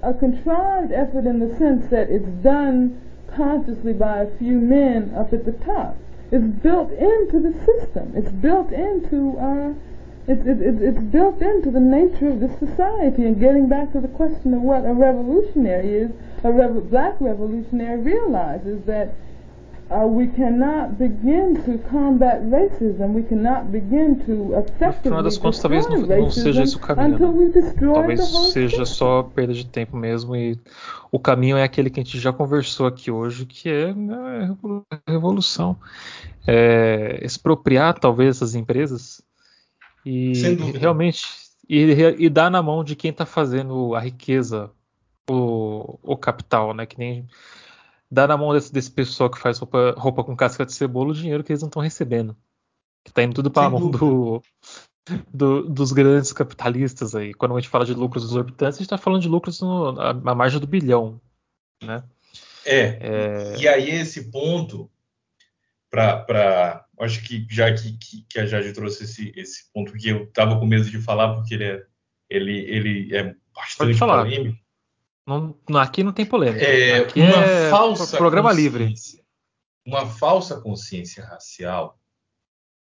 a 0.04 0.14
contrived 0.14 0.92
effort 0.92 1.26
in 1.26 1.40
the 1.40 1.56
sense 1.58 1.90
that 1.90 2.10
it's 2.10 2.28
done 2.44 3.00
consciously 3.28 3.94
by 3.94 4.22
a 4.22 4.38
few 4.38 4.60
men 4.60 5.14
up 5.16 5.32
at 5.34 5.46
the 5.46 5.52
top. 5.52 5.96
It's 6.32 6.46
built 6.62 6.92
into 6.92 7.40
the 7.40 7.54
system. 7.66 8.14
It's 8.16 8.32
built 8.32 8.72
into 8.72 9.38
uh, 9.38 9.74
it's, 10.28 10.46
it, 10.46 10.62
it, 10.62 10.82
it's 10.82 11.04
built 11.12 11.42
into 11.42 11.72
the 11.72 11.80
nature 11.80 12.30
of 12.30 12.40
this 12.40 12.58
society. 12.60 13.26
And 13.26 13.40
getting 13.40 13.68
back 13.68 13.92
to 13.94 14.00
the 14.00 14.08
question 14.08 14.54
of 14.54 14.62
what 14.62 14.86
a 14.86 14.94
revolutionary 14.94 15.94
is, 15.94 16.12
a 16.44 16.52
rev- 16.52 16.90
black 16.90 17.16
revolutionary 17.20 18.00
realizes 18.00 18.86
that 18.86 19.16
uh, 19.92 20.08
we 20.08 20.28
cannot 20.28 20.98
begin 20.98 21.62
to 21.64 21.78
combat 21.90 22.42
racism. 22.50 23.14
We 23.14 23.24
cannot 23.24 23.72
begin 23.72 24.16
to 24.26 24.56
effectively 24.56 25.18
No 25.18 25.24
das 25.24 25.38
contas, 25.38 25.60
talvez 25.60 25.88
não, 25.88 26.02
não 26.02 26.32
seja 26.32 26.64
esse 26.64 26.78
o 26.78 26.80
caminho. 26.80 27.20
Né? 27.20 27.74
Talvez 27.94 28.22
seja 28.52 28.86
só 28.86 29.24
perda 29.24 29.54
de 29.54 29.66
tempo 29.66 29.98
mesmo. 29.98 30.36
E 30.36 30.58
o 31.12 31.20
caminho 31.20 31.58
é 31.58 31.64
aquele 31.64 31.90
que 31.90 32.00
a 32.00 32.04
gente 32.04 32.20
já 32.20 32.32
conversou 32.32 32.88
aqui 32.88 33.12
hoje, 33.12 33.46
que 33.46 33.70
é 33.70 33.94
né, 33.94 34.56
a 34.90 35.12
revolução. 35.12 35.76
É, 36.48 37.20
expropriar 37.22 38.00
talvez 38.00 38.38
essas 38.38 38.56
empresas 38.56 39.22
e, 40.04 40.32
e 40.32 40.56
realmente 40.78 41.24
e, 41.70 41.92
e, 42.18 42.30
dar 42.30 42.50
na 42.50 42.62
mão 42.64 42.84
de 42.84 42.96
quem 42.96 43.12
está 43.12 43.26
fazendo 43.26 43.94
a 43.94 44.00
riqueza, 44.00 44.72
o, 45.30 46.00
o 46.02 46.18
capital, 46.18 46.74
né? 46.74 46.86
Que 46.86 46.98
nem 46.98 47.28
dá 48.12 48.28
na 48.28 48.38
mão 48.38 48.54
desse, 48.54 48.74
desse 48.74 48.92
pessoal 48.92 49.30
que 49.32 49.40
faz 49.40 49.58
roupa, 49.58 49.96
roupa, 49.98 50.24
com 50.24 50.36
casca 50.36 50.66
de 50.66 50.74
cebola 50.74 51.12
o 51.12 51.16
dinheiro 51.16 51.44
que 51.44 51.52
eles 51.52 51.62
não 51.62 51.70
estão 51.70 51.82
recebendo. 51.82 52.36
Que 53.06 53.14
tá 53.14 53.24
indo 53.24 53.34
tudo 53.34 53.50
para 53.50 53.68
a 53.68 53.70
mão 53.70 53.90
do, 53.90 54.44
do, 55.34 55.64
dos 55.70 55.94
grandes 55.94 56.34
capitalistas 56.34 57.16
aí. 57.16 57.34
Quando 57.34 57.56
a 57.56 57.60
gente 57.60 57.70
fala 57.70 57.86
de 57.86 57.94
lucros 57.94 58.26
exorbitantes, 58.26 58.78
a 58.78 58.80
gente 58.80 58.88
está 58.88 58.98
falando 58.98 59.22
de 59.22 59.30
lucros 59.30 59.62
no, 59.62 60.00
a, 60.00 60.10
a, 60.10 60.36
margem 60.36 60.60
do 60.60 60.68
bilhão. 60.68 61.20
Né? 61.82 62.04
É, 62.66 63.00
é... 63.02 63.56
E 63.58 63.68
aí 63.68 63.90
esse 63.90 64.30
ponto, 64.30 64.92
para. 65.90 66.86
Acho 67.00 67.24
que 67.24 67.48
já 67.50 67.74
que, 67.74 67.98
que, 67.98 68.26
que, 68.30 68.40
a 68.40 68.46
Jade 68.46 68.74
trouxe 68.74 69.06
esse, 69.06 69.34
esse 69.36 69.72
ponto 69.74 69.92
que 69.94 70.10
eu 70.10 70.26
estava 70.26 70.60
com 70.60 70.68
medo 70.68 70.88
de 70.88 71.02
falar, 71.02 71.34
porque 71.34 71.56
ele 71.56 71.64
é, 71.64 71.84
ele, 72.30 72.60
ele 72.60 73.16
é 73.16 73.36
bastante 73.56 73.98
polêmico. 73.98 74.62
Não, 75.26 75.56
aqui 75.80 76.04
não 76.04 76.12
tem 76.12 76.26
polêmica. 76.26 76.66
É, 76.66 77.00
aqui 77.00 77.20
uma 77.22 77.44
é 77.44 77.70
falsa 77.70 78.18
programa 78.18 78.52
livre. 78.52 78.94
Uma 79.86 80.06
falsa 80.06 80.60
consciência 80.60 81.24
racial 81.24 82.00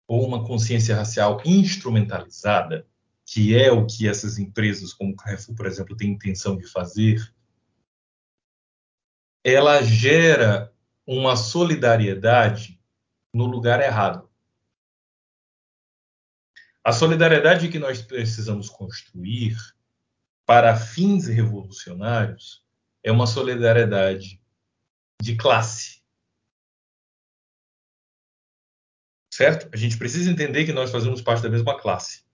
ou 0.06 0.26
uma 0.26 0.44
consciência 0.44 0.94
racial 0.94 1.40
instrumentalizada, 1.44 2.86
que 3.24 3.56
é 3.56 3.70
o 3.72 3.86
que 3.86 4.08
essas 4.08 4.38
empresas 4.38 4.92
como 4.92 5.12
o 5.12 5.16
Carrefour, 5.16 5.54
por 5.54 5.66
exemplo, 5.66 5.96
têm 5.96 6.10
intenção 6.10 6.56
de 6.56 6.66
fazer, 6.66 7.32
ela 9.44 9.82
gera 9.82 10.72
uma 11.06 11.36
solidariedade 11.36 12.80
no 13.32 13.46
lugar 13.46 13.80
errado. 13.80 14.28
A 16.84 16.92
solidariedade 16.92 17.68
que 17.68 17.78
nós 17.78 18.02
precisamos 18.02 18.68
construir 18.68 19.56
para 20.46 20.76
fins 20.76 21.26
revolucionários 21.26 22.64
é 23.02 23.10
uma 23.10 23.26
solidariedade 23.26 24.40
de 25.20 25.36
classe. 25.36 26.02
Certo? 29.32 29.68
A 29.72 29.76
gente 29.76 29.96
precisa 29.96 30.30
entender 30.30 30.64
que 30.64 30.72
nós 30.72 30.90
fazemos 30.90 31.22
parte 31.22 31.42
da 31.42 31.48
mesma 31.48 31.78
classe. 31.80 32.24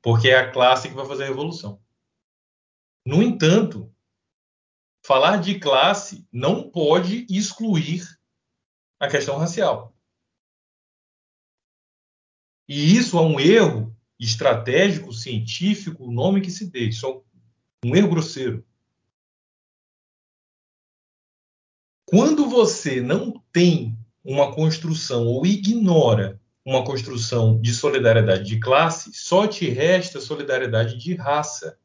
Porque 0.00 0.28
é 0.28 0.38
a 0.38 0.50
classe 0.50 0.88
que 0.88 0.94
vai 0.94 1.06
fazer 1.06 1.24
a 1.24 1.28
revolução. 1.28 1.82
No 3.04 3.22
entanto, 3.22 3.92
falar 5.04 5.38
de 5.38 5.58
classe 5.58 6.26
não 6.32 6.70
pode 6.70 7.26
excluir 7.28 8.02
a 8.98 9.08
questão 9.08 9.36
racial. 9.36 9.94
E 12.68 12.96
isso 12.96 13.18
é 13.18 13.20
um 13.20 13.38
erro 13.40 13.81
estratégico, 14.24 15.12
científico, 15.12 16.04
o 16.04 16.12
nome 16.12 16.40
que 16.40 16.50
se 16.50 16.70
dê. 16.70 16.88
Isso 16.88 17.06
é 17.06 17.86
um 17.86 17.96
erro 17.96 18.08
grosseiro. 18.08 18.64
Quando 22.06 22.48
você 22.48 23.00
não 23.00 23.42
tem 23.52 23.98
uma 24.24 24.54
construção 24.54 25.26
ou 25.26 25.44
ignora 25.44 26.40
uma 26.64 26.84
construção 26.84 27.60
de 27.60 27.74
solidariedade 27.74 28.44
de 28.44 28.60
classe, 28.60 29.12
só 29.12 29.48
te 29.48 29.68
resta 29.68 30.20
solidariedade 30.20 30.96
de 30.96 31.14
raça, 31.14 31.76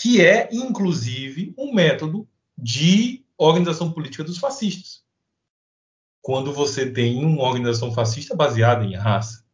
que 0.00 0.24
é, 0.24 0.48
inclusive, 0.50 1.54
um 1.58 1.74
método 1.74 2.26
de 2.56 3.26
organização 3.36 3.92
política 3.92 4.24
dos 4.24 4.38
fascistas. 4.38 5.04
Quando 6.22 6.52
você 6.52 6.90
tem 6.90 7.22
uma 7.22 7.42
organização 7.42 7.92
fascista 7.92 8.34
baseada 8.34 8.84
em 8.84 8.94
raça, 8.94 9.45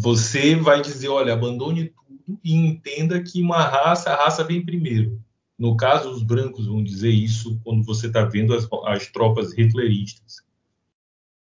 você 0.00 0.54
vai 0.54 0.82
dizer, 0.82 1.08
olha, 1.08 1.32
abandone 1.32 1.88
tudo 1.88 2.40
e 2.42 2.54
entenda 2.54 3.22
que 3.22 3.40
uma 3.40 3.62
raça, 3.62 4.10
a 4.10 4.24
raça 4.24 4.44
vem 4.44 4.64
primeiro. 4.64 5.20
No 5.58 5.76
caso, 5.76 6.10
os 6.10 6.22
brancos 6.22 6.66
vão 6.66 6.82
dizer 6.82 7.10
isso 7.10 7.60
quando 7.62 7.84
você 7.84 8.08
está 8.08 8.24
vendo 8.24 8.54
as, 8.54 8.68
as 8.86 9.06
tropas 9.06 9.56
hitleristas. 9.56 10.42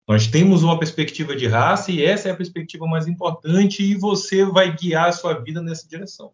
Nós 0.06 0.28
temos 0.28 0.62
uma 0.62 0.78
perspectiva 0.78 1.34
de 1.34 1.48
raça 1.48 1.90
e 1.90 2.04
essa 2.04 2.28
é 2.28 2.32
a 2.32 2.36
perspectiva 2.36 2.86
mais 2.86 3.08
importante 3.08 3.82
e 3.82 3.96
você 3.96 4.44
vai 4.44 4.76
guiar 4.76 5.08
a 5.08 5.12
sua 5.12 5.34
vida 5.34 5.60
nessa 5.60 5.88
direção. 5.88 6.32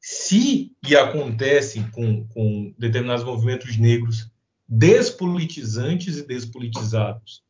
Se, 0.00 0.72
e 0.86 0.96
acontece 0.96 1.84
com, 1.90 2.26
com 2.28 2.74
determinados 2.78 3.24
movimentos 3.24 3.76
negros 3.76 4.30
despolitizantes 4.66 6.16
e 6.16 6.26
despolitizados, 6.26 7.43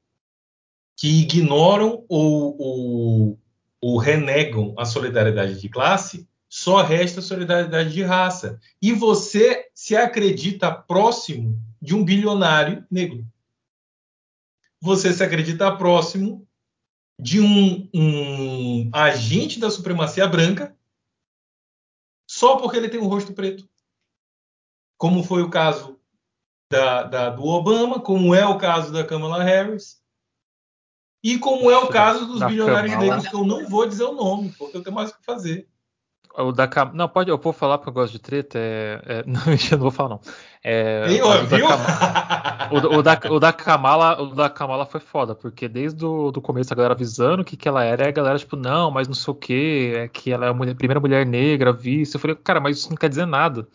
que 0.97 1.23
ignoram 1.23 2.05
ou, 2.09 2.57
ou, 2.61 3.41
ou 3.81 3.99
renegam 3.99 4.75
a 4.79 4.85
solidariedade 4.85 5.61
de 5.61 5.69
classe, 5.69 6.29
só 6.49 6.83
resta 6.83 7.21
solidariedade 7.21 7.93
de 7.93 8.03
raça. 8.03 8.61
E 8.81 8.93
você 8.93 9.69
se 9.75 9.97
acredita 9.97 10.71
próximo 10.73 11.59
de 11.81 11.95
um 11.95 12.05
bilionário 12.05 12.87
negro. 12.91 13.27
Você 14.81 15.13
se 15.13 15.25
acredita 15.25 15.75
próximo 15.77 16.47
de 17.19 17.41
um, 17.41 17.89
um 17.95 18.91
agente 18.93 19.59
da 19.59 19.71
supremacia 19.71 20.27
branca 20.27 20.77
só 22.29 22.57
porque 22.57 22.77
ele 22.77 22.89
tem 22.89 23.01
um 23.01 23.07
rosto 23.09 23.33
preto. 23.33 23.69
Como 24.97 25.23
foi 25.23 25.43
o 25.43 25.51
caso 25.51 26.01
da, 26.71 27.03
da, 27.03 27.31
do 27.31 27.45
Obama, 27.45 28.01
como 28.01 28.35
é 28.35 28.47
o 28.47 28.59
caso 28.59 28.93
da 28.93 29.05
Kamala 29.05 29.43
Harris, 29.43 30.03
e 31.25 31.39
como 31.39 31.71
é 31.71 31.79
o 31.79 31.89
caso 31.89 32.27
dos 32.27 32.43
bilionários 32.43 32.93
Kamala. 32.93 33.15
negros, 33.15 33.29
que 33.31 33.35
eu 33.35 33.47
não 33.47 33.67
vou 33.67 33.87
dizer 33.87 34.05
o 34.05 34.13
nome, 34.13 34.55
porque 34.59 34.77
eu 34.77 34.83
tenho 34.83 34.95
mais 34.95 35.11
o 35.11 35.15
que 35.15 35.25
fazer. 35.25 35.67
O 36.37 36.53
da 36.53 36.67
Cam... 36.67 36.91
Não, 36.93 37.09
pode, 37.09 37.31
eu 37.31 37.39
vou 37.39 37.53
falar 37.53 37.79
porque 37.79 37.91
eu 37.91 37.95
gosto 37.95 38.13
de 38.13 38.19
treta. 38.19 38.59
É, 38.59 39.01
é... 39.07 39.23
Não, 39.27 39.41
eu 39.41 39.79
não 39.79 39.79
vou 39.79 39.91
falar, 39.91 40.11
não. 40.11 40.21
É, 40.63 41.07
Ei, 41.09 41.23
o, 41.23 41.47
da 41.47 41.59
Cam... 41.59 42.69
o, 42.73 42.99
o, 42.99 43.03
da, 43.03 43.21
o, 43.31 43.41
da 43.41 43.53
Kamala, 43.53 44.21
o 44.21 44.35
da 44.35 44.51
Kamala 44.51 44.85
foi 44.85 45.01
foda, 45.01 45.35
porque 45.35 45.69
desde 45.69 46.05
o 46.05 46.31
do 46.31 46.43
começo 46.43 46.73
a 46.73 46.77
galera 46.77 46.93
avisando 46.93 47.43
o 47.43 47.45
que, 47.45 47.57
que 47.57 47.69
ela 47.69 47.85
era, 47.85 48.05
e 48.05 48.09
a 48.09 48.13
galera, 48.13 48.39
tipo, 48.39 48.57
não, 48.57 48.91
mas 48.91 49.07
não 49.07 49.15
sei 49.15 49.33
o 49.33 49.35
que, 49.35 49.93
é 49.95 50.09
que 50.09 50.31
ela 50.31 50.47
é 50.47 50.49
a 50.51 50.55
mulher, 50.55 50.75
primeira 50.75 51.01
mulher 51.01 51.25
negra, 51.25 51.73
vice. 51.73 52.17
Eu 52.17 52.21
falei, 52.21 52.37
cara, 52.37 52.61
mas 52.61 52.79
isso 52.79 52.91
não 52.91 52.97
quer 52.97 53.09
dizer 53.09 53.27
nada. 53.27 53.67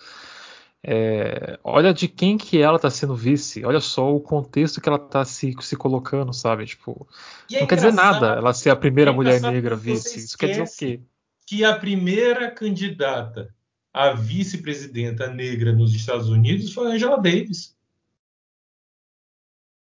É, 0.81 1.59
olha 1.61 1.93
de 1.93 2.07
quem 2.07 2.37
que 2.37 2.57
ela 2.57 2.79
tá 2.79 2.89
sendo 2.89 3.13
vice, 3.13 3.65
olha 3.65 3.81
só 3.81 4.15
o 4.15 4.21
contexto 4.21 4.79
que 4.79 4.87
ela 4.87 4.97
tá 4.97 5.25
se, 5.25 5.53
se 5.59 5.75
colocando, 5.75 6.31
sabe? 6.31 6.65
Tipo, 6.65 7.07
é 7.51 7.59
não 7.59 7.67
quer 7.67 7.75
dizer 7.75 7.93
nada 7.93 8.27
ela 8.27 8.53
ser 8.53 8.69
a 8.69 8.75
primeira 8.75 9.11
é 9.11 9.13
mulher 9.13 9.41
negra 9.41 9.75
vice. 9.75 10.19
Isso 10.19 10.37
quer 10.37 10.47
dizer 10.47 10.63
o 10.63 10.77
quê? 10.77 11.01
Que 11.45 11.65
a 11.65 11.77
primeira 11.77 12.49
candidata 12.49 13.53
a 13.93 14.13
vice-presidenta 14.13 15.27
negra 15.27 15.73
nos 15.73 15.93
Estados 15.93 16.29
Unidos 16.29 16.71
foi 16.73 16.93
Angela 16.93 17.17
Davis. 17.17 17.75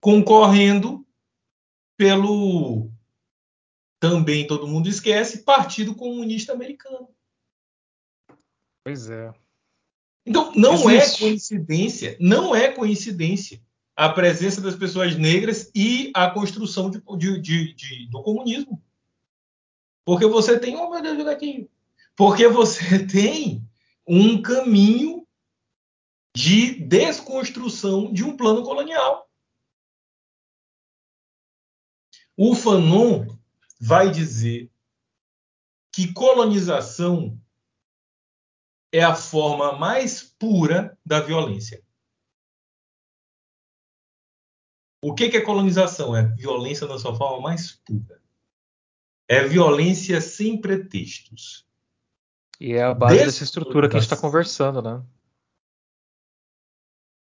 Concorrendo 0.00 1.06
pelo 1.96 2.90
também 4.00 4.46
todo 4.46 4.68
mundo 4.68 4.88
esquece 4.88 5.42
Partido 5.42 5.94
Comunista 5.94 6.52
Americano. 6.52 7.08
Pois 8.84 9.10
é. 9.10 9.34
Então, 10.28 10.52
não 10.54 10.90
é 10.90 10.96
Existe. 10.96 11.16
é 11.16 11.28
coincidência, 11.28 12.16
não 12.20 12.54
é 12.54 12.70
coincidência 12.70 13.62
a 13.96 14.10
presença 14.10 14.60
das 14.60 14.76
pessoas 14.76 15.16
negras 15.16 15.70
e 15.74 16.12
a 16.14 16.30
construção 16.30 16.90
de, 16.90 17.00
de, 17.40 17.72
de, 17.72 18.10
do 18.10 18.22
comunismo. 18.22 18.80
Porque 20.04 20.26
você 20.26 20.58
tem, 20.58 20.76
oh 20.76 20.90
meu 20.90 21.02
Deus. 21.02 21.66
Porque 22.14 22.46
você 22.46 23.04
tem 23.08 23.66
um 24.06 24.40
caminho 24.40 25.26
de 26.36 26.74
desconstrução 26.74 28.12
de 28.12 28.22
um 28.22 28.36
plano 28.36 28.62
colonial. 28.62 29.28
O 32.36 32.54
Fanon 32.54 33.26
vai 33.80 34.10
dizer 34.10 34.70
que 35.92 36.12
colonização 36.12 37.36
é 38.92 39.02
a 39.02 39.14
forma 39.14 39.72
mais 39.72 40.22
pura 40.22 40.96
da 41.04 41.20
violência. 41.20 41.82
O 45.02 45.14
que 45.14 45.24
é 45.24 45.40
colonização? 45.40 46.16
É 46.16 46.22
violência 46.22 46.86
na 46.86 46.98
sua 46.98 47.14
forma 47.14 47.40
mais 47.40 47.72
pura. 47.72 48.20
É 49.28 49.44
violência 49.44 50.20
sem 50.20 50.60
pretextos. 50.60 51.66
E 52.60 52.72
é 52.72 52.82
a 52.82 52.94
base 52.94 53.24
dessa 53.24 53.44
estrutura 53.44 53.88
que 53.88 53.96
a 53.96 54.00
gente 54.00 54.10
está 54.10 54.20
conversando, 54.20 54.82
né? 54.82 55.02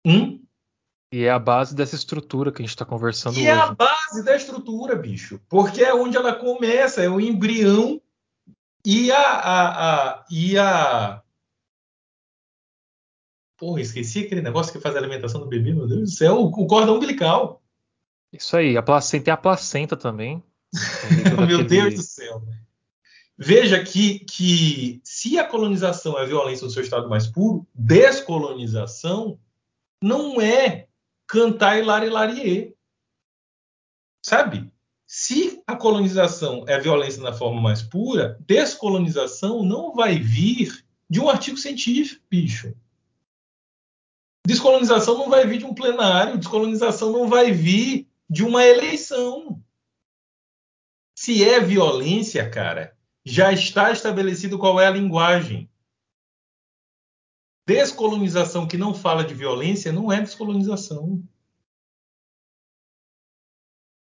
Hum? 0.06 0.44
E 1.10 1.24
é 1.24 1.30
a 1.30 1.38
base 1.38 1.74
dessa 1.74 1.94
estrutura 1.94 2.50
que 2.50 2.60
a 2.60 2.64
gente 2.64 2.74
está 2.74 2.84
conversando 2.84 3.36
e 3.36 3.42
hoje. 3.42 3.46
é 3.46 3.52
a 3.52 3.72
base 3.72 4.24
da 4.24 4.36
estrutura, 4.36 4.96
bicho. 4.96 5.40
Porque 5.48 5.82
é 5.82 5.94
onde 5.94 6.16
ela 6.16 6.34
começa, 6.34 7.02
é 7.02 7.08
o 7.08 7.20
embrião 7.20 8.02
e 8.84 9.10
a. 9.12 9.20
a, 9.20 10.18
a 10.18 10.26
e 10.28 10.58
a... 10.58 11.22
Porra, 13.64 13.80
esqueci 13.80 14.26
aquele 14.26 14.42
negócio 14.42 14.70
que 14.70 14.78
faz 14.78 14.94
a 14.94 14.98
alimentação 14.98 15.40
do 15.40 15.46
bebê, 15.46 15.72
meu 15.72 15.88
Deus 15.88 16.00
do 16.02 16.06
céu, 16.06 16.34
o, 16.34 16.48
o 16.48 16.66
cordão 16.66 16.96
umbilical. 16.96 17.62
Isso 18.30 18.54
aí, 18.54 18.76
a 18.76 18.82
placenta, 18.82 19.24
tem 19.24 19.32
a 19.32 19.38
placenta 19.38 19.96
também. 19.96 20.44
meu 21.48 21.64
Deus 21.64 21.94
do 21.94 22.02
céu. 22.02 22.42
Veja 23.38 23.82
que, 23.82 24.18
que 24.18 25.00
se 25.02 25.38
a 25.38 25.46
colonização 25.46 26.18
é 26.18 26.26
violência 26.26 26.66
no 26.66 26.70
seu 26.70 26.82
estado 26.82 27.08
mais 27.08 27.26
puro, 27.26 27.66
descolonização 27.74 29.40
não 30.02 30.42
é 30.42 30.86
cantar 31.26 31.78
Hilari 31.78 32.10
Larie. 32.10 32.76
Sabe? 34.22 34.70
Se 35.06 35.62
a 35.66 35.74
colonização 35.74 36.66
é 36.68 36.78
violência 36.78 37.22
na 37.22 37.32
forma 37.32 37.62
mais 37.62 37.80
pura, 37.80 38.38
descolonização 38.46 39.62
não 39.62 39.94
vai 39.94 40.18
vir 40.18 40.84
de 41.08 41.18
um 41.18 41.30
artigo 41.30 41.56
científico, 41.56 42.22
bicho. 42.28 42.74
Descolonização 44.46 45.16
não 45.16 45.30
vai 45.30 45.46
vir 45.46 45.58
de 45.58 45.64
um 45.64 45.74
plenário, 45.74 46.36
descolonização 46.36 47.10
não 47.10 47.28
vai 47.28 47.50
vir 47.50 48.06
de 48.28 48.44
uma 48.44 48.64
eleição. 48.64 49.62
Se 51.16 51.42
é 51.42 51.60
violência, 51.60 52.48
cara, 52.50 52.96
já 53.24 53.52
está 53.52 53.90
estabelecido 53.90 54.58
qual 54.58 54.78
é 54.78 54.86
a 54.86 54.90
linguagem. 54.90 55.70
Descolonização 57.66 58.68
que 58.68 58.76
não 58.76 58.92
fala 58.92 59.24
de 59.24 59.32
violência 59.32 59.90
não 59.90 60.12
é 60.12 60.20
descolonização. 60.20 61.26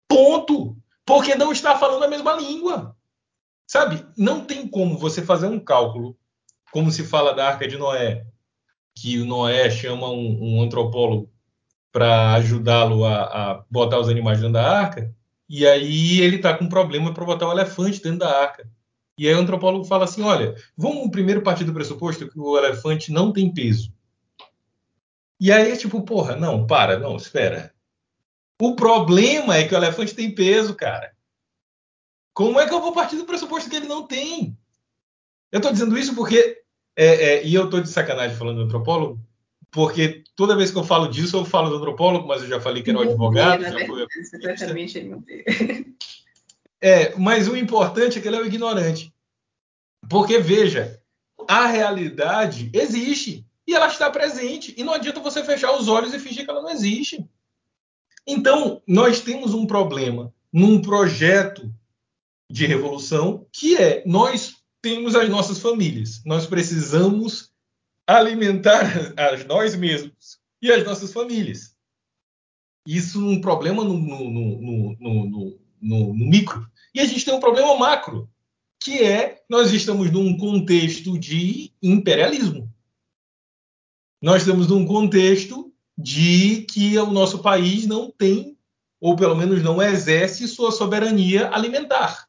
Ponto. 0.07 0.77
Porque 1.03 1.33
não 1.33 1.51
está 1.51 1.79
falando 1.79 2.03
a 2.03 2.07
mesma 2.07 2.33
língua. 2.33 2.95
Sabe? 3.65 4.05
Não 4.15 4.45
tem 4.45 4.67
como 4.67 4.97
você 4.97 5.25
fazer 5.25 5.47
um 5.47 5.59
cálculo, 5.59 6.17
como 6.71 6.91
se 6.91 7.03
fala 7.03 7.33
da 7.33 7.47
Arca 7.47 7.67
de 7.67 7.77
Noé, 7.77 8.27
que 8.99 9.19
o 9.19 9.25
Noé 9.25 9.69
chama 9.69 10.09
um, 10.09 10.57
um 10.57 10.61
antropólogo 10.61 11.31
para 11.91 12.33
ajudá-lo 12.33 13.05
a, 13.05 13.23
a, 13.23 13.65
botar 13.69 13.99
os 13.99 14.09
animais 14.09 14.39
dentro 14.39 14.53
da 14.53 14.79
arca, 14.79 15.13
e 15.47 15.67
aí 15.67 16.19
ele 16.21 16.37
está 16.37 16.57
com 16.57 16.65
um 16.65 16.69
problema 16.69 17.13
para 17.13 17.25
botar 17.25 17.47
o 17.47 17.51
elefante 17.51 18.01
dentro 18.01 18.19
da 18.19 18.41
arca. 18.41 18.69
E 19.17 19.27
aí 19.27 19.35
o 19.35 19.39
antropólogo 19.39 19.85
fala 19.85 20.05
assim: 20.05 20.21
olha, 20.23 20.55
vamos 20.75 21.09
primeiro 21.11 21.41
partir 21.41 21.63
do 21.63 21.73
pressuposto 21.73 22.27
que 22.27 22.39
o 22.39 22.57
elefante 22.57 23.11
não 23.11 23.31
tem 23.31 23.53
peso. 23.53 23.93
E 25.39 25.51
aí 25.51 25.71
é 25.71 25.75
tipo, 25.75 26.01
porra, 26.01 26.35
não, 26.35 26.65
para, 26.65 26.97
não, 26.97 27.15
espera. 27.15 27.73
O 28.59 28.75
problema 28.75 29.55
é 29.55 29.67
que 29.67 29.75
o 29.75 29.77
elefante 29.77 30.15
tem 30.15 30.33
peso, 30.33 30.75
cara. 30.75 31.15
Como 32.33 32.59
é 32.59 32.67
que 32.67 32.73
eu 32.73 32.81
vou 32.81 32.93
partir 32.93 33.15
do 33.15 33.25
pressuposto 33.25 33.69
que 33.69 33.75
ele 33.75 33.87
não 33.87 34.05
tem? 34.05 34.57
Eu 35.51 35.57
estou 35.57 35.71
dizendo 35.71 35.97
isso 35.97 36.15
porque, 36.15 36.63
é, 36.97 37.05
é, 37.05 37.45
e 37.45 37.53
eu 37.53 37.65
estou 37.65 37.79
de 37.79 37.89
sacanagem 37.89 38.35
falando 38.35 38.57
do 38.57 38.63
antropólogo, 38.63 39.19
porque 39.69 40.23
toda 40.35 40.55
vez 40.55 40.71
que 40.71 40.77
eu 40.77 40.83
falo 40.83 41.07
disso, 41.07 41.37
eu 41.37 41.45
falo 41.45 41.69
do 41.69 41.75
antropólogo, 41.75 42.27
mas 42.27 42.41
eu 42.41 42.47
já 42.47 42.59
falei 42.59 42.81
que 42.81 42.89
era 42.89 42.97
um 42.97 43.03
advogado. 43.03 43.61
Já 43.61 43.85
foi... 43.85 44.07
É, 46.81 47.15
mas 47.15 47.47
o 47.47 47.55
importante 47.55 48.17
é 48.17 48.21
que 48.21 48.27
ele 48.27 48.37
é 48.37 48.41
o 48.41 48.45
ignorante. 48.45 49.13
Porque, 50.09 50.39
veja, 50.39 51.01
a 51.47 51.65
realidade 51.65 52.69
existe 52.73 53.45
e 53.65 53.73
ela 53.75 53.87
está 53.87 54.09
presente. 54.09 54.73
E 54.77 54.83
não 54.83 54.93
adianta 54.93 55.19
você 55.19 55.43
fechar 55.43 55.75
os 55.77 55.87
olhos 55.87 56.13
e 56.13 56.19
fingir 56.19 56.45
que 56.45 56.51
ela 56.51 56.61
não 56.61 56.69
existe. 56.69 57.27
Então, 58.25 58.81
nós 58.87 59.21
temos 59.21 59.53
um 59.53 59.65
problema 59.65 60.33
num 60.51 60.81
projeto 60.81 61.71
de 62.49 62.65
revolução 62.65 63.45
que 63.51 63.75
é 63.75 64.03
nós 64.05 64.55
temos 64.87 65.15
as 65.15 65.29
nossas 65.29 65.59
famílias. 65.59 66.21
Nós 66.25 66.45
precisamos 66.45 67.51
alimentar 68.05 68.85
a 69.19 69.43
nós 69.43 69.75
mesmos 69.75 70.39
e 70.61 70.71
as 70.71 70.85
nossas 70.85 71.11
famílias. 71.11 71.75
Isso 72.87 73.19
é 73.19 73.23
um 73.23 73.41
problema 73.41 73.83
no, 73.83 73.97
no, 73.97 74.97
no, 74.97 75.59
no, 75.81 76.13
micro. 76.13 76.65
E 76.95 77.01
a 77.01 77.05
gente 77.05 77.25
tem 77.25 77.33
um 77.33 77.39
problema 77.39 77.77
macro, 77.77 78.29
que 78.81 79.03
é 79.03 79.43
nós 79.49 79.73
estamos 79.73 80.09
num 80.09 80.37
contexto 80.37 81.19
de 81.19 81.73
imperialismo. 81.83 82.73
Nós 84.21 84.43
estamos 84.43 84.67
num 84.67 84.85
contexto 84.85 85.73
de 85.97 86.61
que 86.61 86.97
o 86.97 87.11
nosso 87.11 87.39
país 87.39 87.85
não 87.85 88.09
tem, 88.09 88.57
ou 89.01 89.17
pelo 89.17 89.35
menos 89.35 89.61
não 89.61 89.81
exerce, 89.81 90.47
sua 90.47 90.71
soberania 90.71 91.49
alimentar. 91.53 92.26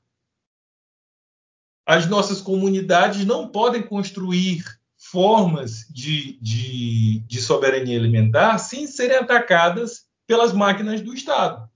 As 1.89 2.07
nossas 2.07 2.43
comunidades 2.43 3.25
não 3.25 3.49
podem 3.49 3.83
construir 3.83 4.63
formas 4.95 5.87
de, 5.89 6.39
de, 6.39 7.21
de 7.21 7.41
soberania 7.41 7.99
alimentar 7.99 8.59
sem 8.59 8.87
serem 8.87 9.17
atacadas 9.17 10.07
pelas 10.27 10.53
máquinas 10.53 11.01
do 11.01 11.15
Estado. 11.15 11.67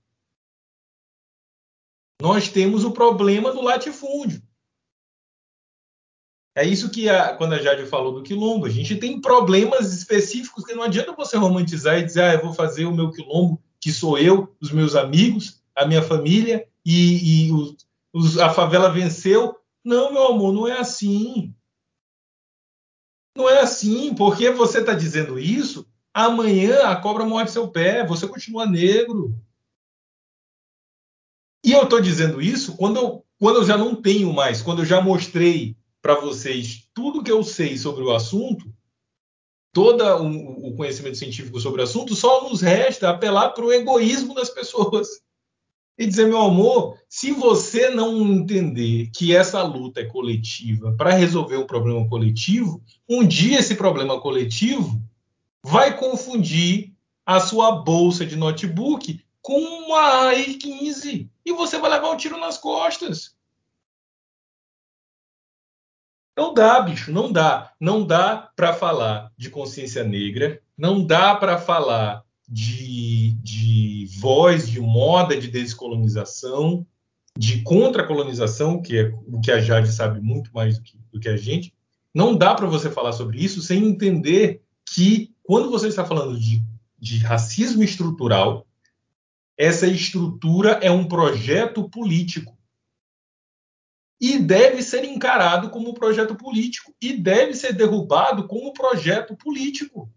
Nós 2.21 2.47
temos 2.47 2.83
o 2.83 2.91
problema 2.91 3.51
do 3.51 3.63
latifúndio. 3.63 4.43
É 6.55 6.63
isso 6.63 6.91
que, 6.91 7.09
a, 7.09 7.35
quando 7.35 7.53
a 7.53 7.59
Jade 7.59 7.87
falou 7.87 8.13
do 8.13 8.21
quilombo, 8.21 8.67
a 8.67 8.69
gente 8.69 8.95
tem 8.97 9.19
problemas 9.19 9.91
específicos 9.91 10.63
que 10.63 10.75
não 10.75 10.83
adianta 10.83 11.11
você 11.13 11.35
romantizar 11.37 11.97
e 11.97 12.05
dizer, 12.05 12.21
ah, 12.21 12.33
eu 12.35 12.41
vou 12.43 12.53
fazer 12.53 12.85
o 12.85 12.93
meu 12.93 13.09
quilombo, 13.09 13.59
que 13.81 13.91
sou 13.91 14.19
eu, 14.19 14.55
os 14.61 14.71
meus 14.71 14.95
amigos, 14.95 15.59
a 15.75 15.87
minha 15.87 16.03
família, 16.03 16.67
e, 16.85 17.47
e 17.47 17.51
os, 17.51 17.75
os, 18.13 18.37
a 18.37 18.51
favela 18.51 18.91
venceu. 18.91 19.57
Não, 19.83 20.11
meu 20.11 20.27
amor, 20.27 20.53
não 20.53 20.67
é 20.67 20.79
assim. 20.79 21.53
Não 23.35 23.49
é 23.49 23.61
assim, 23.61 24.13
porque 24.15 24.49
você 24.51 24.79
está 24.79 24.93
dizendo 24.93 25.39
isso, 25.39 25.87
amanhã 26.13 26.83
a 26.87 26.95
cobra 26.95 27.25
morde 27.25 27.51
seu 27.51 27.67
pé, 27.67 28.05
você 28.05 28.27
continua 28.27 28.65
negro. 28.65 29.35
E 31.65 31.71
eu 31.71 31.83
estou 31.83 31.99
dizendo 31.99 32.41
isso 32.41 32.77
quando 32.77 32.97
eu, 32.97 33.25
quando 33.39 33.57
eu 33.57 33.65
já 33.65 33.77
não 33.77 33.95
tenho 33.99 34.31
mais, 34.31 34.61
quando 34.61 34.83
eu 34.83 34.85
já 34.85 35.01
mostrei 35.01 35.75
para 36.01 36.19
vocês 36.19 36.87
tudo 36.93 37.23
que 37.23 37.31
eu 37.31 37.43
sei 37.43 37.77
sobre 37.77 38.03
o 38.03 38.13
assunto, 38.13 38.71
todo 39.73 40.03
o, 40.03 40.69
o 40.69 40.75
conhecimento 40.75 41.17
científico 41.17 41.59
sobre 41.59 41.81
o 41.81 41.83
assunto, 41.83 42.15
só 42.15 42.47
nos 42.47 42.61
resta 42.61 43.09
apelar 43.09 43.49
para 43.51 43.65
o 43.65 43.73
egoísmo 43.73 44.35
das 44.35 44.49
pessoas 44.49 45.07
e 45.97 46.07
dizer, 46.07 46.27
meu 46.27 46.41
amor, 46.41 46.97
se 47.07 47.31
você 47.31 47.89
não 47.89 48.27
entender 48.27 49.09
que 49.13 49.35
essa 49.35 49.61
luta 49.61 50.01
é 50.01 50.05
coletiva 50.05 50.93
para 50.97 51.13
resolver 51.13 51.57
um 51.57 51.67
problema 51.67 52.07
coletivo, 52.07 52.83
um 53.07 53.25
dia 53.25 53.59
esse 53.59 53.75
problema 53.75 54.19
coletivo 54.19 55.01
vai 55.63 55.95
confundir 55.97 56.93
a 57.25 57.39
sua 57.39 57.83
bolsa 57.83 58.25
de 58.25 58.35
notebook 58.35 59.23
com 59.41 59.59
uma 59.59 60.29
AI-15 60.29 61.29
e 61.45 61.53
você 61.53 61.77
vai 61.77 61.91
levar 61.91 62.11
um 62.11 62.17
tiro 62.17 62.39
nas 62.39 62.57
costas. 62.57 63.35
Não 66.35 66.53
dá, 66.53 66.81
bicho, 66.81 67.11
não 67.11 67.31
dá. 67.31 67.71
Não 67.79 68.05
dá 68.05 68.49
para 68.55 68.73
falar 68.73 69.31
de 69.37 69.51
consciência 69.51 70.03
negra, 70.03 70.59
não 70.75 71.05
dá 71.05 71.35
para 71.35 71.59
falar 71.59 72.23
de, 72.47 73.22
de 73.43 74.07
voz, 74.21 74.69
de 74.69 74.79
moda 74.79 75.35
de 75.35 75.49
descolonização, 75.49 76.87
de 77.37 77.61
contra-colonização, 77.63 78.81
que 78.81 78.97
é 78.97 79.13
o 79.27 79.41
que 79.41 79.51
a 79.51 79.59
Jade 79.59 79.91
sabe 79.91 80.21
muito 80.21 80.49
mais 80.53 80.77
do 80.77 80.83
que, 80.83 80.97
do 81.11 81.19
que 81.19 81.27
a 81.27 81.35
gente. 81.35 81.73
Não 82.13 82.33
dá 82.33 82.55
para 82.55 82.67
você 82.67 82.89
falar 82.89 83.11
sobre 83.11 83.43
isso 83.43 83.61
sem 83.61 83.83
entender 83.83 84.63
que, 84.89 85.35
quando 85.43 85.69
você 85.69 85.89
está 85.89 86.05
falando 86.05 86.39
de, 86.39 86.63
de 86.97 87.17
racismo 87.17 87.83
estrutural, 87.83 88.65
essa 89.57 89.87
estrutura 89.87 90.79
é 90.81 90.89
um 90.89 91.05
projeto 91.05 91.89
político 91.89 92.57
e 94.21 94.39
deve 94.39 94.81
ser 94.81 95.03
encarado 95.03 95.69
como 95.69 95.93
projeto 95.93 96.33
político 96.33 96.95
e 97.01 97.11
deve 97.11 97.53
ser 97.55 97.73
derrubado 97.73 98.47
como 98.47 98.71
projeto 98.71 99.35
político. 99.35 100.09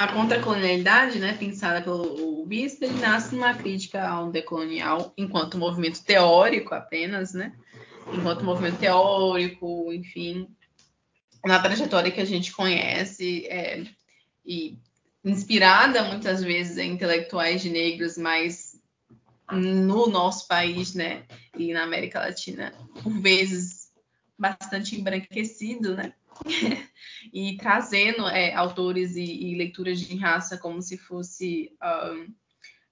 A 0.00 0.08
contracolonialidade, 0.08 1.18
né, 1.18 1.34
pensada 1.34 1.82
pelo 1.82 2.46
Bispo, 2.46 2.86
ele 2.86 2.98
nasce 3.00 3.34
numa 3.34 3.52
crítica 3.52 4.08
ao 4.08 4.30
decolonial 4.30 5.12
enquanto 5.14 5.58
movimento 5.58 6.02
teórico 6.02 6.74
apenas, 6.74 7.34
né? 7.34 7.52
Enquanto 8.10 8.42
movimento 8.42 8.78
teórico, 8.78 9.92
enfim, 9.92 10.48
na 11.44 11.60
trajetória 11.60 12.10
que 12.10 12.18
a 12.22 12.24
gente 12.24 12.50
conhece 12.50 13.46
é, 13.48 13.84
e 14.42 14.78
inspirada 15.22 16.02
muitas 16.04 16.42
vezes 16.42 16.78
em 16.78 16.92
intelectuais 16.92 17.60
de 17.60 17.68
negros, 17.68 18.16
mas 18.16 18.80
no 19.52 20.06
nosso 20.06 20.48
país, 20.48 20.94
né, 20.94 21.24
e 21.58 21.74
na 21.74 21.82
América 21.82 22.20
Latina, 22.20 22.72
por 23.02 23.12
vezes 23.20 23.92
bastante 24.38 24.98
embranquecido, 24.98 25.94
né, 25.94 26.14
e 27.32 27.56
trazendo 27.56 28.26
é, 28.28 28.54
autores 28.54 29.16
e, 29.16 29.22
e, 29.22 29.56
leituras 29.56 30.00
de 30.00 30.16
raça 30.16 30.58
como 30.58 30.80
se 30.80 30.96
fosse 30.96 31.72
um, 31.82 32.34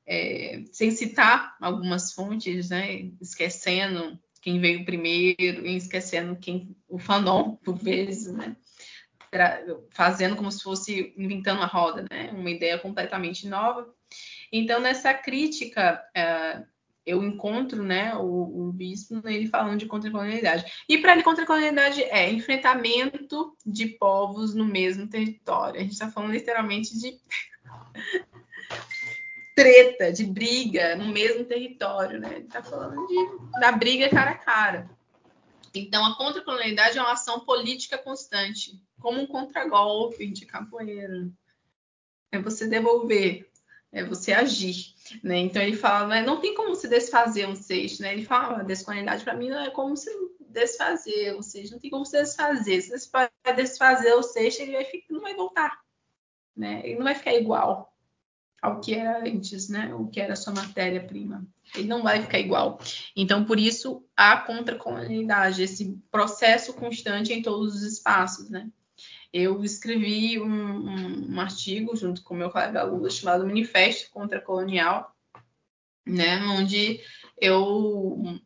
é, 0.06 0.62
sem 0.72 0.90
citar 0.90 1.56
algumas 1.60 2.12
fontes, 2.12 2.70
né, 2.70 3.10
esquecendo 3.20 4.18
quem 4.40 4.60
veio 4.60 4.84
primeiro 4.84 5.66
e 5.66 5.76
esquecendo 5.76 6.36
quem 6.36 6.76
o 6.88 6.98
Fanon 6.98 7.56
por 7.56 7.76
vezes, 7.76 8.32
né, 8.32 8.56
fazendo 9.90 10.36
como 10.36 10.50
se 10.50 10.62
fosse 10.62 11.12
inventando 11.16 11.62
a 11.62 11.66
roda, 11.66 12.04
né? 12.10 12.30
Uma 12.32 12.50
ideia 12.50 12.78
completamente 12.78 13.46
nova. 13.46 13.86
Então, 14.50 14.80
nessa 14.80 15.12
crítica, 15.12 16.02
uh, 16.16 16.66
eu 17.08 17.24
encontro, 17.24 17.82
né, 17.82 18.14
o, 18.14 18.68
o 18.68 18.72
bispo 18.72 19.26
ele 19.26 19.48
falando 19.48 19.78
de 19.78 19.86
contracolonialidade. 19.86 20.70
E 20.86 20.98
para 20.98 21.12
ele, 21.12 21.22
contracolonialidade 21.22 22.02
é 22.02 22.30
enfrentamento 22.30 23.56
de 23.64 23.86
povos 23.86 24.54
no 24.54 24.66
mesmo 24.66 25.08
território. 25.08 25.80
A 25.80 25.82
gente 25.82 25.92
está 25.92 26.10
falando 26.10 26.32
literalmente 26.32 26.98
de 26.98 27.18
treta, 29.56 30.12
de 30.12 30.24
briga 30.24 30.96
no 30.96 31.06
mesmo 31.06 31.46
território, 31.46 32.20
né? 32.20 32.28
Ele 32.36 32.44
está 32.44 32.62
falando 32.62 33.06
de, 33.06 33.58
da 33.58 33.72
briga 33.72 34.10
cara 34.10 34.32
a 34.32 34.38
cara. 34.38 34.90
Então, 35.74 36.04
a 36.04 36.14
contracolonialidade 36.14 36.98
é 36.98 37.00
uma 37.00 37.12
ação 37.12 37.40
política 37.40 37.96
constante, 37.96 38.78
como 39.00 39.22
um 39.22 39.26
contragolpe 39.26 40.26
de 40.30 40.44
capoeira. 40.44 41.30
É 42.30 42.38
você 42.38 42.66
devolver, 42.66 43.48
é 43.90 44.04
você 44.04 44.34
agir. 44.34 44.97
Né? 45.22 45.38
Então, 45.38 45.62
ele 45.62 45.76
fala, 45.76 46.06
né, 46.08 46.22
não 46.22 46.40
tem 46.40 46.54
como 46.54 46.74
se 46.74 46.88
desfazer 46.88 47.48
um 47.48 47.56
seixo. 47.56 48.02
Né? 48.02 48.12
Ele 48.12 48.24
fala, 48.24 48.60
a 48.60 48.62
descolonialidade 48.62 49.24
para 49.24 49.34
mim 49.34 49.50
não 49.50 49.60
é 49.60 49.70
como 49.70 49.96
se 49.96 50.10
desfazer, 50.48 51.34
ou 51.34 51.42
seja, 51.42 51.72
não 51.72 51.78
tem 51.78 51.90
como 51.90 52.06
se 52.06 52.18
desfazer. 52.18 52.80
Se 52.82 52.90
você 52.90 53.08
desfazer 53.54 54.14
o 54.14 54.22
seixo, 54.22 54.62
ele 54.62 54.72
vai 54.72 54.84
ficar, 54.84 55.06
não 55.14 55.20
vai 55.20 55.34
voltar. 55.34 55.80
Né? 56.56 56.80
Ele 56.84 56.96
não 56.96 57.04
vai 57.04 57.14
ficar 57.14 57.34
igual 57.34 57.92
ao 58.60 58.80
que 58.80 58.92
era 58.92 59.20
antes, 59.20 59.68
né? 59.68 59.94
O 59.94 60.08
que 60.08 60.20
era 60.20 60.34
sua 60.34 60.52
matéria-prima 60.52 61.46
ele 61.74 61.88
não 61.88 62.02
vai 62.02 62.22
ficar 62.22 62.38
igual. 62.38 62.78
Então, 63.14 63.44
por 63.44 63.58
isso, 63.58 64.04
a 64.16 64.36
contracolonialidade, 64.36 65.62
esse 65.62 65.98
processo 66.10 66.72
constante 66.74 67.32
em 67.32 67.42
todos 67.42 67.74
os 67.74 67.82
espaços, 67.82 68.48
né? 68.48 68.68
Eu 69.32 69.62
escrevi 69.62 70.40
um, 70.40 70.46
um, 70.46 71.34
um 71.34 71.40
artigo 71.40 71.94
junto 71.94 72.22
com 72.22 72.34
meu 72.34 72.50
colega 72.50 72.82
Lula 72.82 73.10
chamado 73.10 73.46
Manifesto 73.46 74.10
Contra 74.10 74.40
Colonial, 74.40 75.14
né? 76.06 76.40
Onde 76.46 77.00
eu 77.36 78.40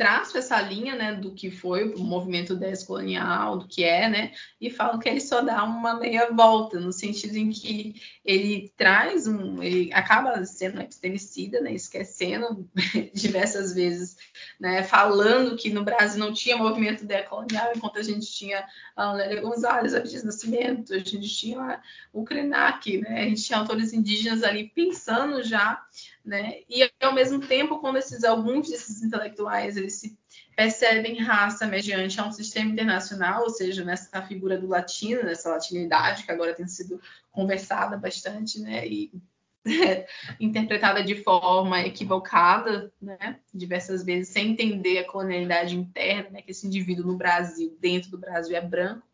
traço 0.00 0.38
essa 0.38 0.58
linha, 0.62 0.96
né, 0.96 1.14
do 1.14 1.34
que 1.34 1.50
foi 1.50 1.92
o 1.92 1.98
movimento 1.98 2.56
descolonial, 2.56 3.58
do 3.58 3.68
que 3.68 3.84
é, 3.84 4.08
né, 4.08 4.32
e 4.58 4.70
falo 4.70 4.98
que 4.98 5.06
ele 5.06 5.20
só 5.20 5.42
dá 5.42 5.62
uma 5.62 6.00
meia 6.00 6.30
volta, 6.32 6.80
no 6.80 6.90
sentido 6.90 7.36
em 7.36 7.50
que 7.50 8.00
ele 8.24 8.72
traz 8.78 9.26
um, 9.26 9.62
ele 9.62 9.92
acaba 9.92 10.42
sendo 10.46 10.80
epistemicida, 10.80 11.60
né, 11.60 11.74
esquecendo 11.74 12.66
diversas 13.12 13.74
vezes, 13.74 14.16
né, 14.58 14.82
falando 14.82 15.54
que 15.54 15.68
no 15.68 15.84
Brasil 15.84 16.18
não 16.18 16.32
tinha 16.32 16.56
movimento 16.56 17.04
decolonial, 17.04 17.70
enquanto 17.76 17.98
a 17.98 18.02
gente 18.02 18.26
tinha 18.26 18.64
a 18.96 19.12
Lélia 19.12 19.42
Gonzalez, 19.42 19.94
a 19.94 20.00
Nascimento, 20.24 20.94
a 20.94 20.98
gente 20.98 21.28
tinha 21.28 21.78
o 22.10 22.24
Krenak, 22.24 22.96
né, 22.96 23.24
a 23.24 23.28
gente 23.28 23.44
tinha 23.44 23.58
autores 23.58 23.92
indígenas 23.92 24.42
ali 24.42 24.72
pensando 24.74 25.42
já 25.42 25.84
né? 26.24 26.60
E 26.68 26.88
ao 27.00 27.14
mesmo 27.14 27.40
tempo, 27.40 27.78
quando 27.78 27.96
esses 27.96 28.24
alguns 28.24 28.68
desses 28.68 29.02
intelectuais 29.02 29.76
eles 29.76 29.94
se 29.94 30.18
percebem 30.54 31.22
raça 31.22 31.66
mediante 31.66 32.20
a 32.20 32.26
um 32.26 32.32
sistema 32.32 32.70
internacional, 32.70 33.42
ou 33.42 33.50
seja, 33.50 33.84
nessa 33.84 34.22
figura 34.22 34.58
do 34.58 34.68
latino, 34.68 35.22
nessa 35.22 35.50
latinidade 35.50 36.24
que 36.24 36.30
agora 36.30 36.54
tem 36.54 36.68
sido 36.68 37.00
conversada 37.30 37.96
bastante, 37.96 38.60
né? 38.60 38.86
E 38.86 39.12
interpretada 40.40 41.02
de 41.02 41.22
forma 41.22 41.80
equivocada, 41.82 42.92
né? 43.00 43.38
Diversas 43.52 44.04
vezes 44.04 44.28
sem 44.28 44.52
entender 44.52 44.98
a 44.98 45.06
colonialidade 45.06 45.76
interna, 45.76 46.30
né? 46.30 46.42
Que 46.42 46.50
esse 46.50 46.66
indivíduo 46.66 47.06
no 47.06 47.16
Brasil, 47.16 47.76
dentro 47.80 48.10
do 48.10 48.18
Brasil, 48.18 48.56
é 48.56 48.60
branco 48.60 49.09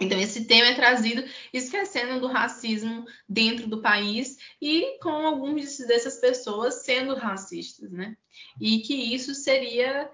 então, 0.00 0.18
esse 0.18 0.44
tema 0.44 0.68
é 0.68 0.74
trazido 0.74 1.24
esquecendo 1.52 2.20
do 2.20 2.26
racismo 2.26 3.06
dentro 3.28 3.68
do 3.68 3.80
país 3.80 4.36
e 4.60 4.98
com 5.00 5.10
algumas 5.10 5.78
dessas 5.78 6.16
pessoas 6.16 6.82
sendo 6.84 7.14
racistas, 7.14 7.90
né? 7.92 8.16
E 8.60 8.80
que 8.80 8.94
isso 8.94 9.34
seria 9.34 10.10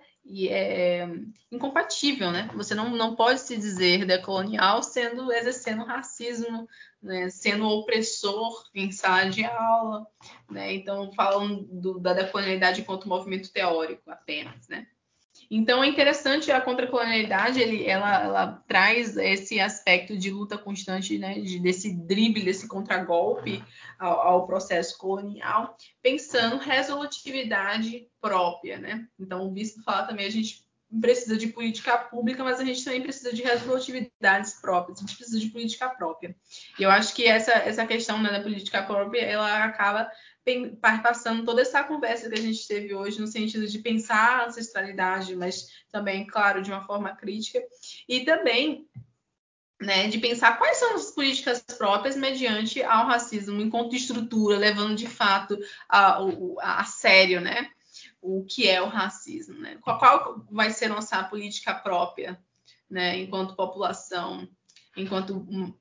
é, 0.48 1.09
incompatível, 1.51 2.31
né? 2.31 2.51
Você 2.55 2.74
não, 2.74 2.90
não 2.90 3.16
pode 3.16 3.40
se 3.40 3.57
dizer 3.57 4.05
decolonial 4.05 4.82
sendo 4.82 5.32
exercendo 5.32 5.85
racismo, 5.85 6.69
né? 7.02 7.31
sendo 7.31 7.66
opressor 7.66 8.62
em 8.74 8.93
sala 8.93 9.31
de 9.31 9.44
aula, 9.44 10.07
né? 10.51 10.74
Então, 10.74 11.11
falam 11.15 11.65
do, 11.65 11.98
da 11.98 12.12
decolonialidade 12.12 12.82
enquanto 12.82 13.09
movimento 13.09 13.51
teórico 13.51 14.11
apenas, 14.11 14.69
né? 14.69 14.86
Então 15.51 15.82
é 15.82 15.89
interessante 15.89 16.52
a 16.52 16.60
contracolonialidade, 16.60 17.60
ele, 17.60 17.85
ela, 17.85 18.22
ela, 18.22 18.64
traz 18.68 19.16
esse 19.16 19.59
aspecto 19.59 20.16
de 20.16 20.31
luta 20.31 20.56
constante, 20.56 21.18
né, 21.18 21.40
de, 21.40 21.59
desse 21.59 21.93
drible, 21.93 22.44
desse 22.44 22.68
contragolpe 22.68 23.62
ao, 23.98 24.20
ao, 24.20 24.47
processo 24.47 24.97
colonial, 24.97 25.77
pensando 26.01 26.56
resolutividade 26.59 28.06
própria, 28.20 28.78
né? 28.78 29.09
Então 29.18 29.44
o 29.44 29.51
bispo 29.51 29.82
fala 29.82 30.06
também 30.06 30.27
a 30.27 30.31
gente 30.31 30.64
precisa 31.01 31.36
de 31.36 31.48
política 31.48 31.97
pública, 31.98 32.43
mas 32.43 32.59
a 32.59 32.64
gente 32.64 32.85
também 32.85 33.02
precisa 33.02 33.32
de 33.32 33.43
resolutividades 33.43 34.55
próprias, 34.60 34.98
a 34.98 35.01
gente 35.02 35.16
precisa 35.16 35.39
de 35.39 35.48
política 35.48 35.89
própria. 35.89 36.35
E 36.78 36.82
eu 36.82 36.90
acho 36.90 37.14
que 37.14 37.27
essa, 37.27 37.52
essa 37.52 37.86
questão 37.86 38.20
né, 38.20 38.31
da 38.31 38.43
política 38.43 38.82
própria, 38.82 39.20
ela 39.20 39.64
acaba 39.64 40.10
passando 41.02 41.44
toda 41.44 41.62
essa 41.62 41.84
conversa 41.84 42.28
que 42.28 42.38
a 42.38 42.42
gente 42.42 42.66
teve 42.66 42.94
hoje 42.94 43.20
no 43.20 43.26
sentido 43.26 43.66
de 43.66 43.78
pensar 43.78 44.40
a 44.40 44.46
ancestralidade, 44.46 45.36
mas 45.36 45.68
também, 45.90 46.26
claro, 46.26 46.62
de 46.62 46.70
uma 46.70 46.84
forma 46.86 47.14
crítica, 47.14 47.62
e 48.08 48.20
também 48.20 48.88
né, 49.80 50.08
de 50.08 50.18
pensar 50.18 50.58
quais 50.58 50.76
são 50.76 50.94
as 50.94 51.10
políticas 51.10 51.60
próprias 51.60 52.14
mediante 52.14 52.82
ao 52.82 53.06
racismo 53.06 53.60
enquanto 53.60 53.96
estrutura, 53.96 54.58
levando 54.58 54.94
de 54.94 55.06
fato 55.06 55.58
a, 55.88 56.18
a, 56.60 56.80
a 56.80 56.84
sério 56.84 57.40
né, 57.40 57.70
o 58.20 58.44
que 58.44 58.68
é 58.68 58.82
o 58.82 58.88
racismo. 58.88 59.58
Né? 59.58 59.78
Qual, 59.80 59.98
qual 59.98 60.46
vai 60.50 60.70
ser 60.70 60.88
nossa 60.88 61.22
política 61.24 61.74
própria 61.74 62.38
né, 62.90 63.18
enquanto 63.18 63.56
população, 63.56 64.48
enquanto 64.96 65.36
um, 65.36 65.72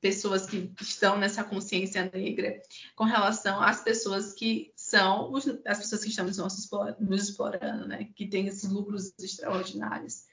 pessoas 0.00 0.46
que 0.46 0.72
estão 0.80 1.18
nessa 1.18 1.44
consciência 1.44 2.10
negra 2.12 2.60
com 2.96 3.04
relação 3.04 3.62
às 3.62 3.82
pessoas 3.82 4.32
que 4.32 4.72
são 4.74 5.30
os, 5.32 5.46
as 5.66 5.78
pessoas 5.78 6.02
que 6.02 6.10
estão 6.10 6.24
nos, 6.24 6.38
nos 6.98 7.28
explorando, 7.28 7.86
né? 7.86 8.08
Que 8.14 8.26
têm 8.26 8.46
esses 8.46 8.70
lucros 8.70 9.12
extraordinários. 9.18 10.24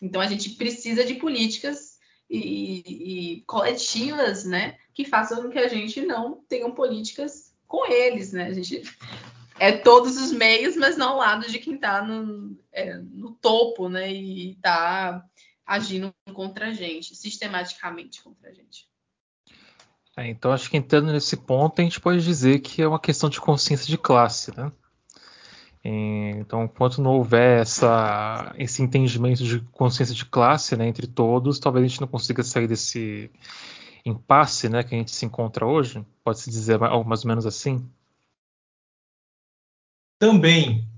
Então 0.00 0.20
a 0.20 0.26
gente 0.26 0.50
precisa 0.50 1.04
de 1.04 1.14
políticas 1.14 1.98
e, 2.28 3.36
e, 3.36 3.40
coletivas, 3.42 4.44
né? 4.44 4.78
Que 4.94 5.04
façam 5.04 5.42
com 5.42 5.50
que 5.50 5.58
a 5.58 5.68
gente 5.68 6.00
não 6.00 6.42
tenha 6.48 6.70
políticas 6.70 7.54
com 7.68 7.86
eles, 7.90 8.32
né? 8.32 8.46
A 8.46 8.52
gente 8.52 8.82
é 9.58 9.72
todos 9.72 10.16
os 10.16 10.32
meios, 10.32 10.76
mas 10.76 10.96
não 10.96 11.10
ao 11.10 11.18
lado 11.18 11.50
de 11.50 11.58
quem 11.58 11.74
está 11.74 12.02
no, 12.02 12.58
é, 12.72 12.96
no 12.96 13.32
topo, 13.32 13.88
né? 13.88 14.10
E 14.12 14.52
está 14.52 15.24
agindo 15.66 16.14
contra 16.32 16.68
a 16.68 16.72
gente, 16.72 17.14
sistematicamente 17.14 18.22
contra 18.22 18.50
a 18.50 18.52
gente. 18.52 18.88
É, 20.16 20.28
então 20.28 20.52
acho 20.52 20.70
que 20.70 20.76
entrando 20.76 21.12
nesse 21.12 21.36
ponto 21.36 21.80
a 21.80 21.84
gente 21.84 22.00
pode 22.00 22.22
dizer 22.22 22.60
que 22.60 22.80
é 22.80 22.88
uma 22.88 23.00
questão 23.00 23.28
de 23.28 23.40
consciência 23.40 23.86
de 23.86 23.98
classe, 23.98 24.56
né? 24.56 24.72
Então, 25.88 26.64
enquanto 26.64 27.00
não 27.00 27.12
houver 27.12 27.60
essa, 27.60 28.52
esse 28.58 28.82
entendimento 28.82 29.44
de 29.44 29.60
consciência 29.70 30.12
de 30.12 30.24
classe 30.24 30.76
né, 30.76 30.84
entre 30.88 31.06
todos, 31.06 31.60
talvez 31.60 31.84
a 31.84 31.88
gente 31.88 32.00
não 32.00 32.08
consiga 32.08 32.42
sair 32.42 32.66
desse 32.66 33.30
impasse 34.04 34.68
né, 34.68 34.82
que 34.82 34.94
a 34.96 34.98
gente 34.98 35.12
se 35.12 35.24
encontra 35.24 35.64
hoje. 35.64 36.04
Pode-se 36.24 36.50
dizer 36.50 36.82
algo 36.82 37.08
mais 37.08 37.24
ou 37.24 37.28
menos 37.28 37.46
assim? 37.46 37.88
Também. 40.18 40.88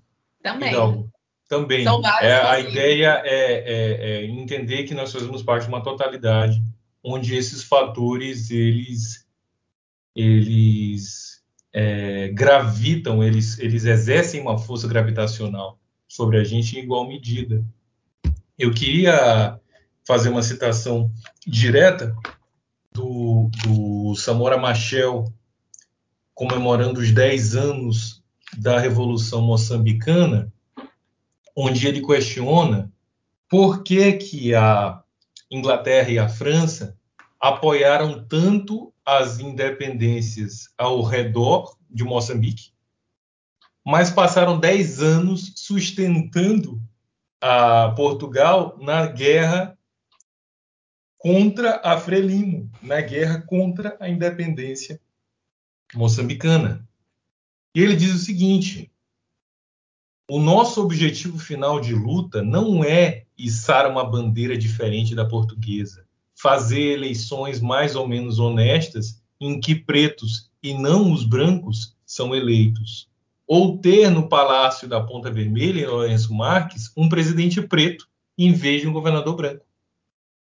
Também. 0.42 0.70
Hidalgo, 0.70 1.10
também. 1.48 1.84
É, 2.22 2.34
a 2.34 2.60
ideia 2.60 3.22
é, 3.24 3.34
é- 3.34 4.10
é 4.22 4.24
entender 4.26 4.84
que 4.84 4.94
nós 4.94 5.10
fazemos 5.12 5.42
parte 5.42 5.62
de 5.62 5.68
uma 5.68 5.82
totalidade 5.82 6.62
onde 7.02 7.34
esses 7.34 7.62
fatores 7.64 8.50
eles 8.50 9.26
eles 10.14 11.42
é, 11.72 12.28
gravitam, 12.28 13.22
eles 13.22 13.58
eles 13.58 13.84
exercem 13.84 14.40
uma 14.40 14.58
força 14.58 14.86
gravitacional 14.86 15.78
sobre 16.06 16.38
a 16.38 16.44
gente 16.44 16.76
em 16.76 16.82
igual 16.82 17.06
medida. 17.08 17.64
Eu 18.58 18.72
queria 18.72 19.58
fazer 20.06 20.28
uma 20.30 20.42
citação 20.42 21.10
direta 21.46 22.14
do, 22.92 23.50
do 23.64 24.14
Samora 24.16 24.56
Machel 24.58 25.32
comemorando 26.34 27.00
os 27.00 27.12
10 27.12 27.56
anos 27.56 28.22
da 28.56 28.78
Revolução 28.78 29.42
Moçambicana, 29.42 30.52
onde 31.60 31.88
ele 31.88 32.00
questiona 32.00 32.92
por 33.48 33.82
que, 33.82 34.12
que 34.12 34.54
a 34.54 35.02
Inglaterra 35.50 36.08
e 36.08 36.16
a 36.16 36.28
França 36.28 36.96
apoiaram 37.40 38.24
tanto 38.28 38.94
as 39.04 39.40
independências 39.40 40.72
ao 40.78 41.02
redor 41.02 41.76
de 41.90 42.04
Moçambique, 42.04 42.70
mas 43.84 44.08
passaram 44.08 44.60
10 44.60 45.02
anos 45.02 45.52
sustentando 45.56 46.80
a 47.40 47.90
Portugal 47.90 48.78
na 48.80 49.06
guerra 49.06 49.76
contra 51.16 51.80
a 51.82 51.98
Frelimo, 51.98 52.70
na 52.80 53.00
guerra 53.00 53.40
contra 53.40 53.96
a 53.98 54.08
independência 54.08 55.00
moçambicana. 55.92 56.86
E 57.74 57.80
ele 57.82 57.96
diz 57.96 58.14
o 58.14 58.18
seguinte: 58.18 58.92
o 60.30 60.38
nosso 60.38 60.82
objetivo 60.82 61.38
final 61.38 61.80
de 61.80 61.94
luta 61.94 62.42
não 62.42 62.84
é 62.84 63.24
içar 63.36 63.90
uma 63.90 64.04
bandeira 64.04 64.58
diferente 64.58 65.14
da 65.14 65.24
portuguesa, 65.24 66.04
fazer 66.34 66.92
eleições 66.92 67.60
mais 67.60 67.96
ou 67.96 68.06
menos 68.06 68.38
honestas 68.38 69.22
em 69.40 69.58
que 69.58 69.74
pretos 69.74 70.50
e 70.62 70.74
não 70.74 71.12
os 71.12 71.24
brancos 71.24 71.96
são 72.04 72.34
eleitos, 72.34 73.08
ou 73.46 73.78
ter 73.78 74.10
no 74.10 74.28
Palácio 74.28 74.86
da 74.86 75.00
Ponta 75.00 75.30
Vermelha, 75.30 75.80
em 75.80 75.86
Lourenço 75.86 76.34
Marques, 76.34 76.92
um 76.94 77.08
presidente 77.08 77.62
preto 77.62 78.06
em 78.36 78.52
vez 78.52 78.82
de 78.82 78.88
um 78.88 78.92
governador 78.92 79.34
branco. 79.34 79.64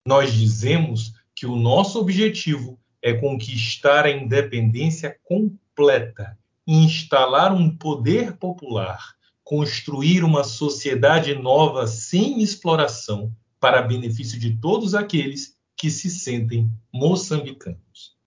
Nós 0.03 0.33
dizemos 0.33 1.13
que 1.35 1.45
o 1.45 1.55
nosso 1.55 1.99
objetivo 1.99 2.79
é 2.99 3.13
conquistar 3.13 4.05
a 4.05 4.11
independência 4.11 5.15
completa, 5.23 6.35
instalar 6.65 7.53
um 7.53 7.69
poder 7.69 8.37
popular, 8.37 9.16
construir 9.47 10.25
uma 10.25 10.43
sociedade 10.43 11.33
nova 11.33 11.87
sem 11.87 12.41
exploração 12.43 13.31
para 13.61 13.81
benefício 13.81 14.37
de 14.37 14.57
todos 14.59 14.93
aqueles 14.93 15.55
que 15.77 15.89
se 15.89 16.09
sentem 16.09 16.69
moçambicanos. 16.93 18.17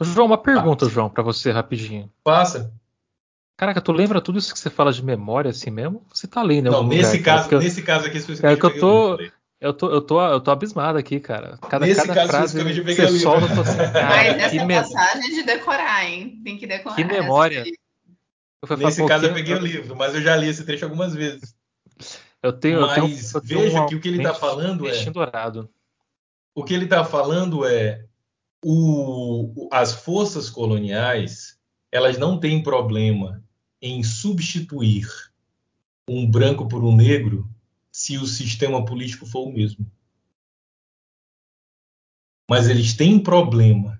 João, 0.00 0.26
uma 0.28 0.38
pergunta, 0.38 0.88
João, 0.88 1.10
para 1.10 1.24
você 1.24 1.50
rapidinho. 1.50 2.08
Passa. 2.22 2.72
Caraca, 3.56 3.80
tu 3.80 3.90
lembra 3.90 4.20
tudo 4.20 4.38
isso 4.38 4.52
que 4.52 4.58
você 4.60 4.70
fala 4.70 4.92
de 4.92 5.04
memória 5.04 5.50
assim 5.50 5.70
mesmo? 5.70 6.06
Você 6.12 6.28
tá 6.28 6.44
lendo 6.44 6.68
em 6.68 6.70
Não, 6.70 6.86
nesse 6.86 7.16
lugar, 7.16 7.36
caso, 7.38 7.52
eu- 7.52 7.58
nesse 7.60 7.82
caso 7.82 8.06
aqui 8.06 8.16
É 8.16 8.20
especificamente. 8.20 8.60
que 8.60 8.66
eu 8.66 8.78
tô-. 8.80 9.18
Eu 9.60 9.72
tô, 9.72 9.88
eu 9.90 10.00
tô, 10.02 10.20
eu 10.24 10.40
tô 10.40 10.50
abismado 10.52 10.96
aqui, 10.98 11.18
cara. 11.18 11.58
Cada, 11.70 11.86
Nesse 11.86 12.02
cada 12.06 12.14
caso 12.14 12.28
frase 12.28 12.64
que 12.64 12.82
você 12.82 13.18
solta, 13.18 13.46
eu 13.46 13.54
tô 13.54 13.60
assim, 13.62 13.78
Mas 13.78 13.92
cara, 13.92 14.34
que, 14.34 14.40
essa 14.58 14.64
me- 14.64 14.74
passagem 14.74 15.26
é 15.26 15.34
de 15.34 15.42
decorar, 15.42 16.04
hein? 16.08 16.40
Tem 16.44 16.56
que 16.58 16.66
decorar. 16.68 16.94
que 16.96 17.04
memória. 17.04 17.62
daí. 17.64 17.72
Nesse 18.78 19.06
caso, 19.06 19.26
eu 19.26 19.34
peguei 19.34 19.54
o 19.54 19.58
livro, 19.58 19.94
mas 19.96 20.14
eu 20.14 20.22
já 20.22 20.36
li 20.36 20.48
esse 20.48 20.64
trecho 20.64 20.84
algumas 20.84 21.14
vezes. 21.14 21.54
Eu 22.42 22.52
tenho, 22.52 22.80
eu 22.80 22.88
tenho, 22.94 23.08
Mas 23.08 23.34
eu 23.34 23.40
tenho 23.40 23.60
veja 23.60 23.82
um 23.82 23.86
que 23.86 23.94
o 23.94 24.00
que 24.00 24.08
ele 24.08 24.22
tá 24.22 24.28
mente- 24.30 24.40
falando 24.40 24.88
é- 24.88 25.10
dourado. 25.10 25.70
O 26.54 26.62
que 26.64 26.74
ele 26.74 26.84
está 26.84 27.04
falando 27.04 27.64
é 27.64 28.04
o- 28.64 29.68
as 29.72 29.92
forças 29.92 30.48
coloniais 30.50 31.58
elas 31.90 32.18
não 32.18 32.38
têm 32.40 32.62
problema 32.62 33.42
em 33.80 34.02
substituir 34.02 35.06
um 36.08 36.28
branco 36.30 36.66
por 36.68 36.82
um 36.84 36.94
negro 36.94 37.48
se 37.92 38.18
o 38.18 38.26
sistema 38.26 38.84
político 38.84 39.24
for 39.26 39.46
o 39.48 39.52
mesmo. 39.52 39.90
Mas 42.48 42.68
eles 42.68 42.94
têm 42.94 43.18
problema, 43.18 43.98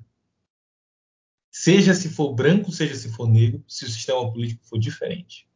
seja 1.56 1.94
se 1.94 2.08
for 2.08 2.34
branco, 2.34 2.72
seja 2.72 2.96
se 2.96 3.08
for 3.12 3.28
negro, 3.28 3.62
se 3.68 3.84
o 3.84 3.88
sistema 3.88 4.28
político 4.32 4.66
for 4.66 4.76
diferente. 4.76 5.46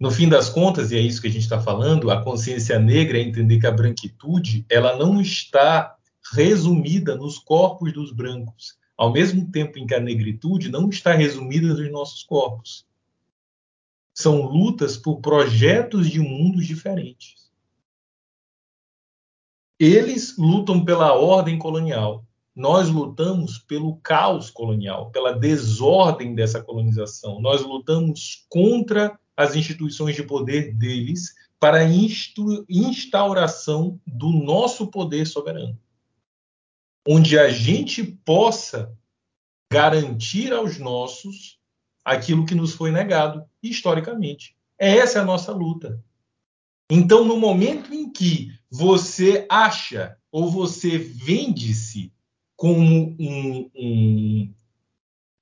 No 0.00 0.10
fim 0.10 0.30
das 0.30 0.48
contas, 0.48 0.90
e 0.90 0.96
é 0.96 1.00
isso 1.00 1.20
que 1.20 1.28
a 1.28 1.30
gente 1.30 1.42
está 1.42 1.60
falando, 1.60 2.10
a 2.10 2.24
consciência 2.24 2.78
negra 2.78 3.18
é 3.18 3.20
entender 3.20 3.60
que 3.60 3.66
a 3.66 3.70
branquitude 3.70 4.64
ela 4.70 4.96
não 4.96 5.20
está 5.20 5.94
resumida 6.32 7.14
nos 7.14 7.38
corpos 7.38 7.92
dos 7.92 8.12
brancos, 8.12 8.78
ao 8.96 9.12
mesmo 9.12 9.50
tempo 9.52 9.78
em 9.78 9.86
que 9.86 9.94
a 9.94 10.00
negritude 10.00 10.70
não 10.70 10.88
está 10.88 11.12
resumida 11.12 11.74
nos 11.74 11.92
nossos 11.92 12.22
corpos. 12.22 12.86
São 14.14 14.40
lutas 14.40 14.96
por 14.96 15.20
projetos 15.20 16.08
de 16.08 16.18
mundos 16.18 16.66
diferentes. 16.66 17.52
Eles 19.78 20.38
lutam 20.38 20.82
pela 20.82 21.12
ordem 21.12 21.58
colonial. 21.58 22.23
Nós 22.54 22.88
lutamos 22.88 23.58
pelo 23.58 23.96
caos 23.96 24.50
colonial, 24.50 25.10
pela 25.10 25.32
desordem 25.32 26.34
dessa 26.34 26.62
colonização. 26.62 27.40
Nós 27.40 27.62
lutamos 27.62 28.46
contra 28.48 29.18
as 29.36 29.56
instituições 29.56 30.14
de 30.14 30.22
poder 30.22 30.72
deles 30.74 31.34
para 31.58 31.78
a 31.78 31.84
instauração 32.68 34.00
do 34.06 34.30
nosso 34.30 34.86
poder 34.88 35.26
soberano 35.26 35.78
onde 37.06 37.38
a 37.38 37.50
gente 37.50 38.02
possa 38.02 38.96
garantir 39.70 40.52
aos 40.52 40.78
nossos 40.78 41.58
aquilo 42.04 42.46
que 42.46 42.54
nos 42.54 42.74
foi 42.74 42.90
negado 42.90 43.44
historicamente. 43.62 44.56
Essa 44.78 45.18
é 45.18 45.22
a 45.22 45.24
nossa 45.24 45.52
luta. 45.52 46.02
Então, 46.90 47.24
no 47.24 47.36
momento 47.36 47.92
em 47.92 48.10
que 48.10 48.52
você 48.70 49.46
acha 49.50 50.16
ou 50.30 50.50
você 50.50 50.98
vende-se 50.98 52.12
como 52.64 53.14
um, 53.20 53.70
um 53.74 54.54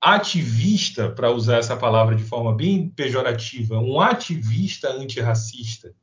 ativista, 0.01 1.09
para 1.09 1.31
usar 1.31 1.59
essa 1.59 1.77
palavra 1.77 2.17
de 2.17 2.23
forma 2.25 2.53
bem 2.53 2.89
pejorativa, 2.89 3.79
um 3.79 4.01
ativista 4.01 4.89
antirracista, 4.89 5.95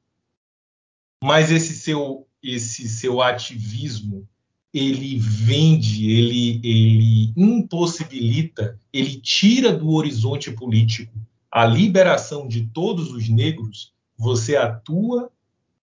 mas 1.22 1.50
esse 1.50 1.74
seu, 1.74 2.26
esse 2.42 2.88
seu 2.88 3.20
ativismo 3.20 4.26
ele 4.72 5.18
vende, 5.18 6.10
ele, 6.10 6.58
ele 6.64 7.34
impossibilita, 7.36 8.80
ele 8.90 9.20
tira 9.20 9.74
do 9.74 9.90
horizonte 9.90 10.50
político 10.50 11.12
a 11.50 11.66
liberação 11.66 12.48
de 12.48 12.64
todos 12.64 13.12
os 13.12 13.28
negros, 13.28 13.92
você 14.16 14.56
atua 14.56 15.30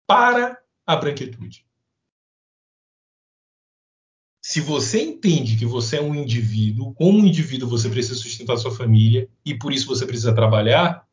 para 0.07 0.57
a 0.87 0.95
branquitude. 0.95 1.68
Se 4.49 4.61
você 4.61 5.03
entende 5.03 5.55
que 5.55 5.63
você 5.63 5.97
é 5.97 6.01
um 6.01 6.15
indivíduo, 6.15 6.91
como 6.95 7.19
um 7.19 7.25
indivíduo 7.27 7.69
você 7.69 7.87
precisa 7.87 8.15
sustentar 8.15 8.57
sua 8.57 8.75
família 8.75 9.29
e 9.45 9.53
por 9.53 9.71
isso 9.71 9.85
você 9.85 10.07
precisa 10.07 10.33
trabalhar, 10.33 11.05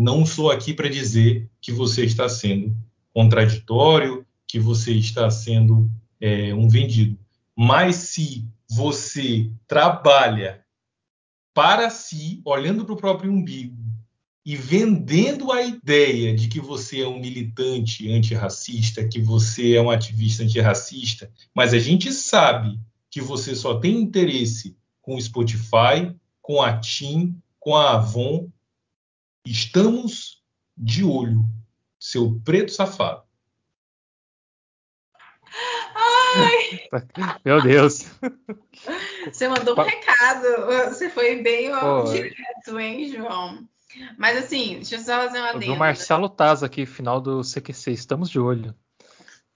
não 0.00 0.26
sou 0.26 0.50
aqui 0.50 0.74
para 0.74 0.88
dizer 0.88 1.48
que 1.60 1.70
você 1.70 2.04
está 2.04 2.28
sendo 2.28 2.76
contraditório, 3.14 4.26
que 4.44 4.58
você 4.58 4.92
está 4.92 5.30
sendo 5.30 5.88
é, 6.20 6.52
um 6.52 6.68
vendido. 6.68 7.16
Mas 7.56 7.94
se 7.94 8.44
você 8.68 9.52
trabalha 9.68 10.64
para 11.54 11.88
si, 11.90 12.42
olhando 12.44 12.84
para 12.84 12.94
o 12.94 12.98
próprio 12.98 13.30
umbigo 13.30 13.76
e 14.48 14.56
vendendo 14.56 15.52
a 15.52 15.60
ideia 15.60 16.34
de 16.34 16.48
que 16.48 16.58
você 16.58 17.02
é 17.02 17.06
um 17.06 17.20
militante 17.20 18.10
antirracista, 18.10 19.06
que 19.06 19.20
você 19.20 19.74
é 19.74 19.82
um 19.82 19.90
ativista 19.90 20.42
antirracista, 20.42 21.30
mas 21.54 21.74
a 21.74 21.78
gente 21.78 22.10
sabe 22.10 22.80
que 23.10 23.20
você 23.20 23.54
só 23.54 23.78
tem 23.78 24.00
interesse 24.00 24.74
com 25.02 25.16
o 25.16 25.20
Spotify, 25.20 26.16
com 26.40 26.62
a 26.62 26.80
TIM, 26.80 27.38
com 27.60 27.76
a 27.76 27.96
Avon, 27.96 28.48
estamos 29.44 30.42
de 30.74 31.04
olho, 31.04 31.44
seu 32.00 32.40
preto 32.42 32.72
safado. 32.72 33.22
Meu 37.44 37.60
Deus. 37.60 38.06
Você 39.30 39.46
mandou 39.46 39.78
um 39.78 39.82
recado. 39.82 40.88
Você 40.88 41.10
foi 41.10 41.42
bem 41.42 41.70
Pô. 41.70 42.04
direto, 42.04 42.80
hein, 42.80 43.12
João? 43.12 43.68
Mas 44.16 44.44
assim, 44.44 44.74
deixa 44.74 44.96
eu 44.96 45.00
só 45.00 45.18
fazer 45.18 45.38
uma 45.38 45.52
Eu 45.52 45.60
vi 45.60 45.70
o 45.70 45.76
Marcelo 45.76 46.28
Taz 46.28 46.62
aqui, 46.62 46.84
final 46.84 47.20
do 47.20 47.42
CQC. 47.42 47.92
Estamos 47.92 48.30
de 48.30 48.38
olho. 48.38 48.74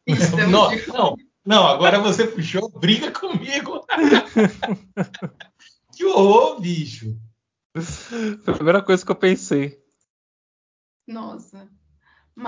Estamos 0.07 0.49
não, 0.49 0.71
de- 0.71 0.87
não, 0.89 1.17
não, 1.45 1.67
agora 1.67 2.01
você 2.01 2.27
puxou 2.27 2.69
briga 2.71 3.11
comigo. 3.11 3.85
que 5.95 6.05
horror, 6.05 6.61
bicho. 6.61 7.19
Foi 8.43 8.55
a 8.55 8.57
primeira 8.57 8.83
coisa 8.83 9.05
que 9.05 9.11
eu 9.11 9.17
pensei. 9.17 9.83
Nossa. 11.07 11.69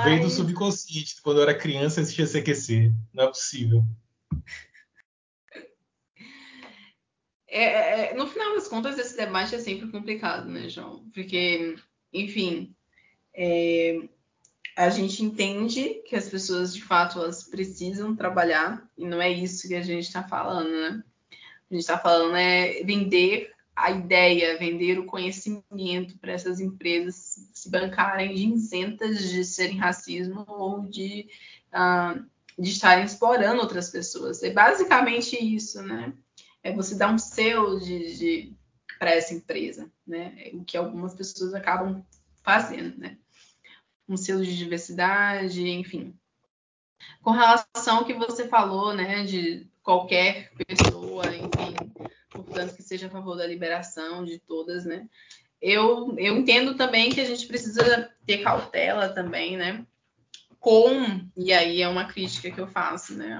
Veio 0.05 0.20
do 0.20 0.24
Mas, 0.24 0.32
subconsciente. 0.32 1.20
Quando 1.23 1.39
eu 1.39 1.43
era 1.43 1.59
criança, 1.59 2.01
eu 2.01 2.05
assistia 2.05 2.27
CQC. 2.27 2.93
Não 3.12 3.24
é 3.24 3.28
possível. 3.28 3.85
É, 7.62 8.10
é, 8.10 8.14
no 8.14 8.26
final 8.26 8.55
das 8.55 8.66
contas, 8.66 8.98
esse 8.98 9.16
debate 9.16 9.55
é 9.55 9.59
sempre 9.59 9.89
complicado, 9.89 10.48
né, 10.48 10.68
João? 10.68 11.05
Porque, 11.14 11.76
enfim, 12.12 12.74
é, 13.32 14.01
a 14.76 14.90
gente 14.90 15.22
entende 15.22 16.02
que 16.06 16.16
as 16.16 16.28
pessoas, 16.28 16.74
de 16.74 16.82
fato, 16.82 17.20
elas 17.20 17.44
precisam 17.44 18.16
trabalhar, 18.16 18.85
e 18.98 19.06
não 19.06 19.22
é 19.22 19.31
isso 19.31 19.68
que 19.68 19.74
a 19.74 19.82
gente 19.82 20.05
está 20.05 20.22
falando, 20.24 20.70
né? 20.70 21.05
A 21.70 21.74
gente 21.74 21.82
está 21.82 21.97
falando 21.97 22.36
é 22.36 22.82
vender 22.82 23.52
a 23.74 23.90
ideia, 23.90 24.59
vender 24.59 24.98
o 24.98 25.06
conhecimento 25.06 26.18
para 26.18 26.32
essas 26.32 26.60
empresas 26.60 27.48
se 27.52 27.70
bancarem 27.70 28.35
de 28.35 28.47
isentas 28.47 29.20
de 29.20 29.44
serem 29.44 29.78
racismo 29.78 30.44
ou 30.48 30.82
de, 30.86 31.28
ah, 31.72 32.16
de 32.59 32.70
estarem 32.70 33.05
explorando 33.05 33.60
outras 33.60 33.90
pessoas. 33.90 34.43
É 34.43 34.51
basicamente 34.51 35.36
isso, 35.36 35.82
né? 35.82 36.12
É 36.65 36.73
você 36.73 36.97
dar 36.97 37.12
um 37.12 37.19
selo 37.19 37.78
de, 37.78 38.16
de 38.16 38.57
para 38.99 39.11
essa 39.11 39.35
empresa, 39.35 39.93
né? 40.07 40.35
É 40.39 40.57
o 40.57 40.65
que 40.65 40.77
algumas 40.77 41.15
pessoas 41.15 41.53
acabam 41.53 42.03
fazendo, 42.43 42.99
né? 42.99 43.19
Um 44.09 44.16
selo 44.16 44.43
de 44.43 44.57
diversidade, 44.57 45.69
enfim. 45.69 46.19
Com 47.23 47.32
relação 47.32 47.99
ao 47.99 48.05
que 48.05 48.15
você 48.15 48.49
falou, 48.49 48.95
né, 48.95 49.24
de 49.24 49.66
qualquer 49.82 50.51
pessoa, 50.66 51.24
enfim, 51.36 51.74
portanto 52.31 52.74
que 52.74 52.82
seja 52.82 53.09
a 53.09 53.11
favor 53.11 53.36
da 53.36 53.47
liberação 53.47 54.24
de 54.24 54.39
todas, 54.39 54.86
né? 54.86 55.07
Eu, 55.61 56.15
eu 56.19 56.36
entendo 56.36 56.77
também 56.77 57.11
que 57.11 57.20
a 57.20 57.24
gente 57.24 57.47
precisa 57.47 58.11
ter 58.27 58.43
cautela 58.43 59.11
também, 59.11 59.57
né? 59.57 59.86
Com, 60.59 61.28
e 61.36 61.53
aí 61.53 61.82
é 61.82 61.89
uma 61.89 62.07
crítica 62.07 62.51
que 62.51 62.61
eu 62.61 62.66
faço, 62.66 63.15
né? 63.15 63.39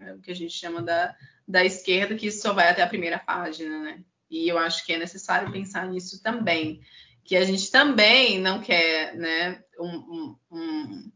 É 0.00 0.14
o 0.14 0.20
que 0.20 0.30
a 0.30 0.34
gente 0.34 0.52
chama 0.52 0.82
da, 0.82 1.14
da 1.46 1.64
esquerda, 1.64 2.14
que 2.14 2.30
só 2.30 2.52
vai 2.52 2.68
até 2.68 2.82
a 2.82 2.88
primeira 2.88 3.18
página, 3.18 3.78
né? 3.82 4.04
E 4.30 4.48
eu 4.48 4.58
acho 4.58 4.84
que 4.86 4.92
é 4.92 4.98
necessário 4.98 5.52
pensar 5.52 5.88
nisso 5.88 6.22
também. 6.22 6.80
Que 7.24 7.36
a 7.36 7.44
gente 7.44 7.70
também 7.70 8.40
não 8.40 8.60
quer, 8.60 9.14
né, 9.16 9.62
um, 9.78 9.88
um, 9.88 10.36
um 10.50 11.12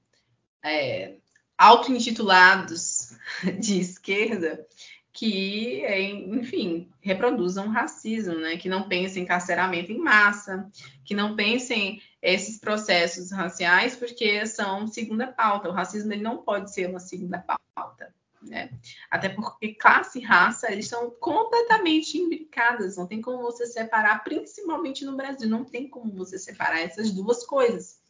é, 0.62 1.16
auto-intitulados 1.56 3.16
de 3.59 3.81
esquerda 3.81 4.66
que, 5.12 5.85
é, 5.85 6.01
enfim, 6.02 6.90
reproduzam 7.01 7.69
racismo, 7.69 8.35
né? 8.35 8.56
Que 8.56 8.69
não 8.69 8.89
pensem 8.89 9.23
em 9.23 9.27
carceramento 9.27 9.93
em 9.93 9.98
massa, 9.98 10.69
que 11.05 11.15
não 11.15 11.36
pensem 11.36 12.02
esses 12.20 12.59
processos 12.59 13.31
raciais, 13.31 13.94
porque 13.94 14.44
são 14.44 14.89
segunda 14.89 15.28
pauta. 15.28 15.69
O 15.69 15.73
racismo 15.73 16.12
ele 16.12 16.23
não 16.23 16.39
pode 16.39 16.74
ser 16.74 16.90
uma 16.90 16.98
segunda 16.98 17.39
pauta, 17.39 18.12
né? 18.48 18.70
Até 19.10 19.28
porque 19.28 19.74
classe 19.74 20.18
e 20.18 20.22
raça 20.22 20.70
eles 20.70 20.88
são 20.88 21.10
completamente 21.10 22.18
imbricadas. 22.18 22.96
Não 22.96 23.06
tem 23.06 23.20
como 23.20 23.42
você 23.42 23.66
separar, 23.66 24.22
principalmente 24.22 25.04
no 25.04 25.16
Brasil, 25.16 25.48
não 25.48 25.64
tem 25.64 25.88
como 25.88 26.12
você 26.12 26.38
separar 26.38 26.80
essas 26.80 27.10
duas 27.10 27.44
coisas. 27.44 28.02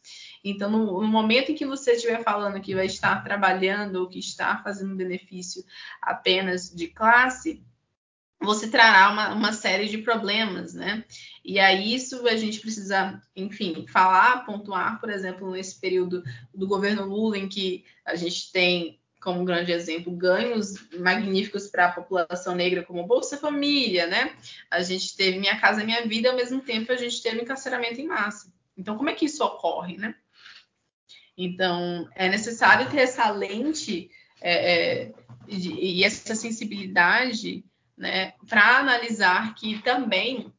Então, 0.43 0.69
no, 0.69 1.01
no, 1.01 1.07
momento 1.07 1.51
em 1.51 1.55
que 1.55 1.65
você 1.65 1.93
estiver 1.93 2.23
falando 2.23 2.61
que 2.61 2.75
vai 2.75 2.85
estar 2.85 3.23
trabalhando 3.23 3.95
ou 3.95 4.07
que 4.07 4.19
está 4.19 4.61
fazendo 4.63 4.95
benefício 4.95 5.65
apenas 6.01 6.69
de 6.69 6.87
classe, 6.87 7.63
você 8.39 8.69
trará 8.69 9.11
uma, 9.11 9.33
uma, 9.33 9.53
série 9.53 9.87
de 9.87 9.97
problemas, 9.97 10.73
né? 10.73 11.03
E 11.43 11.59
aí 11.59 11.95
isso 11.95 12.27
a 12.27 12.35
gente 12.35 12.59
precisa, 12.59 13.19
enfim, 13.35 13.85
falar, 13.87 14.45
pontuar, 14.45 14.99
por 14.99 15.09
exemplo, 15.09 15.51
nesse 15.51 15.79
período 15.79 16.23
do 16.53 16.67
governo 16.67 17.05
Lula, 17.05 17.37
em 17.37 17.49
que 17.49 17.83
a 18.05 18.15
gente 18.15 18.51
tem 18.51 18.99
como 19.25 19.43
grande 19.43 19.71
exemplo 19.71 20.15
ganhos 20.15 20.87
magníficos 20.99 21.67
para 21.67 21.87
a 21.87 21.91
população 21.91 22.53
negra, 22.53 22.83
como 22.83 23.07
Bolsa 23.07 23.37
Família, 23.37 24.05
né? 24.05 24.37
A 24.69 24.83
gente 24.83 25.17
teve 25.17 25.39
Minha 25.39 25.59
Casa 25.59 25.83
Minha 25.83 26.05
Vida, 26.07 26.29
ao 26.29 26.35
mesmo 26.35 26.61
tempo 26.61 26.91
a 26.91 26.95
gente 26.95 27.23
teve 27.23 27.41
encarceramento 27.41 27.99
em 27.99 28.05
massa. 28.05 28.53
Então, 28.77 28.95
como 28.95 29.09
é 29.09 29.15
que 29.15 29.25
isso 29.25 29.43
ocorre, 29.43 29.97
né? 29.97 30.13
Então, 31.35 32.07
é 32.13 32.29
necessário 32.29 32.87
ter 32.91 32.99
essa 32.99 33.27
lente 33.31 34.11
é, 34.39 35.01
é, 35.03 35.13
e 35.47 36.03
essa 36.03 36.35
sensibilidade 36.35 37.65
né, 37.97 38.33
para 38.47 38.77
analisar 38.77 39.55
que 39.55 39.81
também 39.81 40.53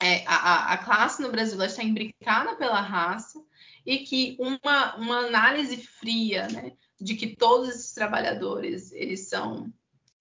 é, 0.00 0.24
a, 0.26 0.74
a, 0.74 0.78
classe 0.78 1.20
no 1.20 1.30
Brasil 1.30 1.60
está 1.62 1.82
imbricada 1.82 2.54
pela 2.54 2.80
raça 2.80 3.42
e 3.84 3.98
que 3.98 4.36
uma, 4.38 4.94
uma 4.96 5.18
análise 5.26 5.76
fria 5.76 6.46
né, 6.48 6.72
de 7.04 7.14
que 7.14 7.36
todos 7.36 7.68
esses 7.68 7.92
trabalhadores 7.92 8.90
eles 8.92 9.28
são 9.28 9.72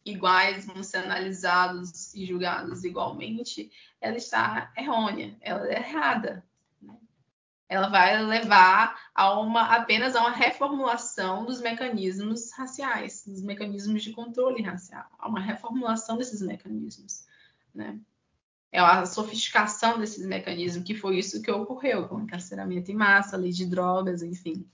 iguais, 0.06 0.66
vão 0.66 0.84
ser 0.84 0.98
analisados 0.98 2.14
e 2.14 2.26
julgados 2.26 2.84
igualmente, 2.84 3.72
ela 4.02 4.18
está 4.18 4.72
errônea, 4.78 5.38
ela 5.42 5.68
é 5.68 5.78
errada 5.78 6.44
ela 7.74 7.90
vai 7.90 8.22
levar 8.24 8.96
a 9.16 9.40
uma 9.40 9.76
apenas 9.76 10.16
a 10.16 10.22
uma 10.22 10.32
reformulação 10.32 11.44
dos 11.44 11.60
mecanismos 11.60 12.52
raciais, 12.52 13.26
dos 13.26 13.42
mecanismos 13.42 14.04
de 14.04 14.12
controle 14.12 14.62
racial, 14.62 15.08
a 15.18 15.28
uma 15.28 15.40
reformulação 15.40 16.16
desses 16.16 16.42
mecanismos, 16.42 17.26
né? 17.74 18.00
É 18.72 18.80
a 18.80 19.06
sofisticação 19.06 20.00
desses 20.00 20.26
mecanismos, 20.26 20.86
que 20.86 20.96
foi 20.96 21.18
isso 21.18 21.42
que 21.42 21.52
ocorreu 21.52 22.08
com 22.08 22.16
o 22.16 22.22
encarceramento 22.22 22.92
em 22.92 22.96
massa, 22.96 23.38
lei 23.38 23.52
de 23.52 23.66
drogas, 23.66 24.24
enfim. 24.24 24.68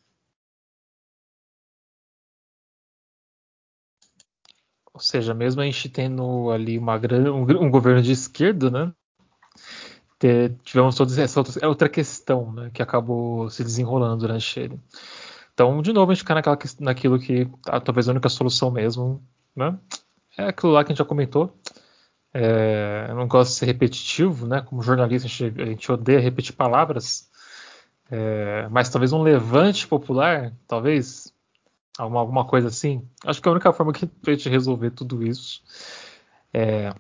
Ou 4.94 5.00
seja, 5.00 5.34
mesmo 5.34 5.62
a 5.62 5.66
gente 5.66 5.90
tendo 5.90 6.52
ali 6.52 6.78
uma, 6.78 6.98
um, 6.98 7.66
um 7.66 7.72
governo 7.72 8.02
de 8.02 8.12
esquerda, 8.12 8.70
né? 8.70 8.94
ter, 10.20 10.54
tivemos 10.64 10.96
toda 10.96 11.22
essa 11.22 11.40
outra, 11.40 11.68
outra 11.68 11.90
questão 11.90 12.52
né, 12.52 12.70
que 12.74 12.82
acabou 12.82 13.50
se 13.50 13.64
desenrolando 13.64 14.18
durante 14.18 14.60
ele. 14.60 14.80
Então, 15.54 15.82
de 15.82 15.94
novo, 15.94 16.12
a 16.12 16.14
gente 16.14 16.22
fica 16.22 16.36
naquela, 16.36 16.60
naquilo 16.80 17.18
que 17.18 17.50
talvez 17.86 18.08
a 18.08 18.12
única 18.12 18.30
solução 18.30 18.70
mesmo 18.70 19.24
né, 19.56 19.78
é 20.38 20.44
aquilo 20.50 20.74
lá 20.74 20.84
que 20.84 20.92
a 20.92 20.94
gente 20.94 21.00
já 21.00 21.06
comentou. 21.06 21.58
É, 22.34 23.08
eu 23.10 23.16
não 23.16 23.28
gosto 23.28 23.52
de 23.52 23.58
ser 23.58 23.66
repetitivo, 23.66 24.46
né? 24.46 24.62
Como 24.62 24.84
jornalista, 24.84 25.28
a 25.28 25.32
gente, 25.32 25.62
a 25.62 25.66
gente 25.66 25.92
odeia 25.92 26.20
repetir 26.20 26.54
palavras. 26.54 27.28
É, 28.12 28.68
mas 28.70 28.90
talvez 28.90 29.12
um 29.12 29.24
levante 29.24 29.88
popular, 29.88 30.54
talvez 30.68 31.34
alguma, 32.00 32.20
alguma 32.22 32.46
coisa 32.46 32.70
assim. 32.70 33.04
Acho 33.26 33.42
que 33.42 33.48
é 33.48 33.50
a 33.50 33.54
única 33.54 33.74
forma 33.74 33.94
que 33.94 34.06
a 34.06 34.32
gente 34.32 34.50
resolver 34.50 34.92
tudo 34.92 35.26
isso. 35.26 35.62
É, 36.54 36.94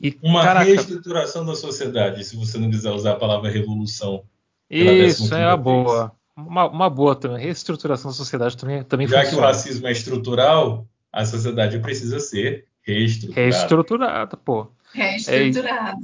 e, 0.00 0.18
uma 0.22 0.42
caraca, 0.42 0.66
reestruturação 0.66 1.44
da 1.46 1.54
sociedade, 1.54 2.24
se 2.24 2.36
você 2.36 2.58
não 2.58 2.70
quiser 2.70 2.90
usar 2.90 3.12
a 3.12 3.16
palavra 3.16 3.50
revolução. 3.50 4.24
Isso, 4.68 5.34
é 5.34 5.44
a 5.44 5.56
boa. 5.56 6.12
Uma, 6.36 6.68
uma, 6.68 6.90
boa 6.90 7.14
também. 7.14 7.38
Reestruturação 7.38 8.10
da 8.10 8.16
sociedade 8.16 8.56
também, 8.56 8.82
também 8.82 9.06
Já 9.06 9.22
funciona. 9.22 9.36
que 9.36 9.42
o 9.42 9.46
racismo 9.46 9.86
é 9.86 9.92
estrutural, 9.92 10.86
a 11.12 11.24
sociedade 11.24 11.78
precisa 11.78 12.18
ser 12.18 12.66
reestruturada. 12.82 13.40
Reestruturada, 13.40 14.36
pô. 14.36 14.66
Reestruturada. 14.92 15.96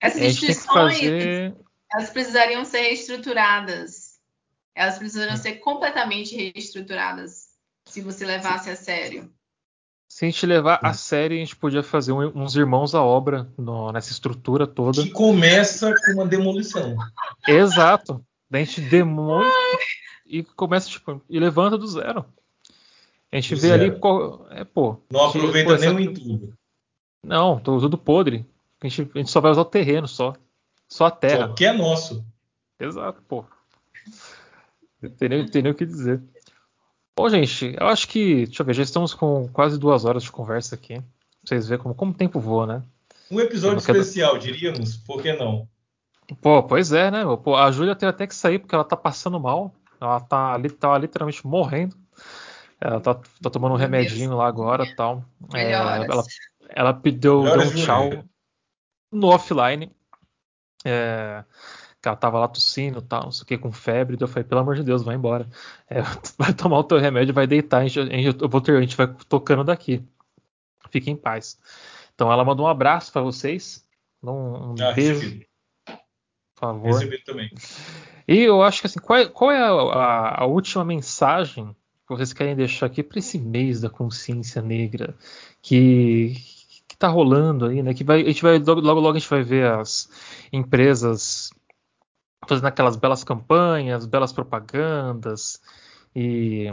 É, 0.00 0.06
Essas 0.06 0.22
instituições, 0.22 0.94
fazer... 0.94 1.54
elas 1.92 2.10
precisariam 2.10 2.64
ser 2.64 2.80
reestruturadas. 2.80 4.05
Elas 4.76 4.98
precisariam 4.98 5.38
ser 5.38 5.54
completamente 5.54 6.36
reestruturadas 6.36 7.46
se 7.86 8.02
você 8.02 8.26
levasse 8.26 8.68
a 8.68 8.76
sério. 8.76 9.32
Se 10.06 10.26
a 10.26 10.28
gente 10.28 10.44
levar 10.44 10.78
a 10.82 10.92
sério, 10.92 11.34
a 11.34 11.40
gente 11.40 11.56
podia 11.56 11.82
fazer 11.82 12.12
um, 12.12 12.26
uns 12.36 12.54
irmãos 12.54 12.94
à 12.94 13.02
obra 13.02 13.50
no, 13.56 13.90
nessa 13.90 14.12
estrutura 14.12 14.66
toda. 14.66 15.02
Que 15.02 15.10
começa 15.10 15.94
com 15.94 16.12
uma 16.12 16.26
demolição. 16.26 16.94
Exato. 17.48 18.24
Daí 18.50 18.62
a 18.62 18.64
gente 18.66 18.82
demole 18.82 19.50
e 20.26 20.44
começa, 20.44 20.90
tipo, 20.90 21.22
e 21.28 21.40
levanta 21.40 21.78
do 21.78 21.86
zero. 21.88 22.26
A 23.32 23.36
gente 23.36 23.54
do 23.54 23.60
vê 23.60 23.68
zero. 23.68 23.82
ali. 23.82 23.98
Qual, 23.98 24.46
é, 24.50 24.62
pô, 24.62 25.00
Não 25.10 25.24
aproveita 25.24 25.74
pô, 25.74 25.92
nem 25.92 26.08
o. 26.08 26.52
Não, 27.24 27.58
tô 27.58 27.80
tudo 27.80 27.96
podre. 27.96 28.46
A 28.80 28.86
gente, 28.86 29.10
a 29.14 29.18
gente 29.18 29.30
só 29.30 29.40
vai 29.40 29.50
usar 29.50 29.62
o 29.62 29.64
terreno 29.64 30.06
só. 30.06 30.34
Só 30.86 31.06
a 31.06 31.10
terra. 31.10 31.48
Só 31.48 31.54
que 31.54 31.64
é 31.64 31.72
nosso. 31.72 32.24
Exato, 32.78 33.22
pô. 33.22 33.44
Não 35.02 35.10
tem 35.10 35.28
nem, 35.28 35.46
tem 35.46 35.62
nem 35.62 35.72
o 35.72 35.74
que 35.74 35.86
dizer. 35.86 36.22
Bom, 37.16 37.28
gente, 37.28 37.74
eu 37.78 37.86
acho 37.86 38.08
que. 38.08 38.46
Deixa 38.46 38.62
eu 38.62 38.66
ver, 38.66 38.74
já 38.74 38.82
estamos 38.82 39.14
com 39.14 39.48
quase 39.48 39.78
duas 39.78 40.04
horas 40.04 40.22
de 40.22 40.30
conversa 40.30 40.74
aqui. 40.74 40.94
Pra 40.96 41.04
vocês 41.44 41.68
verem 41.68 41.82
como, 41.82 41.94
como 41.94 42.12
o 42.12 42.14
tempo 42.14 42.40
voa, 42.40 42.66
né? 42.66 42.82
Um 43.30 43.40
episódio 43.40 43.78
especial, 43.78 44.32
quero... 44.32 44.44
diríamos, 44.44 44.96
por 44.98 45.22
que 45.22 45.32
não? 45.32 45.68
Pô, 46.40 46.62
pois 46.62 46.92
é, 46.92 47.10
né? 47.10 47.24
Pô, 47.42 47.56
a 47.56 47.70
Júlia 47.70 47.94
teve 47.94 48.10
até 48.10 48.26
que 48.26 48.34
sair 48.34 48.58
porque 48.58 48.74
ela 48.74 48.84
tá 48.84 48.96
passando 48.96 49.40
mal. 49.40 49.72
Ela 50.00 50.20
tá, 50.20 50.54
ali, 50.54 50.68
tá 50.68 50.96
literalmente 50.98 51.46
morrendo. 51.46 51.96
Ela 52.80 53.00
tá, 53.00 53.14
tá 53.14 53.50
tomando 53.50 53.72
um 53.72 53.78
remedinho 53.78 54.36
lá 54.36 54.46
agora 54.46 54.84
e 54.84 54.94
tal. 54.94 55.24
É, 55.54 55.72
ela, 55.72 56.24
ela 56.68 56.94
pediu 56.94 57.42
deu 57.42 57.60
um 57.60 57.74
tchau 57.74 58.24
no 59.10 59.28
offline. 59.28 59.90
É, 60.84 61.44
que 62.00 62.08
ela 62.08 62.16
tava 62.16 62.38
lá 62.38 62.48
tossindo 62.48 63.00
tal, 63.02 63.24
não 63.24 63.32
sei 63.32 63.42
o 63.42 63.46
que, 63.46 63.58
com 63.58 63.72
febre. 63.72 64.16
Eu 64.18 64.28
falei, 64.28 64.44
pelo 64.44 64.60
amor 64.60 64.76
de 64.76 64.82
Deus, 64.82 65.02
vai 65.02 65.16
embora. 65.16 65.48
É, 65.88 66.02
vai 66.36 66.52
tomar 66.52 66.80
o 66.80 66.84
teu 66.84 66.98
remédio, 66.98 67.32
vai 67.32 67.46
deitar. 67.46 67.82
A 67.82 67.86
gente, 67.86 68.36
eu 68.40 68.48
vou 68.48 68.60
ter, 68.60 68.76
a 68.76 68.80
gente 68.80 68.96
vai 68.96 69.06
tocando 69.28 69.62
daqui. 69.62 70.04
Fique 70.90 71.10
em 71.10 71.16
paz. 71.16 71.58
Então 72.14 72.32
ela 72.32 72.44
mandou 72.44 72.66
um 72.66 72.68
abraço 72.68 73.12
para 73.12 73.22
vocês. 73.22 73.86
Um, 74.22 74.30
um 74.30 74.74
ah, 74.80 74.92
beijo. 74.92 75.40
Por 75.86 75.96
favor. 76.56 76.92
Recebi 76.92 77.22
também. 77.22 77.50
E 78.26 78.40
eu 78.40 78.62
acho 78.62 78.80
que 78.80 78.86
assim, 78.88 78.98
qual 78.98 79.18
é, 79.18 79.26
qual 79.26 79.52
é 79.52 79.58
a, 79.58 79.70
a, 79.70 80.42
a 80.42 80.46
última 80.46 80.84
mensagem 80.84 81.66
que 82.06 82.14
vocês 82.14 82.32
querem 82.32 82.56
deixar 82.56 82.86
aqui 82.86 83.02
para 83.02 83.18
esse 83.18 83.38
mês 83.38 83.80
da 83.80 83.90
consciência 83.90 84.60
negra 84.60 85.14
que 85.62 86.34
que 86.88 86.96
tá 86.96 87.08
rolando 87.08 87.66
aí, 87.66 87.82
né? 87.82 87.92
Que 87.92 88.02
vai, 88.02 88.22
a 88.22 88.24
gente 88.24 88.42
vai 88.42 88.58
logo, 88.58 88.80
logo 88.80 89.10
a 89.10 89.18
gente 89.18 89.28
vai 89.28 89.42
ver 89.42 89.70
as 89.70 90.08
empresas 90.50 91.50
fazendo 92.46 92.66
aquelas 92.66 92.96
belas 92.96 93.24
campanhas, 93.24 94.06
belas 94.06 94.32
propagandas 94.32 95.60
e 96.14 96.66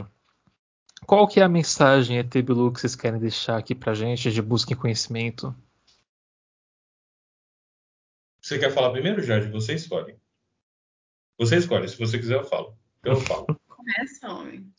qual 1.06 1.28
que 1.28 1.40
é 1.40 1.44
a 1.44 1.50
mensagem 1.50 2.18
ET 2.18 2.32
Bilu 2.32 2.72
que 2.72 2.80
vocês 2.80 2.96
querem 2.96 3.20
deixar 3.20 3.58
aqui 3.58 3.76
pra 3.76 3.94
gente 3.94 4.32
de 4.32 4.42
busca 4.42 4.74
em 4.74 4.78
conhecimento? 4.78 5.56
Você 8.42 8.58
quer 8.60 8.72
falar 8.72 8.92
primeiro, 8.92 9.22
Jorge? 9.22 9.50
Você 9.50 9.74
escolhe. 9.74 10.18
Você 11.38 11.58
escolhe. 11.58 11.88
Se 11.88 11.98
você 11.98 12.18
quiser, 12.18 12.36
eu 12.36 12.44
falo. 12.44 12.78
Eu 13.04 13.16
falo. 13.18 13.48
Começa, 13.68 14.30
homem. 14.30 14.74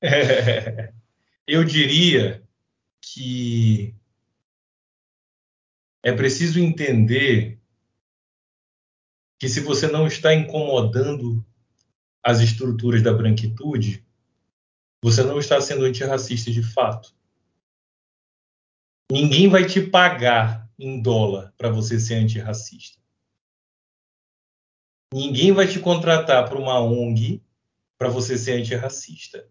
É, 0.00 0.92
eu 1.46 1.64
diria 1.64 2.42
que 3.00 3.94
é 6.02 6.12
preciso 6.12 6.58
entender 6.58 7.60
que 9.44 9.50
se 9.50 9.60
você 9.60 9.86
não 9.86 10.06
está 10.06 10.34
incomodando 10.34 11.44
as 12.22 12.40
estruturas 12.40 13.02
da 13.02 13.12
branquitude, 13.12 14.02
você 15.02 15.22
não 15.22 15.38
está 15.38 15.60
sendo 15.60 15.84
antirracista 15.84 16.50
de 16.50 16.62
fato. 16.62 17.14
Ninguém 19.12 19.50
vai 19.50 19.66
te 19.66 19.82
pagar 19.82 20.66
em 20.78 20.98
dólar 21.02 21.52
para 21.58 21.68
você 21.68 22.00
ser 22.00 22.14
antirracista. 22.14 22.98
Ninguém 25.12 25.52
vai 25.52 25.68
te 25.68 25.78
contratar 25.78 26.48
para 26.48 26.58
uma 26.58 26.80
ONG 26.80 27.42
para 27.98 28.08
você 28.08 28.38
ser 28.38 28.52
antirracista. 28.52 29.46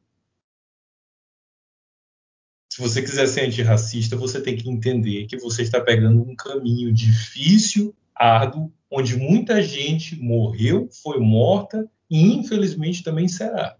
Se 2.67 2.81
você 2.81 2.99
quiser 2.99 3.27
ser 3.27 3.41
antirracista, 3.45 4.17
você 4.17 4.41
tem 4.41 4.57
que 4.57 4.67
entender 4.67 5.27
que 5.27 5.37
você 5.37 5.61
está 5.61 5.79
pegando 5.79 6.19
um 6.19 6.35
caminho 6.35 6.91
difícil, 6.91 7.95
árduo, 8.15 8.71
onde 8.89 9.15
muita 9.17 9.61
gente 9.61 10.15
morreu, 10.15 10.89
foi 10.91 11.19
morta 11.19 11.89
e 12.09 12.21
infelizmente 12.33 13.03
também 13.03 13.27
será. 13.27 13.77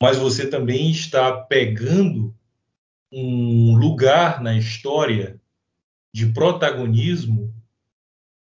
Mas 0.00 0.16
você 0.16 0.48
também 0.48 0.90
está 0.90 1.42
pegando 1.44 2.34
um 3.12 3.76
lugar 3.76 4.42
na 4.42 4.56
história 4.56 5.40
de 6.12 6.32
protagonismo 6.32 7.54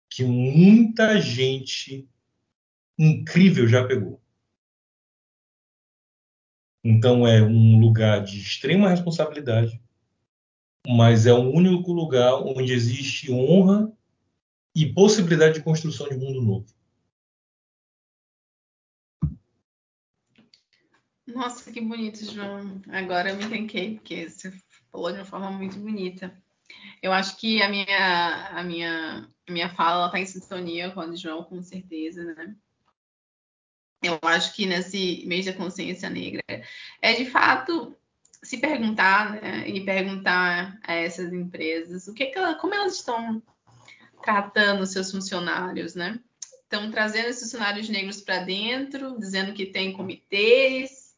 que 0.08 0.24
muita 0.24 1.20
gente 1.20 2.08
incrível 2.98 3.66
já 3.66 3.86
pegou. 3.86 4.20
Então 6.84 7.26
é 7.26 7.42
um 7.42 7.80
lugar 7.80 8.22
de 8.22 8.38
extrema 8.38 8.90
responsabilidade, 8.90 9.80
mas 10.86 11.26
é 11.26 11.32
o 11.32 11.50
único 11.50 11.92
lugar 11.92 12.34
onde 12.34 12.72
existe 12.72 13.32
honra 13.32 13.90
e 14.74 14.92
possibilidade 14.92 15.54
de 15.54 15.62
construção 15.62 16.08
de 16.08 16.16
mundo 16.16 16.42
novo. 16.42 16.66
Nossa, 21.26 21.72
que 21.72 21.80
bonito, 21.80 22.24
João. 22.24 22.82
Agora 22.88 23.30
eu 23.30 23.36
me 23.36 23.44
encanquei, 23.44 23.94
porque 23.94 24.28
você 24.28 24.52
falou 24.90 25.10
de 25.10 25.18
uma 25.18 25.24
forma 25.24 25.50
muito 25.50 25.78
bonita. 25.78 26.36
Eu 27.02 27.12
acho 27.12 27.36
que 27.36 27.62
a 27.62 27.68
minha, 27.68 28.48
a 28.48 28.62
minha, 28.62 29.28
a 29.48 29.52
minha 29.52 29.68
fala 29.74 30.06
está 30.06 30.18
em 30.18 30.26
sintonia 30.26 30.90
com 30.90 31.00
a 31.00 31.14
João, 31.14 31.44
com 31.44 31.62
certeza, 31.62 32.22
né? 32.22 32.56
eu 34.04 34.18
acho 34.22 34.54
que 34.54 34.66
nesse 34.66 35.24
mês 35.26 35.46
da 35.46 35.52
consciência 35.52 36.10
negra 36.10 36.42
é 37.00 37.12
de 37.14 37.24
fato 37.26 37.96
se 38.42 38.58
perguntar 38.58 39.32
né, 39.32 39.68
e 39.68 39.84
perguntar 39.84 40.78
a 40.82 40.92
essas 40.92 41.32
empresas 41.32 42.06
o 42.06 42.12
que, 42.12 42.26
que 42.26 42.38
ela, 42.38 42.54
como 42.56 42.74
elas 42.74 42.96
estão 42.96 43.42
tratando 44.24 44.86
seus 44.86 45.10
funcionários, 45.10 45.94
né? 45.94 46.18
Estão 46.62 46.90
trazendo 46.90 47.28
esses 47.28 47.42
funcionários 47.42 47.88
negros 47.88 48.20
para 48.20 48.40
dentro, 48.40 49.18
dizendo 49.18 49.52
que 49.52 49.66
tem 49.66 49.92
comitês, 49.92 51.14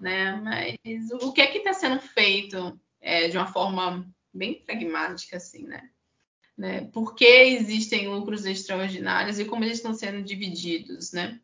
né? 0.00 0.32
Mas 0.42 1.10
o 1.22 1.32
que 1.32 1.40
é 1.40 1.46
que 1.46 1.58
está 1.58 1.72
sendo 1.72 2.00
feito 2.00 2.78
é, 3.00 3.28
de 3.28 3.36
uma 3.36 3.46
forma 3.46 4.06
bem 4.34 4.54
pragmática, 4.54 5.36
assim, 5.36 5.66
né? 5.66 5.88
né? 6.56 6.88
Por 6.92 7.14
que 7.14 7.24
existem 7.24 8.08
lucros 8.08 8.44
extraordinários 8.44 9.38
e 9.38 9.44
como 9.44 9.64
eles 9.64 9.78
estão 9.78 9.94
sendo 9.94 10.22
divididos, 10.22 11.12
né? 11.12 11.40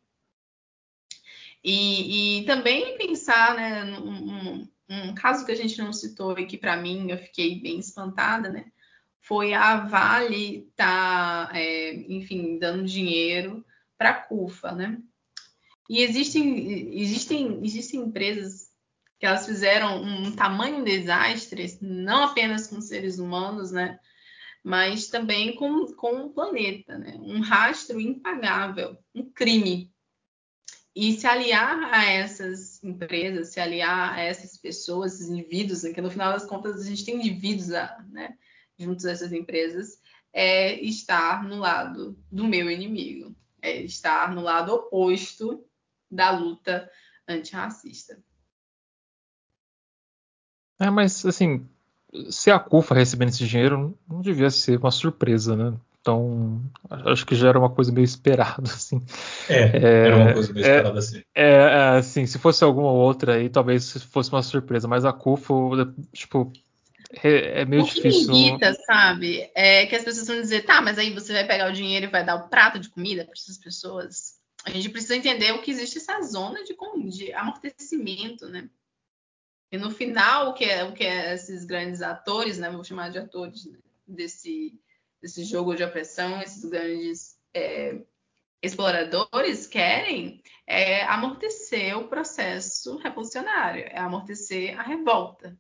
E, 1.63 2.41
e 2.41 2.45
também 2.45 2.99
pensar, 2.99 3.55
né, 3.55 3.85
num, 3.85 4.69
um 4.87 5.15
caso 5.15 5.47
que 5.47 5.53
a 5.53 5.55
gente 5.55 5.79
não 5.79 5.95
citou 5.95 6.39
e 6.39 6.45
que 6.45 6.59
para 6.59 6.77
mim 6.77 7.11
eu 7.11 7.17
fiquei 7.17 7.59
bem 7.59 7.79
espantada, 7.79 8.51
né, 8.51 8.67
foi 9.25 9.55
a 9.55 9.77
Vale 9.77 10.71
tá, 10.77 11.51
é, 11.55 11.95
enfim, 12.13 12.59
dando 12.59 12.85
dinheiro 12.85 13.65
para 13.97 14.11
a 14.11 14.15
CUFA, 14.15 14.73
né? 14.73 15.01
E 15.89 16.03
existem, 16.03 16.99
existem, 16.99 17.65
existem 17.65 18.01
empresas 18.01 18.71
que 19.19 19.25
elas 19.25 19.47
fizeram 19.47 20.03
um 20.03 20.33
tamanho 20.37 20.85
desastre, 20.85 21.79
não 21.81 22.25
apenas 22.25 22.67
com 22.67 22.81
seres 22.83 23.19
humanos, 23.19 23.71
né? 23.71 23.99
Mas 24.63 25.09
também 25.09 25.55
com, 25.57 25.87
com 25.95 26.27
o 26.27 26.31
planeta, 26.31 26.99
né? 26.99 27.17
Um 27.19 27.41
rastro 27.41 27.99
impagável, 27.99 28.99
um 29.15 29.31
crime 29.31 29.91
e 30.95 31.13
se 31.15 31.27
aliar 31.27 31.95
a 31.95 32.05
essas 32.05 32.83
empresas, 32.85 33.49
se 33.49 33.59
aliar 33.59 34.15
a 34.15 34.21
essas 34.21 34.59
pessoas, 34.59 35.15
esses 35.15 35.29
indivíduos, 35.29 35.83
né, 35.83 35.93
que 35.93 36.01
no 36.01 36.11
final 36.11 36.33
das 36.33 36.45
contas 36.45 36.81
a 36.81 36.85
gente 36.85 37.05
tem 37.05 37.17
indivíduos 37.17 37.69
né, 37.69 38.37
juntos 38.85 39.05
a 39.07 39.11
essas 39.11 39.33
empresas, 39.33 39.99
é 40.33 40.75
estar 40.81 41.45
no 41.45 41.57
lado 41.57 42.17
do 42.31 42.45
meu 42.45 42.71
inimigo, 42.71 43.35
é 43.63 43.83
estar 43.83 44.35
no 44.35 44.43
lado 44.43 44.73
oposto 44.75 45.65
da 46.11 46.31
luta 46.31 46.91
antirracista. 47.27 48.19
É, 50.79 50.91
mas 50.91 51.25
assim, 51.25 51.67
se 52.31 52.51
a 52.51 52.59
CUFA 52.59 52.95
recebendo 52.95 53.29
esse 53.29 53.47
dinheiro, 53.47 53.97
não 54.09 54.21
devia 54.21 54.51
ser 54.51 54.79
uma 54.79 54.91
surpresa, 54.91 55.57
né? 55.57 55.77
Então, 56.01 56.61
acho 56.91 57.25
que 57.25 57.35
já 57.35 57.49
era 57.49 57.59
uma 57.59 57.71
coisa 57.71 57.91
meio 57.91 58.05
esperada, 58.05 58.65
assim. 58.69 59.01
É, 59.49 59.63
é 59.63 60.07
era 60.07 60.17
uma 60.17 60.33
coisa 60.35 60.53
meio 60.53 60.67
esperada, 60.67 60.99
assim. 60.99 61.23
É, 61.35 61.51
é, 61.55 61.89
assim, 61.97 62.27
se 62.27 62.39
fosse 62.39 62.63
alguma 62.63 62.91
outra 62.91 63.37
aí, 63.37 63.49
talvez 63.49 64.03
fosse 64.05 64.31
uma 64.31 64.43
surpresa, 64.43 64.87
mas 64.87 65.05
a 65.05 65.13
CUFO, 65.13 65.71
tipo, 66.13 66.53
é, 67.23 67.61
é 67.61 67.65
meio 67.65 67.83
o 67.83 67.87
que 67.87 67.95
difícil. 67.95 68.33
Me 68.33 68.49
irrita, 68.49 68.75
sabe? 68.87 69.51
É 69.55 69.87
que 69.87 69.95
as 69.97 70.05
pessoas 70.05 70.27
vão 70.27 70.41
dizer, 70.41 70.65
tá, 70.65 70.81
mas 70.81 70.99
aí 70.99 71.13
você 71.13 71.33
vai 71.33 71.47
pegar 71.47 71.69
o 71.69 71.73
dinheiro 71.73 72.07
e 72.07 72.11
vai 72.11 72.25
dar 72.25 72.37
o 72.37 72.49
prato 72.49 72.79
de 72.79 72.89
comida 72.89 73.25
para 73.25 73.35
essas 73.35 73.59
pessoas. 73.59 74.39
A 74.65 74.71
gente 74.71 74.89
precisa 74.89 75.17
entender 75.17 75.53
o 75.53 75.61
que 75.61 75.71
existe 75.71 75.99
essa 75.99 76.21
zona 76.23 76.63
de, 76.65 76.77
de 77.11 77.33
amortecimento, 77.33 78.49
né? 78.49 78.69
E 79.71 79.77
no 79.77 79.91
final, 79.91 80.51
o 80.51 80.55
que 80.55 80.65
é, 80.65 80.85
o 80.85 80.93
que 80.93 81.05
é 81.05 81.35
esses 81.35 81.65
grandes 81.65 82.01
atores, 82.01 82.59
né? 82.59 82.71
Vou 82.71 82.85
chamar 82.85 83.11
de 83.11 83.19
atores 83.19 83.67
né? 83.67 83.79
desse 84.07 84.79
esse 85.23 85.43
jogo 85.43 85.75
de 85.75 85.83
opressão, 85.83 86.43
esses 86.43 86.63
grandes 86.67 87.39
é, 87.55 87.99
exploradores 88.63 89.67
querem 89.67 90.43
é 90.67 91.03
amortecer 91.05 91.97
o 91.97 92.09
processo 92.09 92.97
revolucionário, 92.99 93.85
é 93.85 93.99
amortecer 93.99 94.79
a 94.79 94.83
revolta. 94.83 95.59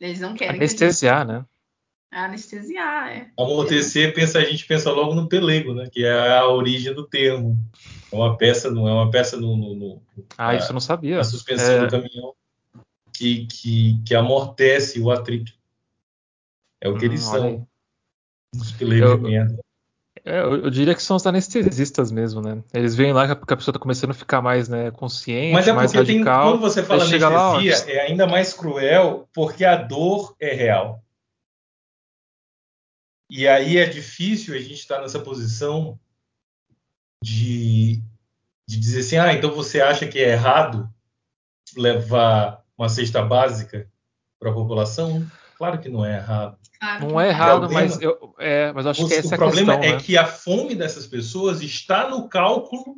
Eles 0.00 0.20
não 0.20 0.34
querem. 0.34 0.56
Anestesiar, 0.56 1.26
que 1.26 1.32
gente... 1.32 1.40
né? 1.40 1.46
Anestesiar, 2.10 3.08
é. 3.10 3.30
Amortecer, 3.38 4.14
pensa, 4.14 4.38
a 4.38 4.44
gente 4.44 4.64
pensa 4.66 4.90
logo 4.90 5.14
no 5.14 5.28
pelego, 5.28 5.74
né? 5.74 5.88
Que 5.90 6.04
é 6.04 6.38
a 6.38 6.46
origem 6.46 6.94
do 6.94 7.06
termo. 7.06 7.58
É 8.10 8.16
uma 8.16 8.36
peça, 8.36 8.70
não 8.70 8.88
é 8.88 8.92
uma 8.92 9.10
peça 9.10 9.36
no. 9.36 9.56
no, 9.56 9.74
no 9.74 10.02
ah, 10.38 10.54
isso 10.54 10.70
eu 10.70 10.74
não 10.74 10.80
sabia. 10.80 11.20
A 11.20 11.24
suspensão 11.24 11.74
é... 11.74 11.80
do 11.80 11.90
caminhão 11.90 12.34
que, 13.12 13.46
que, 13.46 14.02
que 14.04 14.14
amortece 14.14 15.00
o 15.00 15.10
atrito. 15.10 15.52
É 16.80 16.88
o 16.88 16.96
que 16.96 17.06
hum, 17.06 17.08
eles 17.08 17.22
são. 17.22 17.66
Eu, 18.80 19.65
É, 20.26 20.40
eu, 20.40 20.64
eu 20.64 20.70
diria 20.70 20.92
que 20.92 21.02
são 21.02 21.16
os 21.16 21.24
anestesistas 21.24 22.10
mesmo, 22.10 22.42
né? 22.42 22.60
Eles 22.74 22.96
veem 22.96 23.12
lá 23.12 23.36
que 23.36 23.52
a 23.52 23.56
pessoa 23.56 23.72
tá 23.72 23.78
começando 23.78 24.10
a 24.10 24.14
ficar 24.14 24.42
mais 24.42 24.68
né, 24.68 24.90
consciente, 24.90 25.52
Mas 25.52 25.68
é 25.68 25.72
mais 25.72 25.92
porque 25.92 26.04
tem, 26.04 26.16
radical. 26.16 26.50
quando 26.50 26.60
você 26.60 26.82
fala 26.82 27.06
chega 27.06 27.28
lá, 27.28 27.54
anestesia, 27.54 27.94
é 27.94 28.00
ainda 28.08 28.26
mais 28.26 28.52
cruel 28.52 29.28
porque 29.32 29.64
a 29.64 29.76
dor 29.76 30.34
é 30.40 30.52
real. 30.52 31.00
E 33.30 33.46
aí 33.46 33.78
é 33.78 33.86
difícil 33.86 34.56
a 34.56 34.58
gente 34.58 34.74
estar 34.74 35.00
nessa 35.00 35.20
posição 35.20 35.96
de, 37.22 38.02
de 38.68 38.80
dizer 38.80 39.00
assim, 39.00 39.16
ah, 39.18 39.32
então 39.32 39.52
você 39.52 39.80
acha 39.80 40.08
que 40.08 40.18
é 40.18 40.32
errado 40.32 40.92
levar 41.76 42.64
uma 42.76 42.88
cesta 42.88 43.22
básica 43.22 43.88
para 44.40 44.50
a 44.50 44.54
população? 44.54 45.24
Claro 45.56 45.80
que 45.80 45.88
não 45.88 46.04
é 46.04 46.16
errado. 46.16 46.58
Claro 46.78 47.02
Não 47.08 47.16
que 47.16 47.22
é 47.22 47.28
errado, 47.28 47.58
problema- 47.60 47.80
mas 47.80 48.02
eu, 48.02 48.34
é, 48.38 48.72
mas 48.72 48.84
eu 48.84 48.90
acho 48.90 49.06
que 49.08 49.14
o 49.14 49.18
essa 49.18 49.34
é 49.34 49.34
a 49.34 49.38
problema 49.38 49.72
questão, 49.74 49.88
é 49.90 49.96
né? 49.96 50.00
que 50.02 50.16
a 50.18 50.26
fome 50.26 50.74
dessas 50.74 51.06
pessoas 51.06 51.62
está 51.62 52.08
no 52.10 52.28
cálculo 52.28 52.96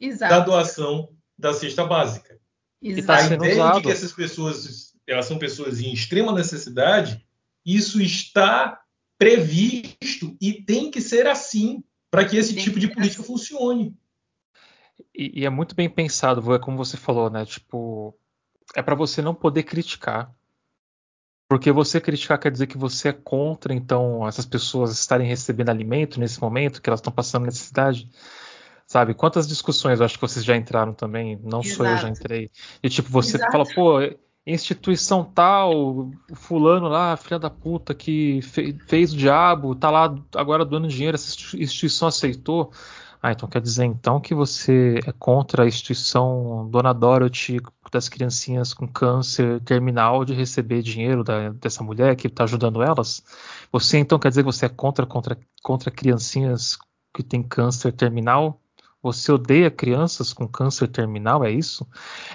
da 0.00 0.06
Exato. 0.06 0.44
doação 0.50 1.08
da 1.38 1.54
cesta 1.54 1.84
básica. 1.86 2.38
E 2.82 2.90
Exato. 2.90 3.06
tá 3.06 3.32
a 3.32 3.36
ideia 3.36 3.54
usado. 3.54 3.76
de 3.76 3.82
que 3.82 3.90
essas 3.92 4.12
pessoas 4.12 4.92
elas 5.06 5.26
são 5.26 5.38
pessoas 5.38 5.80
em 5.80 5.92
extrema 5.92 6.32
necessidade, 6.32 7.26
isso 7.64 8.00
está 8.00 8.80
previsto 9.18 10.36
e 10.40 10.52
tem 10.62 10.90
que 10.90 11.00
ser 11.00 11.26
assim 11.26 11.82
para 12.10 12.24
que 12.24 12.36
esse 12.36 12.54
Tem 12.54 12.62
tipo 12.64 12.78
de 12.78 12.88
política 12.88 13.22
assim. 13.22 13.32
funcione. 13.32 13.96
E, 15.14 15.40
e 15.40 15.44
é 15.46 15.50
muito 15.50 15.74
bem 15.74 15.88
pensado, 15.88 16.54
é 16.54 16.58
como 16.58 16.76
você 16.76 16.96
falou, 16.96 17.28
né? 17.30 17.44
Tipo, 17.44 18.14
é 18.74 18.82
pra 18.82 18.94
você 18.94 19.20
não 19.20 19.34
poder 19.34 19.62
criticar. 19.64 20.32
Porque 21.48 21.70
você 21.70 22.00
criticar 22.00 22.38
quer 22.38 22.50
dizer 22.50 22.66
que 22.66 22.78
você 22.78 23.08
é 23.08 23.12
contra, 23.12 23.74
então, 23.74 24.26
essas 24.26 24.46
pessoas 24.46 24.92
estarem 24.92 25.26
recebendo 25.26 25.68
alimento 25.68 26.18
nesse 26.18 26.40
momento, 26.40 26.80
que 26.80 26.88
elas 26.88 27.00
estão 27.00 27.12
passando 27.12 27.44
necessidade. 27.44 28.10
Sabe? 28.86 29.14
Quantas 29.14 29.46
discussões 29.46 29.98
eu 30.00 30.06
acho 30.06 30.16
que 30.16 30.20
vocês 30.20 30.44
já 30.44 30.56
entraram 30.56 30.92
também, 30.92 31.38
não 31.42 31.62
só 31.62 31.84
eu 31.84 31.96
já 31.96 32.08
Exato. 32.08 32.20
entrei. 32.20 32.50
E 32.82 32.88
tipo, 32.88 33.08
você 33.08 33.36
Exato. 33.36 33.52
fala, 33.52 33.64
pô, 33.74 33.98
instituição 34.46 35.24
tal, 35.24 35.74
o 35.74 36.12
fulano 36.34 36.88
lá, 36.88 37.16
filha 37.16 37.38
da 37.38 37.48
puta, 37.48 37.94
que 37.94 38.40
fe- 38.42 38.76
fez 38.86 39.12
o 39.12 39.16
diabo, 39.16 39.74
tá 39.74 39.90
lá 39.90 40.14
agora 40.34 40.64
doando 40.64 40.86
dinheiro, 40.88 41.14
essa 41.14 41.28
institu- 41.28 41.56
instituição 41.56 42.08
aceitou. 42.08 42.70
Ah, 43.26 43.32
então 43.32 43.48
quer 43.48 43.62
dizer 43.62 43.84
então 43.86 44.20
que 44.20 44.34
você 44.34 45.00
é 45.06 45.10
contra 45.12 45.62
a 45.62 45.66
instituição 45.66 46.68
Dona 46.70 46.92
Dorothy 46.92 47.56
das 47.90 48.06
criancinhas 48.06 48.74
com 48.74 48.86
câncer 48.86 49.62
terminal 49.62 50.26
de 50.26 50.34
receber 50.34 50.82
dinheiro 50.82 51.24
da- 51.24 51.48
dessa 51.48 51.82
mulher 51.82 52.14
que 52.16 52.26
está 52.26 52.44
ajudando 52.44 52.82
elas? 52.82 53.22
Você 53.72 53.96
então 53.96 54.18
quer 54.18 54.28
dizer 54.28 54.42
que 54.42 54.52
você 54.52 54.66
é 54.66 54.68
contra, 54.68 55.06
contra, 55.06 55.38
contra 55.62 55.90
criancinhas 55.90 56.76
que 57.14 57.22
têm 57.22 57.42
câncer 57.42 57.92
terminal? 57.92 58.60
Você 59.02 59.32
odeia 59.32 59.70
crianças 59.70 60.34
com 60.34 60.46
câncer 60.46 60.88
terminal, 60.88 61.42
é 61.44 61.50
isso? 61.50 61.86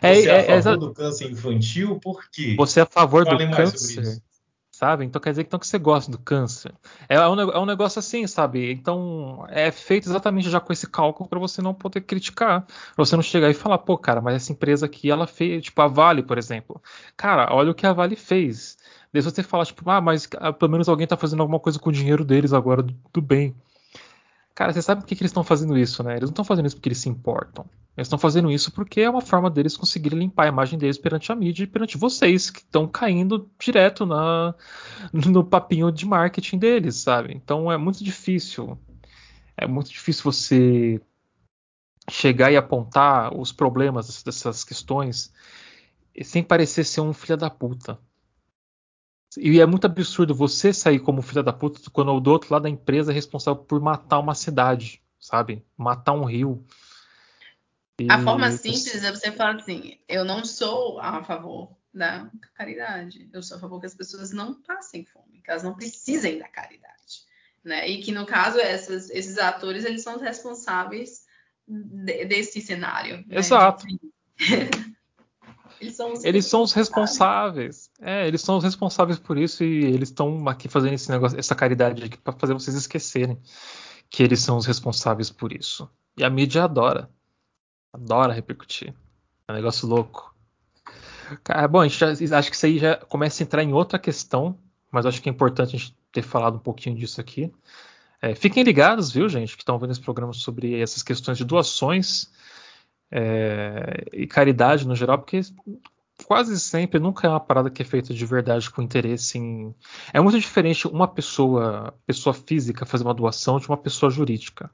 É, 0.01 0.15
Você 0.15 0.29
é, 0.29 0.31
é- 0.31 0.31
a 0.31 0.37
é 0.37 0.43
favor 0.45 0.57
exa- 0.57 0.77
do 0.77 0.93
câncer 0.93 1.29
infantil? 1.29 1.99
Por 1.99 2.23
quê? 2.31 2.55
você 2.57 2.79
é 2.79 2.83
a 2.83 2.85
favor 2.87 3.25
Fale 3.25 3.45
do 3.45 3.55
câncer. 3.55 4.21
Sabe? 4.79 5.05
Então 5.05 5.21
quer 5.21 5.31
dizer 5.31 5.41
então, 5.43 5.59
que 5.59 5.67
você 5.67 5.77
gosta 5.77 6.09
do 6.11 6.17
câncer. 6.17 6.73
É 7.07 7.19
um, 7.27 7.35
ne- 7.35 7.51
é 7.51 7.59
um 7.59 7.65
negócio 7.65 7.99
assim, 7.99 8.25
sabe? 8.27 8.71
Então 8.71 9.45
é 9.49 9.71
feito 9.71 10.07
exatamente 10.09 10.49
já 10.49 10.59
com 10.59 10.71
esse 10.73 10.87
cálculo 10.87 11.27
para 11.29 11.39
você 11.39 11.61
não 11.61 11.73
poder 11.73 12.01
criticar, 12.01 12.61
pra 12.65 13.05
você 13.05 13.15
não 13.15 13.23
chegar 13.23 13.49
e 13.49 13.53
falar, 13.53 13.77
pô, 13.79 13.97
cara, 13.97 14.21
mas 14.21 14.35
essa 14.35 14.51
empresa 14.53 14.85
aqui 14.85 15.09
ela 15.11 15.27
fez, 15.27 15.63
tipo 15.65 15.81
a 15.81 15.87
Vale, 15.87 16.23
por 16.23 16.37
exemplo. 16.37 16.81
Cara, 17.17 17.53
olha 17.53 17.71
o 17.71 17.75
que 17.75 17.85
a 17.85 17.93
Vale 17.93 18.15
fez. 18.15 18.77
Daí 19.11 19.21
você 19.21 19.41
fala, 19.43 19.65
tipo, 19.65 19.89
ah, 19.89 19.99
mas 20.01 20.27
ah, 20.37 20.53
pelo 20.53 20.71
menos 20.71 20.87
alguém 20.87 21.07
tá 21.07 21.17
fazendo 21.17 21.41
alguma 21.41 21.59
coisa 21.59 21.79
com 21.79 21.89
o 21.89 21.93
dinheiro 21.93 22.23
deles 22.23 22.53
agora 22.53 22.83
do 22.83 23.21
bem. 23.21 23.55
Cara, 24.59 24.73
você 24.73 24.81
sabe 24.81 24.99
por 24.99 25.07
que, 25.07 25.15
que 25.15 25.21
eles 25.21 25.29
estão 25.29 25.41
fazendo 25.41 25.77
isso, 25.77 26.03
né? 26.03 26.17
Eles 26.17 26.23
não 26.23 26.31
estão 26.31 26.43
fazendo 26.43 26.65
isso 26.65 26.75
porque 26.75 26.89
eles 26.89 26.97
se 26.97 27.07
importam. 27.07 27.63
Eles 27.95 28.07
estão 28.07 28.19
fazendo 28.19 28.51
isso 28.51 28.73
porque 28.73 28.99
é 28.99 29.09
uma 29.09 29.21
forma 29.21 29.49
deles 29.49 29.77
conseguirem 29.77 30.19
limpar 30.19 30.43
a 30.43 30.47
imagem 30.49 30.77
deles 30.77 30.97
perante 30.97 31.31
a 31.31 31.35
mídia 31.35 31.63
e 31.63 31.67
perante 31.67 31.97
vocês, 31.97 32.49
que 32.49 32.59
estão 32.59 32.85
caindo 32.85 33.49
direto 33.57 34.05
na, 34.05 34.53
no 35.13 35.45
papinho 35.45 35.89
de 35.93 36.05
marketing 36.05 36.57
deles, 36.57 36.97
sabe? 36.97 37.33
Então 37.33 37.71
é 37.71 37.77
muito 37.77 38.03
difícil. 38.03 38.77
É 39.55 39.65
muito 39.65 39.91
difícil 39.91 40.25
você 40.25 41.01
chegar 42.09 42.51
e 42.51 42.57
apontar 42.57 43.33
os 43.33 43.53
problemas 43.53 44.21
dessas 44.23 44.65
questões 44.65 45.31
sem 46.21 46.43
parecer 46.43 46.83
ser 46.83 46.99
um 46.99 47.13
filho 47.13 47.37
da 47.37 47.49
puta. 47.49 47.97
E 49.37 49.59
é 49.59 49.65
muito 49.65 49.85
absurdo 49.85 50.33
você 50.33 50.73
sair 50.73 50.99
como 50.99 51.21
filho 51.21 51.43
da 51.43 51.53
puta 51.53 51.79
quando 51.91 52.11
o 52.13 52.19
do 52.19 52.31
outro 52.31 52.51
lado 52.51 52.63
da 52.63 52.69
empresa 52.69 53.11
é 53.11 53.13
responsável 53.15 53.61
por 53.63 53.79
matar 53.79 54.19
uma 54.19 54.33
cidade, 54.33 55.01
sabe? 55.19 55.63
Matar 55.77 56.13
um 56.13 56.23
rio. 56.25 56.65
E- 57.99 58.07
A 58.09 58.19
forma 58.23 58.49
simples 58.51 59.03
é 59.03 59.11
você 59.11 59.31
falar 59.31 59.55
assim: 59.55 59.99
eu 60.07 60.25
não 60.25 60.43
sou 60.43 60.99
a 60.99 61.23
favor 61.23 61.77
da 61.93 62.29
caridade. 62.55 63.29
Eu 63.33 63.43
sou 63.43 63.57
a 63.57 63.59
favor 63.59 63.79
que 63.79 63.85
as 63.85 63.95
pessoas 63.95 64.31
não 64.31 64.53
passem 64.61 65.05
fome, 65.05 65.41
que 65.43 65.51
elas 65.51 65.63
não 65.63 65.75
precisem 65.75 66.39
da 66.39 66.47
caridade. 66.47 66.89
Né? 67.63 67.87
E 67.89 68.01
que, 68.01 68.11
no 68.11 68.25
caso, 68.25 68.57
essas- 68.59 69.09
esses 69.09 69.37
atores 69.37 69.83
eles 69.85 70.01
são 70.01 70.15
os 70.15 70.21
responsáveis 70.21 71.25
de- 71.67 72.25
desse 72.25 72.61
cenário. 72.61 73.17
né? 73.27 73.35
Eles 75.81 75.95
são 75.95 76.13
os 76.13 76.23
Eles 76.23 76.45
são 76.45 76.61
os 76.61 76.73
responsáveis. 76.73 77.89
É, 78.01 78.27
eles 78.27 78.41
são 78.41 78.57
os 78.57 78.63
responsáveis 78.63 79.17
por 79.17 79.37
isso 79.37 79.63
e 79.63 79.85
eles 79.85 80.09
estão 80.09 80.47
aqui 80.47 80.67
fazendo 80.67 80.93
esse 80.93 81.09
negócio, 81.09 81.39
essa 81.39 81.55
caridade 81.55 82.03
aqui 82.03 82.17
para 82.17 82.33
fazer 82.33 82.53
vocês 82.53 82.75
esquecerem 82.75 83.39
que 84.09 84.23
eles 84.23 84.41
são 84.41 84.57
os 84.57 84.65
responsáveis 84.65 85.29
por 85.29 85.53
isso. 85.53 85.89
E 86.17 86.23
a 86.23 86.29
mídia 86.29 86.63
adora. 86.63 87.09
Adora 87.93 88.33
repercutir. 88.33 88.93
É 89.47 89.51
um 89.51 89.55
negócio 89.55 89.87
louco. 89.87 90.35
Cara, 91.43 91.67
bom, 91.67 91.79
a 91.79 91.87
gente 91.87 91.99
já, 91.99 92.37
acho 92.37 92.49
que 92.49 92.55
isso 92.55 92.65
aí 92.65 92.79
já 92.79 92.97
começa 92.97 93.41
a 93.41 93.45
entrar 93.45 93.63
em 93.63 93.73
outra 93.73 93.99
questão, 93.99 94.57
mas 94.91 95.05
acho 95.05 95.21
que 95.21 95.29
é 95.29 95.31
importante 95.31 95.75
a 95.75 95.79
gente 95.79 95.95
ter 96.11 96.23
falado 96.23 96.55
um 96.55 96.59
pouquinho 96.59 96.95
disso 96.95 97.21
aqui. 97.21 97.51
É, 98.21 98.35
fiquem 98.35 98.63
ligados, 98.63 99.11
viu, 99.11 99.29
gente, 99.29 99.55
que 99.55 99.61
estão 99.61 99.77
vendo 99.79 99.91
esse 99.91 100.01
programa 100.01 100.33
sobre 100.33 100.79
essas 100.79 101.03
questões 101.03 101.37
de 101.37 101.45
doações 101.45 102.29
é, 103.11 104.05
e 104.13 104.27
caridade 104.27 104.87
no 104.87 104.95
geral, 104.95 105.17
porque 105.19 105.41
quase 106.25 106.59
sempre 106.59 106.99
nunca 106.99 107.27
é 107.27 107.29
uma 107.29 107.39
parada 107.39 107.69
que 107.69 107.81
é 107.81 107.85
feita 107.85 108.13
de 108.13 108.25
verdade 108.25 108.69
com 108.69 108.81
interesse 108.81 109.37
em. 109.37 109.73
É 110.13 110.19
muito 110.19 110.39
diferente 110.39 110.87
uma 110.87 111.07
pessoa, 111.07 111.93
pessoa 112.05 112.33
física, 112.33 112.85
fazer 112.85 113.03
uma 113.03 113.13
doação 113.13 113.59
de 113.59 113.67
uma 113.67 113.77
pessoa 113.77 114.09
jurídica. 114.09 114.69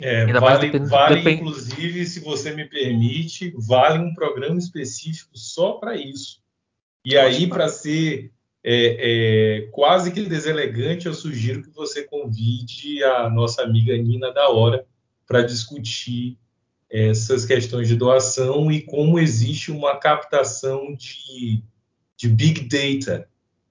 É, 0.00 0.24
Ainda 0.24 0.40
vale, 0.40 0.66
dependendo- 0.66 0.90
vale 0.90 1.16
depend- 1.16 1.40
inclusive, 1.40 2.06
se 2.06 2.20
você 2.20 2.54
me 2.54 2.64
permite, 2.66 3.52
vale 3.56 3.98
um 3.98 4.14
programa 4.14 4.58
específico 4.58 5.30
só 5.34 5.72
para 5.72 5.96
isso. 5.96 6.40
E 7.04 7.16
aí, 7.16 7.46
para 7.46 7.68
ser 7.68 8.30
é, 8.62 9.62
é, 9.62 9.68
quase 9.72 10.12
que 10.12 10.20
deselegante, 10.22 11.06
eu 11.06 11.14
sugiro 11.14 11.62
que 11.62 11.70
você 11.70 12.02
convide 12.02 13.02
a 13.02 13.30
nossa 13.30 13.62
amiga 13.62 13.96
Nina 13.96 14.30
da 14.32 14.50
Hora 14.50 14.84
para 15.26 15.42
discutir 15.42 16.38
essas 16.90 17.44
questões 17.44 17.86
de 17.86 17.94
doação 17.94 18.70
e 18.70 18.82
como 18.82 19.18
existe 19.18 19.70
uma 19.70 19.96
captação 19.96 20.94
de, 20.96 21.62
de 22.16 22.28
big 22.28 22.62
data 22.62 23.28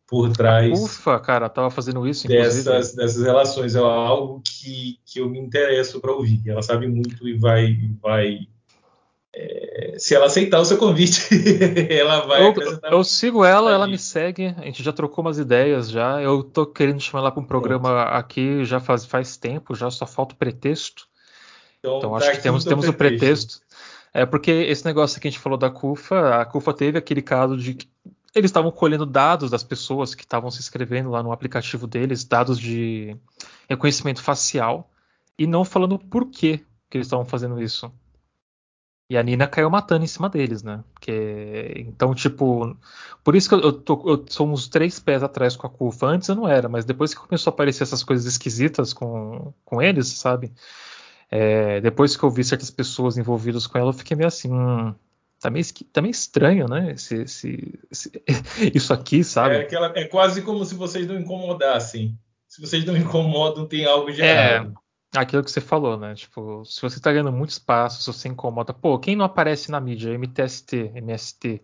por 0.07 0.31
trás 0.31 0.79
Ufa, 0.79 1.19
cara, 1.19 1.47
tava 1.49 1.69
fazendo 1.69 2.07
isso, 2.07 2.27
dessas, 2.27 2.95
dessas 2.95 3.21
relações. 3.23 3.75
É 3.75 3.79
algo 3.79 4.41
que, 4.43 4.97
que 5.05 5.19
eu 5.19 5.29
me 5.29 5.37
interesso 5.37 5.99
para 5.99 6.11
ouvir. 6.11 6.41
Ela 6.47 6.63
sabe 6.63 6.87
muito 6.87 7.27
e 7.27 7.37
vai. 7.37 7.77
vai 8.01 8.47
é, 9.31 9.95
se 9.99 10.15
ela 10.15 10.25
aceitar 10.25 10.59
o 10.59 10.65
seu 10.65 10.77
convite, 10.77 11.27
ela 11.93 12.25
vai 12.25 12.47
Eu, 12.47 12.53
eu 12.91 13.03
sigo 13.03 13.45
ela, 13.45 13.71
ela 13.71 13.87
me 13.87 13.99
segue, 13.99 14.55
a 14.57 14.65
gente 14.65 14.81
já 14.81 14.91
trocou 14.91 15.23
umas 15.23 15.37
ideias 15.37 15.91
já. 15.91 16.19
Eu 16.19 16.41
tô 16.41 16.65
querendo 16.65 16.99
chamar 16.99 17.19
ela 17.19 17.31
para 17.31 17.43
um 17.43 17.45
programa 17.45 18.03
aqui 18.03 18.65
já 18.65 18.79
faz, 18.79 19.05
faz 19.05 19.37
tempo, 19.37 19.75
já 19.75 19.91
só 19.91 20.07
falta 20.07 20.33
o 20.33 20.37
pretexto. 20.37 21.08
Então 21.79 22.11
tá 22.11 22.17
acho 22.17 22.31
que 22.31 22.41
temos, 22.41 22.63
temos 22.63 22.87
o 22.87 22.93
pretexto. 22.93 23.61
É 24.13 24.25
porque 24.25 24.51
esse 24.51 24.85
negócio 24.85 25.19
que 25.19 25.27
a 25.27 25.31
gente 25.31 25.39
falou 25.39 25.57
da 25.57 25.69
CUFA, 25.69 26.41
a 26.41 26.45
CUFA 26.45 26.73
teve 26.73 26.97
aquele 26.97 27.21
caso 27.21 27.55
de 27.55 27.75
que 27.75 27.87
eles 28.33 28.49
estavam 28.49 28.71
colhendo 28.71 29.05
dados 29.05 29.49
das 29.49 29.63
pessoas 29.63 30.13
que 30.13 30.23
estavam 30.23 30.51
se 30.51 30.59
inscrevendo 30.59 31.09
lá 31.09 31.23
no 31.23 31.31
aplicativo 31.31 31.87
deles, 31.87 32.23
dados 32.23 32.59
de 32.59 33.15
reconhecimento 33.67 34.21
facial, 34.21 34.89
e 35.37 35.47
não 35.47 35.63
falando 35.63 35.97
por 35.97 36.27
que 36.29 36.63
eles 36.91 37.07
estavam 37.07 37.25
fazendo 37.25 37.61
isso. 37.61 37.91
E 39.11 39.17
a 39.17 39.23
Nina 39.23 39.47
caiu 39.47 39.69
matando 39.71 40.03
em 40.03 40.07
cima 40.07 40.29
deles, 40.29 40.61
né? 40.61 40.83
Porque, 40.93 41.73
então, 41.77 42.13
tipo, 42.13 42.77
por 43.23 43.35
isso 43.35 43.49
que 43.49 43.55
eu, 43.55 43.59
eu, 43.61 43.73
tô, 43.73 44.03
eu 44.07 44.23
sou 44.29 44.47
uns 44.47 44.67
três 44.67 44.99
pés 44.99 45.23
atrás 45.23 45.55
com 45.55 45.65
a 45.65 45.69
CUFA. 45.69 46.05
Antes 46.05 46.29
eu 46.29 46.35
não 46.35 46.47
era, 46.47 46.69
mas 46.69 46.85
depois 46.85 47.13
que 47.13 47.19
começou 47.19 47.49
a 47.49 47.53
aparecer 47.53 47.81
essas 47.81 48.03
coisas 48.03 48.27
esquisitas 48.27 48.93
com, 48.93 49.51
com 49.65 49.81
eles, 49.81 50.09
sabe? 50.09 50.51
É, 51.31 51.79
depois 51.81 52.15
que 52.17 52.23
eu 52.23 52.29
vi 52.31 52.43
certas 52.43 52.71
pessoas 52.71 53.17
envolvidas 53.17 53.67
com 53.67 53.77
ela, 53.77 53.89
eu 53.89 53.93
fiquei 53.93 54.17
meio 54.17 54.27
assim, 54.27 54.51
hum, 54.51 54.93
tá, 55.39 55.49
meio, 55.49 55.63
tá 55.93 56.01
meio 56.01 56.11
estranho, 56.11 56.67
né? 56.67 56.91
Esse, 56.93 57.15
esse- 57.23 57.79
esse- 57.91 58.11
isso 58.73 58.93
aqui, 58.93 59.23
sabe? 59.23 59.55
É, 59.55 59.59
aquela, 59.61 59.93
é 59.95 60.05
quase 60.05 60.41
como 60.41 60.65
se 60.65 60.73
vocês 60.75 61.07
não 61.07 61.19
incomodassem. 61.19 62.17
Se 62.47 62.59
vocês 62.61 62.83
não 62.83 62.97
incomodam, 62.97 63.67
tem 63.67 63.85
algo 63.85 64.11
de 64.11 64.21
É. 64.23 64.55
errado. 64.55 64.73
aquilo 65.15 65.43
que 65.43 65.51
você 65.51 65.61
falou, 65.61 65.97
né? 65.97 66.13
Tipo, 66.15 66.63
se 66.65 66.81
você 66.81 66.99
tá 66.99 67.11
ganhando 67.11 67.31
muito 67.31 67.49
espaço, 67.51 68.01
se 68.01 68.07
você 68.11 68.27
incomoda. 68.27 68.73
Pô, 68.73 68.97
quem 68.99 69.15
não 69.15 69.25
aparece 69.25 69.69
na 69.71 69.79
mídia? 69.79 70.11
MTST, 70.13 70.91
MST. 70.95 71.61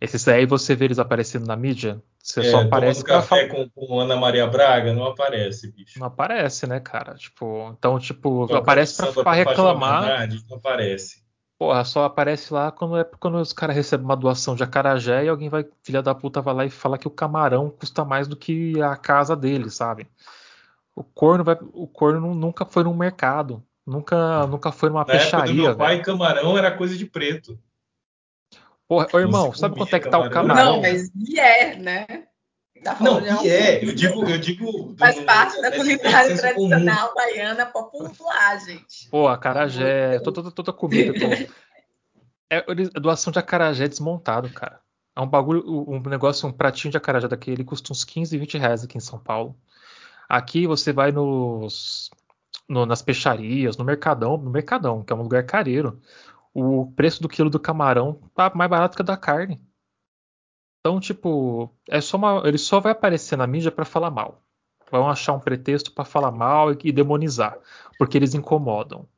Esses 0.00 0.26
aí 0.28 0.44
você 0.46 0.74
vê 0.74 0.86
eles 0.86 0.98
aparecendo 0.98 1.46
na 1.46 1.56
mídia, 1.56 2.02
você 2.22 2.40
É, 2.40 2.44
só 2.44 2.58
aparece 2.60 3.02
tomando 3.04 3.22
café 3.22 3.48
falar. 3.48 3.64
com, 3.70 3.86
com 3.86 4.00
Ana 4.00 4.16
Maria 4.16 4.46
Braga, 4.46 4.92
não 4.92 5.04
aparece, 5.06 5.70
bicho. 5.72 5.98
Não 5.98 6.06
aparece, 6.06 6.66
né, 6.66 6.80
cara? 6.80 7.14
Tipo, 7.14 7.70
então, 7.78 7.98
tipo, 7.98 8.44
aparece 8.54 8.96
pra, 8.96 9.12
pra 9.22 9.32
reclamar. 9.32 10.02
Bernardes, 10.02 10.44
não 10.48 10.56
aparece. 10.56 11.24
Porra, 11.56 11.84
só 11.84 12.04
aparece 12.04 12.52
lá 12.52 12.72
quando 12.72 12.98
é 12.98 13.04
quando 13.04 13.36
os 13.38 13.52
caras 13.52 13.76
recebem 13.76 14.04
uma 14.04 14.16
doação 14.16 14.56
de 14.56 14.64
acarajé 14.64 15.24
e 15.24 15.28
alguém 15.28 15.48
vai, 15.48 15.64
filha 15.82 16.02
da 16.02 16.14
puta, 16.14 16.42
vai 16.42 16.52
lá 16.52 16.66
e 16.66 16.70
fala 16.70 16.98
que 16.98 17.06
o 17.06 17.10
camarão 17.10 17.70
custa 17.70 18.04
mais 18.04 18.26
do 18.26 18.36
que 18.36 18.82
a 18.82 18.96
casa 18.96 19.36
dele, 19.36 19.70
sabe? 19.70 20.06
O 20.94 21.04
corno 21.04 21.44
vai, 21.44 21.56
o 21.72 21.86
corno 21.86 22.20
nu- 22.20 22.34
nunca 22.34 22.64
foi 22.66 22.82
num 22.84 22.94
mercado, 22.94 23.62
nunca, 23.86 24.46
nunca 24.48 24.72
foi 24.72 24.88
numa 24.88 25.04
Na 25.06 25.12
época 25.14 25.42
do 25.42 25.52
peixaria, 25.52 25.54
meu 25.54 25.76
pai, 25.76 25.94
velho. 25.94 26.04
camarão 26.06 26.58
era 26.58 26.76
coisa 26.76 26.96
de 26.96 27.06
preto. 27.06 27.58
Porra, 28.88 29.06
ô, 29.12 29.18
irmão, 29.18 29.52
sabe 29.54 29.76
quanto 29.76 29.94
é 29.96 30.00
que 30.00 30.08
tá 30.10 30.18
o 30.18 30.30
camarão. 30.30 30.74
Não, 30.74 30.80
mas 30.82 31.10
e 31.16 31.38
é, 31.40 31.76
né? 31.76 32.06
Tá 32.82 32.96
Não, 33.00 33.14
falando 33.14 33.24
de 33.24 33.32
um- 33.32 33.42
e 33.44 33.48
é, 33.48 33.84
eu 33.84 33.94
digo, 33.94 34.28
eu 34.28 34.38
digo. 34.38 34.70
do- 34.92 34.96
Faz 34.98 35.18
parte 35.20 35.58
da 35.62 35.68
é 35.68 35.70
de 35.70 35.76
culinária 35.78 36.36
senso 36.36 36.54
comum. 36.54 36.68
tradicional 36.68 37.14
baiana 37.14 37.64
popular, 37.66 38.60
gente. 38.60 39.08
Pô, 39.10 39.26
acarajé, 39.26 40.18
toda, 40.18 40.34
toda, 40.42 40.50
toda 40.50 40.72
comida. 40.72 41.12
Pô. 41.14 41.54
É 42.50 42.62
eles- 42.68 42.90
doação 42.90 43.32
de 43.32 43.38
acarajé 43.38 43.88
desmontado, 43.88 44.50
cara. 44.50 44.80
É 45.16 45.20
um 45.20 45.26
bagulho, 45.26 45.64
um 45.66 45.98
negócio, 46.00 46.46
um 46.46 46.52
pratinho 46.52 46.90
de 46.90 46.96
acarajé 46.98 47.26
daquele 47.26 47.64
custa 47.64 47.90
uns 47.92 48.04
15, 48.04 48.36
20 48.36 48.58
reais 48.58 48.84
aqui 48.84 48.98
em 48.98 49.00
São 49.00 49.18
Paulo. 49.18 49.56
Aqui 50.28 50.66
você 50.66 50.92
vai 50.92 51.10
nos, 51.10 52.10
no- 52.68 52.84
nas 52.84 53.00
peixarias, 53.00 53.76
no 53.78 53.84
Mercadão, 53.84 54.36
no 54.36 54.50
Mercadão, 54.50 55.02
que 55.02 55.12
é 55.12 55.16
um 55.16 55.22
lugar 55.22 55.44
careiro. 55.46 56.00
O 56.54 56.92
preço 56.92 57.20
do 57.20 57.28
quilo 57.28 57.50
do 57.50 57.58
camarão 57.58 58.14
tá 58.34 58.50
mais 58.54 58.70
barato 58.70 58.96
que 58.96 59.02
o 59.02 59.04
da 59.04 59.16
carne. 59.16 59.60
Então, 60.80 61.00
tipo, 61.00 61.70
é 61.88 62.00
só 62.00 62.16
uma, 62.16 62.42
ele 62.46 62.58
só 62.58 62.78
vai 62.78 62.92
aparecer 62.92 63.36
na 63.36 63.46
mídia 63.46 63.72
pra 63.72 63.84
falar 63.84 64.10
mal. 64.10 64.40
Vão 64.90 65.08
achar 65.10 65.32
um 65.32 65.40
pretexto 65.40 65.90
pra 65.92 66.04
falar 66.04 66.30
mal 66.30 66.72
e, 66.72 66.78
e 66.84 66.92
demonizar, 66.92 67.58
porque 67.98 68.16
eles 68.16 68.34
incomodam. 68.34 69.08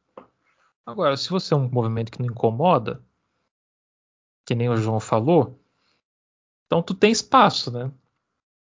Agora, 0.86 1.16
se 1.16 1.28
você 1.28 1.52
é 1.52 1.56
um 1.56 1.68
movimento 1.68 2.10
que 2.12 2.20
não 2.20 2.26
incomoda, 2.26 3.02
que 4.46 4.54
nem 4.54 4.68
o 4.70 4.76
João 4.76 5.00
falou, 5.00 5.58
então 6.66 6.80
tu 6.80 6.94
tem 6.94 7.10
espaço, 7.10 7.70
né? 7.70 7.90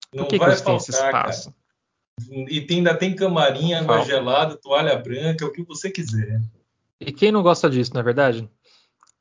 Por 0.10 0.20
Não 0.20 0.28
que, 0.28 0.40
que 0.40 0.46
vai 0.46 0.56
você 0.56 0.64
tem 0.64 0.76
esse 0.78 0.92
faltar, 0.94 1.12
cara. 1.12 1.30
espaço? 1.30 1.54
E 2.48 2.62
tem- 2.62 2.78
ainda 2.78 2.96
tem 2.98 3.16
camarim, 3.16 3.74
água 3.74 4.02
gelada, 4.02 4.56
toalha 4.56 4.96
branca, 4.98 5.46
o 5.46 5.52
que 5.52 5.62
você 5.64 5.92
quiser. 5.92 6.42
E 7.02 7.12
quem 7.12 7.32
não 7.32 7.44
gosta 7.44 7.70
disso, 7.70 7.94
não 7.94 8.00
é 8.00 8.04
verdade? 8.04 8.50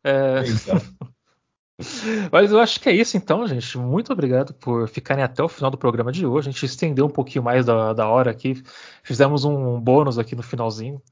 É. 0.04 0.42
Mas 2.30 2.52
eu 2.52 2.60
acho 2.60 2.80
que 2.80 2.88
é 2.88 2.92
isso 2.92 3.16
então, 3.16 3.46
gente. 3.46 3.76
Muito 3.78 4.12
obrigado 4.12 4.54
por 4.54 4.88
ficarem 4.88 5.24
até 5.24 5.42
o 5.42 5.48
final 5.48 5.70
do 5.70 5.78
programa 5.78 6.12
de 6.12 6.26
hoje. 6.26 6.48
A 6.48 6.52
gente 6.52 6.64
estendeu 6.66 7.06
um 7.06 7.10
pouquinho 7.10 7.42
mais 7.42 7.64
da, 7.66 7.92
da 7.92 8.08
hora 8.08 8.30
aqui. 8.30 8.62
Fizemos 9.02 9.44
um 9.44 9.80
bônus 9.80 10.18
aqui 10.18 10.36
no 10.36 10.42
finalzinho. 10.42 11.02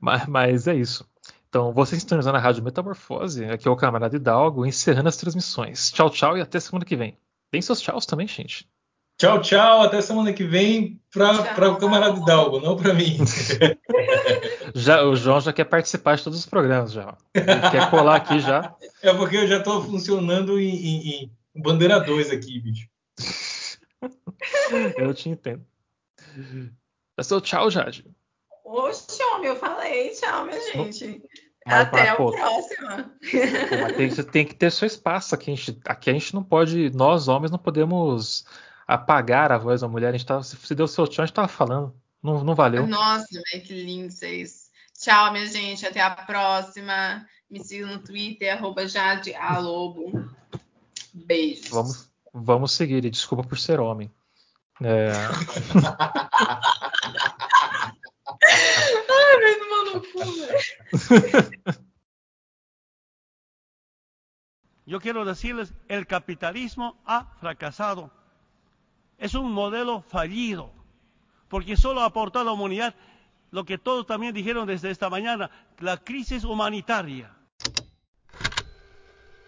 Mas, 0.00 0.26
mas 0.26 0.68
é 0.68 0.74
isso. 0.74 1.08
Então, 1.48 1.72
vocês 1.72 2.00
estão 2.00 2.18
usando 2.18 2.36
a 2.36 2.38
Rádio 2.38 2.62
Metamorfose. 2.62 3.44
Aqui 3.44 3.68
é 3.68 3.70
o 3.70 3.76
camarada 3.76 4.16
Hidalgo, 4.16 4.64
encerrando 4.66 5.08
as 5.08 5.16
transmissões. 5.16 5.90
Tchau, 5.90 6.10
tchau 6.10 6.36
e 6.36 6.40
até 6.40 6.60
semana 6.60 6.84
que 6.84 6.96
vem. 6.96 7.16
Tem 7.50 7.60
seus 7.60 7.80
tchauz 7.80 8.06
também, 8.06 8.26
gente. 8.26 8.68
Tchau, 9.22 9.40
tchau. 9.40 9.82
Até 9.82 10.00
semana 10.00 10.32
que 10.32 10.42
vem 10.42 11.00
para 11.12 11.68
o 11.70 11.76
camarada 11.76 12.18
Hidalgo, 12.18 12.58
não 12.58 12.76
para 12.76 12.92
mim. 12.92 13.18
Já, 14.74 15.04
o 15.04 15.14
João 15.14 15.40
já 15.40 15.52
quer 15.52 15.62
participar 15.66 16.16
de 16.16 16.24
todos 16.24 16.40
os 16.40 16.46
programas 16.46 16.90
já. 16.90 17.16
Ele 17.32 17.44
quer 17.70 17.88
colar 17.88 18.16
aqui 18.16 18.40
já. 18.40 18.74
É 19.00 19.14
porque 19.14 19.36
eu 19.36 19.46
já 19.46 19.58
estou 19.58 19.80
funcionando 19.84 20.58
em, 20.58 20.74
em- 20.74 21.32
em 21.54 21.62
bandeira 21.62 22.00
2 22.00 22.32
aqui, 22.32 22.58
bicho. 22.58 22.88
Eu 24.96 25.14
te 25.14 25.28
entendo. 25.28 25.64
É 27.16 27.22
seu 27.22 27.40
tchau, 27.40 27.70
Jade. 27.70 28.04
Oxe, 28.64 29.22
homem, 29.22 29.50
eu 29.50 29.56
falei. 29.56 30.10
Tchau, 30.10 30.46
minha 30.46 30.60
gente. 30.72 31.22
Mas, 31.64 31.74
Até 31.80 31.98
mas, 32.00 32.08
a 32.08 32.16
pô, 32.16 32.32
próxima. 32.32 33.12
Pô, 33.68 33.76
mas 33.82 33.96
tem, 33.96 34.10
você 34.10 34.24
tem 34.24 34.44
que 34.44 34.54
ter 34.54 34.72
seu 34.72 34.86
espaço 34.86 35.34
aqui. 35.34 35.52
A 35.52 35.54
gente, 35.54 35.78
aqui 35.84 36.10
a 36.10 36.12
gente 36.12 36.34
não 36.34 36.42
pode, 36.42 36.90
nós 36.90 37.28
homens 37.28 37.52
não 37.52 37.58
podemos 37.58 38.44
apagar 38.86 39.52
a 39.52 39.58
voz 39.58 39.80
da 39.80 39.88
mulher. 39.88 40.08
A 40.08 40.12
gente 40.12 40.26
tá, 40.26 40.42
se 40.42 40.74
deu 40.74 40.88
seu 40.88 41.06
tchau, 41.06 41.22
a 41.22 41.26
gente 41.26 41.34
tava 41.34 41.48
falando. 41.48 41.94
Não, 42.22 42.44
não 42.44 42.54
valeu. 42.54 42.86
Nossa, 42.86 43.26
que 43.64 43.82
lindo 43.84 44.12
vocês. 44.12 44.70
Tchau, 44.98 45.32
minha 45.32 45.46
gente. 45.46 45.86
Até 45.86 46.00
a 46.00 46.10
próxima. 46.10 47.26
Me 47.50 47.62
sigam 47.62 47.88
no 47.90 47.98
Twitter, 47.98 48.52
arroba 48.52 48.86
Jade 48.86 49.34
A. 49.34 49.58
Lobo. 49.58 50.28
Beijos. 51.12 51.68
Vamos, 51.68 52.10
vamos 52.32 52.72
seguir. 52.72 53.04
E 53.04 53.10
desculpa 53.10 53.44
por 53.44 53.58
ser 53.58 53.80
homem. 53.80 54.10
É, 54.82 55.12
Ai, 58.44 59.54
tomar 59.58 59.84
no 59.84 60.00
cu, 60.00 60.18
velho. 60.18 60.58
Yo 64.84 65.00
quiero 65.00 65.24
decirles, 65.24 65.72
el 65.88 66.06
capitalismo 66.06 67.00
ha 67.06 67.36
fracasado. 67.40 68.10
Es 69.22 69.34
un 69.34 69.52
modelo 69.52 70.02
fallido, 70.02 70.72
porque 71.48 71.76
solo 71.76 72.02
aportó 72.02 72.40
a 72.40 72.44
la 72.44 72.50
humanidad 72.50 72.92
lo 73.52 73.64
que 73.64 73.78
todos 73.78 74.04
también 74.04 74.34
dijeron 74.34 74.66
desde 74.66 74.90
esta 74.90 75.08
mañana, 75.08 75.48
la 75.78 75.96
crisis 75.96 76.42
humanitaria. 76.42 77.30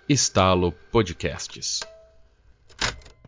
Estalo. 0.07 0.73